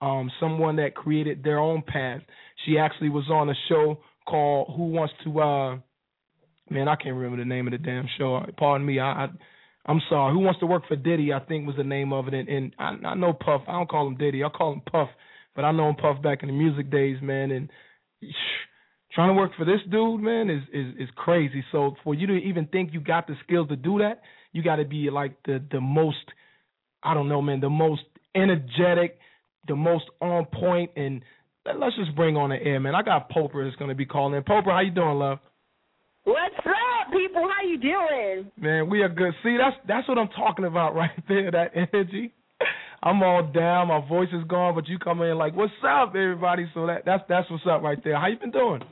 um, 0.00 0.30
someone 0.40 0.76
that 0.76 0.94
created 0.94 1.42
their 1.42 1.58
own 1.58 1.82
path. 1.86 2.20
She 2.64 2.78
actually 2.78 3.10
was 3.10 3.24
on 3.30 3.50
a 3.50 3.54
show 3.68 3.98
called 4.26 4.72
Who 4.76 4.84
Wants 4.84 5.12
to 5.24 5.40
uh 5.40 5.76
man, 6.70 6.88
I 6.88 6.96
can't 6.96 7.14
remember 7.14 7.36
the 7.36 7.48
name 7.48 7.66
of 7.66 7.72
the 7.72 7.78
damn 7.78 8.08
show. 8.18 8.40
Pardon 8.56 8.86
me. 8.86 8.98
I, 8.98 9.24
I 9.24 9.28
I'm 9.86 10.00
sorry. 10.08 10.32
Who 10.32 10.40
wants 10.40 10.60
to 10.60 10.66
work 10.66 10.88
for 10.88 10.96
Diddy? 10.96 11.32
I 11.32 11.40
think 11.40 11.66
was 11.66 11.76
the 11.76 11.84
name 11.84 12.12
of 12.12 12.28
it. 12.28 12.34
And, 12.34 12.48
and 12.48 12.74
I, 12.78 13.08
I 13.08 13.14
know 13.14 13.32
Puff. 13.32 13.62
I 13.68 13.72
don't 13.72 13.88
call 13.88 14.06
him 14.06 14.16
Diddy. 14.16 14.42
I 14.42 14.48
call 14.48 14.72
him 14.72 14.82
Puff. 14.90 15.08
But 15.54 15.64
I 15.64 15.72
know 15.72 15.88
him 15.88 15.96
Puff 15.96 16.22
back 16.22 16.42
in 16.42 16.48
the 16.48 16.54
music 16.54 16.90
days, 16.90 17.18
man. 17.22 17.50
And 17.50 17.70
trying 19.14 19.28
to 19.28 19.34
work 19.34 19.52
for 19.56 19.64
this 19.64 19.80
dude, 19.90 20.20
man, 20.20 20.50
is 20.50 20.62
is 20.72 20.94
is 20.98 21.08
crazy. 21.16 21.64
So 21.70 21.94
for 22.02 22.14
you 22.14 22.26
to 22.28 22.34
even 22.34 22.66
think 22.66 22.92
you 22.92 23.00
got 23.00 23.26
the 23.26 23.34
skills 23.44 23.68
to 23.68 23.76
do 23.76 23.98
that, 23.98 24.22
you 24.54 24.62
got 24.62 24.76
to 24.76 24.86
be 24.86 25.10
like 25.10 25.34
the 25.44 25.62
the 25.70 25.80
most, 25.80 26.24
I 27.02 27.12
don't 27.12 27.28
know, 27.28 27.42
man, 27.42 27.60
the 27.60 27.68
most 27.68 28.02
energetic, 28.34 29.18
the 29.68 29.76
most 29.76 30.04
on 30.22 30.46
point, 30.46 30.92
and 30.96 31.20
let's 31.78 31.96
just 31.96 32.14
bring 32.16 32.36
on 32.36 32.50
the 32.50 32.56
air, 32.56 32.80
man. 32.80 32.94
I 32.94 33.02
got 33.02 33.30
Poprah 33.30 33.64
that's 33.64 33.76
gonna 33.76 33.94
be 33.94 34.06
calling 34.06 34.34
in. 34.34 34.42
Poprah, 34.44 34.72
how 34.72 34.80
you 34.80 34.92
doing, 34.92 35.18
love? 35.18 35.40
What's 36.22 36.54
up, 36.56 37.12
people? 37.12 37.42
How 37.42 37.68
you 37.68 37.78
doing? 37.78 38.50
Man, 38.56 38.88
we 38.88 39.02
are 39.02 39.08
good. 39.08 39.34
See, 39.42 39.58
that's 39.58 39.76
that's 39.86 40.08
what 40.08 40.18
I'm 40.18 40.28
talking 40.28 40.64
about 40.64 40.94
right 40.94 41.10
there. 41.28 41.50
That 41.50 41.72
energy. 41.74 42.32
I'm 43.02 43.22
all 43.22 43.42
down. 43.52 43.88
My 43.88 44.08
voice 44.08 44.30
is 44.32 44.44
gone, 44.48 44.74
but 44.74 44.88
you 44.88 44.98
come 44.98 45.20
in 45.20 45.36
like, 45.36 45.54
"What's 45.54 45.72
up, 45.86 46.10
everybody?" 46.10 46.70
So 46.74 46.86
that 46.86 47.04
that's 47.04 47.24
that's 47.28 47.50
what's 47.50 47.64
up 47.68 47.82
right 47.82 48.02
there. 48.04 48.18
How 48.18 48.28
you 48.28 48.38
been 48.38 48.52
doing? 48.52 48.82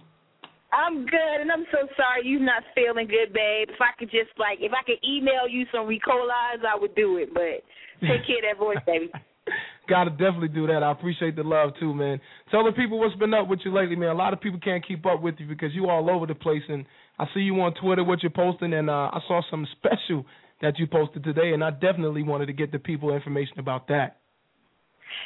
I'm 0.72 1.04
good, 1.04 1.36
and 1.40 1.52
I'm 1.52 1.66
so 1.70 1.86
sorry 1.96 2.24
you're 2.24 2.40
not 2.40 2.62
feeling 2.74 3.06
good, 3.06 3.32
babe. 3.32 3.68
If 3.68 3.80
I 3.80 3.92
could 3.98 4.10
just 4.10 4.32
like, 4.38 4.58
if 4.60 4.72
I 4.72 4.82
could 4.84 4.98
email 5.04 5.46
you 5.48 5.66
some 5.70 5.86
Ricolas, 5.86 6.64
I 6.64 6.76
would 6.80 6.94
do 6.94 7.18
it. 7.18 7.32
But 7.34 7.60
take 8.00 8.26
care 8.26 8.40
of 8.40 8.48
that 8.48 8.58
voice, 8.58 8.78
baby. 8.86 9.12
Gotta 9.88 10.10
definitely 10.10 10.48
do 10.48 10.66
that. 10.68 10.82
I 10.82 10.92
appreciate 10.92 11.36
the 11.36 11.42
love 11.42 11.72
too, 11.78 11.92
man. 11.92 12.20
Tell 12.50 12.64
the 12.64 12.72
people 12.72 12.98
what's 12.98 13.16
been 13.16 13.34
up 13.34 13.48
with 13.48 13.60
you 13.64 13.74
lately, 13.74 13.96
man. 13.96 14.10
A 14.10 14.14
lot 14.14 14.32
of 14.32 14.40
people 14.40 14.60
can't 14.60 14.86
keep 14.86 15.04
up 15.04 15.20
with 15.20 15.34
you 15.38 15.46
because 15.46 15.74
you're 15.74 15.90
all 15.90 16.08
over 16.08 16.26
the 16.26 16.34
place, 16.34 16.62
and 16.68 16.86
I 17.18 17.26
see 17.34 17.40
you 17.40 17.60
on 17.60 17.74
Twitter 17.74 18.04
what 18.04 18.22
you're 18.22 18.30
posting, 18.30 18.72
and 18.72 18.88
uh, 18.88 19.10
I 19.12 19.20
saw 19.28 19.42
something 19.50 19.68
special 19.76 20.24
that 20.62 20.78
you 20.78 20.86
posted 20.86 21.24
today, 21.24 21.52
and 21.52 21.62
I 21.62 21.70
definitely 21.70 22.22
wanted 22.22 22.46
to 22.46 22.52
get 22.52 22.72
the 22.72 22.78
people 22.78 23.12
information 23.12 23.58
about 23.58 23.88
that. 23.88 24.21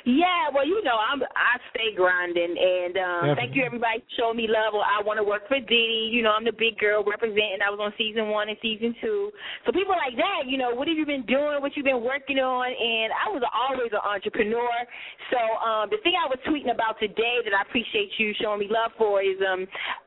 Yeah, 0.05 0.53
well, 0.55 0.67
you 0.67 0.83
know, 0.85 0.97
I'm 0.97 1.23
I 1.23 1.59
stay 1.75 1.95
grinding, 1.95 2.55
and 2.55 2.95
um, 2.97 3.37
thank 3.37 3.55
you 3.55 3.65
everybody 3.65 4.01
for 4.01 4.13
showing 4.17 4.37
me 4.37 4.47
love. 4.47 4.73
Well, 4.73 4.87
I 4.87 5.03
want 5.03 5.19
to 5.19 5.27
work 5.27 5.49
for 5.49 5.59
Diddy. 5.59 6.11
You 6.13 6.23
know, 6.23 6.31
I'm 6.31 6.45
the 6.45 6.55
big 6.55 6.79
girl 6.79 7.03
representing. 7.03 7.59
I 7.65 7.71
was 7.71 7.81
on 7.83 7.93
season 7.99 8.29
one 8.29 8.49
and 8.49 8.59
season 8.63 8.95
two. 9.01 9.31
So 9.65 9.73
people 9.73 9.95
like 9.99 10.17
that, 10.17 10.47
you 10.47 10.59
know, 10.59 10.75
what 10.75 10.87
have 10.89 10.97
you 10.97 11.07
been 11.07 11.27
doing? 11.27 11.59
What 11.59 11.77
you 11.77 11.83
been 11.83 12.03
working 12.03 12.39
on? 12.39 12.71
And 12.71 13.11
I 13.13 13.31
was 13.31 13.43
always 13.51 13.91
an 13.91 14.05
entrepreneur. 14.05 14.75
So 15.31 15.41
um, 15.63 15.91
the 15.91 15.99
thing 16.03 16.15
I 16.15 16.31
was 16.31 16.39
tweeting 16.47 16.73
about 16.73 16.99
today 17.01 17.43
that 17.43 17.55
I 17.55 17.63
appreciate 17.67 18.15
you 18.19 18.33
showing 18.41 18.61
me 18.61 18.69
love 18.71 18.93
for 18.97 19.23
is 19.23 19.37
um, 19.43 19.67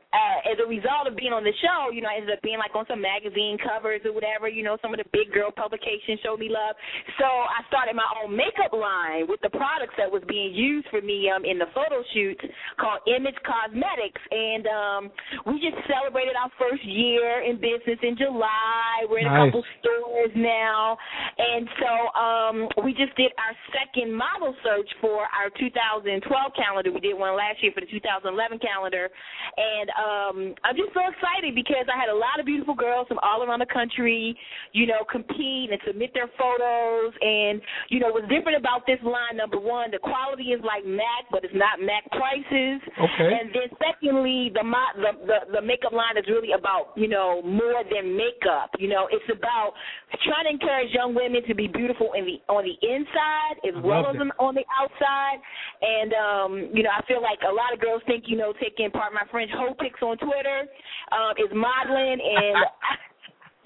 uh, 0.10 0.50
as 0.50 0.58
a 0.58 0.66
result 0.66 1.06
of 1.06 1.14
being 1.14 1.30
on 1.30 1.46
the 1.46 1.54
show, 1.62 1.94
you 1.94 2.02
know, 2.02 2.10
I 2.10 2.18
ended 2.18 2.34
up 2.34 2.42
being 2.42 2.58
like 2.58 2.74
on 2.74 2.82
some 2.90 2.98
magazine 2.98 3.62
covers 3.62 4.02
or 4.02 4.10
whatever. 4.10 4.50
You 4.50 4.66
know, 4.66 4.78
some 4.82 4.90
of 4.90 4.98
the 4.98 5.06
big 5.14 5.30
girl 5.30 5.54
publications 5.54 6.18
showed 6.26 6.42
me 6.42 6.50
love. 6.50 6.74
So 7.22 7.30
I 7.30 7.62
started 7.70 7.94
my 7.94 8.10
own 8.18 8.34
makeup 8.34 8.74
line 8.74 9.30
with 9.30 9.38
the 9.46 9.54
products 9.54 9.94
that 10.02 10.10
was 10.10 10.26
being 10.26 10.50
used 10.58 10.90
for 10.90 11.02
me 11.06 11.30
um, 11.30 11.46
in 11.46 11.62
the 11.62 11.70
photo 11.78 12.02
shoots 12.18 12.42
called 12.82 13.06
Image 13.06 13.38
Cosmetics, 13.46 14.18
and 14.34 14.66
um, 14.66 15.02
we 15.46 15.62
just 15.62 15.78
celebrated 15.86 16.34
our 16.34 16.50
first 16.58 16.82
year 16.82 17.46
in 17.46 17.62
business 17.62 18.02
in 18.02 18.18
July. 18.18 19.06
We're 19.06 19.22
in 19.22 19.30
Nice. 19.30 19.38
a 19.38 19.46
couple 19.54 19.64
stores 19.78 20.34
now, 20.34 20.98
and 21.38 21.70
so 21.78 21.92
um, 22.18 22.56
we 22.82 22.98
just 22.98 23.14
did 23.14 23.30
our 23.38 23.54
second 23.78 24.10
model 24.10 24.58
search 24.66 24.90
for 25.06 25.30
our 25.38 25.54
2012 25.54 26.26
calendar. 26.58 26.90
We 26.90 27.00
did 27.00 27.14
one 27.14 27.38
last 27.38 27.62
year 27.62 27.72
for 27.78 27.86
the 27.86 27.92
2011 27.94 28.58
calendar, 28.58 29.06
and 29.06 29.88
um, 30.00 30.56
I'm 30.64 30.80
just 30.80 30.96
so 30.96 31.04
excited 31.04 31.52
because 31.52 31.84
I 31.92 32.00
had 32.00 32.08
a 32.08 32.16
lot 32.16 32.40
of 32.40 32.48
beautiful 32.48 32.74
girls 32.74 33.08
from 33.12 33.20
all 33.20 33.44
around 33.44 33.60
the 33.60 33.68
country, 33.68 34.32
you 34.72 34.88
know, 34.88 35.04
compete 35.12 35.76
and 35.76 35.80
submit 35.86 36.16
their 36.16 36.32
photos. 36.40 37.12
And 37.20 37.60
you 37.92 38.00
know, 38.00 38.08
what's 38.16 38.28
different 38.32 38.56
about 38.56 38.88
this 38.88 39.00
line? 39.04 39.36
Number 39.36 39.60
one, 39.60 39.92
the 39.92 40.00
quality 40.00 40.56
is 40.56 40.64
like 40.64 40.88
MAC, 40.88 41.28
but 41.32 41.44
it's 41.44 41.56
not 41.56 41.84
MAC 41.84 42.08
prices. 42.16 42.80
Okay. 42.96 43.28
And 43.28 43.52
then 43.52 43.68
secondly, 43.76 44.56
the 44.56 44.64
mo- 44.64 44.96
the 44.96 45.12
the, 45.28 45.40
the 45.60 45.62
makeup 45.62 45.92
line 45.92 46.16
is 46.16 46.24
really 46.32 46.56
about 46.56 46.96
you 46.96 47.12
know 47.12 47.44
more 47.44 47.84
than 47.84 48.16
makeup. 48.16 48.72
You 48.80 48.88
know, 48.88 49.12
it's 49.12 49.28
about 49.28 49.76
trying 50.24 50.48
to 50.48 50.52
encourage 50.56 50.96
young 50.96 51.12
women 51.12 51.44
to 51.44 51.54
be 51.54 51.68
beautiful 51.68 52.16
in 52.16 52.24
the 52.24 52.40
on 52.48 52.64
the 52.64 52.76
inside 52.88 53.60
as 53.68 53.76
well 53.84 54.08
as 54.08 54.16
it. 54.16 54.32
on 54.40 54.56
the 54.56 54.64
outside. 54.80 55.44
And 55.84 56.12
um, 56.16 56.52
you 56.72 56.84
know, 56.88 56.94
I 56.96 57.04
feel 57.04 57.22
like 57.22 57.44
a 57.44 57.52
lot 57.52 57.76
of 57.76 57.84
girls 57.84 58.02
think 58.08 58.32
you 58.32 58.38
know 58.40 58.54
taking 58.64 58.92
part 58.92 59.12
my 59.12 59.28
French 59.28 59.52
hoe 59.52 59.76
pics 59.90 60.02
on 60.06 60.18
Twitter 60.22 60.70
um, 61.12 61.34
is 61.42 61.50
modeling 61.54 62.22
and. 62.22 62.66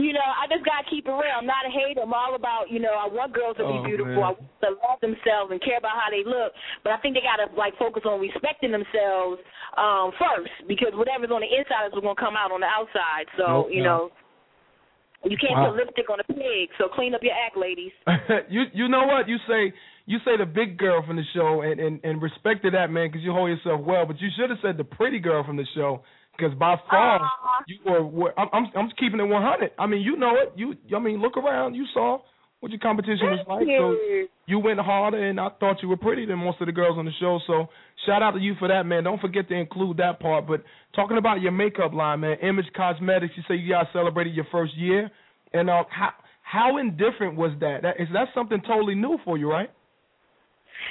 You 0.02 0.10
know, 0.10 0.26
I 0.26 0.50
just 0.50 0.66
gotta 0.66 0.90
keep 0.90 1.06
it 1.06 1.14
real. 1.14 1.38
I'm 1.38 1.46
not 1.46 1.70
a 1.70 1.72
hater. 1.72 2.02
I'm 2.02 2.18
all 2.18 2.34
about, 2.34 2.66
you 2.74 2.82
know, 2.82 2.98
I 2.98 3.06
want 3.06 3.30
girls 3.30 3.62
to 3.62 3.64
be 3.70 3.78
Oh, 3.78 3.86
beautiful. 3.86 4.26
man. 4.26 4.26
I 4.26 4.34
want 4.34 4.42
them 4.42 4.74
to 4.74 4.82
love 4.82 5.00
themselves 5.06 5.54
and 5.54 5.62
care 5.62 5.78
about 5.78 5.94
how 5.94 6.10
they 6.10 6.26
look. 6.26 6.50
But 6.82 6.94
I 6.94 6.98
think 6.98 7.14
they 7.14 7.22
gotta 7.22 7.46
like 7.54 7.78
focus 7.78 8.02
on 8.02 8.18
respecting 8.18 8.74
themselves 8.74 9.38
um 9.78 10.10
first 10.18 10.50
because 10.66 10.98
whatever's 10.98 11.30
on 11.30 11.46
the 11.46 11.52
inside 11.54 11.86
is 11.86 11.94
gonna 11.94 12.18
come 12.18 12.34
out 12.34 12.50
on 12.50 12.66
the 12.66 12.72
outside. 12.74 13.30
So, 13.38 13.46
No 13.46 13.70
you 13.70 13.86
doubt. 13.86 14.10
know, 14.10 15.30
you 15.30 15.38
can't 15.38 15.62
Wow. 15.62 15.70
put 15.70 15.86
lipstick 15.86 16.10
on 16.10 16.18
a 16.20 16.26
pig. 16.26 16.74
So 16.82 16.90
clean 16.90 17.14
up 17.14 17.22
your 17.22 17.38
act, 17.38 17.54
ladies. 17.54 17.94
you 18.50 18.66
you 18.74 18.90
know 18.90 19.06
what 19.06 19.30
you 19.30 19.38
say 19.46 19.70
you 20.06 20.18
say 20.26 20.38
the 20.38 20.46
big 20.46 20.78
girl 20.78 21.04
from 21.06 21.16
the 21.16 21.24
show 21.34 21.62
and 21.62 21.80
and, 21.80 22.00
and 22.04 22.22
respect 22.22 22.64
to 22.64 22.72
that 22.72 22.90
man 22.92 23.10
because 23.10 23.24
you 23.24 23.32
hold 23.32 23.50
yourself 23.50 23.82
well 23.82 24.06
but 24.06 24.20
you 24.20 24.30
should 24.38 24.50
have 24.50 24.60
said 24.62 24.78
the 24.78 24.84
pretty 24.84 25.20
girl 25.20 25.44
from 25.44 25.58
the 25.58 25.66
show 25.76 26.04
because 26.38 26.58
by 26.58 26.76
far 26.90 27.20
Aw. 27.20 27.64
you 27.68 27.78
were. 27.86 28.06
were 28.06 28.40
I'm, 28.40 28.50
I'm 28.54 28.66
I'm 28.76 28.90
keeping 29.00 29.20
it 29.20 29.24
100. 29.24 29.72
I 29.78 29.88
mean, 29.88 30.02
you 30.02 30.18
know 30.18 30.36
it. 30.38 30.54
You 30.56 30.76
I 30.96 31.00
mean, 31.00 31.22
look 31.22 31.38
around. 31.38 31.76
You 31.76 31.86
saw 31.94 32.20
what 32.60 32.72
your 32.72 32.80
competition 32.80 33.28
was 33.28 33.46
like. 33.48 33.68
So 33.68 33.92
you. 33.92 34.28
you 34.48 34.60
went 34.60 34.80
harder, 34.80 35.24
and 35.30 35.40
I 35.40 35.50
thought 35.60 35.78
you 35.82 35.90
were 35.90 35.98
prettier 35.98 36.26
than 36.26 36.40
most 36.40 36.62
of 36.62 36.68
the 36.68 36.72
girls 36.72 36.98
on 36.98 37.06
the 37.06 37.12
show. 37.20 37.40
So 37.46 37.68
shout 38.06 38.24
out 38.24 38.32
to 38.32 38.40
you 38.40 38.56
for 38.58 38.68
that, 38.68 38.84
man. 38.86 39.04
Don't 39.04 39.22
forget 39.22 39.48
to 39.50 39.56
include 39.56 39.98
that 39.98 40.20
part. 40.20 40.48
But 40.48 40.64
talking 40.96 41.18
about 41.18 41.42
your 41.42 41.52
makeup 41.52 41.94
line, 41.94 42.22
man, 42.22 42.38
Image 42.42 42.68
Cosmetics. 42.76 43.34
You 43.38 43.44
say 43.48 43.56
you 43.56 43.72
guys 43.72 43.86
celebrated 43.94 44.34
your 44.34 44.48
first 44.52 44.76
year, 44.76 45.12
and 45.54 45.70
uh, 45.70 45.84
how 45.90 46.10
how 46.42 46.78
indifferent 46.78 47.36
was 47.36 47.52
that? 47.60 47.84
That 47.84 48.00
is 48.00 48.08
that 48.14 48.30
something 48.34 48.62
totally 48.66 48.96
new 48.96 49.18
for 49.24 49.38
you, 49.38 49.50
right? 49.50 49.70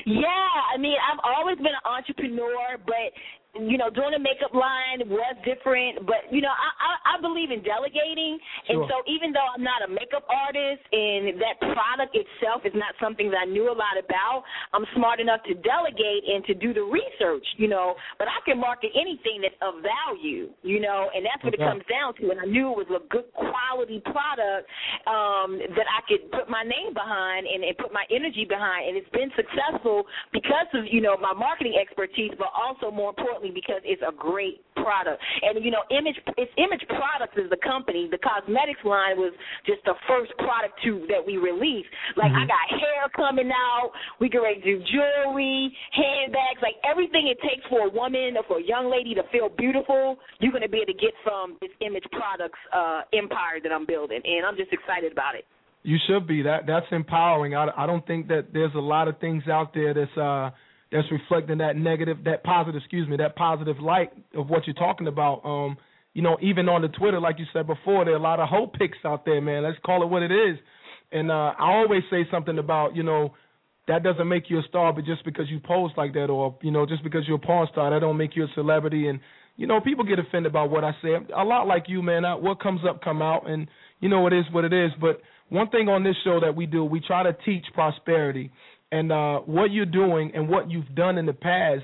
Yeah, 0.06 0.48
I 0.74 0.78
mean, 0.78 0.96
I've 0.96 1.20
always 1.24 1.56
been 1.56 1.66
an 1.66 1.86
entrepreneur, 1.86 2.78
but 2.84 3.12
you 3.54 3.76
know, 3.76 3.92
doing 3.92 4.16
a 4.16 4.18
makeup 4.18 4.56
line 4.56 5.04
was 5.12 5.36
different. 5.44 6.08
But 6.08 6.32
you 6.32 6.40
know, 6.40 6.52
I 6.52 6.70
I, 6.72 6.92
I 7.16 7.20
believe 7.20 7.52
in 7.52 7.60
delegating, 7.60 8.40
and 8.68 8.88
so 8.88 9.04
even 9.04 9.28
though 9.32 9.44
I'm 9.44 9.60
not 9.60 9.84
a 9.84 9.92
makeup 9.92 10.24
artist 10.24 10.80
and 10.88 11.36
that 11.36 11.60
product 11.60 12.16
itself 12.16 12.64
is 12.64 12.72
not 12.72 12.96
something 12.96 13.28
that 13.28 13.44
I 13.44 13.48
knew 13.48 13.68
a 13.68 13.76
lot 13.76 14.00
about, 14.00 14.48
I'm 14.72 14.88
smart 14.96 15.20
enough 15.20 15.44
to 15.44 15.54
delegate 15.60 16.24
and 16.32 16.40
to 16.48 16.54
do 16.56 16.72
the 16.72 16.80
research. 16.80 17.44
You 17.60 17.68
know, 17.68 17.92
but 18.16 18.24
I 18.24 18.40
can 18.48 18.56
market 18.56 18.96
anything 18.96 19.44
that's 19.44 19.58
of 19.60 19.84
value. 19.84 20.48
You 20.64 20.80
know, 20.80 21.12
and 21.12 21.20
that's 21.20 21.44
what 21.44 21.52
it 21.52 21.60
comes 21.60 21.84
down 21.92 22.16
to. 22.24 22.32
And 22.32 22.40
I 22.40 22.48
knew 22.48 22.72
it 22.72 22.88
was 22.88 23.04
a 23.04 23.04
good 23.12 23.28
quality 23.36 24.00
product 24.00 24.64
um, 25.04 25.60
that 25.76 25.88
I 25.92 26.00
could 26.08 26.24
put 26.32 26.48
my 26.48 26.64
name 26.64 26.96
behind 26.96 27.44
and, 27.44 27.60
and 27.60 27.76
put 27.76 27.92
my 27.92 28.08
energy 28.08 28.48
behind, 28.48 28.88
and 28.88 28.96
it's 28.96 29.12
been 29.12 29.28
successful 29.36 30.08
because 30.32 30.72
of 30.72 30.88
you 30.88 31.04
know 31.04 31.20
my 31.20 31.36
marketing 31.36 31.76
expertise, 31.76 32.32
but 32.40 32.48
also 32.56 32.88
more 32.88 33.12
importantly 33.12 33.41
because 33.50 33.82
it's 33.84 34.02
a 34.06 34.12
great 34.14 34.62
product. 34.76 35.22
And 35.42 35.64
you 35.64 35.70
know, 35.70 35.82
image 35.90 36.16
it's 36.36 36.52
Image 36.56 36.84
Products 36.88 37.36
is 37.36 37.50
the 37.50 37.58
company. 37.58 38.08
The 38.10 38.18
cosmetics 38.18 38.84
line 38.84 39.16
was 39.16 39.32
just 39.66 39.82
the 39.84 39.94
first 40.06 40.30
product 40.38 40.78
to 40.84 41.06
that 41.08 41.24
we 41.24 41.36
released. 41.36 41.88
Like 42.16 42.32
I 42.32 42.44
Mhm. 42.44 42.48
got 42.48 42.80
hair 42.80 43.08
coming 43.14 43.50
out. 43.50 43.92
We 44.18 44.28
can 44.28 44.42
do 44.60 44.78
jewelry, 44.80 45.76
handbags, 45.92 46.62
like 46.62 46.76
everything 46.84 47.26
it 47.28 47.40
takes 47.42 47.64
for 47.66 47.86
a 47.86 47.88
woman 47.88 48.36
or 48.36 48.42
for 48.44 48.58
a 48.58 48.62
young 48.62 48.90
lady 48.90 49.14
to 49.14 49.22
feel 49.24 49.48
beautiful. 49.48 50.18
You're 50.40 50.52
gonna 50.52 50.68
be 50.68 50.78
able 50.78 50.92
to 50.92 50.98
get 50.98 51.14
from 51.24 51.56
this 51.60 51.70
Image 51.80 52.04
Products 52.12 52.58
uh, 52.72 53.02
empire 53.12 53.60
that 53.62 53.72
I'm 53.72 53.86
building, 53.86 54.20
and 54.24 54.44
I'm 54.46 54.56
just 54.56 54.72
excited 54.72 55.12
about 55.12 55.34
it. 55.34 55.46
You 55.84 55.98
should 56.06 56.26
be. 56.26 56.42
That 56.42 56.66
that's 56.66 56.86
empowering. 56.92 57.54
I, 57.54 57.68
I 57.76 57.86
don't 57.86 58.06
think 58.06 58.28
that 58.28 58.52
there's 58.52 58.74
a 58.74 58.80
lot 58.80 59.08
of 59.08 59.18
things 59.18 59.48
out 59.48 59.74
there 59.74 59.92
that's 59.92 60.16
uh 60.16 60.50
that's 60.92 61.10
reflecting 61.10 61.58
that 61.58 61.76
negative, 61.76 62.18
that 62.24 62.44
positive, 62.44 62.78
excuse 62.80 63.08
me, 63.08 63.16
that 63.16 63.34
positive 63.34 63.80
light 63.80 64.12
of 64.34 64.48
what 64.48 64.66
you're 64.66 64.74
talking 64.74 65.06
about. 65.06 65.40
Um, 65.44 65.76
you 66.12 66.20
know, 66.22 66.36
even 66.42 66.68
on 66.68 66.82
the 66.82 66.88
Twitter, 66.88 67.18
like 67.18 67.38
you 67.38 67.46
said 67.52 67.66
before, 67.66 68.04
there 68.04 68.14
are 68.14 68.18
a 68.18 68.22
lot 68.22 68.38
of 68.38 68.48
hope 68.48 68.74
pics 68.74 68.98
out 69.04 69.24
there, 69.24 69.40
man. 69.40 69.62
Let's 69.62 69.78
call 69.84 70.02
it 70.02 70.06
what 70.06 70.22
it 70.22 70.30
is. 70.30 70.58
And 71.10 71.30
uh 71.30 71.52
I 71.58 71.72
always 71.72 72.02
say 72.10 72.26
something 72.30 72.58
about, 72.58 72.94
you 72.94 73.02
know, 73.02 73.34
that 73.88 74.02
doesn't 74.02 74.28
make 74.28 74.48
you 74.48 74.58
a 74.58 74.62
star, 74.68 74.92
but 74.92 75.04
just 75.04 75.24
because 75.24 75.46
you 75.50 75.58
post 75.58 75.94
like 75.96 76.12
that, 76.14 76.26
or 76.26 76.56
you 76.62 76.70
know, 76.70 76.86
just 76.86 77.02
because 77.02 77.22
you're 77.26 77.36
a 77.36 77.40
porn 77.40 77.66
star, 77.72 77.90
that 77.90 78.00
don't 78.00 78.16
make 78.16 78.36
you 78.36 78.44
a 78.44 78.48
celebrity. 78.54 79.08
And 79.08 79.20
you 79.56 79.66
know, 79.66 79.80
people 79.80 80.04
get 80.04 80.18
offended 80.18 80.52
about 80.52 80.70
what 80.70 80.84
I 80.84 80.92
say. 81.02 81.14
A 81.36 81.44
lot 81.44 81.66
like 81.66 81.84
you, 81.88 82.02
man. 82.02 82.24
I, 82.24 82.34
what 82.34 82.60
comes 82.60 82.80
up, 82.88 83.02
come 83.02 83.20
out, 83.20 83.48
and 83.48 83.68
you 84.00 84.08
know, 84.08 84.26
it 84.26 84.32
is 84.32 84.44
what 84.52 84.64
it 84.64 84.72
is. 84.72 84.92
But 85.00 85.20
one 85.48 85.68
thing 85.70 85.88
on 85.88 86.04
this 86.04 86.16
show 86.24 86.40
that 86.40 86.54
we 86.54 86.66
do, 86.66 86.84
we 86.84 87.00
try 87.00 87.22
to 87.22 87.36
teach 87.44 87.64
prosperity, 87.74 88.50
and 88.92 89.10
uh, 89.10 89.38
what 89.40 89.72
you're 89.72 89.86
doing 89.86 90.30
and 90.34 90.48
what 90.48 90.70
you've 90.70 90.94
done 90.94 91.18
in 91.18 91.26
the 91.26 91.32
past 91.32 91.82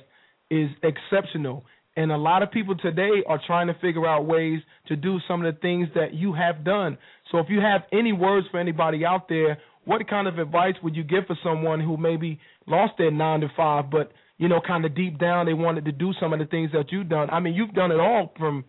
is 0.51 0.69
exceptional. 0.83 1.65
And 1.97 2.13
a 2.13 2.17
lot 2.17 2.43
of 2.45 2.53
people 2.53 2.77
today 2.77 3.25
are 3.27 3.41
trying 3.45 3.67
to 3.67 3.75
figure 3.81 4.07
out 4.07 4.27
ways 4.27 4.61
to 4.87 4.95
do 4.95 5.19
some 5.27 5.45
of 5.45 5.53
the 5.53 5.61
things 5.61 5.89
that 5.95 6.15
you 6.15 6.33
have 6.35 6.65
done. 6.65 6.97
So 7.33 7.39
if 7.39 7.47
you 7.49 7.61
have 7.61 7.81
any 7.93 8.13
words 8.13 8.47
for 8.53 8.61
anybody 8.61 9.05
out 9.05 9.29
there, 9.29 9.59
what 9.85 10.07
kind 10.09 10.29
of 10.29 10.39
advice 10.39 10.75
would 10.83 10.95
you 10.95 11.03
give 11.03 11.27
for 11.27 11.37
someone 11.43 11.81
who 11.81 11.97
maybe 11.97 12.39
lost 12.67 12.93
their 12.99 13.11
nine 13.11 13.41
to 13.41 13.49
five, 13.57 13.91
but 13.91 14.13
you 14.37 14.49
know, 14.49 14.61
kind 14.65 14.85
of 14.85 14.95
deep 14.95 15.19
down 15.19 15.47
they 15.47 15.55
wanted 15.55 15.87
to 15.87 15.93
do 15.93 16.13
some 16.21 16.33
of 16.33 16.39
the 16.39 16.45
things 16.45 16.71
that 16.73 16.93
you've 16.93 17.09
done? 17.09 17.31
I 17.31 17.41
mean, 17.41 17.55
you've 17.55 17.75
done 17.75 17.91
it 17.91 17.99
all 17.99 18.33
from 18.39 18.65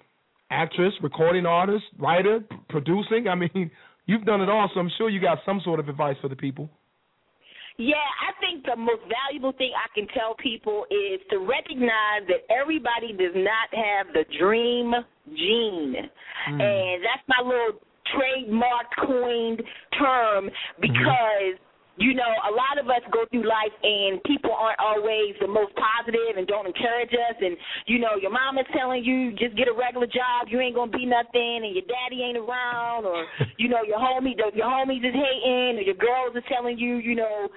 actress, 0.50 0.94
recording 1.04 1.46
artist, 1.46 1.84
writer, 2.00 2.40
producing. 2.70 3.28
I 3.28 3.36
mean, 3.36 3.70
you've 4.06 4.26
done 4.26 4.42
it 4.42 4.50
all. 4.50 4.72
So 4.74 4.80
I'm 4.80 4.90
sure 4.98 5.10
you 5.10 5.20
got 5.20 5.40
some 5.46 5.62
sort 5.64 5.82
of 5.82 5.90
advice 5.90 6.16
for 6.22 6.30
the 6.30 6.38
people. 6.38 6.70
Yeah, 7.80 7.96
I 7.96 8.36
think 8.44 8.66
the 8.66 8.76
most 8.76 9.08
valuable 9.08 9.54
thing 9.54 9.72
I 9.72 9.88
can 9.96 10.06
tell 10.10 10.36
people 10.36 10.84
is 10.92 11.22
to 11.32 11.40
recognize 11.40 12.28
that 12.28 12.44
everybody 12.52 13.16
does 13.16 13.32
not 13.34 13.72
have 13.72 14.12
the 14.12 14.26
dream 14.38 14.92
gene. 15.32 15.96
Mm. 16.52 16.60
And 16.60 17.00
that's 17.00 17.24
my 17.32 17.40
little 17.40 17.80
trademark 18.12 18.84
coined 19.00 19.64
term 19.98 20.50
because 20.82 21.56
you 22.00 22.16
know, 22.16 22.32
a 22.48 22.52
lot 22.56 22.80
of 22.80 22.88
us 22.88 23.04
go 23.12 23.28
through 23.28 23.44
life 23.44 23.76
and 23.84 24.24
people 24.24 24.56
aren't 24.56 24.80
always 24.80 25.36
the 25.44 25.48
most 25.48 25.76
positive 25.76 26.40
and 26.40 26.48
don't 26.48 26.66
encourage 26.66 27.12
us. 27.12 27.36
And, 27.44 27.58
you 27.88 28.00
know, 28.00 28.16
your 28.16 28.32
mom 28.32 28.58
is 28.58 28.66
telling 28.72 29.04
you 29.04 29.36
just 29.36 29.56
get 29.60 29.68
a 29.68 29.76
regular 29.76 30.08
job, 30.08 30.48
you 30.48 30.60
ain't 30.64 30.76
going 30.76 30.92
to 30.92 30.98
be 30.98 31.06
nothing, 31.06 31.68
and 31.68 31.76
your 31.76 31.84
daddy 31.92 32.24
ain't 32.24 32.40
around, 32.40 33.04
or, 33.04 33.28
you 33.60 33.68
know, 33.68 33.84
your 33.84 34.00
homie, 34.00 34.32
your 34.56 34.66
homies 34.66 35.04
is 35.04 35.12
hating, 35.12 35.76
or 35.76 35.84
your 35.84 36.00
girls 36.00 36.32
are 36.36 36.48
telling 36.48 36.80
you, 36.80 37.04
you 37.04 37.16
know, 37.16 37.52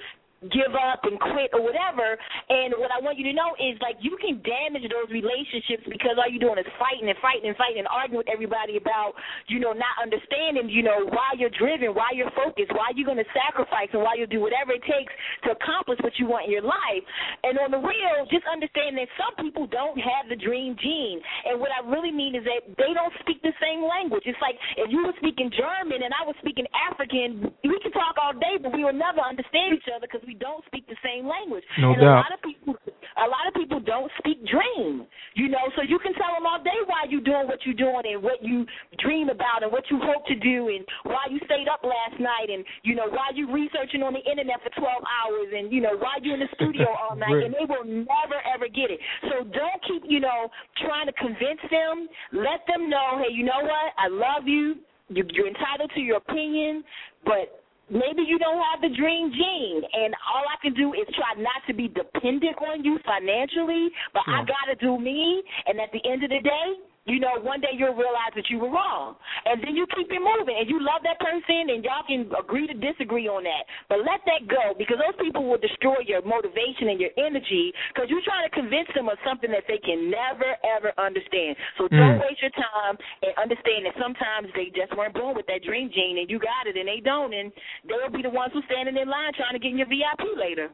give 0.50 0.74
up 0.74 1.06
and 1.06 1.20
quit 1.20 1.54
or 1.54 1.62
whatever. 1.62 2.18
And 2.50 2.74
what 2.78 2.90
I 2.90 2.98
want 2.98 3.18
you 3.18 3.26
to 3.30 3.34
know 3.36 3.54
is 3.62 3.78
like 3.78 4.00
you 4.02 4.18
can 4.18 4.42
damage 4.42 4.86
those 4.90 5.10
relationships 5.14 5.86
because 5.86 6.18
all 6.18 6.26
you're 6.26 6.42
doing 6.42 6.58
is 6.58 6.68
fighting 6.80 7.06
and 7.06 7.18
fighting 7.22 7.46
and 7.46 7.56
fighting 7.58 7.78
and 7.84 7.90
arguing 7.90 8.26
with 8.26 8.32
everybody 8.32 8.76
about, 8.80 9.14
you 9.46 9.62
know, 9.62 9.70
not 9.70 9.94
understanding, 10.02 10.66
you 10.66 10.82
know, 10.82 11.06
why 11.14 11.36
you're 11.38 11.54
driven, 11.54 11.94
why 11.94 12.10
you're 12.16 12.32
focused, 12.34 12.74
why 12.74 12.90
you're 12.96 13.06
gonna 13.06 13.26
sacrifice 13.30 13.90
and 13.94 14.02
why 14.02 14.18
you'll 14.18 14.30
do 14.30 14.42
whatever 14.42 14.74
it 14.74 14.82
takes 14.82 15.12
to 15.46 15.54
accomplish 15.54 15.98
what 16.02 16.16
you 16.18 16.26
want 16.26 16.46
in 16.46 16.52
your 16.52 16.66
life. 16.66 17.04
And 17.46 17.58
on 17.62 17.70
the 17.70 17.82
real, 17.82 18.26
just 18.30 18.46
understand 18.50 18.98
that 18.98 19.06
some 19.14 19.34
people 19.38 19.70
don't 19.70 19.98
have 19.98 20.26
the 20.26 20.38
dream 20.38 20.74
gene. 20.80 21.22
And 21.46 21.60
what 21.62 21.70
I 21.70 21.86
really 21.86 22.10
mean 22.10 22.34
is 22.34 22.44
that 22.44 22.66
they 22.78 22.92
don't 22.94 23.14
speak 23.22 23.42
the 23.42 23.54
same 23.62 23.84
language. 23.86 24.26
It's 24.26 24.40
like 24.42 24.58
if 24.76 24.90
you 24.90 25.06
were 25.06 25.14
speaking 25.18 25.50
German 25.54 26.02
and 26.02 26.12
I 26.14 26.26
was 26.26 26.34
speaking 26.42 26.66
African, 26.74 27.52
we 27.62 27.78
could 27.82 27.94
talk 27.94 28.18
all 28.18 28.34
day, 28.34 28.58
but 28.60 28.72
we 28.72 28.84
will 28.84 28.96
never 28.96 29.20
understand 29.20 29.78
each 29.78 29.88
other 29.90 30.06
because 30.06 30.24
we 30.26 30.31
don't 30.34 30.64
speak 30.66 30.86
the 30.88 30.96
same 31.04 31.26
language. 31.26 31.64
No 31.78 31.92
and 31.92 32.00
doubt. 32.00 32.18
a 32.18 32.22
lot 32.24 32.32
of 32.34 32.40
people, 32.42 32.74
a 33.16 33.28
lot 33.28 33.44
of 33.48 33.54
people 33.54 33.80
don't 33.80 34.10
speak 34.18 34.38
dream. 34.46 35.06
You 35.34 35.48
know, 35.48 35.64
so 35.76 35.82
you 35.82 35.98
can 35.98 36.12
tell 36.14 36.32
them 36.36 36.44
all 36.46 36.62
day 36.62 36.76
why 36.86 37.04
you're 37.08 37.24
doing 37.24 37.46
what 37.48 37.64
you're 37.64 37.74
doing 37.78 38.02
and 38.04 38.22
what 38.22 38.42
you 38.44 38.66
dream 38.98 39.28
about 39.28 39.62
and 39.62 39.72
what 39.72 39.84
you 39.90 39.98
hope 40.02 40.26
to 40.26 40.34
do 40.36 40.68
and 40.68 40.84
why 41.04 41.24
you 41.30 41.40
stayed 41.44 41.68
up 41.68 41.80
last 41.84 42.20
night 42.20 42.50
and 42.52 42.64
you 42.82 42.94
know 42.94 43.08
why 43.08 43.30
you 43.34 43.50
researching 43.52 44.02
on 44.02 44.12
the 44.12 44.24
internet 44.28 44.60
for 44.62 44.70
12 44.78 44.88
hours 45.02 45.48
and 45.56 45.72
you 45.72 45.80
know 45.80 45.96
why 45.96 46.18
you're 46.22 46.34
in 46.34 46.40
the 46.40 46.52
studio 46.54 46.86
all 47.00 47.16
night 47.16 47.32
and 47.48 47.54
they 47.54 47.64
will 47.64 47.84
never 47.84 48.38
ever 48.44 48.68
get 48.68 48.90
it. 48.90 49.00
So 49.30 49.44
don't 49.48 49.80
keep 49.88 50.02
you 50.06 50.20
know 50.20 50.48
trying 50.84 51.06
to 51.06 51.12
convince 51.16 51.60
them. 51.70 52.08
Let 52.32 52.66
them 52.68 52.90
know, 52.90 53.20
hey, 53.24 53.32
you 53.32 53.44
know 53.44 53.60
what? 53.62 53.88
I 53.96 54.08
love. 54.08 54.46
You- 54.46 54.76
You're 55.08 55.48
entitled 55.48 55.90
to 55.94 56.00
your 56.00 56.16
opinion, 56.18 56.82
but 57.24 57.61
maybe 57.90 58.22
you 58.26 58.38
don't 58.38 58.62
have 58.70 58.80
the 58.80 58.94
dream 58.94 59.32
gene 59.32 59.82
and 59.92 60.14
all 60.34 60.44
I 60.46 60.56
can 60.62 60.74
do 60.74 60.92
is 60.94 61.06
try 61.14 61.40
not 61.40 61.62
to 61.66 61.74
be 61.74 61.88
dependent 61.88 62.56
on 62.58 62.84
you 62.84 62.98
financially, 63.04 63.90
but 64.12 64.22
I 64.26 64.44
gotta 64.44 64.76
do 64.80 64.98
me 64.98 65.42
and 65.66 65.80
at 65.80 65.90
the 65.92 66.00
end 66.08 66.24
of 66.24 66.30
the 66.30 66.40
day, 66.40 66.68
you 67.04 67.18
know, 67.18 67.34
one 67.42 67.58
day 67.58 67.74
you'll 67.74 67.98
realize 67.98 68.30
that 68.38 68.46
you 68.46 68.62
were 68.62 68.70
wrong. 68.70 69.18
And 69.44 69.58
then 69.58 69.74
you 69.74 69.86
keep 69.90 70.06
it 70.06 70.22
moving 70.22 70.54
and 70.54 70.70
you 70.70 70.78
love 70.78 71.02
that 71.02 71.18
person 71.18 71.74
and 71.74 71.82
y'all 71.82 72.06
can 72.06 72.30
agree 72.38 72.70
to 72.70 72.76
disagree 72.78 73.26
on 73.26 73.42
that. 73.42 73.66
But 73.90 74.06
let 74.06 74.22
that 74.30 74.46
go 74.46 74.78
because 74.78 75.02
those 75.02 75.18
people 75.18 75.42
will 75.42 75.58
destroy 75.58 75.98
your 76.06 76.22
motivation 76.22 76.94
and 76.94 77.02
your 77.02 77.10
energy 77.18 77.74
because 77.90 78.06
you're 78.06 78.22
trying 78.22 78.46
to 78.46 78.52
convince 78.54 78.86
them 78.94 79.10
of 79.10 79.18
something 79.26 79.50
that 79.50 79.66
they 79.66 79.82
can 79.82 80.14
never 80.14 80.54
ever 80.62 80.94
understand. 80.94 81.58
So 81.78 81.90
don't 81.90 82.18
Mm. 82.18 82.22
waste 82.22 82.42
your 82.42 82.54
time 82.54 82.94
and 83.22 83.32
understand 83.34 83.86
that 83.86 83.98
sometimes 83.98 84.52
they 84.54 84.70
just 84.70 84.94
weren't 84.94 85.14
born 85.14 85.34
with 85.34 85.46
that 85.46 85.62
dream 85.66 85.90
gene 85.90 86.18
and 86.22 86.30
you 86.30 86.38
got 86.38 86.70
it 86.70 86.76
and 86.78 86.86
they 86.86 87.00
don't 87.02 87.34
and 87.34 87.50
they'll 87.88 88.10
be 88.14 88.22
the 88.22 88.30
ones 88.30 88.52
who's 88.54 88.64
standing 88.70 88.96
in 88.96 89.08
line 89.08 89.32
trying 89.34 89.54
to 89.54 89.58
get 89.58 89.74
in 89.74 89.78
your 89.78 89.90
VIP 89.90 90.22
later. 90.38 90.70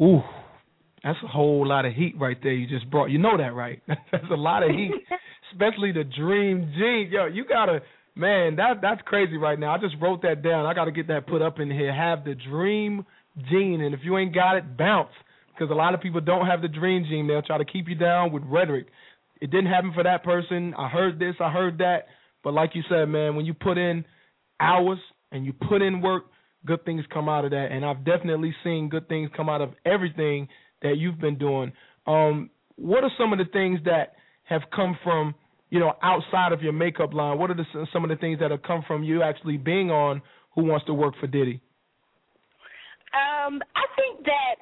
Ooh, 0.00 0.22
that's 1.02 1.18
a 1.22 1.28
whole 1.28 1.66
lot 1.66 1.84
of 1.84 1.92
heat 1.92 2.14
right 2.18 2.36
there. 2.42 2.52
You 2.52 2.66
just 2.66 2.90
brought. 2.90 3.10
You 3.10 3.18
know 3.18 3.36
that, 3.36 3.54
right? 3.54 3.82
that's 3.86 4.30
a 4.30 4.36
lot 4.36 4.62
of 4.62 4.70
heat, 4.70 4.90
especially 5.52 5.92
the 5.92 6.04
dream 6.04 6.72
gene. 6.76 7.08
Yo, 7.10 7.26
you 7.26 7.44
gotta, 7.44 7.80
man. 8.14 8.56
That 8.56 8.80
that's 8.82 9.00
crazy 9.04 9.36
right 9.36 9.58
now. 9.58 9.74
I 9.74 9.78
just 9.78 9.96
wrote 10.00 10.22
that 10.22 10.42
down. 10.42 10.66
I 10.66 10.74
gotta 10.74 10.92
get 10.92 11.08
that 11.08 11.26
put 11.26 11.42
up 11.42 11.58
in 11.60 11.70
here. 11.70 11.94
Have 11.94 12.24
the 12.24 12.34
dream 12.34 13.04
gene, 13.50 13.80
and 13.80 13.94
if 13.94 14.00
you 14.02 14.16
ain't 14.18 14.34
got 14.34 14.56
it, 14.56 14.76
bounce. 14.76 15.10
Because 15.52 15.70
a 15.70 15.74
lot 15.74 15.94
of 15.94 16.00
people 16.00 16.20
don't 16.20 16.46
have 16.46 16.60
the 16.60 16.68
dream 16.68 17.04
gene. 17.08 17.26
They'll 17.26 17.42
try 17.42 17.58
to 17.58 17.64
keep 17.64 17.88
you 17.88 17.94
down 17.94 18.32
with 18.32 18.42
rhetoric. 18.44 18.86
It 19.40 19.50
didn't 19.50 19.66
happen 19.66 19.92
for 19.94 20.02
that 20.02 20.22
person. 20.22 20.74
I 20.76 20.88
heard 20.88 21.18
this. 21.18 21.34
I 21.40 21.50
heard 21.50 21.78
that. 21.78 22.06
But 22.44 22.52
like 22.54 22.74
you 22.74 22.82
said, 22.88 23.06
man, 23.06 23.36
when 23.36 23.46
you 23.46 23.54
put 23.54 23.78
in 23.78 24.04
hours 24.60 24.98
and 25.32 25.44
you 25.44 25.52
put 25.52 25.82
in 25.82 26.00
work, 26.00 26.24
good 26.64 26.84
things 26.84 27.04
come 27.12 27.28
out 27.28 27.44
of 27.44 27.52
that. 27.52 27.68
And 27.70 27.84
I've 27.84 28.04
definitely 28.04 28.54
seen 28.62 28.88
good 28.88 29.08
things 29.08 29.30
come 29.36 29.48
out 29.48 29.62
of 29.62 29.70
everything 29.84 30.48
that 30.82 30.96
you've 30.98 31.18
been 31.18 31.38
doing. 31.38 31.72
Um, 32.06 32.50
what 32.76 33.02
are 33.02 33.10
some 33.18 33.32
of 33.32 33.38
the 33.38 33.46
things 33.46 33.80
that 33.84 34.15
have 34.46 34.62
come 34.74 34.98
from 35.04 35.34
you 35.70 35.80
know, 35.80 35.94
outside 36.02 36.52
of 36.52 36.62
your 36.62 36.72
makeup 36.72 37.12
line? 37.12 37.38
What 37.38 37.50
are 37.50 37.54
the, 37.54 37.64
some 37.92 38.04
of 38.04 38.10
the 38.10 38.16
things 38.16 38.38
that 38.40 38.50
have 38.50 38.62
come 38.62 38.84
from 38.86 39.02
you 39.02 39.22
actually 39.22 39.56
being 39.56 39.90
on 39.90 40.22
Who 40.54 40.64
Wants 40.64 40.86
to 40.86 40.94
Work 40.94 41.14
for 41.20 41.26
Diddy? 41.26 41.60
Um, 43.12 43.60
I 43.74 43.86
think 43.96 44.24
that 44.26 44.54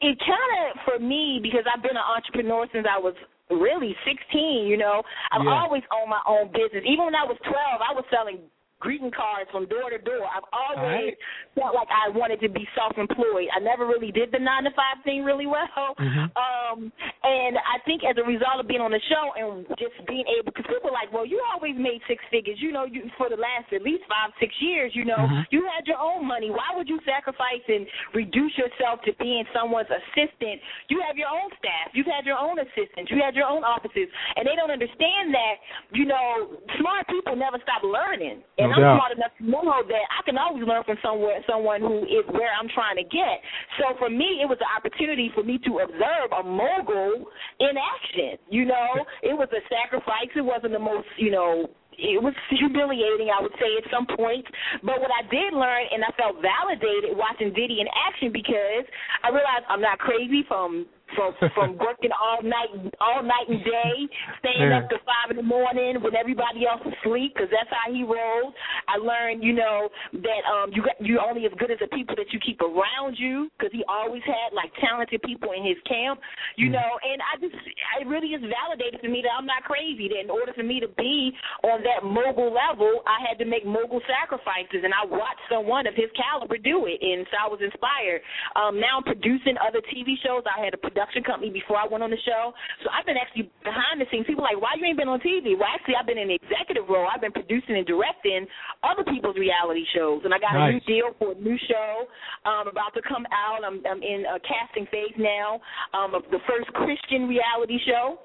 it 0.00 0.18
kind 0.18 0.52
of 0.70 0.78
for 0.84 0.98
me 0.98 1.40
because 1.42 1.64
I've 1.66 1.82
been 1.82 1.96
an 1.96 2.06
entrepreneur 2.16 2.66
since 2.72 2.86
I 2.88 2.98
was 2.98 3.14
really 3.50 3.96
16. 4.04 4.66
You 4.66 4.76
know, 4.76 5.02
I've 5.30 5.44
Yeah. 5.44 5.62
always 5.62 5.82
owned 5.92 6.10
my 6.10 6.22
own 6.26 6.48
business. 6.52 6.84
Even 6.84 7.06
when 7.06 7.14
I 7.14 7.24
was 7.24 7.38
12, 7.42 7.56
I 7.82 7.92
was 7.92 8.04
selling 8.10 8.38
greeting 8.82 9.14
cards 9.14 9.46
from 9.54 9.70
door 9.70 9.94
to 9.94 10.02
door. 10.02 10.26
I've 10.26 10.50
always 10.50 11.14
felt 11.54 11.70
like 11.78 11.86
I 11.86 12.10
wanted 12.10 12.42
to 12.42 12.50
be 12.50 12.66
self-employed. 12.74 13.46
I 13.54 13.62
never 13.62 13.86
really 13.86 14.10
did 14.10 14.34
the 14.34 14.42
nine 14.42 14.66
to 14.66 14.74
five 14.74 14.98
thing 15.06 15.22
really 15.22 15.46
well. 15.46 15.94
Mhm. 15.94 16.26
Um, 16.34 16.92
and 17.22 17.54
I 17.62 17.78
think 17.86 18.02
as 18.02 18.18
a 18.18 18.26
result 18.26 18.58
of 18.58 18.66
being 18.66 18.82
on 18.82 18.90
the 18.90 18.98
show 19.06 19.32
and 19.38 19.62
just 19.78 19.94
being 20.10 20.26
able, 20.26 20.50
because 20.50 20.66
people 20.66 20.90
are 20.90 20.98
like, 20.98 21.14
well, 21.14 21.24
you 21.24 21.38
always 21.54 21.78
made 21.78 22.02
six 22.10 22.18
figures. 22.34 22.58
You 22.58 22.72
know, 22.74 22.84
you 22.84 23.08
for 23.16 23.30
the 23.30 23.38
last 23.38 23.70
at 23.72 23.86
least 23.86 24.02
five, 24.10 24.34
six 24.42 24.50
years. 24.60 24.90
You 24.98 25.04
know, 25.06 25.22
Mhm. 25.22 25.46
you 25.54 25.62
had 25.70 25.86
your 25.86 26.02
own 26.02 26.26
money. 26.26 26.50
Why 26.50 26.74
would 26.74 26.88
you 26.88 26.98
sacrifice 27.06 27.62
and 27.68 27.86
reduce 28.12 28.58
yourself 28.58 29.00
to 29.02 29.12
being 29.22 29.46
someone's 29.52 29.90
assistant? 29.90 30.60
You 30.88 30.98
have 31.06 31.16
your 31.16 31.28
own 31.28 31.54
staff. 31.58 31.94
You've 31.94 32.10
had 32.10 32.26
your 32.26 32.38
own 32.38 32.58
assistants. 32.58 33.10
You 33.12 33.22
had 33.22 33.36
your 33.36 33.46
own 33.46 33.62
offices, 33.62 34.08
and 34.34 34.44
they 34.44 34.56
don't 34.56 34.72
understand 34.72 35.32
that. 35.34 35.60
You 35.92 36.06
know, 36.06 36.58
smart 36.78 37.06
people 37.06 37.36
never 37.36 37.60
stop 37.60 37.84
learning, 37.84 38.42
and 38.58 38.71
I'm 38.72 38.80
doubt. 38.80 38.96
smart 38.98 39.12
enough 39.16 39.34
to 39.38 39.44
know 39.44 39.84
that 39.84 40.04
I 40.08 40.20
can 40.24 40.36
always 40.38 40.64
learn 40.64 40.84
from 40.84 40.98
somewhere, 41.04 41.40
someone 41.48 41.80
who 41.80 42.04
is 42.08 42.24
where 42.32 42.50
I'm 42.52 42.68
trying 42.72 42.96
to 42.96 43.06
get. 43.06 43.38
So 43.78 43.96
for 43.98 44.08
me, 44.08 44.40
it 44.40 44.48
was 44.48 44.58
an 44.60 44.70
opportunity 44.72 45.30
for 45.34 45.44
me 45.44 45.58
to 45.68 45.84
observe 45.84 46.32
a 46.32 46.42
mogul 46.42 47.28
in 47.60 47.74
action. 47.76 48.40
You 48.48 48.64
know, 48.66 49.04
it 49.22 49.36
was 49.36 49.48
a 49.52 49.62
sacrifice. 49.68 50.32
It 50.34 50.44
wasn't 50.44 50.72
the 50.72 50.82
most, 50.82 51.08
you 51.16 51.30
know, 51.30 51.68
it 51.98 52.22
was 52.22 52.34
humiliating, 52.50 53.28
I 53.28 53.40
would 53.42 53.52
say, 53.60 53.68
at 53.76 53.86
some 53.92 54.08
points. 54.16 54.48
But 54.82 55.00
what 55.00 55.12
I 55.12 55.22
did 55.28 55.52
learn, 55.52 55.84
and 55.92 56.02
I 56.02 56.10
felt 56.16 56.40
validated 56.40 57.16
watching 57.16 57.52
Diddy 57.52 57.84
in 57.84 57.88
action 57.92 58.32
because 58.32 58.88
I 59.22 59.28
realized 59.28 59.68
I'm 59.68 59.84
not 59.84 59.98
crazy 60.00 60.42
from 60.48 60.86
from 61.14 61.34
from 61.54 61.78
working 61.86 62.10
all 62.16 62.42
night, 62.42 62.70
all 63.00 63.22
night 63.22 63.48
and 63.48 63.62
day, 63.64 63.94
staying 64.40 64.70
Yeah. 64.70 64.78
up 64.78 64.88
to 64.90 64.98
five 65.04 65.30
in 65.30 65.36
the 65.36 65.42
morning 65.42 66.00
when 66.02 66.14
everybody 66.16 66.66
else 66.66 66.80
is 66.86 66.94
asleep, 67.02 67.34
because 67.34 67.50
that's 67.50 67.68
how 67.70 67.92
he 67.92 68.02
rolls. 68.04 68.54
I 68.88 68.96
learned, 68.96 69.42
you 69.42 69.52
know, 69.52 69.88
that 70.12 70.42
um 70.48 70.72
you 70.72 70.82
got 70.82 70.96
you're 71.00 71.20
only 71.20 71.46
as 71.46 71.52
good 71.58 71.70
as 71.70 71.78
the 71.78 71.88
people 71.88 72.16
that 72.16 72.32
you 72.32 72.40
keep 72.40 72.60
around 72.60 73.18
you, 73.18 73.50
because 73.58 73.72
he 73.72 73.84
always 73.88 74.22
had 74.24 74.52
like 74.54 74.72
talented 74.80 75.20
people 75.22 75.52
in 75.52 75.64
his 75.64 75.76
camp, 75.88 76.20
you 76.56 76.68
Mm. 76.68 76.72
know. 76.78 76.90
And 77.02 77.18
I 77.20 77.36
just, 77.40 77.54
it 78.00 78.06
really 78.06 78.32
is 78.34 78.40
validated 78.42 79.02
to 79.02 79.08
me 79.08 79.20
that 79.22 79.32
I'm 79.36 79.46
not 79.46 79.64
crazy. 79.64 80.08
That 80.08 80.20
in 80.24 80.30
order 80.30 80.52
for 80.52 80.62
me 80.62 80.80
to 80.80 80.88
be 80.88 81.32
on 81.64 81.82
that 81.82 82.04
mogul 82.06 82.52
level, 82.52 83.02
I 83.06 83.20
had 83.26 83.38
to 83.38 83.44
make 83.44 83.66
mogul 83.66 84.00
sacrifices, 84.06 84.84
and 84.84 84.94
I 84.94 85.04
watched 85.04 85.42
someone 85.50 85.86
of 85.86 85.94
his 85.94 86.10
caliber 86.16 86.56
do 86.58 86.86
it, 86.86 87.02
and 87.02 87.26
so 87.30 87.36
I 87.42 87.48
was 87.48 87.60
inspired. 87.60 88.22
Um, 88.56 88.78
now 88.80 88.98
I'm 88.98 89.04
producing 89.04 89.56
other 89.58 89.80
TV 89.92 90.14
shows. 90.22 90.42
I 90.46 90.62
had 90.62 90.74
a 90.74 90.78
production 90.78 91.01
company 91.26 91.50
before 91.50 91.80
I 91.80 91.86
went 91.88 92.06
on 92.06 92.10
the 92.10 92.20
show, 92.22 92.54
so 92.84 92.92
I've 92.92 93.06
been 93.06 93.18
actually 93.18 93.50
behind 93.66 93.98
the 93.98 94.06
scenes. 94.10 94.26
People 94.26 94.46
are 94.46 94.54
like, 94.54 94.60
why 94.60 94.78
you 94.78 94.86
ain't 94.86 95.00
been 95.00 95.10
on 95.10 95.18
TV? 95.18 95.58
Well, 95.58 95.66
actually, 95.66 95.98
I've 95.98 96.06
been 96.06 96.20
in 96.20 96.30
the 96.30 96.38
executive 96.38 96.86
role. 96.88 97.08
I've 97.08 97.20
been 97.20 97.34
producing 97.34 97.76
and 97.76 97.86
directing 97.86 98.46
other 98.86 99.02
people's 99.02 99.36
reality 99.36 99.84
shows, 99.96 100.22
and 100.24 100.32
I 100.32 100.38
got 100.38 100.54
a 100.54 100.72
new 100.72 100.82
deal 100.86 101.16
for 101.18 101.32
a 101.32 101.38
new 101.38 101.58
show 101.66 102.06
um, 102.44 102.68
about 102.68 102.92
to 102.94 103.02
come 103.02 103.26
out. 103.32 103.64
I'm, 103.64 103.82
I'm 103.88 104.02
in 104.02 104.24
a 104.28 104.38
casting 104.42 104.86
phase 104.92 105.16
now 105.18 105.58
um, 105.96 106.14
of 106.14 106.22
the 106.30 106.38
first 106.46 106.68
Christian 106.76 107.26
reality 107.26 107.78
show. 107.86 108.22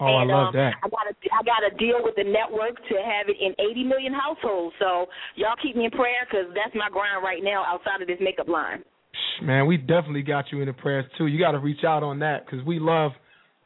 Oh, 0.00 0.16
I 0.16 0.24
love 0.24 0.48
um, 0.48 0.56
that. 0.56 0.80
I 0.80 0.88
got 0.88 1.04
a 1.04 1.14
I 1.28 1.40
got 1.44 1.60
a 1.60 1.76
deal 1.76 2.00
with 2.00 2.16
the 2.16 2.24
network 2.24 2.80
to 2.88 2.94
have 3.04 3.28
it 3.28 3.36
in 3.36 3.52
80 3.60 3.84
million 3.84 4.16
households. 4.16 4.72
So 4.80 5.12
y'all 5.36 5.60
keep 5.60 5.76
me 5.76 5.84
in 5.84 5.90
prayer 5.92 6.24
because 6.24 6.48
that's 6.56 6.72
my 6.72 6.88
grind 6.88 7.20
right 7.20 7.44
now 7.44 7.68
outside 7.68 8.00
of 8.00 8.08
this 8.08 8.16
makeup 8.16 8.48
line. 8.48 8.80
Man, 9.42 9.66
we 9.66 9.76
definitely 9.76 10.22
got 10.22 10.46
you 10.52 10.60
in 10.60 10.66
the 10.66 10.72
prayers 10.72 11.06
too. 11.16 11.26
You 11.26 11.38
got 11.38 11.52
to 11.52 11.58
reach 11.58 11.84
out 11.84 12.02
on 12.02 12.18
that 12.20 12.44
because 12.44 12.64
we 12.64 12.78
love 12.78 13.12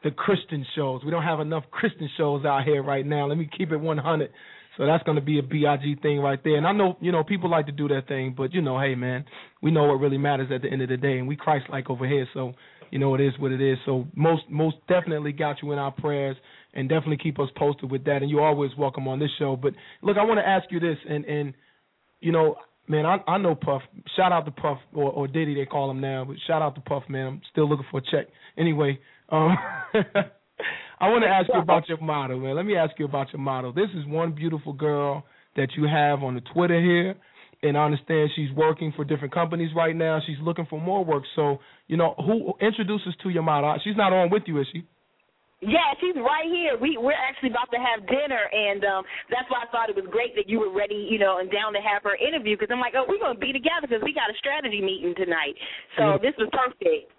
the 0.03 0.11
Christian 0.11 0.65
shows. 0.75 1.01
We 1.03 1.11
don't 1.11 1.23
have 1.23 1.39
enough 1.39 1.63
Christian 1.71 2.09
shows 2.17 2.45
out 2.45 2.63
here 2.63 2.81
right 2.81 3.05
now. 3.05 3.27
Let 3.27 3.37
me 3.37 3.49
keep 3.57 3.71
it 3.71 3.77
100. 3.77 4.29
So 4.77 4.85
that's 4.85 5.03
going 5.03 5.15
to 5.15 5.23
be 5.23 5.39
a 5.39 5.43
big 5.43 6.01
thing 6.01 6.19
right 6.19 6.39
there. 6.43 6.57
And 6.57 6.67
I 6.67 6.71
know, 6.71 6.97
you 6.99 7.11
know, 7.11 7.23
people 7.23 7.49
like 7.49 7.65
to 7.67 7.71
do 7.71 7.87
that 7.89 8.07
thing, 8.07 8.33
but 8.37 8.53
you 8.53 8.61
know, 8.61 8.79
hey 8.79 8.95
man, 8.95 9.25
we 9.61 9.71
know 9.71 9.83
what 9.85 9.99
really 9.99 10.17
matters 10.17 10.49
at 10.53 10.61
the 10.61 10.69
end 10.69 10.81
of 10.81 10.89
the 10.89 10.97
day, 10.97 11.17
and 11.17 11.27
we 11.27 11.35
Christ-like 11.35 11.89
over 11.89 12.07
here. 12.07 12.27
So 12.33 12.53
you 12.91 12.99
know, 12.99 13.15
it 13.15 13.21
is 13.21 13.33
what 13.39 13.51
it 13.51 13.61
is. 13.61 13.77
So 13.85 14.07
most 14.15 14.43
most 14.49 14.77
definitely 14.87 15.31
got 15.31 15.57
you 15.61 15.71
in 15.71 15.79
our 15.79 15.91
prayers, 15.91 16.37
and 16.73 16.87
definitely 16.87 17.17
keep 17.17 17.39
us 17.39 17.49
posted 17.57 17.89
with 17.89 18.05
that. 18.05 18.21
And 18.21 18.29
you're 18.29 18.45
always 18.45 18.71
welcome 18.77 19.07
on 19.07 19.19
this 19.19 19.31
show. 19.39 19.55
But 19.55 19.73
look, 20.01 20.17
I 20.17 20.23
want 20.23 20.39
to 20.39 20.47
ask 20.47 20.71
you 20.71 20.79
this, 20.79 20.97
and 21.09 21.25
and 21.25 21.53
you 22.19 22.31
know, 22.31 22.55
man, 22.87 23.05
I 23.05 23.17
I 23.27 23.37
know 23.37 23.55
Puff. 23.55 23.81
Shout 24.15 24.31
out 24.31 24.45
to 24.45 24.51
Puff 24.51 24.77
or, 24.93 25.11
or 25.11 25.27
Diddy, 25.27 25.55
they 25.55 25.65
call 25.65 25.91
him 25.91 26.01
now. 26.01 26.25
But 26.25 26.37
shout 26.47 26.61
out 26.61 26.75
to 26.75 26.81
Puff, 26.81 27.03
man. 27.09 27.27
I'm 27.27 27.41
still 27.51 27.69
looking 27.69 27.85
for 27.91 27.99
a 27.99 28.03
check. 28.03 28.27
Anyway, 28.57 28.99
um, 29.29 29.57
I 30.99 31.09
want 31.09 31.23
to 31.23 31.29
ask 31.29 31.49
you 31.53 31.59
about 31.59 31.89
your 31.89 31.99
model, 31.99 32.39
man. 32.39 32.55
Let 32.55 32.65
me 32.65 32.75
ask 32.75 32.93
you 32.97 33.05
about 33.05 33.31
your 33.33 33.41
model. 33.41 33.73
This 33.73 33.89
is 33.95 34.05
one 34.07 34.33
beautiful 34.33 34.73
girl 34.73 35.25
that 35.55 35.69
you 35.77 35.85
have 35.85 36.23
on 36.23 36.35
the 36.35 36.41
Twitter 36.53 36.79
here, 36.81 37.15
and 37.63 37.77
I 37.77 37.85
understand 37.85 38.29
she's 38.35 38.51
working 38.51 38.93
for 38.95 39.03
different 39.03 39.33
companies 39.33 39.71
right 39.75 39.95
now. 39.95 40.19
She's 40.25 40.37
looking 40.41 40.65
for 40.69 40.79
more 40.79 41.03
work. 41.03 41.23
So, 41.35 41.59
you 41.87 41.97
know, 41.97 42.15
who 42.17 42.53
introduces 42.65 43.13
to 43.23 43.29
your 43.29 43.43
model? 43.43 43.75
She's 43.83 43.97
not 43.97 44.13
on 44.13 44.29
with 44.29 44.43
you, 44.47 44.59
is 44.59 44.67
she? 44.71 44.85
Yeah, 45.65 45.97
she's 45.97 46.15
right 46.15 46.45
here. 46.45 46.77
We 46.77 46.97
we're 47.01 47.17
actually 47.17 47.49
about 47.49 47.73
to 47.73 47.81
have 47.81 48.05
dinner, 48.05 48.45
and 48.53 48.85
um 48.85 49.03
that's 49.33 49.49
why 49.49 49.65
I 49.65 49.67
thought 49.73 49.89
it 49.89 49.97
was 49.97 50.05
great 50.13 50.37
that 50.37 50.47
you 50.47 50.61
were 50.61 50.69
ready, 50.69 51.09
you 51.09 51.17
know, 51.17 51.41
and 51.41 51.49
down 51.49 51.73
to 51.73 51.81
have 51.81 52.05
her 52.05 52.15
interview. 52.15 52.55
Because 52.55 52.69
I'm 52.71 52.79
like, 52.79 52.93
oh, 52.93 53.05
we're 53.09 53.19
gonna 53.19 53.39
be 53.39 53.51
together 53.51 53.89
because 53.89 54.05
we 54.05 54.13
got 54.13 54.29
a 54.29 54.37
strategy 54.37 54.81
meeting 54.81 55.17
tonight. 55.17 55.57
So 55.97 56.21
this 56.21 56.37
was 56.37 56.49
perfect. 56.53 57.09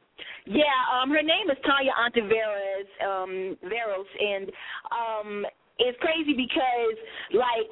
Yeah, 0.46 0.78
um, 0.94 1.10
her 1.10 1.22
name 1.26 1.50
is 1.50 1.58
Tanya 1.66 1.90
Ontiveros, 1.98 2.88
um, 3.02 3.56
Veros, 3.66 4.06
and 4.14 4.46
um, 4.94 5.30
it's 5.78 5.98
crazy 5.98 6.32
because 6.32 6.96
like 7.34 7.70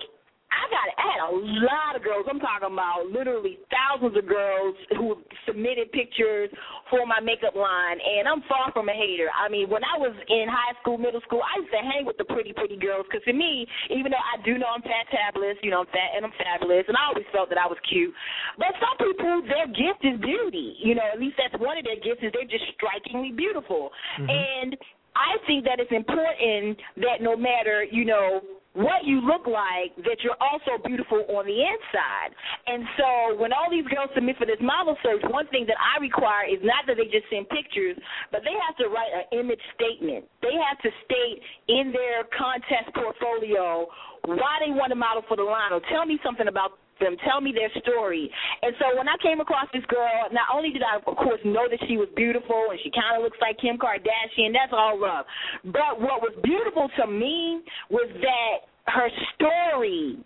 I 0.55 0.65
got 0.71 0.87
I 0.95 1.07
had 1.11 1.23
a 1.27 1.33
lot 1.67 1.93
of 1.99 2.03
girls. 2.07 2.27
I'm 2.31 2.39
talking 2.39 2.71
about 2.71 3.11
literally 3.11 3.59
thousands 3.69 4.15
of 4.15 4.25
girls 4.31 4.79
who 4.95 5.19
submitted 5.47 5.91
pictures 5.91 6.51
for 6.91 7.03
my 7.07 7.19
makeup 7.19 7.59
line, 7.59 7.99
and 7.99 8.31
I'm 8.31 8.43
far 8.47 8.71
from 8.71 8.89
a 8.89 8.95
hater. 8.95 9.29
I 9.35 9.51
mean, 9.51 9.67
when 9.69 9.83
I 9.83 9.99
was 9.99 10.15
in 10.15 10.47
high 10.47 10.79
school, 10.81 10.97
middle 10.97 11.21
school, 11.27 11.43
I 11.43 11.59
used 11.59 11.75
to 11.75 11.83
hang 11.83 12.07
with 12.07 12.17
the 12.17 12.29
pretty, 12.29 12.55
pretty 12.55 12.79
girls 12.79 13.07
because 13.11 13.25
to 13.27 13.35
me, 13.35 13.67
even 13.91 14.15
though 14.15 14.23
I 14.23 14.39
do 14.47 14.55
know 14.57 14.71
I'm 14.71 14.85
fantabulous, 14.87 15.59
you 15.67 15.75
know, 15.75 15.83
I'm 15.83 15.91
fat 15.91 16.15
and 16.15 16.23
I'm 16.25 16.37
fabulous, 16.39 16.87
and 16.87 16.95
I 16.95 17.11
always 17.11 17.27
felt 17.35 17.51
that 17.51 17.59
I 17.59 17.67
was 17.67 17.79
cute. 17.91 18.15
But 18.57 18.73
some 18.79 18.97
people, 19.03 19.43
their 19.51 19.67
gift 19.69 20.07
is 20.07 20.17
beauty. 20.23 20.79
You 20.79 20.95
know, 20.95 21.07
at 21.11 21.19
least 21.19 21.37
that's 21.37 21.59
one 21.59 21.77
of 21.77 21.85
their 21.85 21.99
gifts 21.99 22.23
is 22.23 22.31
they're 22.31 22.47
just 22.47 22.71
strikingly 22.79 23.35
beautiful, 23.35 23.91
mm-hmm. 24.21 24.31
and 24.31 24.79
I 25.15 25.39
think 25.47 25.65
that 25.65 25.79
it's 25.79 25.93
important 25.95 26.79
that 26.99 27.23
no 27.23 27.37
matter, 27.37 27.85
you 27.87 28.05
know, 28.05 28.41
what 28.75 29.07
you 29.07 29.23
look 29.23 29.47
like, 29.47 29.95
that 30.03 30.19
you're 30.23 30.39
also 30.43 30.83
beautiful 30.83 31.23
on 31.31 31.47
the 31.47 31.59
inside. 31.63 32.35
And 32.67 32.83
so 32.99 33.39
when 33.39 33.55
all 33.55 33.71
these 33.71 33.87
girls 33.87 34.11
submit 34.15 34.37
for 34.37 34.47
this 34.47 34.59
model 34.61 34.99
search, 35.03 35.23
one 35.31 35.47
thing 35.49 35.65
that 35.67 35.79
I 35.79 36.03
require 36.03 36.47
is 36.51 36.59
not 36.63 36.83
that 36.91 36.99
they 36.99 37.07
just 37.07 37.31
send 37.31 37.49
pictures, 37.49 37.95
but 38.35 38.43
they 38.43 38.55
have 38.67 38.75
to 38.83 38.91
write 38.91 39.15
an 39.15 39.27
image 39.39 39.63
statement. 39.79 40.27
They 40.43 40.59
have 40.59 40.79
to 40.83 40.91
state 41.07 41.39
in 41.71 41.95
their 41.95 42.27
contest 42.35 42.91
portfolio 42.99 43.87
why 44.27 44.59
they 44.65 44.73
want 44.75 44.91
to 44.91 44.99
model 44.99 45.23
for 45.29 45.37
the 45.37 45.47
line 45.47 45.73
or 45.73 45.81
tell 45.93 46.07
me 46.07 46.19
something 46.25 46.49
about 46.49 46.79
them, 47.01 47.17
tell 47.25 47.41
me 47.41 47.53
their 47.53 47.71
story. 47.83 48.31
And 48.63 48.75
so 48.79 48.97
when 48.97 49.09
I 49.09 49.17
came 49.23 49.41
across 49.41 49.67
this 49.73 49.85
girl, 49.89 50.29
not 50.33 50.49
only 50.55 50.71
did 50.71 50.83
I, 50.83 50.97
of 50.97 51.17
course, 51.17 51.41
know 51.45 51.69
that 51.71 51.81
she 51.89 51.97
was 51.97 52.09
beautiful 52.17 52.71
and 52.71 52.79
she 52.83 52.91
kind 52.91 53.17
of 53.17 53.23
looks 53.23 53.39
like 53.41 53.59
Kim 53.59 53.79
Kardashian, 53.79 54.53
that's 54.53 54.73
all 54.73 55.01
love. 55.01 55.27
But 55.65 56.01
what 56.01 56.23
was 56.23 56.33
beautiful 56.43 56.91
to 57.01 57.07
me 57.07 57.63
was 57.91 58.09
that 58.21 58.57
her 58.87 59.09
story 59.35 60.19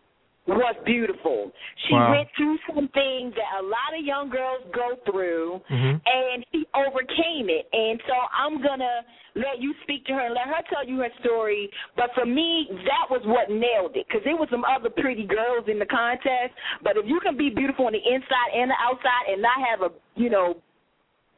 was 0.49 0.75
beautiful. 0.85 1.53
She 1.87 1.95
Wow. 1.95 2.11
went 2.11 2.29
through 2.37 2.59
some 2.67 2.89
things 2.89 3.35
that 3.35 3.61
a 3.61 3.63
lot 3.63 3.93
of 3.93 4.01
young 4.05 4.31
girls 4.31 4.65
go 4.73 4.97
through, 5.05 5.61
Mhm. 5.71 6.01
and 6.07 6.45
she 6.53 6.67
overcame 6.75 7.49
it. 7.51 7.69
And 7.73 8.01
so 8.07 8.15
I'm 8.33 8.61
gonna 8.63 9.05
let 9.35 9.61
you 9.61 9.75
speak 9.83 10.05
to 10.07 10.15
her 10.15 10.21
and 10.21 10.35
let 10.35 10.49
her 10.49 10.63
tell 10.71 10.85
you 10.85 11.01
her 11.01 11.13
story. 11.21 11.71
But 11.97 12.15
for 12.15 12.25
me, 12.25 12.67
that 12.85 13.11
was 13.11 13.23
what 13.27 13.51
nailed 13.51 13.97
it 13.97 14.09
because 14.09 14.25
there 14.25 14.37
was 14.37 14.49
some 14.49 14.65
other 14.65 14.91
pretty 14.91 15.25
girls 15.25 15.69
in 15.69 15.79
the 15.79 15.87
contest. 15.87 16.55
But 16.83 16.97
if 16.97 17.07
you 17.07 17.21
can 17.21 17.37
be 17.37 17.51
beautiful 17.51 17.87
on 17.87 17.93
the 17.93 18.03
inside 18.09 18.51
and 18.55 18.71
the 18.71 18.77
outside 18.81 19.29
and 19.29 19.43
not 19.43 19.61
have 19.61 19.83
a 19.83 19.93
you 20.17 20.31
know 20.31 20.57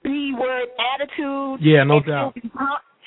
B 0.02 0.32
word 0.32 0.68
attitude, 0.94 1.60
Yeah, 1.60 1.84
no 1.84 2.00
doubt. 2.00 2.34
be 2.34 2.48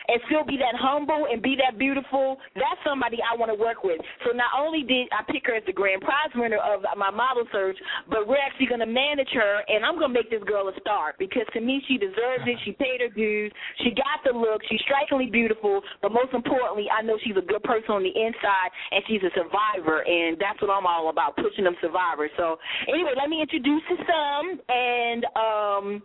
and 0.08 0.20
still 0.28 0.44
be 0.44 0.58
that 0.58 0.76
humble 0.76 1.28
and 1.32 1.42
be 1.42 1.56
that 1.60 1.78
beautiful, 1.78 2.38
that's 2.56 2.80
somebody 2.84 3.18
I 3.24 3.36
want 3.36 3.52
to 3.52 3.58
work 3.58 3.84
with. 3.84 4.00
So 4.26 4.36
not 4.36 4.52
only 4.58 4.84
did 4.84 5.08
I 5.12 5.24
pick 5.32 5.48
her 5.48 5.56
as 5.56 5.64
the 5.66 5.74
grand 5.74 6.02
prize 6.02 6.32
winner 6.36 6.60
of 6.60 6.84
my 6.98 7.12
model 7.12 7.46
search, 7.52 7.78
but 8.10 8.28
we're 8.28 8.42
actually 8.42 8.68
going 8.68 8.84
to 8.84 8.90
manage 8.90 9.30
her, 9.34 9.64
and 9.68 9.86
I'm 9.86 9.96
going 10.00 10.12
to 10.12 10.18
make 10.20 10.30
this 10.30 10.44
girl 10.44 10.68
a 10.68 10.76
star 10.80 11.16
because 11.20 11.48
to 11.54 11.62
me 11.62 11.82
she 11.88 11.98
deserves 11.98 12.44
it. 12.46 12.58
She 12.66 12.74
paid 12.74 13.02
her 13.02 13.10
dues. 13.10 13.52
She 13.84 13.92
got 13.92 14.24
the 14.26 14.36
look. 14.36 14.62
She's 14.70 14.82
strikingly 14.84 15.28
beautiful, 15.28 15.82
but 16.02 16.12
most 16.12 16.34
importantly, 16.34 16.88
I 16.92 17.02
know 17.02 17.18
she's 17.24 17.38
a 17.38 17.46
good 17.46 17.64
person 17.64 17.92
on 17.92 18.04
the 18.04 18.14
inside, 18.14 18.70
and 18.92 19.04
she's 19.08 19.24
a 19.24 19.32
survivor, 19.36 20.04
and 20.04 20.38
that's 20.40 20.62
what 20.62 20.72
I'm 20.72 20.86
all 20.86 21.10
about, 21.10 21.36
pushing 21.36 21.64
them 21.64 21.76
survivors. 21.82 22.32
So 22.38 22.58
anyway, 22.88 23.12
let 23.16 23.30
me 23.30 23.42
introduce 23.42 23.82
to 23.90 23.96
some, 24.04 24.60
and 24.70 25.22
um, 25.36 26.04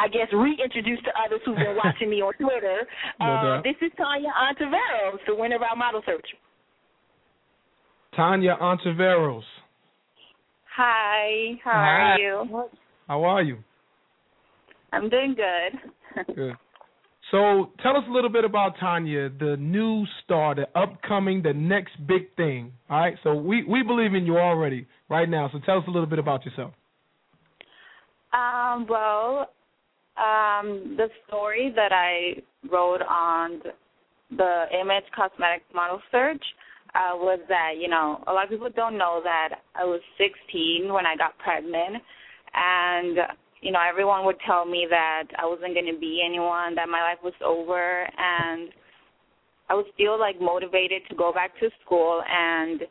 I 0.00 0.08
guess 0.08 0.28
reintroduce 0.32 1.00
to 1.04 1.10
others 1.24 1.40
who've 1.44 1.56
been 1.56 1.76
watching 1.84 2.08
me 2.08 2.22
on 2.22 2.32
Twitter. 2.34 2.86
No 3.20 3.26
uh, 3.26 3.62
this 3.62 3.76
is 3.82 3.92
Tanya 3.98 4.30
Ontiveros, 4.30 5.18
the 5.26 5.34
winner 5.34 5.56
of 5.56 5.62
our 5.62 5.76
model 5.76 6.00
search. 6.06 6.26
Tanya 8.16 8.56
Ontiveros. 8.60 9.42
Hi, 10.76 11.58
how 11.62 11.70
Hi. 11.72 11.76
are 11.76 12.18
you? 12.18 12.64
How 13.06 13.24
are 13.24 13.42
you? 13.42 13.58
I'm 14.92 15.08
doing 15.10 15.36
good. 15.36 16.26
Good. 16.34 16.54
So 17.30 17.70
tell 17.80 17.96
us 17.96 18.02
a 18.08 18.12
little 18.12 18.30
bit 18.30 18.44
about 18.44 18.72
Tanya, 18.80 19.28
the 19.28 19.56
new 19.56 20.04
star, 20.24 20.56
the 20.56 20.66
upcoming, 20.76 21.42
the 21.42 21.52
next 21.52 21.92
big 22.08 22.34
thing. 22.36 22.72
All 22.88 22.98
right. 22.98 23.14
So 23.22 23.34
we 23.34 23.62
we 23.62 23.84
believe 23.84 24.14
in 24.14 24.26
you 24.26 24.38
already 24.38 24.88
right 25.08 25.28
now. 25.28 25.48
So 25.52 25.60
tell 25.64 25.78
us 25.78 25.84
a 25.86 25.90
little 25.90 26.08
bit 26.08 26.18
about 26.18 26.44
yourself. 26.44 26.72
Um, 28.32 28.86
well, 28.88 29.50
um, 30.20 30.96
the 30.96 31.08
story 31.26 31.72
that 31.74 31.92
I 31.92 32.42
wrote 32.70 33.00
on 33.02 33.62
the 34.36 34.64
Image 34.78 35.04
Cosmetics 35.16 35.64
Model 35.74 36.00
Search 36.12 36.42
uh, 36.94 37.16
was 37.16 37.40
that, 37.48 37.74
you 37.78 37.88
know, 37.88 38.22
a 38.26 38.32
lot 38.32 38.44
of 38.44 38.50
people 38.50 38.68
don't 38.74 38.98
know 38.98 39.20
that 39.24 39.60
I 39.74 39.84
was 39.84 40.00
16 40.18 40.92
when 40.92 41.06
I 41.06 41.16
got 41.16 41.38
pregnant. 41.38 42.02
And, 42.52 43.16
you 43.62 43.72
know, 43.72 43.80
everyone 43.88 44.24
would 44.26 44.38
tell 44.46 44.66
me 44.66 44.86
that 44.90 45.24
I 45.38 45.46
wasn't 45.46 45.74
going 45.74 45.92
to 45.92 45.98
be 45.98 46.22
anyone, 46.24 46.74
that 46.74 46.88
my 46.88 47.00
life 47.00 47.18
was 47.24 47.34
over. 47.44 48.02
And 48.18 48.70
I 49.70 49.74
was 49.74 49.86
still, 49.94 50.18
like, 50.18 50.40
motivated 50.40 51.02
to 51.08 51.16
go 51.16 51.32
back 51.32 51.58
to 51.60 51.70
school 51.84 52.22
and 52.28 52.82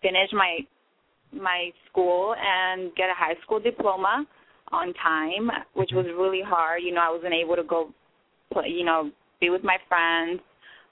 finish 0.00 0.30
my 0.32 0.58
my 1.32 1.70
school 1.88 2.34
and 2.36 2.92
get 2.96 3.08
a 3.08 3.14
high 3.14 3.36
school 3.44 3.60
diploma 3.60 4.26
on 4.72 4.94
time, 4.94 5.50
which 5.74 5.90
was 5.92 6.06
really 6.06 6.42
hard. 6.44 6.82
You 6.82 6.94
know, 6.94 7.00
I 7.00 7.10
wasn't 7.10 7.34
able 7.34 7.56
to 7.56 7.64
go, 7.64 7.90
play, 8.52 8.68
you 8.68 8.84
know, 8.84 9.10
be 9.40 9.50
with 9.50 9.64
my 9.64 9.76
friends 9.88 10.40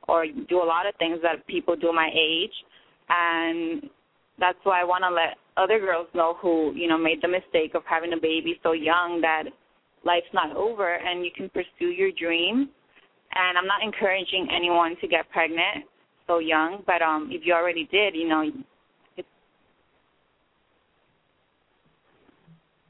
or 0.09 0.24
do 0.48 0.62
a 0.62 0.64
lot 0.64 0.86
of 0.86 0.94
things 0.96 1.18
that 1.22 1.46
people 1.46 1.76
do 1.76 1.92
my 1.92 2.10
age, 2.14 2.52
and 3.09 3.82
that's 4.38 4.59
why 4.62 4.80
I 4.80 4.84
want 4.84 5.05
to 5.05 5.10
let 5.10 5.36
other 5.56 5.78
girls 5.78 6.06
know 6.14 6.36
who, 6.40 6.72
you 6.74 6.88
know, 6.88 6.96
made 6.96 7.20
the 7.20 7.28
mistake 7.28 7.74
of 7.74 7.82
having 7.84 8.12
a 8.12 8.16
baby 8.16 8.59
so 8.62 8.72
young 8.72 9.20
that 9.20 9.44
life's 10.05 10.32
not 10.32 10.56
over 10.56 10.94
and 10.94 11.24
you 11.24 11.30
can 11.36 11.50
pursue 11.50 11.90
your 11.90 12.10
dreams. 12.12 12.68
And 13.34 13.59
I'm 13.59 13.66
not 13.66 13.82
encouraging 13.82 14.48
anyone 14.55 14.96
to 15.00 15.09
get 15.09 15.28
pregnant 15.30 15.84
so 16.26 16.38
young, 16.38 16.82
but 16.86 17.02
um 17.02 17.28
if 17.32 17.42
you 17.44 17.52
already 17.52 17.88
did, 17.90 18.14
you 18.14 18.28
know, 18.28 18.44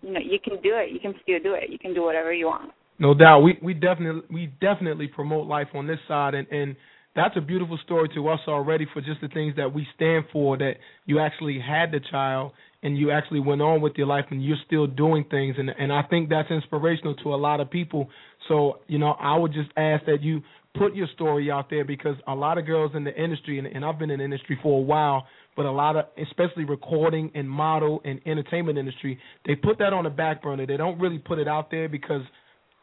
you 0.03 0.13
know, 0.13 0.21
you 0.21 0.39
can 0.43 0.55
do 0.63 0.75
it. 0.75 0.91
You 0.93 1.01
can 1.01 1.15
still 1.23 1.39
do 1.43 1.55
it. 1.55 1.71
You 1.71 1.79
can 1.79 1.95
do 1.95 2.03
whatever 2.03 2.33
you 2.33 2.47
want. 2.47 2.73
No 2.99 3.15
doubt. 3.15 3.41
We 3.41 3.59
we 3.63 3.75
definitely 3.75 4.23
we 4.31 4.47
definitely 4.61 5.09
promote 5.09 5.47
life 5.47 5.69
on 5.75 5.87
this 5.87 5.99
side 6.09 6.35
and 6.35 6.49
and 6.49 6.77
that's 7.15 7.37
a 7.37 7.41
beautiful 7.41 7.79
story 7.85 8.09
to 8.15 8.29
us 8.29 8.41
already 8.47 8.87
for 8.93 9.01
just 9.01 9.21
the 9.21 9.29
things 9.29 9.57
that 9.57 9.73
we 9.73 9.87
stand 9.97 10.27
for 10.33 10.57
that 10.57 10.75
you 11.05 11.19
actually 11.19 11.59
had 11.59 11.91
the 11.91 12.01
child 12.11 12.53
and 12.83 12.97
you 12.97 13.11
actually 13.11 13.41
went 13.41 13.61
on 13.61 13.81
with 13.81 13.95
your 13.97 14.07
life 14.07 14.27
and 14.31 14.45
you're 14.45 14.59
still 14.67 14.87
doing 14.87 15.25
things 15.31 15.57
and 15.59 15.71
and 15.71 15.93
I 15.93 16.03
think 16.03 16.29
that's 16.29 16.51
inspirational 16.51 17.15
to 17.17 17.35
a 17.35 17.37
lot 17.37 17.61
of 17.61 17.71
people. 17.71 18.09
So, 18.49 18.81
you 18.87 18.99
know, 18.99 19.13
I 19.21 19.37
would 19.37 19.53
just 19.53 19.71
ask 19.77 20.05
that 20.07 20.23
you 20.23 20.43
put 20.79 20.95
your 20.95 21.09
story 21.15 21.51
out 21.51 21.69
there 21.71 21.85
because 21.85 22.17
a 22.27 22.35
lot 22.35 22.59
of 22.59 22.67
girls 22.67 22.93
in 22.95 23.05
the 23.05 23.15
industry 23.15 23.59
and, 23.59 23.67
and 23.67 23.85
I've 23.85 23.99
been 23.99 24.11
in 24.11 24.19
the 24.19 24.25
industry 24.25 24.59
for 24.63 24.79
a 24.79 24.83
while, 24.83 25.27
but 25.57 25.67
a 25.67 25.73
lot 25.73 25.97
of 25.97 26.07
especially 26.21 26.65
recording 26.65 27.31
and 27.35 27.49
model 27.49 28.01
and 28.05 28.21
entertainment 28.27 28.79
industry, 28.79 29.19
they 29.47 29.55
put 29.55 29.79
that 29.79 29.93
on 29.93 30.05
the 30.05 30.11
back 30.11 30.43
burner. 30.43 30.67
They 30.67 30.77
don't 30.77 30.99
really 30.99 31.19
put 31.19 31.39
it 31.39 31.49
out 31.49 31.71
there 31.71 31.89
because 31.89 32.23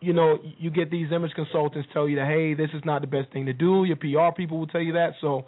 you 0.01 0.13
know, 0.13 0.37
you 0.59 0.69
get 0.69 0.91
these 0.91 1.11
image 1.11 1.31
consultants 1.31 1.87
tell 1.93 2.07
you 2.07 2.17
that 2.17 2.27
hey, 2.27 2.53
this 2.53 2.69
is 2.73 2.81
not 2.85 3.01
the 3.01 3.07
best 3.07 3.31
thing 3.31 3.45
to 3.45 3.53
do. 3.53 3.85
Your 3.85 3.95
PR 3.95 4.35
people 4.35 4.59
will 4.59 4.67
tell 4.67 4.81
you 4.81 4.93
that. 4.93 5.13
So 5.21 5.45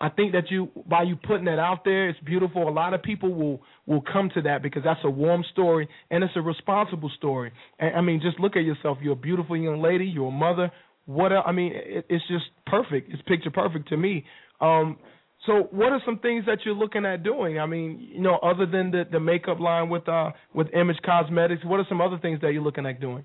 I 0.00 0.08
think 0.08 0.32
that 0.32 0.50
you 0.50 0.70
by 0.86 1.02
you 1.02 1.16
putting 1.16 1.46
that 1.46 1.58
out 1.58 1.84
there, 1.84 2.08
it's 2.08 2.18
beautiful. 2.20 2.68
A 2.68 2.70
lot 2.70 2.94
of 2.94 3.02
people 3.02 3.34
will 3.34 3.60
will 3.86 4.02
come 4.12 4.30
to 4.34 4.42
that 4.42 4.62
because 4.62 4.82
that's 4.84 5.00
a 5.04 5.10
warm 5.10 5.44
story 5.52 5.88
and 6.10 6.22
it's 6.22 6.32
a 6.36 6.40
responsible 6.40 7.10
story. 7.16 7.50
And, 7.78 7.96
I 7.96 8.00
mean, 8.00 8.20
just 8.22 8.38
look 8.38 8.56
at 8.56 8.62
yourself. 8.62 8.98
You're 9.02 9.14
a 9.14 9.16
beautiful 9.16 9.56
young 9.56 9.82
lady. 9.82 10.04
You're 10.04 10.28
a 10.28 10.30
mother. 10.30 10.70
What 11.08 11.32
I 11.32 11.52
mean, 11.52 11.72
it, 11.74 12.04
it's 12.10 12.24
just 12.28 12.44
perfect. 12.66 13.10
It's 13.10 13.22
picture 13.22 13.50
perfect 13.50 13.88
to 13.88 13.96
me. 13.96 14.26
Um, 14.60 14.98
so, 15.46 15.68
what 15.70 15.90
are 15.90 16.02
some 16.04 16.18
things 16.18 16.44
that 16.44 16.58
you're 16.66 16.74
looking 16.74 17.06
at 17.06 17.22
doing? 17.22 17.58
I 17.58 17.64
mean, 17.64 18.10
you 18.12 18.20
know, 18.20 18.36
other 18.42 18.66
than 18.66 18.90
the 18.90 19.04
the 19.10 19.18
makeup 19.18 19.58
line 19.58 19.88
with 19.88 20.06
uh 20.06 20.32
with 20.52 20.66
Image 20.74 20.98
Cosmetics, 21.06 21.64
what 21.64 21.80
are 21.80 21.86
some 21.88 22.02
other 22.02 22.18
things 22.18 22.42
that 22.42 22.52
you're 22.52 22.62
looking 22.62 22.84
at 22.84 23.00
doing? 23.00 23.24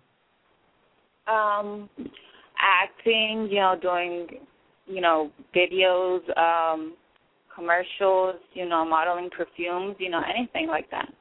Um, 1.27 1.89
acting, 2.57 3.49
you 3.51 3.59
know, 3.59 3.75
doing, 3.81 4.27
you 4.87 5.01
know, 5.01 5.29
videos, 5.53 6.21
um, 6.37 6.93
commercials, 7.53 8.35
you 8.53 8.65
know, 8.65 8.85
modeling 8.85 9.29
perfumes, 9.29 9.97
you 9.99 10.09
know, 10.09 10.21
anything 10.33 10.67
like 10.67 10.89
that. 10.91 11.11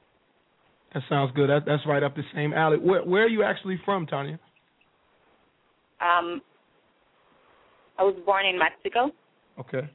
That 0.94 1.02
sounds 1.08 1.32
good. 1.34 1.50
That, 1.50 1.64
that's 1.66 1.84
right 1.88 2.04
up 2.04 2.14
the 2.14 2.22
same 2.32 2.52
alley. 2.52 2.78
Where 2.78 3.02
where 3.04 3.24
are 3.24 3.28
you 3.28 3.42
actually 3.42 3.80
from, 3.84 4.06
Tanya? 4.06 4.38
Um, 6.00 6.40
I 8.02 8.04
was 8.04 8.16
born 8.26 8.44
in 8.46 8.58
Mexico. 8.58 9.12
Okay. 9.60 9.88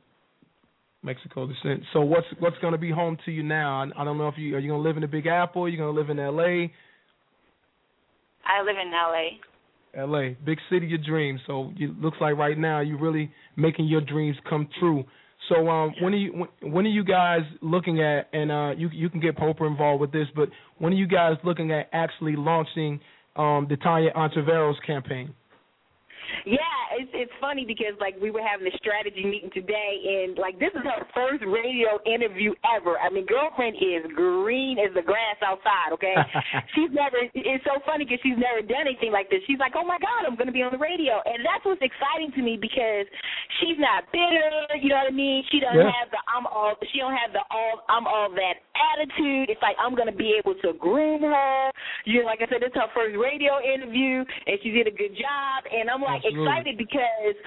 Mexico 1.04 1.46
descent. 1.46 1.84
So 1.92 2.02
what's 2.02 2.28
what's 2.40 2.58
going 2.60 2.72
to 2.72 2.78
be 2.78 2.90
home 2.90 3.18
to 3.26 3.32
you 3.32 3.44
now? 3.44 3.84
I, 3.84 4.02
I 4.02 4.06
don't 4.06 4.18
know 4.18 4.30
if 4.30 4.36
you 4.38 4.56
are 4.56 4.60
you 4.60 4.70
going 4.70 4.82
to 4.82 4.88
live 4.88 4.96
in 4.96 5.02
the 5.02 5.08
Big 5.08 5.28
Apple. 5.28 5.64
Are 5.64 5.70
you 5.70 5.78
going 5.78 5.94
to 5.94 6.00
live 6.00 6.10
in 6.10 6.18
L.A. 6.18 6.72
I 8.46 8.62
live 8.62 8.78
in 8.82 8.92
LA. 8.92 10.06
LA, 10.06 10.36
big 10.46 10.58
city 10.70 10.94
of 10.96 11.04
dreams. 11.04 11.42
So 11.48 11.72
it 11.78 12.00
looks 12.00 12.18
like 12.22 12.38
right 12.38 12.58
now 12.58 12.80
you're 12.80 13.00
really 13.00 13.30
making 13.58 13.88
your 13.88 14.00
dreams 14.00 14.38
come 14.50 14.70
true. 14.80 15.04
So 15.50 15.68
um, 15.68 15.94
when 16.02 16.14
are 16.14 16.18
you 16.18 16.32
when, 16.32 16.74
when 16.74 16.86
are 16.86 16.90
you 16.90 17.04
guys 17.04 17.42
looking 17.62 18.02
at 18.02 18.30
and 18.32 18.52
uh, 18.52 18.72
you 18.78 18.90
you 18.94 19.10
can 19.10 19.20
get 19.20 19.36
Poprah 19.36 19.68
involved 19.68 20.00
with 20.00 20.14
this, 20.14 20.28
but 20.34 20.48
when 20.78 20.94
are 20.94 20.96
you 20.96 21.08
guys 21.08 21.34
looking 21.44 21.74
at 21.74 21.90
actually 21.92 22.38
launching 22.38 23.02
um, 23.36 23.68
the 23.70 23.76
Tanya 23.76 24.12
Ontiveros 24.16 24.76
campaign? 24.86 25.34
Yeah, 26.46 27.00
it's 27.00 27.12
it's 27.14 27.32
funny 27.40 27.66
because 27.66 27.96
like 28.00 28.16
we 28.22 28.32
were 28.32 28.44
having 28.44 28.68
a 28.68 28.76
strategy 28.78 29.24
meeting 29.26 29.50
today, 29.54 29.94
and 30.24 30.38
like 30.38 30.60
this 30.60 30.72
is 30.76 30.84
her 30.84 31.06
first 31.14 31.44
radio 31.46 32.00
interview 32.06 32.54
ever. 32.64 32.98
I 33.00 33.10
mean, 33.10 33.26
girlfriend 33.26 33.76
is 33.78 34.08
green 34.16 34.80
as 34.80 34.94
the 34.94 35.02
grass 35.04 35.38
outside. 35.44 35.92
Okay, 35.94 36.16
she's 36.76 36.92
never. 36.92 37.18
It's 37.34 37.64
so 37.66 37.80
funny 37.86 38.06
because 38.06 38.20
she's 38.24 38.40
never 38.40 38.62
done 38.66 38.88
anything 38.88 39.12
like 39.12 39.30
this. 39.30 39.42
She's 39.48 39.60
like, 39.60 39.74
oh 39.76 39.86
my 39.86 39.98
god, 40.00 40.26
I'm 40.28 40.36
going 40.36 40.48
to 40.52 40.56
be 40.56 40.64
on 40.64 40.72
the 40.72 40.82
radio, 40.82 41.20
and 41.26 41.44
that's 41.44 41.64
what's 41.66 41.82
exciting 41.84 42.32
to 42.36 42.42
me 42.42 42.58
because 42.60 43.06
she's 43.60 43.78
not 43.80 44.08
bitter. 44.12 44.80
You 44.80 44.90
know 44.96 45.02
what 45.04 45.12
I 45.12 45.16
mean? 45.16 45.44
She 45.52 45.60
doesn't 45.60 45.78
Yeah. 45.80 45.92
have 46.00 46.10
the 46.12 46.22
I'm 46.28 46.46
all. 46.48 46.76
She 46.92 47.00
don't 47.00 47.16
have 47.16 47.32
the 47.34 47.44
all. 47.52 47.84
I'm 47.90 48.08
all 48.08 48.30
that 48.34 48.64
attitude. 48.76 49.50
It's 49.50 49.62
like 49.62 49.76
I'm 49.80 49.96
going 49.96 50.10
to 50.12 50.16
be 50.16 50.36
able 50.38 50.56
to 50.64 50.74
groom 50.80 51.22
her. 51.24 51.72
You 52.06 52.22
know, 52.22 52.26
like 52.28 52.40
I 52.42 52.48
said, 52.48 52.64
it's 52.64 52.76
her 52.76 52.88
first 52.94 53.16
radio 53.18 53.60
interview, 53.62 54.24
and 54.24 54.56
she 54.64 54.72
did 54.72 54.88
a 54.88 54.96
good 54.96 55.16
job. 55.18 55.66
And 55.72 55.90
I'm 55.90 56.02
like 56.02 56.17
Absolutely. 56.18 56.44
excited 56.44 56.78
because 56.78 57.38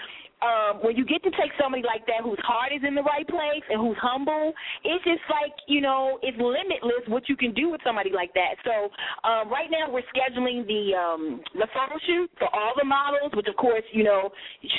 um, 0.40 0.80
when 0.82 0.96
you 0.96 1.04
get 1.04 1.22
to 1.24 1.30
take 1.36 1.52
somebody 1.60 1.82
like 1.84 2.06
that 2.06 2.24
whose 2.24 2.40
heart 2.42 2.72
is 2.72 2.80
in 2.86 2.94
the 2.94 3.02
right 3.02 3.26
place 3.28 3.64
and 3.68 3.80
who's 3.80 3.96
humble, 4.00 4.52
it's 4.84 5.04
just 5.04 5.24
like, 5.28 5.52
you 5.68 5.80
know, 5.80 6.18
it's 6.22 6.36
limitless 6.40 7.04
what 7.08 7.28
you 7.28 7.36
can 7.36 7.52
do 7.52 7.68
with 7.70 7.80
somebody 7.84 8.10
like 8.10 8.32
that. 8.34 8.56
So 8.64 8.88
um, 9.28 9.52
right 9.52 9.68
now 9.70 9.92
we're 9.92 10.06
scheduling 10.08 10.64
the 10.66 10.96
um, 10.96 11.40
the 11.54 11.68
photo 11.76 12.00
shoot 12.06 12.30
for 12.38 12.48
all 12.54 12.72
the 12.78 12.84
models, 12.88 13.32
which 13.36 13.46
of 13.48 13.56
course, 13.56 13.84
you 13.92 14.04
know, 14.04 14.30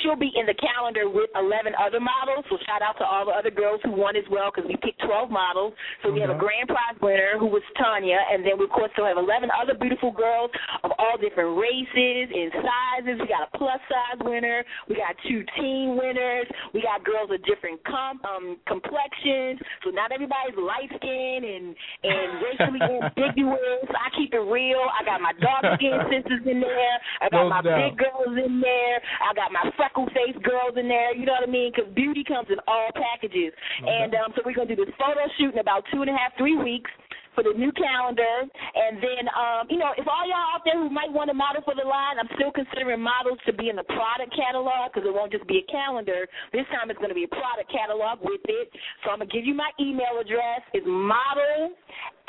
she'll 0.02 0.18
be 0.18 0.32
in 0.34 0.46
the 0.46 0.58
calendar 0.58 1.08
with 1.08 1.30
11 1.38 1.72
other 1.78 2.00
models. 2.00 2.44
So 2.50 2.58
shout 2.66 2.82
out 2.82 2.98
to 2.98 3.04
all 3.04 3.26
the 3.26 3.32
other 3.32 3.50
girls 3.50 3.80
who 3.84 3.92
won 3.92 4.16
as 4.16 4.26
well 4.30 4.50
because 4.50 4.66
we 4.66 4.76
picked 4.82 5.00
12 5.06 5.30
models. 5.30 5.74
So 6.02 6.10
we 6.10 6.20
have 6.20 6.30
a 6.30 6.34
Mhm. 6.34 6.42
grand 6.42 6.68
prize 6.68 6.98
winner 7.00 7.38
who 7.38 7.46
was 7.46 7.62
Tanya, 7.78 8.18
and 8.30 8.44
then 8.44 8.58
we 8.58 8.64
of 8.64 8.70
course 8.70 8.90
still 8.92 9.06
have 9.06 9.18
11 9.18 9.50
other 9.50 9.74
beautiful 9.74 10.10
girls 10.10 10.50
of 10.82 10.92
all 10.98 11.16
different 11.18 11.56
races 11.56 12.30
and 12.34 12.50
sizes. 12.52 13.20
We 13.20 13.26
got 13.26 13.48
a 13.52 13.58
plus 13.58 13.80
size 13.88 14.18
winner. 14.26 14.64
We 14.88 14.96
got 14.96 15.16
two 15.28 15.44
teen 15.58 15.96
winners. 15.98 16.46
We 16.74 16.82
got 16.82 17.04
girls 17.04 17.30
of 17.30 17.42
different 17.44 17.82
com- 17.84 18.20
um, 18.24 18.56
complexions. 18.66 19.60
So 19.84 19.90
not 19.90 20.12
everybody's 20.12 20.56
light 20.58 20.90
skinned 20.96 21.44
and 21.44 21.66
and 22.02 22.28
racially 22.44 22.80
ambiguous. 22.82 23.86
I 23.92 24.08
keep 24.16 24.34
it 24.34 24.44
real. 24.44 24.82
I 24.92 25.04
got 25.04 25.20
my 25.20 25.32
dark 25.40 25.64
skinned 25.78 26.02
sisters 26.12 26.42
in 26.46 26.60
there. 26.60 26.96
I 27.20 27.28
got 27.30 27.42
No 27.44 27.48
my 27.50 27.62
doubt. 27.62 27.78
big 27.78 27.94
girls 27.98 28.34
in 28.36 28.60
there. 28.60 28.96
I 29.22 29.34
got 29.34 29.52
my 29.52 29.64
freckle 29.76 30.06
faced 30.12 30.42
girls 30.42 30.74
in 30.76 30.88
there. 30.88 31.14
You 31.14 31.26
know 31.26 31.36
what 31.38 31.48
I 31.48 31.50
mean? 31.52 31.72
Because 31.74 31.90
beauty 31.94 32.24
comes 32.24 32.48
in 32.50 32.58
all 32.66 32.90
packages. 32.94 33.52
and 33.84 34.14
um, 34.16 34.32
so 34.36 34.42
we're 34.44 34.54
gonna 34.54 34.68
do 34.74 34.76
this 34.84 34.94
photo 34.98 35.20
shoot 35.38 35.52
in 35.54 35.58
about 35.60 35.84
two 35.92 36.02
and 36.02 36.10
a 36.10 36.16
half, 36.16 36.32
three 36.38 36.56
weeks 36.56 36.90
for 37.34 37.42
the 37.42 37.52
new 37.56 37.72
calendar. 37.72 38.48
And 38.48 39.02
then, 39.02 39.28
um, 39.32 39.66
you 39.70 39.78
know, 39.78 39.92
if 39.96 40.06
all 40.08 40.26
y'all 40.28 40.56
out 40.56 40.62
there 40.64 40.78
who 40.78 40.90
might 40.90 41.12
want 41.12 41.28
to 41.28 41.36
model 41.36 41.62
for 41.64 41.74
the 41.74 41.86
line, 41.86 42.18
I'm 42.18 42.28
still 42.36 42.52
considering 42.52 43.00
models 43.00 43.38
to 43.46 43.52
be 43.52 43.68
in 43.68 43.76
the 43.76 43.88
product 43.88 44.34
catalog 44.34 44.92
because 44.92 45.06
it 45.06 45.12
won't 45.12 45.32
just 45.32 45.46
be 45.46 45.64
a 45.64 45.66
calendar. 45.70 46.28
This 46.52 46.66
time 46.72 46.90
it's 46.90 46.98
going 46.98 47.12
to 47.12 47.18
be 47.18 47.24
a 47.24 47.32
product 47.32 47.70
catalog 47.72 48.20
with 48.22 48.44
it. 48.44 48.68
So 49.04 49.10
I'm 49.10 49.18
going 49.18 49.28
to 49.28 49.34
give 49.34 49.44
you 49.44 49.54
my 49.54 49.70
email 49.80 50.20
address. 50.20 50.62
It's 50.72 50.86
model 50.86 51.74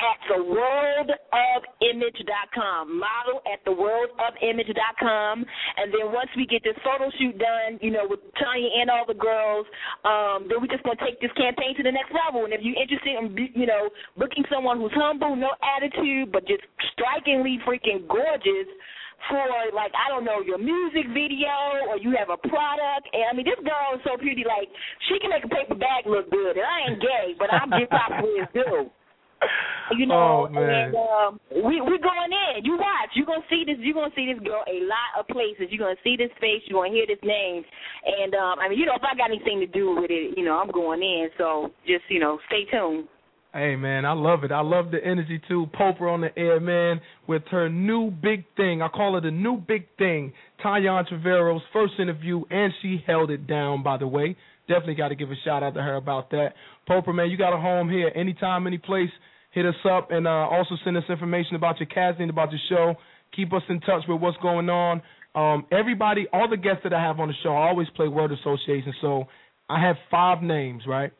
at 0.00 0.16
the 0.28 0.38
worldofimage.com. 0.42 2.98
Model 2.98 3.42
at 3.46 3.62
the 3.64 3.70
worldofimage.com. 3.70 5.46
And 5.76 5.92
then 5.92 6.12
once 6.12 6.30
we 6.36 6.46
get 6.46 6.62
this 6.64 6.76
photo 6.82 7.10
shoot 7.18 7.38
done, 7.38 7.78
you 7.80 7.90
know, 7.90 8.06
with 8.08 8.20
Tanya 8.38 8.68
and 8.80 8.90
all 8.90 9.04
the 9.06 9.14
girls, 9.14 9.66
um, 10.04 10.48
then 10.48 10.60
we're 10.60 10.72
just 10.72 10.82
going 10.82 10.98
to 10.98 11.04
take 11.04 11.20
this 11.20 11.30
campaign 11.36 11.76
to 11.76 11.82
the 11.82 11.92
next 11.92 12.12
level. 12.12 12.44
And 12.44 12.52
if 12.52 12.60
you're 12.62 12.80
interested 12.80 13.16
in, 13.16 13.36
you 13.54 13.66
know, 13.66 13.90
booking 14.18 14.44
someone 14.50 14.80
who's 14.80 14.92
humble, 14.94 15.36
no 15.36 15.50
attitude, 15.62 16.32
but 16.32 16.46
just 16.46 16.62
strikingly 16.94 17.58
freaking 17.66 18.06
gorgeous 18.08 18.68
for 19.28 19.44
like 19.72 19.92
I 19.96 20.12
don't 20.12 20.24
know 20.24 20.40
your 20.44 20.58
music 20.58 21.08
video 21.12 21.88
or 21.88 21.96
you 21.96 22.12
have 22.18 22.28
a 22.28 22.36
product 22.36 23.08
and 23.12 23.24
I 23.24 23.32
mean 23.32 23.46
this 23.46 23.60
girl 23.64 23.96
is 23.96 24.02
so 24.04 24.16
pretty 24.20 24.44
like 24.44 24.68
she 25.08 25.16
can 25.20 25.30
make 25.30 25.44
a 25.44 25.48
paper 25.48 25.74
bag 25.74 26.04
look 26.04 26.28
good 26.30 26.56
and 26.60 26.66
I 26.66 26.76
ain't 26.90 27.00
gay 27.00 27.32
but 27.38 27.48
I'm 27.52 27.72
give 27.72 27.88
props 27.88 28.20
it's 28.20 28.52
due. 28.52 28.90
You 29.96 30.06
know, 30.10 30.48
Oh, 30.48 30.56
and 30.56 30.94
um, 30.96 31.40
we 31.52 31.80
we 31.80 31.98
going 32.00 32.32
in. 32.32 32.64
You 32.64 32.76
watch. 32.80 33.12
You 33.14 33.26
gonna 33.26 33.44
see 33.50 33.64
this. 33.66 33.76
You 33.78 33.92
gonna 33.92 34.14
see 34.16 34.32
this 34.32 34.40
girl 34.40 34.64
a 34.64 34.78
lot 34.88 35.20
of 35.20 35.28
places. 35.28 35.68
You 35.68 35.76
are 35.84 35.92
gonna 35.92 36.00
see 36.04 36.16
this 36.16 36.32
face. 36.40 36.64
You 36.64 36.78
are 36.78 36.86
gonna 36.86 36.96
hear 36.96 37.04
this 37.06 37.20
name. 37.22 37.62
And 38.06 38.32
um, 38.34 38.56
I 38.58 38.68
mean, 38.68 38.78
you 38.78 38.86
know, 38.86 38.96
if 38.96 39.04
I 39.04 39.14
got 39.16 39.28
anything 39.28 39.60
to 39.60 39.66
do 39.66 40.00
with 40.00 40.10
it, 40.10 40.38
you 40.38 40.44
know, 40.44 40.56
I'm 40.56 40.70
going 40.70 41.02
in. 41.02 41.28
So 41.36 41.72
just 41.86 42.04
you 42.08 42.20
know, 42.20 42.38
stay 42.48 42.64
tuned. 42.70 43.08
Hey 43.54 43.76
man, 43.76 44.04
I 44.04 44.14
love 44.14 44.42
it. 44.42 44.50
I 44.50 44.62
love 44.62 44.90
the 44.90 44.98
energy 45.04 45.40
too. 45.46 45.66
Poprah 45.78 46.12
on 46.12 46.22
the 46.22 46.36
air, 46.36 46.58
man, 46.58 47.00
with 47.28 47.44
her 47.52 47.68
new 47.68 48.10
big 48.10 48.44
thing. 48.56 48.82
I 48.82 48.88
call 48.88 49.16
it 49.16 49.24
a 49.24 49.30
new 49.30 49.58
big 49.58 49.86
thing. 49.96 50.32
Tanya 50.60 50.90
Entrevero's 50.90 51.62
first 51.72 51.92
interview, 52.00 52.42
and 52.50 52.72
she 52.82 53.00
held 53.06 53.30
it 53.30 53.46
down. 53.46 53.84
By 53.84 53.96
the 53.96 54.08
way, 54.08 54.34
definitely 54.66 54.96
got 54.96 55.10
to 55.10 55.14
give 55.14 55.30
a 55.30 55.36
shout 55.44 55.62
out 55.62 55.74
to 55.74 55.82
her 55.82 55.94
about 55.94 56.30
that. 56.30 56.54
Poprah, 56.88 57.14
man, 57.14 57.30
you 57.30 57.36
got 57.36 57.52
a 57.52 57.60
home 57.60 57.88
here, 57.88 58.10
anytime, 58.16 58.66
any 58.66 58.76
place. 58.76 59.10
Hit 59.52 59.66
us 59.66 59.74
up 59.88 60.10
and 60.10 60.26
uh, 60.26 60.30
also 60.30 60.74
send 60.82 60.96
us 60.96 61.04
information 61.08 61.54
about 61.54 61.78
your 61.78 61.86
casting, 61.86 62.30
about 62.30 62.50
your 62.50 62.60
show. 62.68 62.96
Keep 63.36 63.52
us 63.52 63.62
in 63.68 63.78
touch 63.82 64.02
with 64.08 64.20
what's 64.20 64.36
going 64.38 64.68
on. 64.68 65.00
Um, 65.36 65.64
everybody, 65.70 66.26
all 66.32 66.48
the 66.50 66.56
guests 66.56 66.80
that 66.82 66.92
I 66.92 67.00
have 67.00 67.20
on 67.20 67.28
the 67.28 67.34
show, 67.44 67.50
I 67.50 67.68
always 67.68 67.86
play 67.94 68.08
word 68.08 68.32
association. 68.32 68.92
So 69.00 69.26
I 69.70 69.80
have 69.80 69.94
five 70.10 70.42
names, 70.42 70.82
right? 70.88 71.12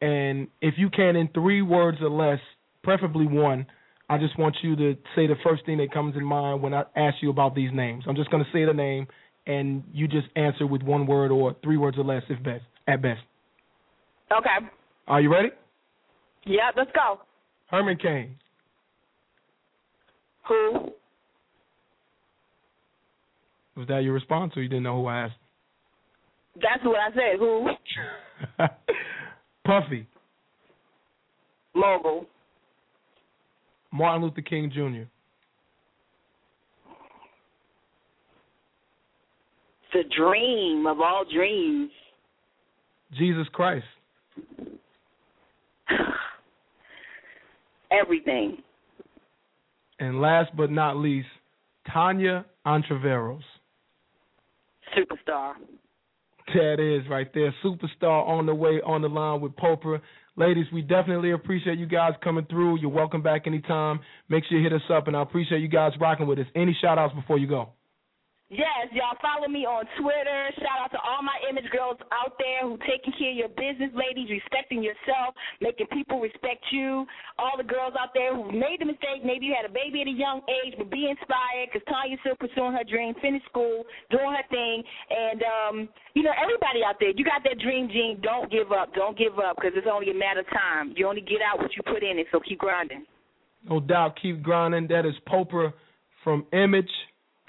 And 0.00 0.48
if 0.60 0.74
you 0.76 0.90
can, 0.90 1.16
in 1.16 1.28
three 1.28 1.62
words 1.62 1.98
or 2.00 2.10
less, 2.10 2.40
preferably 2.82 3.26
one, 3.26 3.66
I 4.08 4.18
just 4.18 4.38
want 4.38 4.56
you 4.62 4.76
to 4.76 4.94
say 5.14 5.26
the 5.26 5.34
first 5.42 5.66
thing 5.66 5.78
that 5.78 5.92
comes 5.92 6.16
in 6.16 6.24
mind 6.24 6.62
when 6.62 6.74
I 6.74 6.84
ask 6.94 7.16
you 7.20 7.30
about 7.30 7.54
these 7.54 7.70
names. 7.72 8.04
I'm 8.06 8.16
just 8.16 8.30
going 8.30 8.44
to 8.44 8.50
say 8.52 8.64
the 8.64 8.72
name, 8.72 9.06
and 9.46 9.82
you 9.92 10.06
just 10.06 10.28
answer 10.36 10.66
with 10.66 10.82
one 10.82 11.06
word 11.06 11.30
or 11.30 11.56
three 11.62 11.76
words 11.76 11.98
or 11.98 12.04
less, 12.04 12.22
if 12.28 12.42
best, 12.42 12.64
at 12.86 13.02
best. 13.02 13.20
Okay. 14.30 14.66
Are 15.08 15.20
you 15.20 15.32
ready? 15.32 15.48
Yeah, 16.44 16.70
let's 16.76 16.90
go. 16.94 17.20
Herman 17.68 17.98
Cain, 18.00 18.36
Who? 20.48 20.92
was 23.76 23.88
that 23.88 24.04
your 24.04 24.14
response, 24.14 24.52
or 24.56 24.62
you 24.62 24.68
didn't 24.68 24.84
know 24.84 25.02
who 25.02 25.06
I 25.06 25.24
asked? 25.24 25.34
That's 26.54 26.84
what 26.84 26.96
I 26.98 27.10
said. 27.10 27.38
Who? 27.38 27.68
Puffy, 29.66 30.06
Mogul. 31.74 32.26
Martin 33.92 34.22
Luther 34.22 34.42
King 34.42 34.70
Jr., 34.72 35.08
The 39.92 40.04
dream 40.14 40.86
of 40.86 41.00
all 41.00 41.24
dreams. 41.32 41.90
Jesus 43.16 43.46
Christ, 43.52 43.86
Everything. 47.90 48.58
and 50.00 50.20
last 50.20 50.50
but 50.56 50.70
not 50.70 50.96
least, 50.96 51.28
Tanya 51.92 52.44
Ontiveros. 52.66 53.40
Superstar. 54.96 55.52
That 56.54 56.80
is 56.80 57.08
right 57.10 57.28
there. 57.34 57.54
Superstar 57.64 58.26
on 58.26 58.46
the 58.46 58.54
way 58.54 58.80
on 58.84 59.02
the 59.02 59.08
line 59.08 59.40
with 59.40 59.52
Poprah. 59.56 60.00
Ladies, 60.36 60.66
we 60.72 60.82
definitely 60.82 61.32
appreciate 61.32 61.78
you 61.78 61.86
guys 61.86 62.12
coming 62.22 62.46
through. 62.48 62.78
You're 62.78 62.90
welcome 62.90 63.22
back 63.22 63.46
anytime. 63.46 64.00
Make 64.28 64.44
sure 64.48 64.58
you 64.58 64.64
hit 64.64 64.72
us 64.72 64.82
up, 64.92 65.08
and 65.08 65.16
I 65.16 65.22
appreciate 65.22 65.60
you 65.60 65.68
guys 65.68 65.92
rocking 66.00 66.26
with 66.26 66.38
us. 66.38 66.46
Any 66.54 66.76
shout 66.80 66.98
outs 66.98 67.14
before 67.14 67.38
you 67.38 67.46
go? 67.46 67.70
Yes, 68.46 68.94
y'all 68.94 69.18
follow 69.18 69.50
me 69.50 69.66
on 69.66 69.82
Twitter. 69.98 70.40
Shout 70.62 70.78
out 70.78 70.94
to 70.94 71.02
all 71.02 71.18
my 71.18 71.34
image 71.50 71.66
girls 71.74 71.98
out 72.14 72.38
there 72.38 72.62
who 72.62 72.78
taking 72.86 73.10
care 73.18 73.34
of 73.34 73.38
your 73.42 73.50
business, 73.58 73.90
ladies, 73.90 74.30
respecting 74.30 74.86
yourself, 74.86 75.34
making 75.58 75.90
people 75.90 76.22
respect 76.22 76.62
you. 76.70 77.02
All 77.42 77.58
the 77.58 77.66
girls 77.66 77.98
out 77.98 78.14
there 78.14 78.30
who 78.30 78.46
made 78.54 78.78
the 78.78 78.86
mistake, 78.86 79.26
maybe 79.26 79.50
you 79.50 79.54
had 79.58 79.66
a 79.66 79.74
baby 79.74 79.98
at 79.98 80.06
a 80.06 80.14
young 80.14 80.46
age, 80.46 80.78
but 80.78 80.94
be 80.94 81.10
inspired 81.10 81.74
because 81.74 81.82
Tanya's 81.90 82.22
still 82.22 82.38
pursuing 82.38 82.70
her 82.70 82.86
dream, 82.86 83.18
finish 83.18 83.42
school, 83.50 83.82
doing 84.14 84.30
her 84.30 84.46
thing. 84.46 84.78
And, 85.10 85.42
um, 85.42 85.74
you 86.14 86.22
know, 86.22 86.34
everybody 86.38 86.86
out 86.86 87.02
there, 87.02 87.10
you 87.18 87.26
got 87.26 87.42
that 87.42 87.58
dream 87.58 87.90
gene. 87.90 88.22
Don't 88.22 88.46
give 88.46 88.70
up. 88.70 88.94
Don't 88.94 89.18
give 89.18 89.42
up 89.42 89.58
because 89.58 89.74
it's 89.74 89.90
only 89.90 90.14
a 90.14 90.14
matter 90.14 90.46
of 90.46 90.50
time. 90.54 90.94
You 90.94 91.10
only 91.10 91.26
get 91.26 91.42
out 91.42 91.58
what 91.58 91.74
you 91.74 91.82
put 91.82 92.06
in 92.06 92.22
it, 92.22 92.30
so 92.30 92.38
keep 92.38 92.62
grinding. 92.62 93.10
No 93.66 93.82
doubt, 93.82 94.14
keep 94.22 94.38
grinding. 94.38 94.86
That 94.86 95.02
is 95.02 95.18
Poprah 95.26 95.74
from 96.22 96.46
Image 96.54 96.94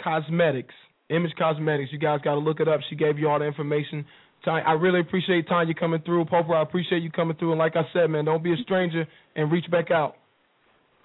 Cosmetics. 0.02 0.74
Image 1.10 1.32
Cosmetics. 1.38 1.92
You 1.92 2.00
guys 2.00 2.20
got 2.24 2.34
to 2.34 2.40
look 2.40 2.60
it 2.60 2.68
up. 2.68 2.82
She 2.90 2.96
gave 2.96 3.18
you 3.18 3.30
all 3.30 3.40
the 3.40 3.46
information. 3.46 4.06
Tanya, 4.44 4.64
I 4.66 4.74
really 4.74 5.00
appreciate 5.00 5.48
Tanya 5.48 5.74
coming 5.74 6.02
through. 6.06 6.26
Poprah, 6.26 6.58
I 6.58 6.62
appreciate 6.62 7.02
you 7.02 7.12
coming 7.12 7.38
through. 7.38 7.52
And 7.52 7.60
like 7.60 7.76
I 7.76 7.84
said, 7.94 8.10
man, 8.10 8.26
don't 8.26 8.44
be 8.44 8.54
a 8.54 8.58
stranger 8.64 9.08
and 9.36 9.52
reach 9.52 9.70
back 9.72 9.92
out. 9.92 10.16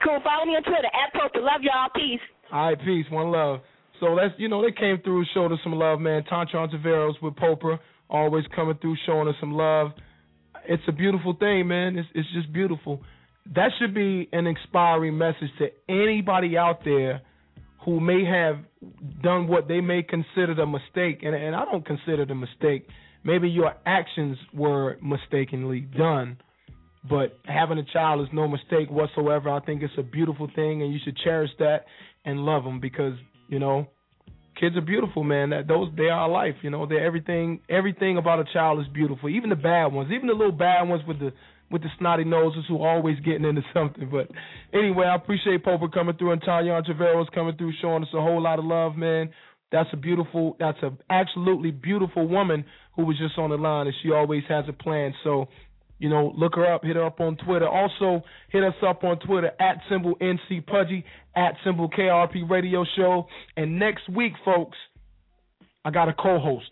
Cool. 0.05 0.21
Follow 0.25 0.45
me 0.45 0.57
on 0.57 0.63
Twitter 0.63 0.89
at 0.89 1.15
Poprah. 1.15 1.43
Love 1.43 1.63
y'all. 1.63 1.89
Peace. 1.95 2.21
All 2.53 2.67
right, 2.67 2.79
peace, 2.79 3.07
one 3.11 3.31
love. 3.31 3.61
So 4.01 4.07
let's, 4.07 4.35
you 4.37 4.49
know, 4.49 4.63
they 4.63 4.73
came 4.73 5.01
through, 5.03 5.25
showed 5.33 5.53
us 5.53 5.59
some 5.63 5.75
love, 5.75 6.01
man. 6.01 6.25
Tanya 6.25 6.55
Ontiveros 6.55 7.15
with 7.23 7.35
Poprah, 7.35 7.79
always 8.11 8.45
coming 8.55 8.77
through, 8.81 8.97
showing 9.07 9.29
us 9.29 9.35
some 9.41 9.53
love. 9.53 9.93
It's 10.69 10.83
a 10.89 10.93
beautiful 10.93 11.35
thing, 11.35 11.69
man. 11.69 11.97
It's 11.97 12.09
it's 12.15 12.29
just 12.35 12.53
beautiful. 12.53 13.01
That 13.55 13.71
should 13.79 13.95
be 13.95 14.29
an 14.33 14.47
inspiring 14.47 15.19
message 15.19 15.51
to 15.59 15.69
anybody 15.89 16.57
out 16.57 16.85
there 16.85 17.23
who 17.85 18.01
may 18.01 18.25
have 18.25 18.59
done 19.23 19.49
what 19.49 19.69
they 19.69 19.81
may 19.81 20.03
consider 20.03 20.53
a 20.61 20.67
mistake, 20.67 21.23
and 21.23 21.35
and 21.35 21.55
I 21.55 21.65
don't 21.65 21.85
consider 21.85 22.23
it 22.23 22.31
a 22.31 22.35
mistake. 22.35 22.87
Maybe 23.25 23.49
your 23.49 23.75
actions 23.87 24.37
were 24.53 24.99
mistakenly 25.03 25.81
done, 25.81 26.39
but 27.09 27.39
having 27.45 27.79
a 27.79 27.85
child 27.85 28.21
is 28.21 28.29
no 28.33 28.49
mistake 28.49 28.91
whatsoever. 28.91 29.51
I 29.51 29.61
think 29.61 29.83
it's 29.83 29.93
a 29.99 30.03
beautiful 30.03 30.49
thing, 30.55 30.83
and 30.83 30.93
you 30.93 30.99
should 31.05 31.17
cherish 31.19 31.51
that 31.59 31.85
and 32.25 32.41
love 32.41 32.65
them 32.65 32.81
because 32.81 33.15
you 33.49 33.59
know 33.59 33.89
kids 34.59 34.77
are 34.77 34.81
beautiful, 34.83 35.25
man. 35.25 35.51
That 35.51 35.67
those 35.67 35.89
they 35.97 36.09
are 36.09 36.29
life. 36.29 36.57
You 36.63 36.71
know, 36.71 36.87
they're 36.87 37.05
everything. 37.05 37.61
Everything 37.69 38.17
about 38.17 38.39
a 38.39 38.45
child 38.53 38.81
is 38.81 38.87
beautiful. 38.93 39.29
Even 39.29 39.51
the 39.51 39.57
bad 39.57 39.87
ones, 39.87 40.11
even 40.13 40.29
the 40.29 40.35
little 40.35 40.53
bad 40.53 40.89
ones 40.89 41.03
with 41.07 41.19
the 41.19 41.33
with 41.73 41.83
the 41.83 41.89
snotty 41.99 42.25
noses 42.25 42.65
who 42.69 42.83
are 42.83 42.97
always 42.97 43.19
getting 43.21 43.45
into 43.45 43.63
something. 43.75 44.09
But 44.11 44.31
anyway, 44.73 45.07
I 45.07 45.17
appreciate 45.17 45.65
Poprah 45.65 45.93
coming 45.93 46.17
through 46.17 46.33
and 46.33 46.43
Tanya 46.43 46.81
Trevero's 46.83 47.29
coming 47.35 47.57
through, 47.57 47.73
showing 47.81 48.03
us 48.03 48.11
a 48.15 48.21
whole 48.21 48.41
lot 48.41 48.59
of 48.59 48.65
love, 48.65 48.97
man. 48.97 49.31
That's 49.73 49.89
a 49.95 49.97
beautiful, 49.97 50.57
that's 50.61 50.79
a 50.83 50.93
absolutely 51.09 51.71
beautiful 51.71 52.29
woman 52.29 52.65
who 52.95 53.07
was 53.07 53.17
just 53.19 53.39
on 53.39 53.51
the 53.51 53.57
line, 53.57 53.87
and 53.87 53.97
she 54.03 54.13
always 54.13 54.43
has 54.49 54.67
a 54.69 54.73
plan. 54.73 55.15
So, 55.25 55.47
you 55.99 56.11
know, 56.11 56.33
look 56.37 56.57
her 56.57 56.71
up, 56.71 56.85
hit 56.85 56.97
her 56.97 57.07
up 57.07 57.21
on 57.21 57.37
Twitter. 57.37 57.67
Also, 57.67 58.23
hit 58.51 58.63
us 58.63 58.75
up 58.87 59.03
on 59.03 59.19
Twitter 59.21 59.51
at 59.59 59.79
symbol 59.89 60.15
NC 60.17 60.67
Pudgy, 60.67 61.05
at 61.35 61.55
symbol 61.65 61.89
KIRP 61.89 62.51
Radio 62.51 62.85
Show. 62.97 63.27
And 63.57 63.79
next 63.79 64.09
week, 64.11 64.35
folks, 64.45 64.77
I 65.85 65.91
got 65.91 66.11
a 66.11 66.13
co-host 66.13 66.71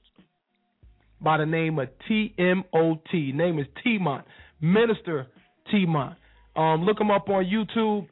by 1.21 1.39
the 1.39 1.47
name 1.47 1.79
of 1.79 1.89
TMOT. 2.09 3.35
Name 3.35 3.59
is 3.59 3.67
T-Mont. 3.83 4.25
Minister 4.61 5.27
T-Mont. 5.71 6.17
Um, 6.57 6.85
look 6.85 7.01
him 7.01 7.11
up 7.11 7.29
on 7.29 7.45
YouTube, 7.45 8.09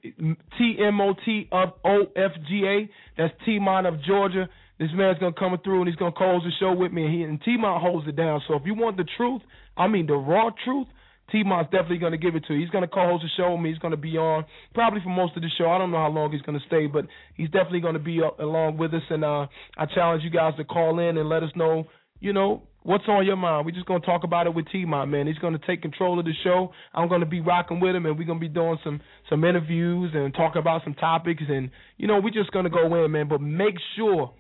TMOT 0.60 1.48
of 1.50 1.82
OFGA. 1.84 2.88
That's 3.16 3.34
T-Mont 3.44 3.86
of 3.86 4.02
Georgia. 4.04 4.48
This 4.78 4.90
man's 4.94 5.18
gonna 5.18 5.32
come 5.32 5.58
through 5.64 5.80
and 5.80 5.88
he's 5.88 5.96
gonna 5.96 6.12
close 6.12 6.42
the 6.44 6.52
show 6.60 6.72
with 6.72 6.92
me, 6.92 7.04
and 7.04 7.14
he 7.14 7.22
and 7.22 7.42
T 7.42 7.56
Mont 7.56 7.82
holds 7.82 8.06
it 8.06 8.14
down. 8.14 8.40
So 8.46 8.54
if 8.54 8.62
you 8.64 8.74
want 8.74 8.96
the 8.96 9.06
truth, 9.16 9.42
I 9.76 9.88
mean 9.88 10.06
the 10.06 10.14
raw 10.14 10.50
truth, 10.64 10.86
T 11.32 11.42
Mont's 11.42 11.70
definitely 11.72 11.98
gonna 11.98 12.16
give 12.16 12.36
it 12.36 12.44
to 12.46 12.54
you. 12.54 12.60
He's 12.60 12.70
gonna 12.70 12.86
co-host 12.86 13.24
the 13.24 13.28
show 13.36 13.52
with 13.52 13.60
me. 13.60 13.70
He's 13.70 13.80
gonna 13.80 13.96
be 13.96 14.16
on 14.16 14.44
probably 14.74 15.00
for 15.02 15.08
most 15.08 15.34
of 15.36 15.42
the 15.42 15.50
show. 15.58 15.68
I 15.68 15.78
don't 15.78 15.90
know 15.90 15.98
how 15.98 16.10
long 16.10 16.30
he's 16.30 16.42
gonna 16.42 16.62
stay, 16.68 16.86
but 16.86 17.06
he's 17.34 17.50
definitely 17.50 17.80
gonna 17.80 17.98
be 17.98 18.22
up, 18.22 18.38
along 18.38 18.76
with 18.76 18.94
us. 18.94 19.02
And 19.10 19.24
uh, 19.24 19.48
I 19.76 19.86
challenge 19.86 20.22
you 20.22 20.30
guys 20.30 20.54
to 20.58 20.64
call 20.64 21.00
in 21.00 21.18
and 21.18 21.28
let 21.28 21.42
us 21.42 21.50
know, 21.56 21.86
you 22.20 22.32
know, 22.32 22.62
what's 22.82 23.04
on 23.08 23.26
your 23.26 23.36
mind. 23.36 23.66
We're 23.66 23.72
just 23.72 23.86
gonna 23.86 24.00
talk 24.00 24.24
about 24.24 24.46
it 24.46 24.54
with 24.54 24.66
T 24.72 24.84
Mont, 24.84 25.10
man. 25.10 25.26
He's 25.26 25.38
gonna 25.38 25.60
take 25.66 25.82
control 25.82 26.18
of 26.18 26.24
the 26.24 26.32
show. 26.42 26.72
I'm 26.94 27.08
gonna 27.08 27.26
be 27.26 27.40
rocking 27.40 27.80
with 27.80 27.94
him, 27.94 28.06
and 28.06 28.18
we're 28.18 28.26
gonna 28.26 28.40
be 28.40 28.48
doing 28.48 28.78
some 28.82 29.00
some 29.28 29.44
interviews 29.44 30.12
and 30.14 30.32
talk 30.34 30.56
about 30.56 30.82
some 30.84 30.94
topics. 30.94 31.42
And 31.48 31.70
you 31.96 32.06
know, 32.06 32.20
we're 32.20 32.30
just 32.30 32.50
gonna 32.50 32.70
go 32.70 33.04
in, 33.04 33.10
man. 33.10 33.28
But 33.28 33.40
make 33.40 33.74
sure 33.96 34.32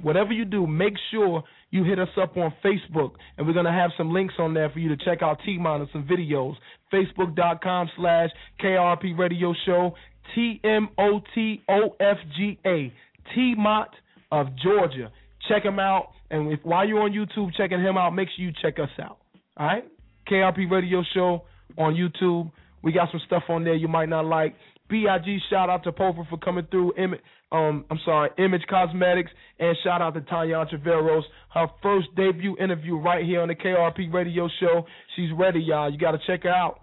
whatever 0.00 0.32
you 0.32 0.44
do, 0.44 0.66
make 0.66 0.94
sure 1.10 1.44
you 1.70 1.84
hit 1.84 1.98
us 1.98 2.08
up 2.20 2.36
on 2.36 2.52
Facebook, 2.64 3.12
and 3.38 3.46
we're 3.46 3.54
gonna 3.54 3.72
have 3.72 3.90
some 3.96 4.12
links 4.12 4.34
on 4.38 4.52
there 4.52 4.68
for 4.70 4.78
you 4.78 4.88
to 4.94 5.04
check 5.04 5.22
out 5.22 5.38
T 5.44 5.58
Mont 5.58 5.82
and 5.82 5.90
some 5.92 6.04
videos. 6.04 6.54
Facebook.com 6.92 7.88
slash 7.96 8.30
KIRP 8.60 9.18
Radio 9.18 9.54
Show, 9.64 9.94
T 10.34 10.60
M 10.64 10.88
O 10.98 11.20
T 11.34 11.62
O 11.68 11.96
F 12.00 12.18
G 12.36 12.58
A, 12.66 12.92
T 13.34 13.54
Mont 13.56 13.90
of 14.30 14.48
Georgia. 14.62 15.10
Check 15.48 15.64
him 15.64 15.78
out, 15.78 16.08
and 16.30 16.52
if 16.52 16.60
while 16.62 16.86
you're 16.86 17.00
on 17.00 17.12
YouTube 17.12 17.52
checking 17.56 17.80
him 17.80 17.96
out, 17.96 18.10
make 18.14 18.28
sure 18.36 18.44
you 18.44 18.52
check 18.62 18.78
us 18.78 18.90
out. 19.02 19.18
All 19.56 19.66
right, 19.66 19.84
KIRP 20.30 20.70
Radio 20.70 21.02
Show 21.14 21.42
on 21.76 21.94
YouTube. 21.94 22.50
We 22.82 22.92
got 22.92 23.08
some 23.10 23.20
stuff 23.26 23.44
on 23.48 23.64
there 23.64 23.74
you 23.74 23.88
might 23.88 24.08
not 24.08 24.24
like. 24.24 24.54
Big 24.88 25.06
shout 25.48 25.70
out 25.70 25.84
to 25.84 25.92
Poprah 25.92 26.28
for 26.28 26.36
coming 26.36 26.66
through. 26.70 26.92
Im- 26.98 27.14
um, 27.50 27.84
I'm 27.90 27.98
sorry, 28.04 28.30
Image 28.38 28.62
Cosmetics, 28.68 29.30
and 29.58 29.76
shout 29.84 30.02
out 30.02 30.14
to 30.14 30.20
Tanya 30.22 30.64
Treveros. 30.66 31.22
Her 31.54 31.66
first 31.82 32.08
debut 32.16 32.56
interview 32.58 32.96
right 32.96 33.24
here 33.24 33.40
on 33.40 33.48
the 33.48 33.54
KIRP 33.54 34.12
Radio 34.12 34.48
Show. 34.60 34.86
She's 35.16 35.30
ready, 35.32 35.60
y'all. 35.60 35.90
You 35.90 35.98
got 35.98 36.12
to 36.12 36.18
check 36.26 36.42
her 36.44 36.50
out. 36.50 36.80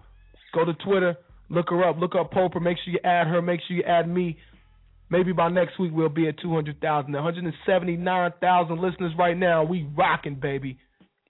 Go 0.54 0.64
to 0.64 0.74
Twitter, 0.74 1.16
look 1.48 1.70
her 1.70 1.88
up, 1.88 1.98
look 1.98 2.14
up 2.14 2.32
Poprah. 2.32 2.62
Make 2.62 2.78
sure 2.84 2.94
you 2.94 3.00
add 3.04 3.26
her. 3.28 3.40
Make 3.42 3.60
sure 3.66 3.76
you 3.76 3.82
add 3.84 4.08
me. 4.08 4.38
Maybe 5.10 5.32
by 5.32 5.48
next 5.48 5.78
week 5.78 5.90
we'll 5.92 6.08
be 6.08 6.28
at 6.28 6.38
200,000, 6.40 7.12
179,000 7.12 8.80
listeners 8.80 9.12
right 9.18 9.36
now. 9.36 9.64
We 9.64 9.88
rocking, 9.96 10.36
baby. 10.36 10.78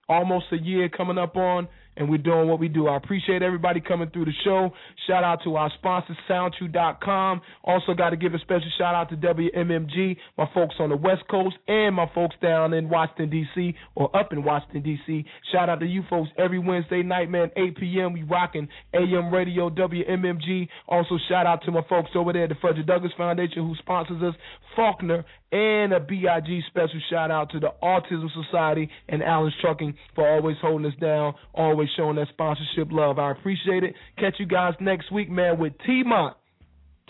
Almost 0.07 0.45
a 0.51 0.57
year 0.57 0.87
coming 0.89 1.17
up 1.17 1.35
on, 1.35 1.67
and 1.97 2.09
we're 2.09 2.17
doing 2.17 2.47
what 2.47 2.59
we 2.59 2.67
do. 2.67 2.87
I 2.87 2.97
appreciate 2.97 3.41
everybody 3.41 3.81
coming 3.81 4.09
through 4.09 4.25
the 4.25 4.33
show. 4.43 4.71
Shout 5.07 5.23
out 5.23 5.39
to 5.43 5.55
our 5.55 5.71
sponsor, 5.77 6.15
SoundChew.com. 6.29 7.41
Also, 7.63 7.93
got 7.93 8.11
to 8.11 8.17
give 8.17 8.33
a 8.33 8.39
special 8.39 8.67
shout 8.77 8.95
out 8.95 9.09
to 9.09 9.17
WMMG, 9.17 10.17
my 10.37 10.49
folks 10.53 10.75
on 10.79 10.89
the 10.89 10.95
West 10.95 11.23
Coast, 11.29 11.55
and 11.67 11.95
my 11.95 12.09
folks 12.13 12.35
down 12.41 12.73
in 12.73 12.89
Washington, 12.89 13.29
D.C., 13.29 13.75
or 13.95 14.15
up 14.15 14.31
in 14.31 14.43
Washington, 14.43 14.81
D.C. 14.81 15.25
Shout 15.51 15.69
out 15.69 15.79
to 15.79 15.85
you 15.85 16.03
folks 16.09 16.29
every 16.37 16.59
Wednesday 16.59 17.03
night, 17.03 17.29
man, 17.29 17.49
8 17.55 17.77
p.m. 17.77 18.13
We 18.13 18.23
rocking 18.23 18.67
AM 18.93 19.33
Radio, 19.33 19.69
WMMG. 19.69 20.67
Also, 20.87 21.17
shout 21.29 21.45
out 21.45 21.63
to 21.65 21.71
my 21.71 21.81
folks 21.89 22.11
over 22.15 22.33
there 22.33 22.43
at 22.43 22.49
the 22.49 22.55
Frederick 22.61 22.87
Douglass 22.87 23.11
Foundation 23.17 23.67
who 23.67 23.75
sponsors 23.79 24.21
us, 24.23 24.35
Faulkner, 24.75 25.25
and 25.51 25.93
a 25.93 25.99
BIG 25.99 26.63
special 26.67 26.99
shout 27.09 27.29
out 27.29 27.49
to 27.51 27.59
the 27.59 27.71
Autism 27.83 28.27
Society 28.45 28.89
and 29.09 29.21
Allen's 29.21 29.53
Trucking 29.61 29.95
for 30.15 30.27
always 30.27 30.55
holding 30.61 30.87
us 30.87 30.97
down, 30.99 31.33
always 31.53 31.89
showing 31.97 32.15
that 32.15 32.27
sponsorship 32.29 32.87
love. 32.91 33.19
I 33.19 33.31
appreciate 33.31 33.83
it. 33.83 33.93
Catch 34.17 34.35
you 34.39 34.45
guys 34.45 34.73
next 34.79 35.11
week, 35.11 35.29
man, 35.29 35.59
with 35.59 35.73
T 35.85 36.03
Mont. 36.05 36.37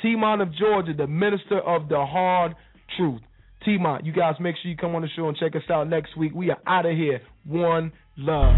T 0.02 0.16
Mont 0.16 0.42
of 0.42 0.56
Georgia, 0.56 0.94
the 0.94 1.08
minister 1.08 1.60
of 1.60 1.88
the 1.88 2.04
hard 2.04 2.56
truth. 2.98 3.22
T 3.64 3.78
Mont, 3.78 4.06
you 4.06 4.12
guys 4.12 4.36
make 4.40 4.56
sure 4.62 4.72
you 4.72 4.78
come 4.78 4.96
on 4.96 5.04
the 5.04 5.10
show 5.16 5.28
and 5.28 5.38
check 5.38 5.56
us 5.56 5.70
out 5.70 5.88
next 5.88 6.18
week. 6.18 6.34
We 6.34 6.50
are 6.50 6.58
out 6.66 6.88
of 6.88 6.98
here. 6.98 7.22
One 7.46 7.92
love. 8.18 8.56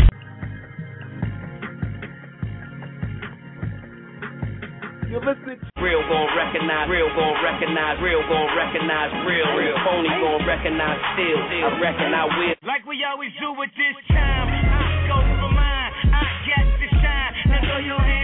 You're 5.14 5.22
listening 5.22 5.62
Real 5.78 6.02
gon' 6.10 6.26
recognize, 6.34 6.90
real 6.90 7.06
gon' 7.14 7.38
recognize, 7.46 8.02
real 8.02 8.26
gon' 8.26 8.50
recognize, 8.58 9.14
real, 9.30 9.46
real 9.54 9.78
phony 9.86 10.10
gon' 10.10 10.42
recognize 10.42 10.98
still. 11.14 11.38
I 11.38 11.70
reckon 11.78 12.10
I 12.18 12.26
will. 12.34 12.56
Like 12.66 12.82
we 12.90 12.98
always 13.06 13.30
do 13.38 13.54
with 13.54 13.70
this 13.78 13.94
time, 14.10 14.50
I 14.50 15.06
go 15.06 15.22
for 15.38 15.54
mine. 15.54 15.92
I 16.10 16.26
got 16.50 16.66
to 16.66 16.88
shine. 16.98 17.34
Now 17.46 17.62
throw 17.62 17.78
your 17.86 18.02
hands 18.02 18.23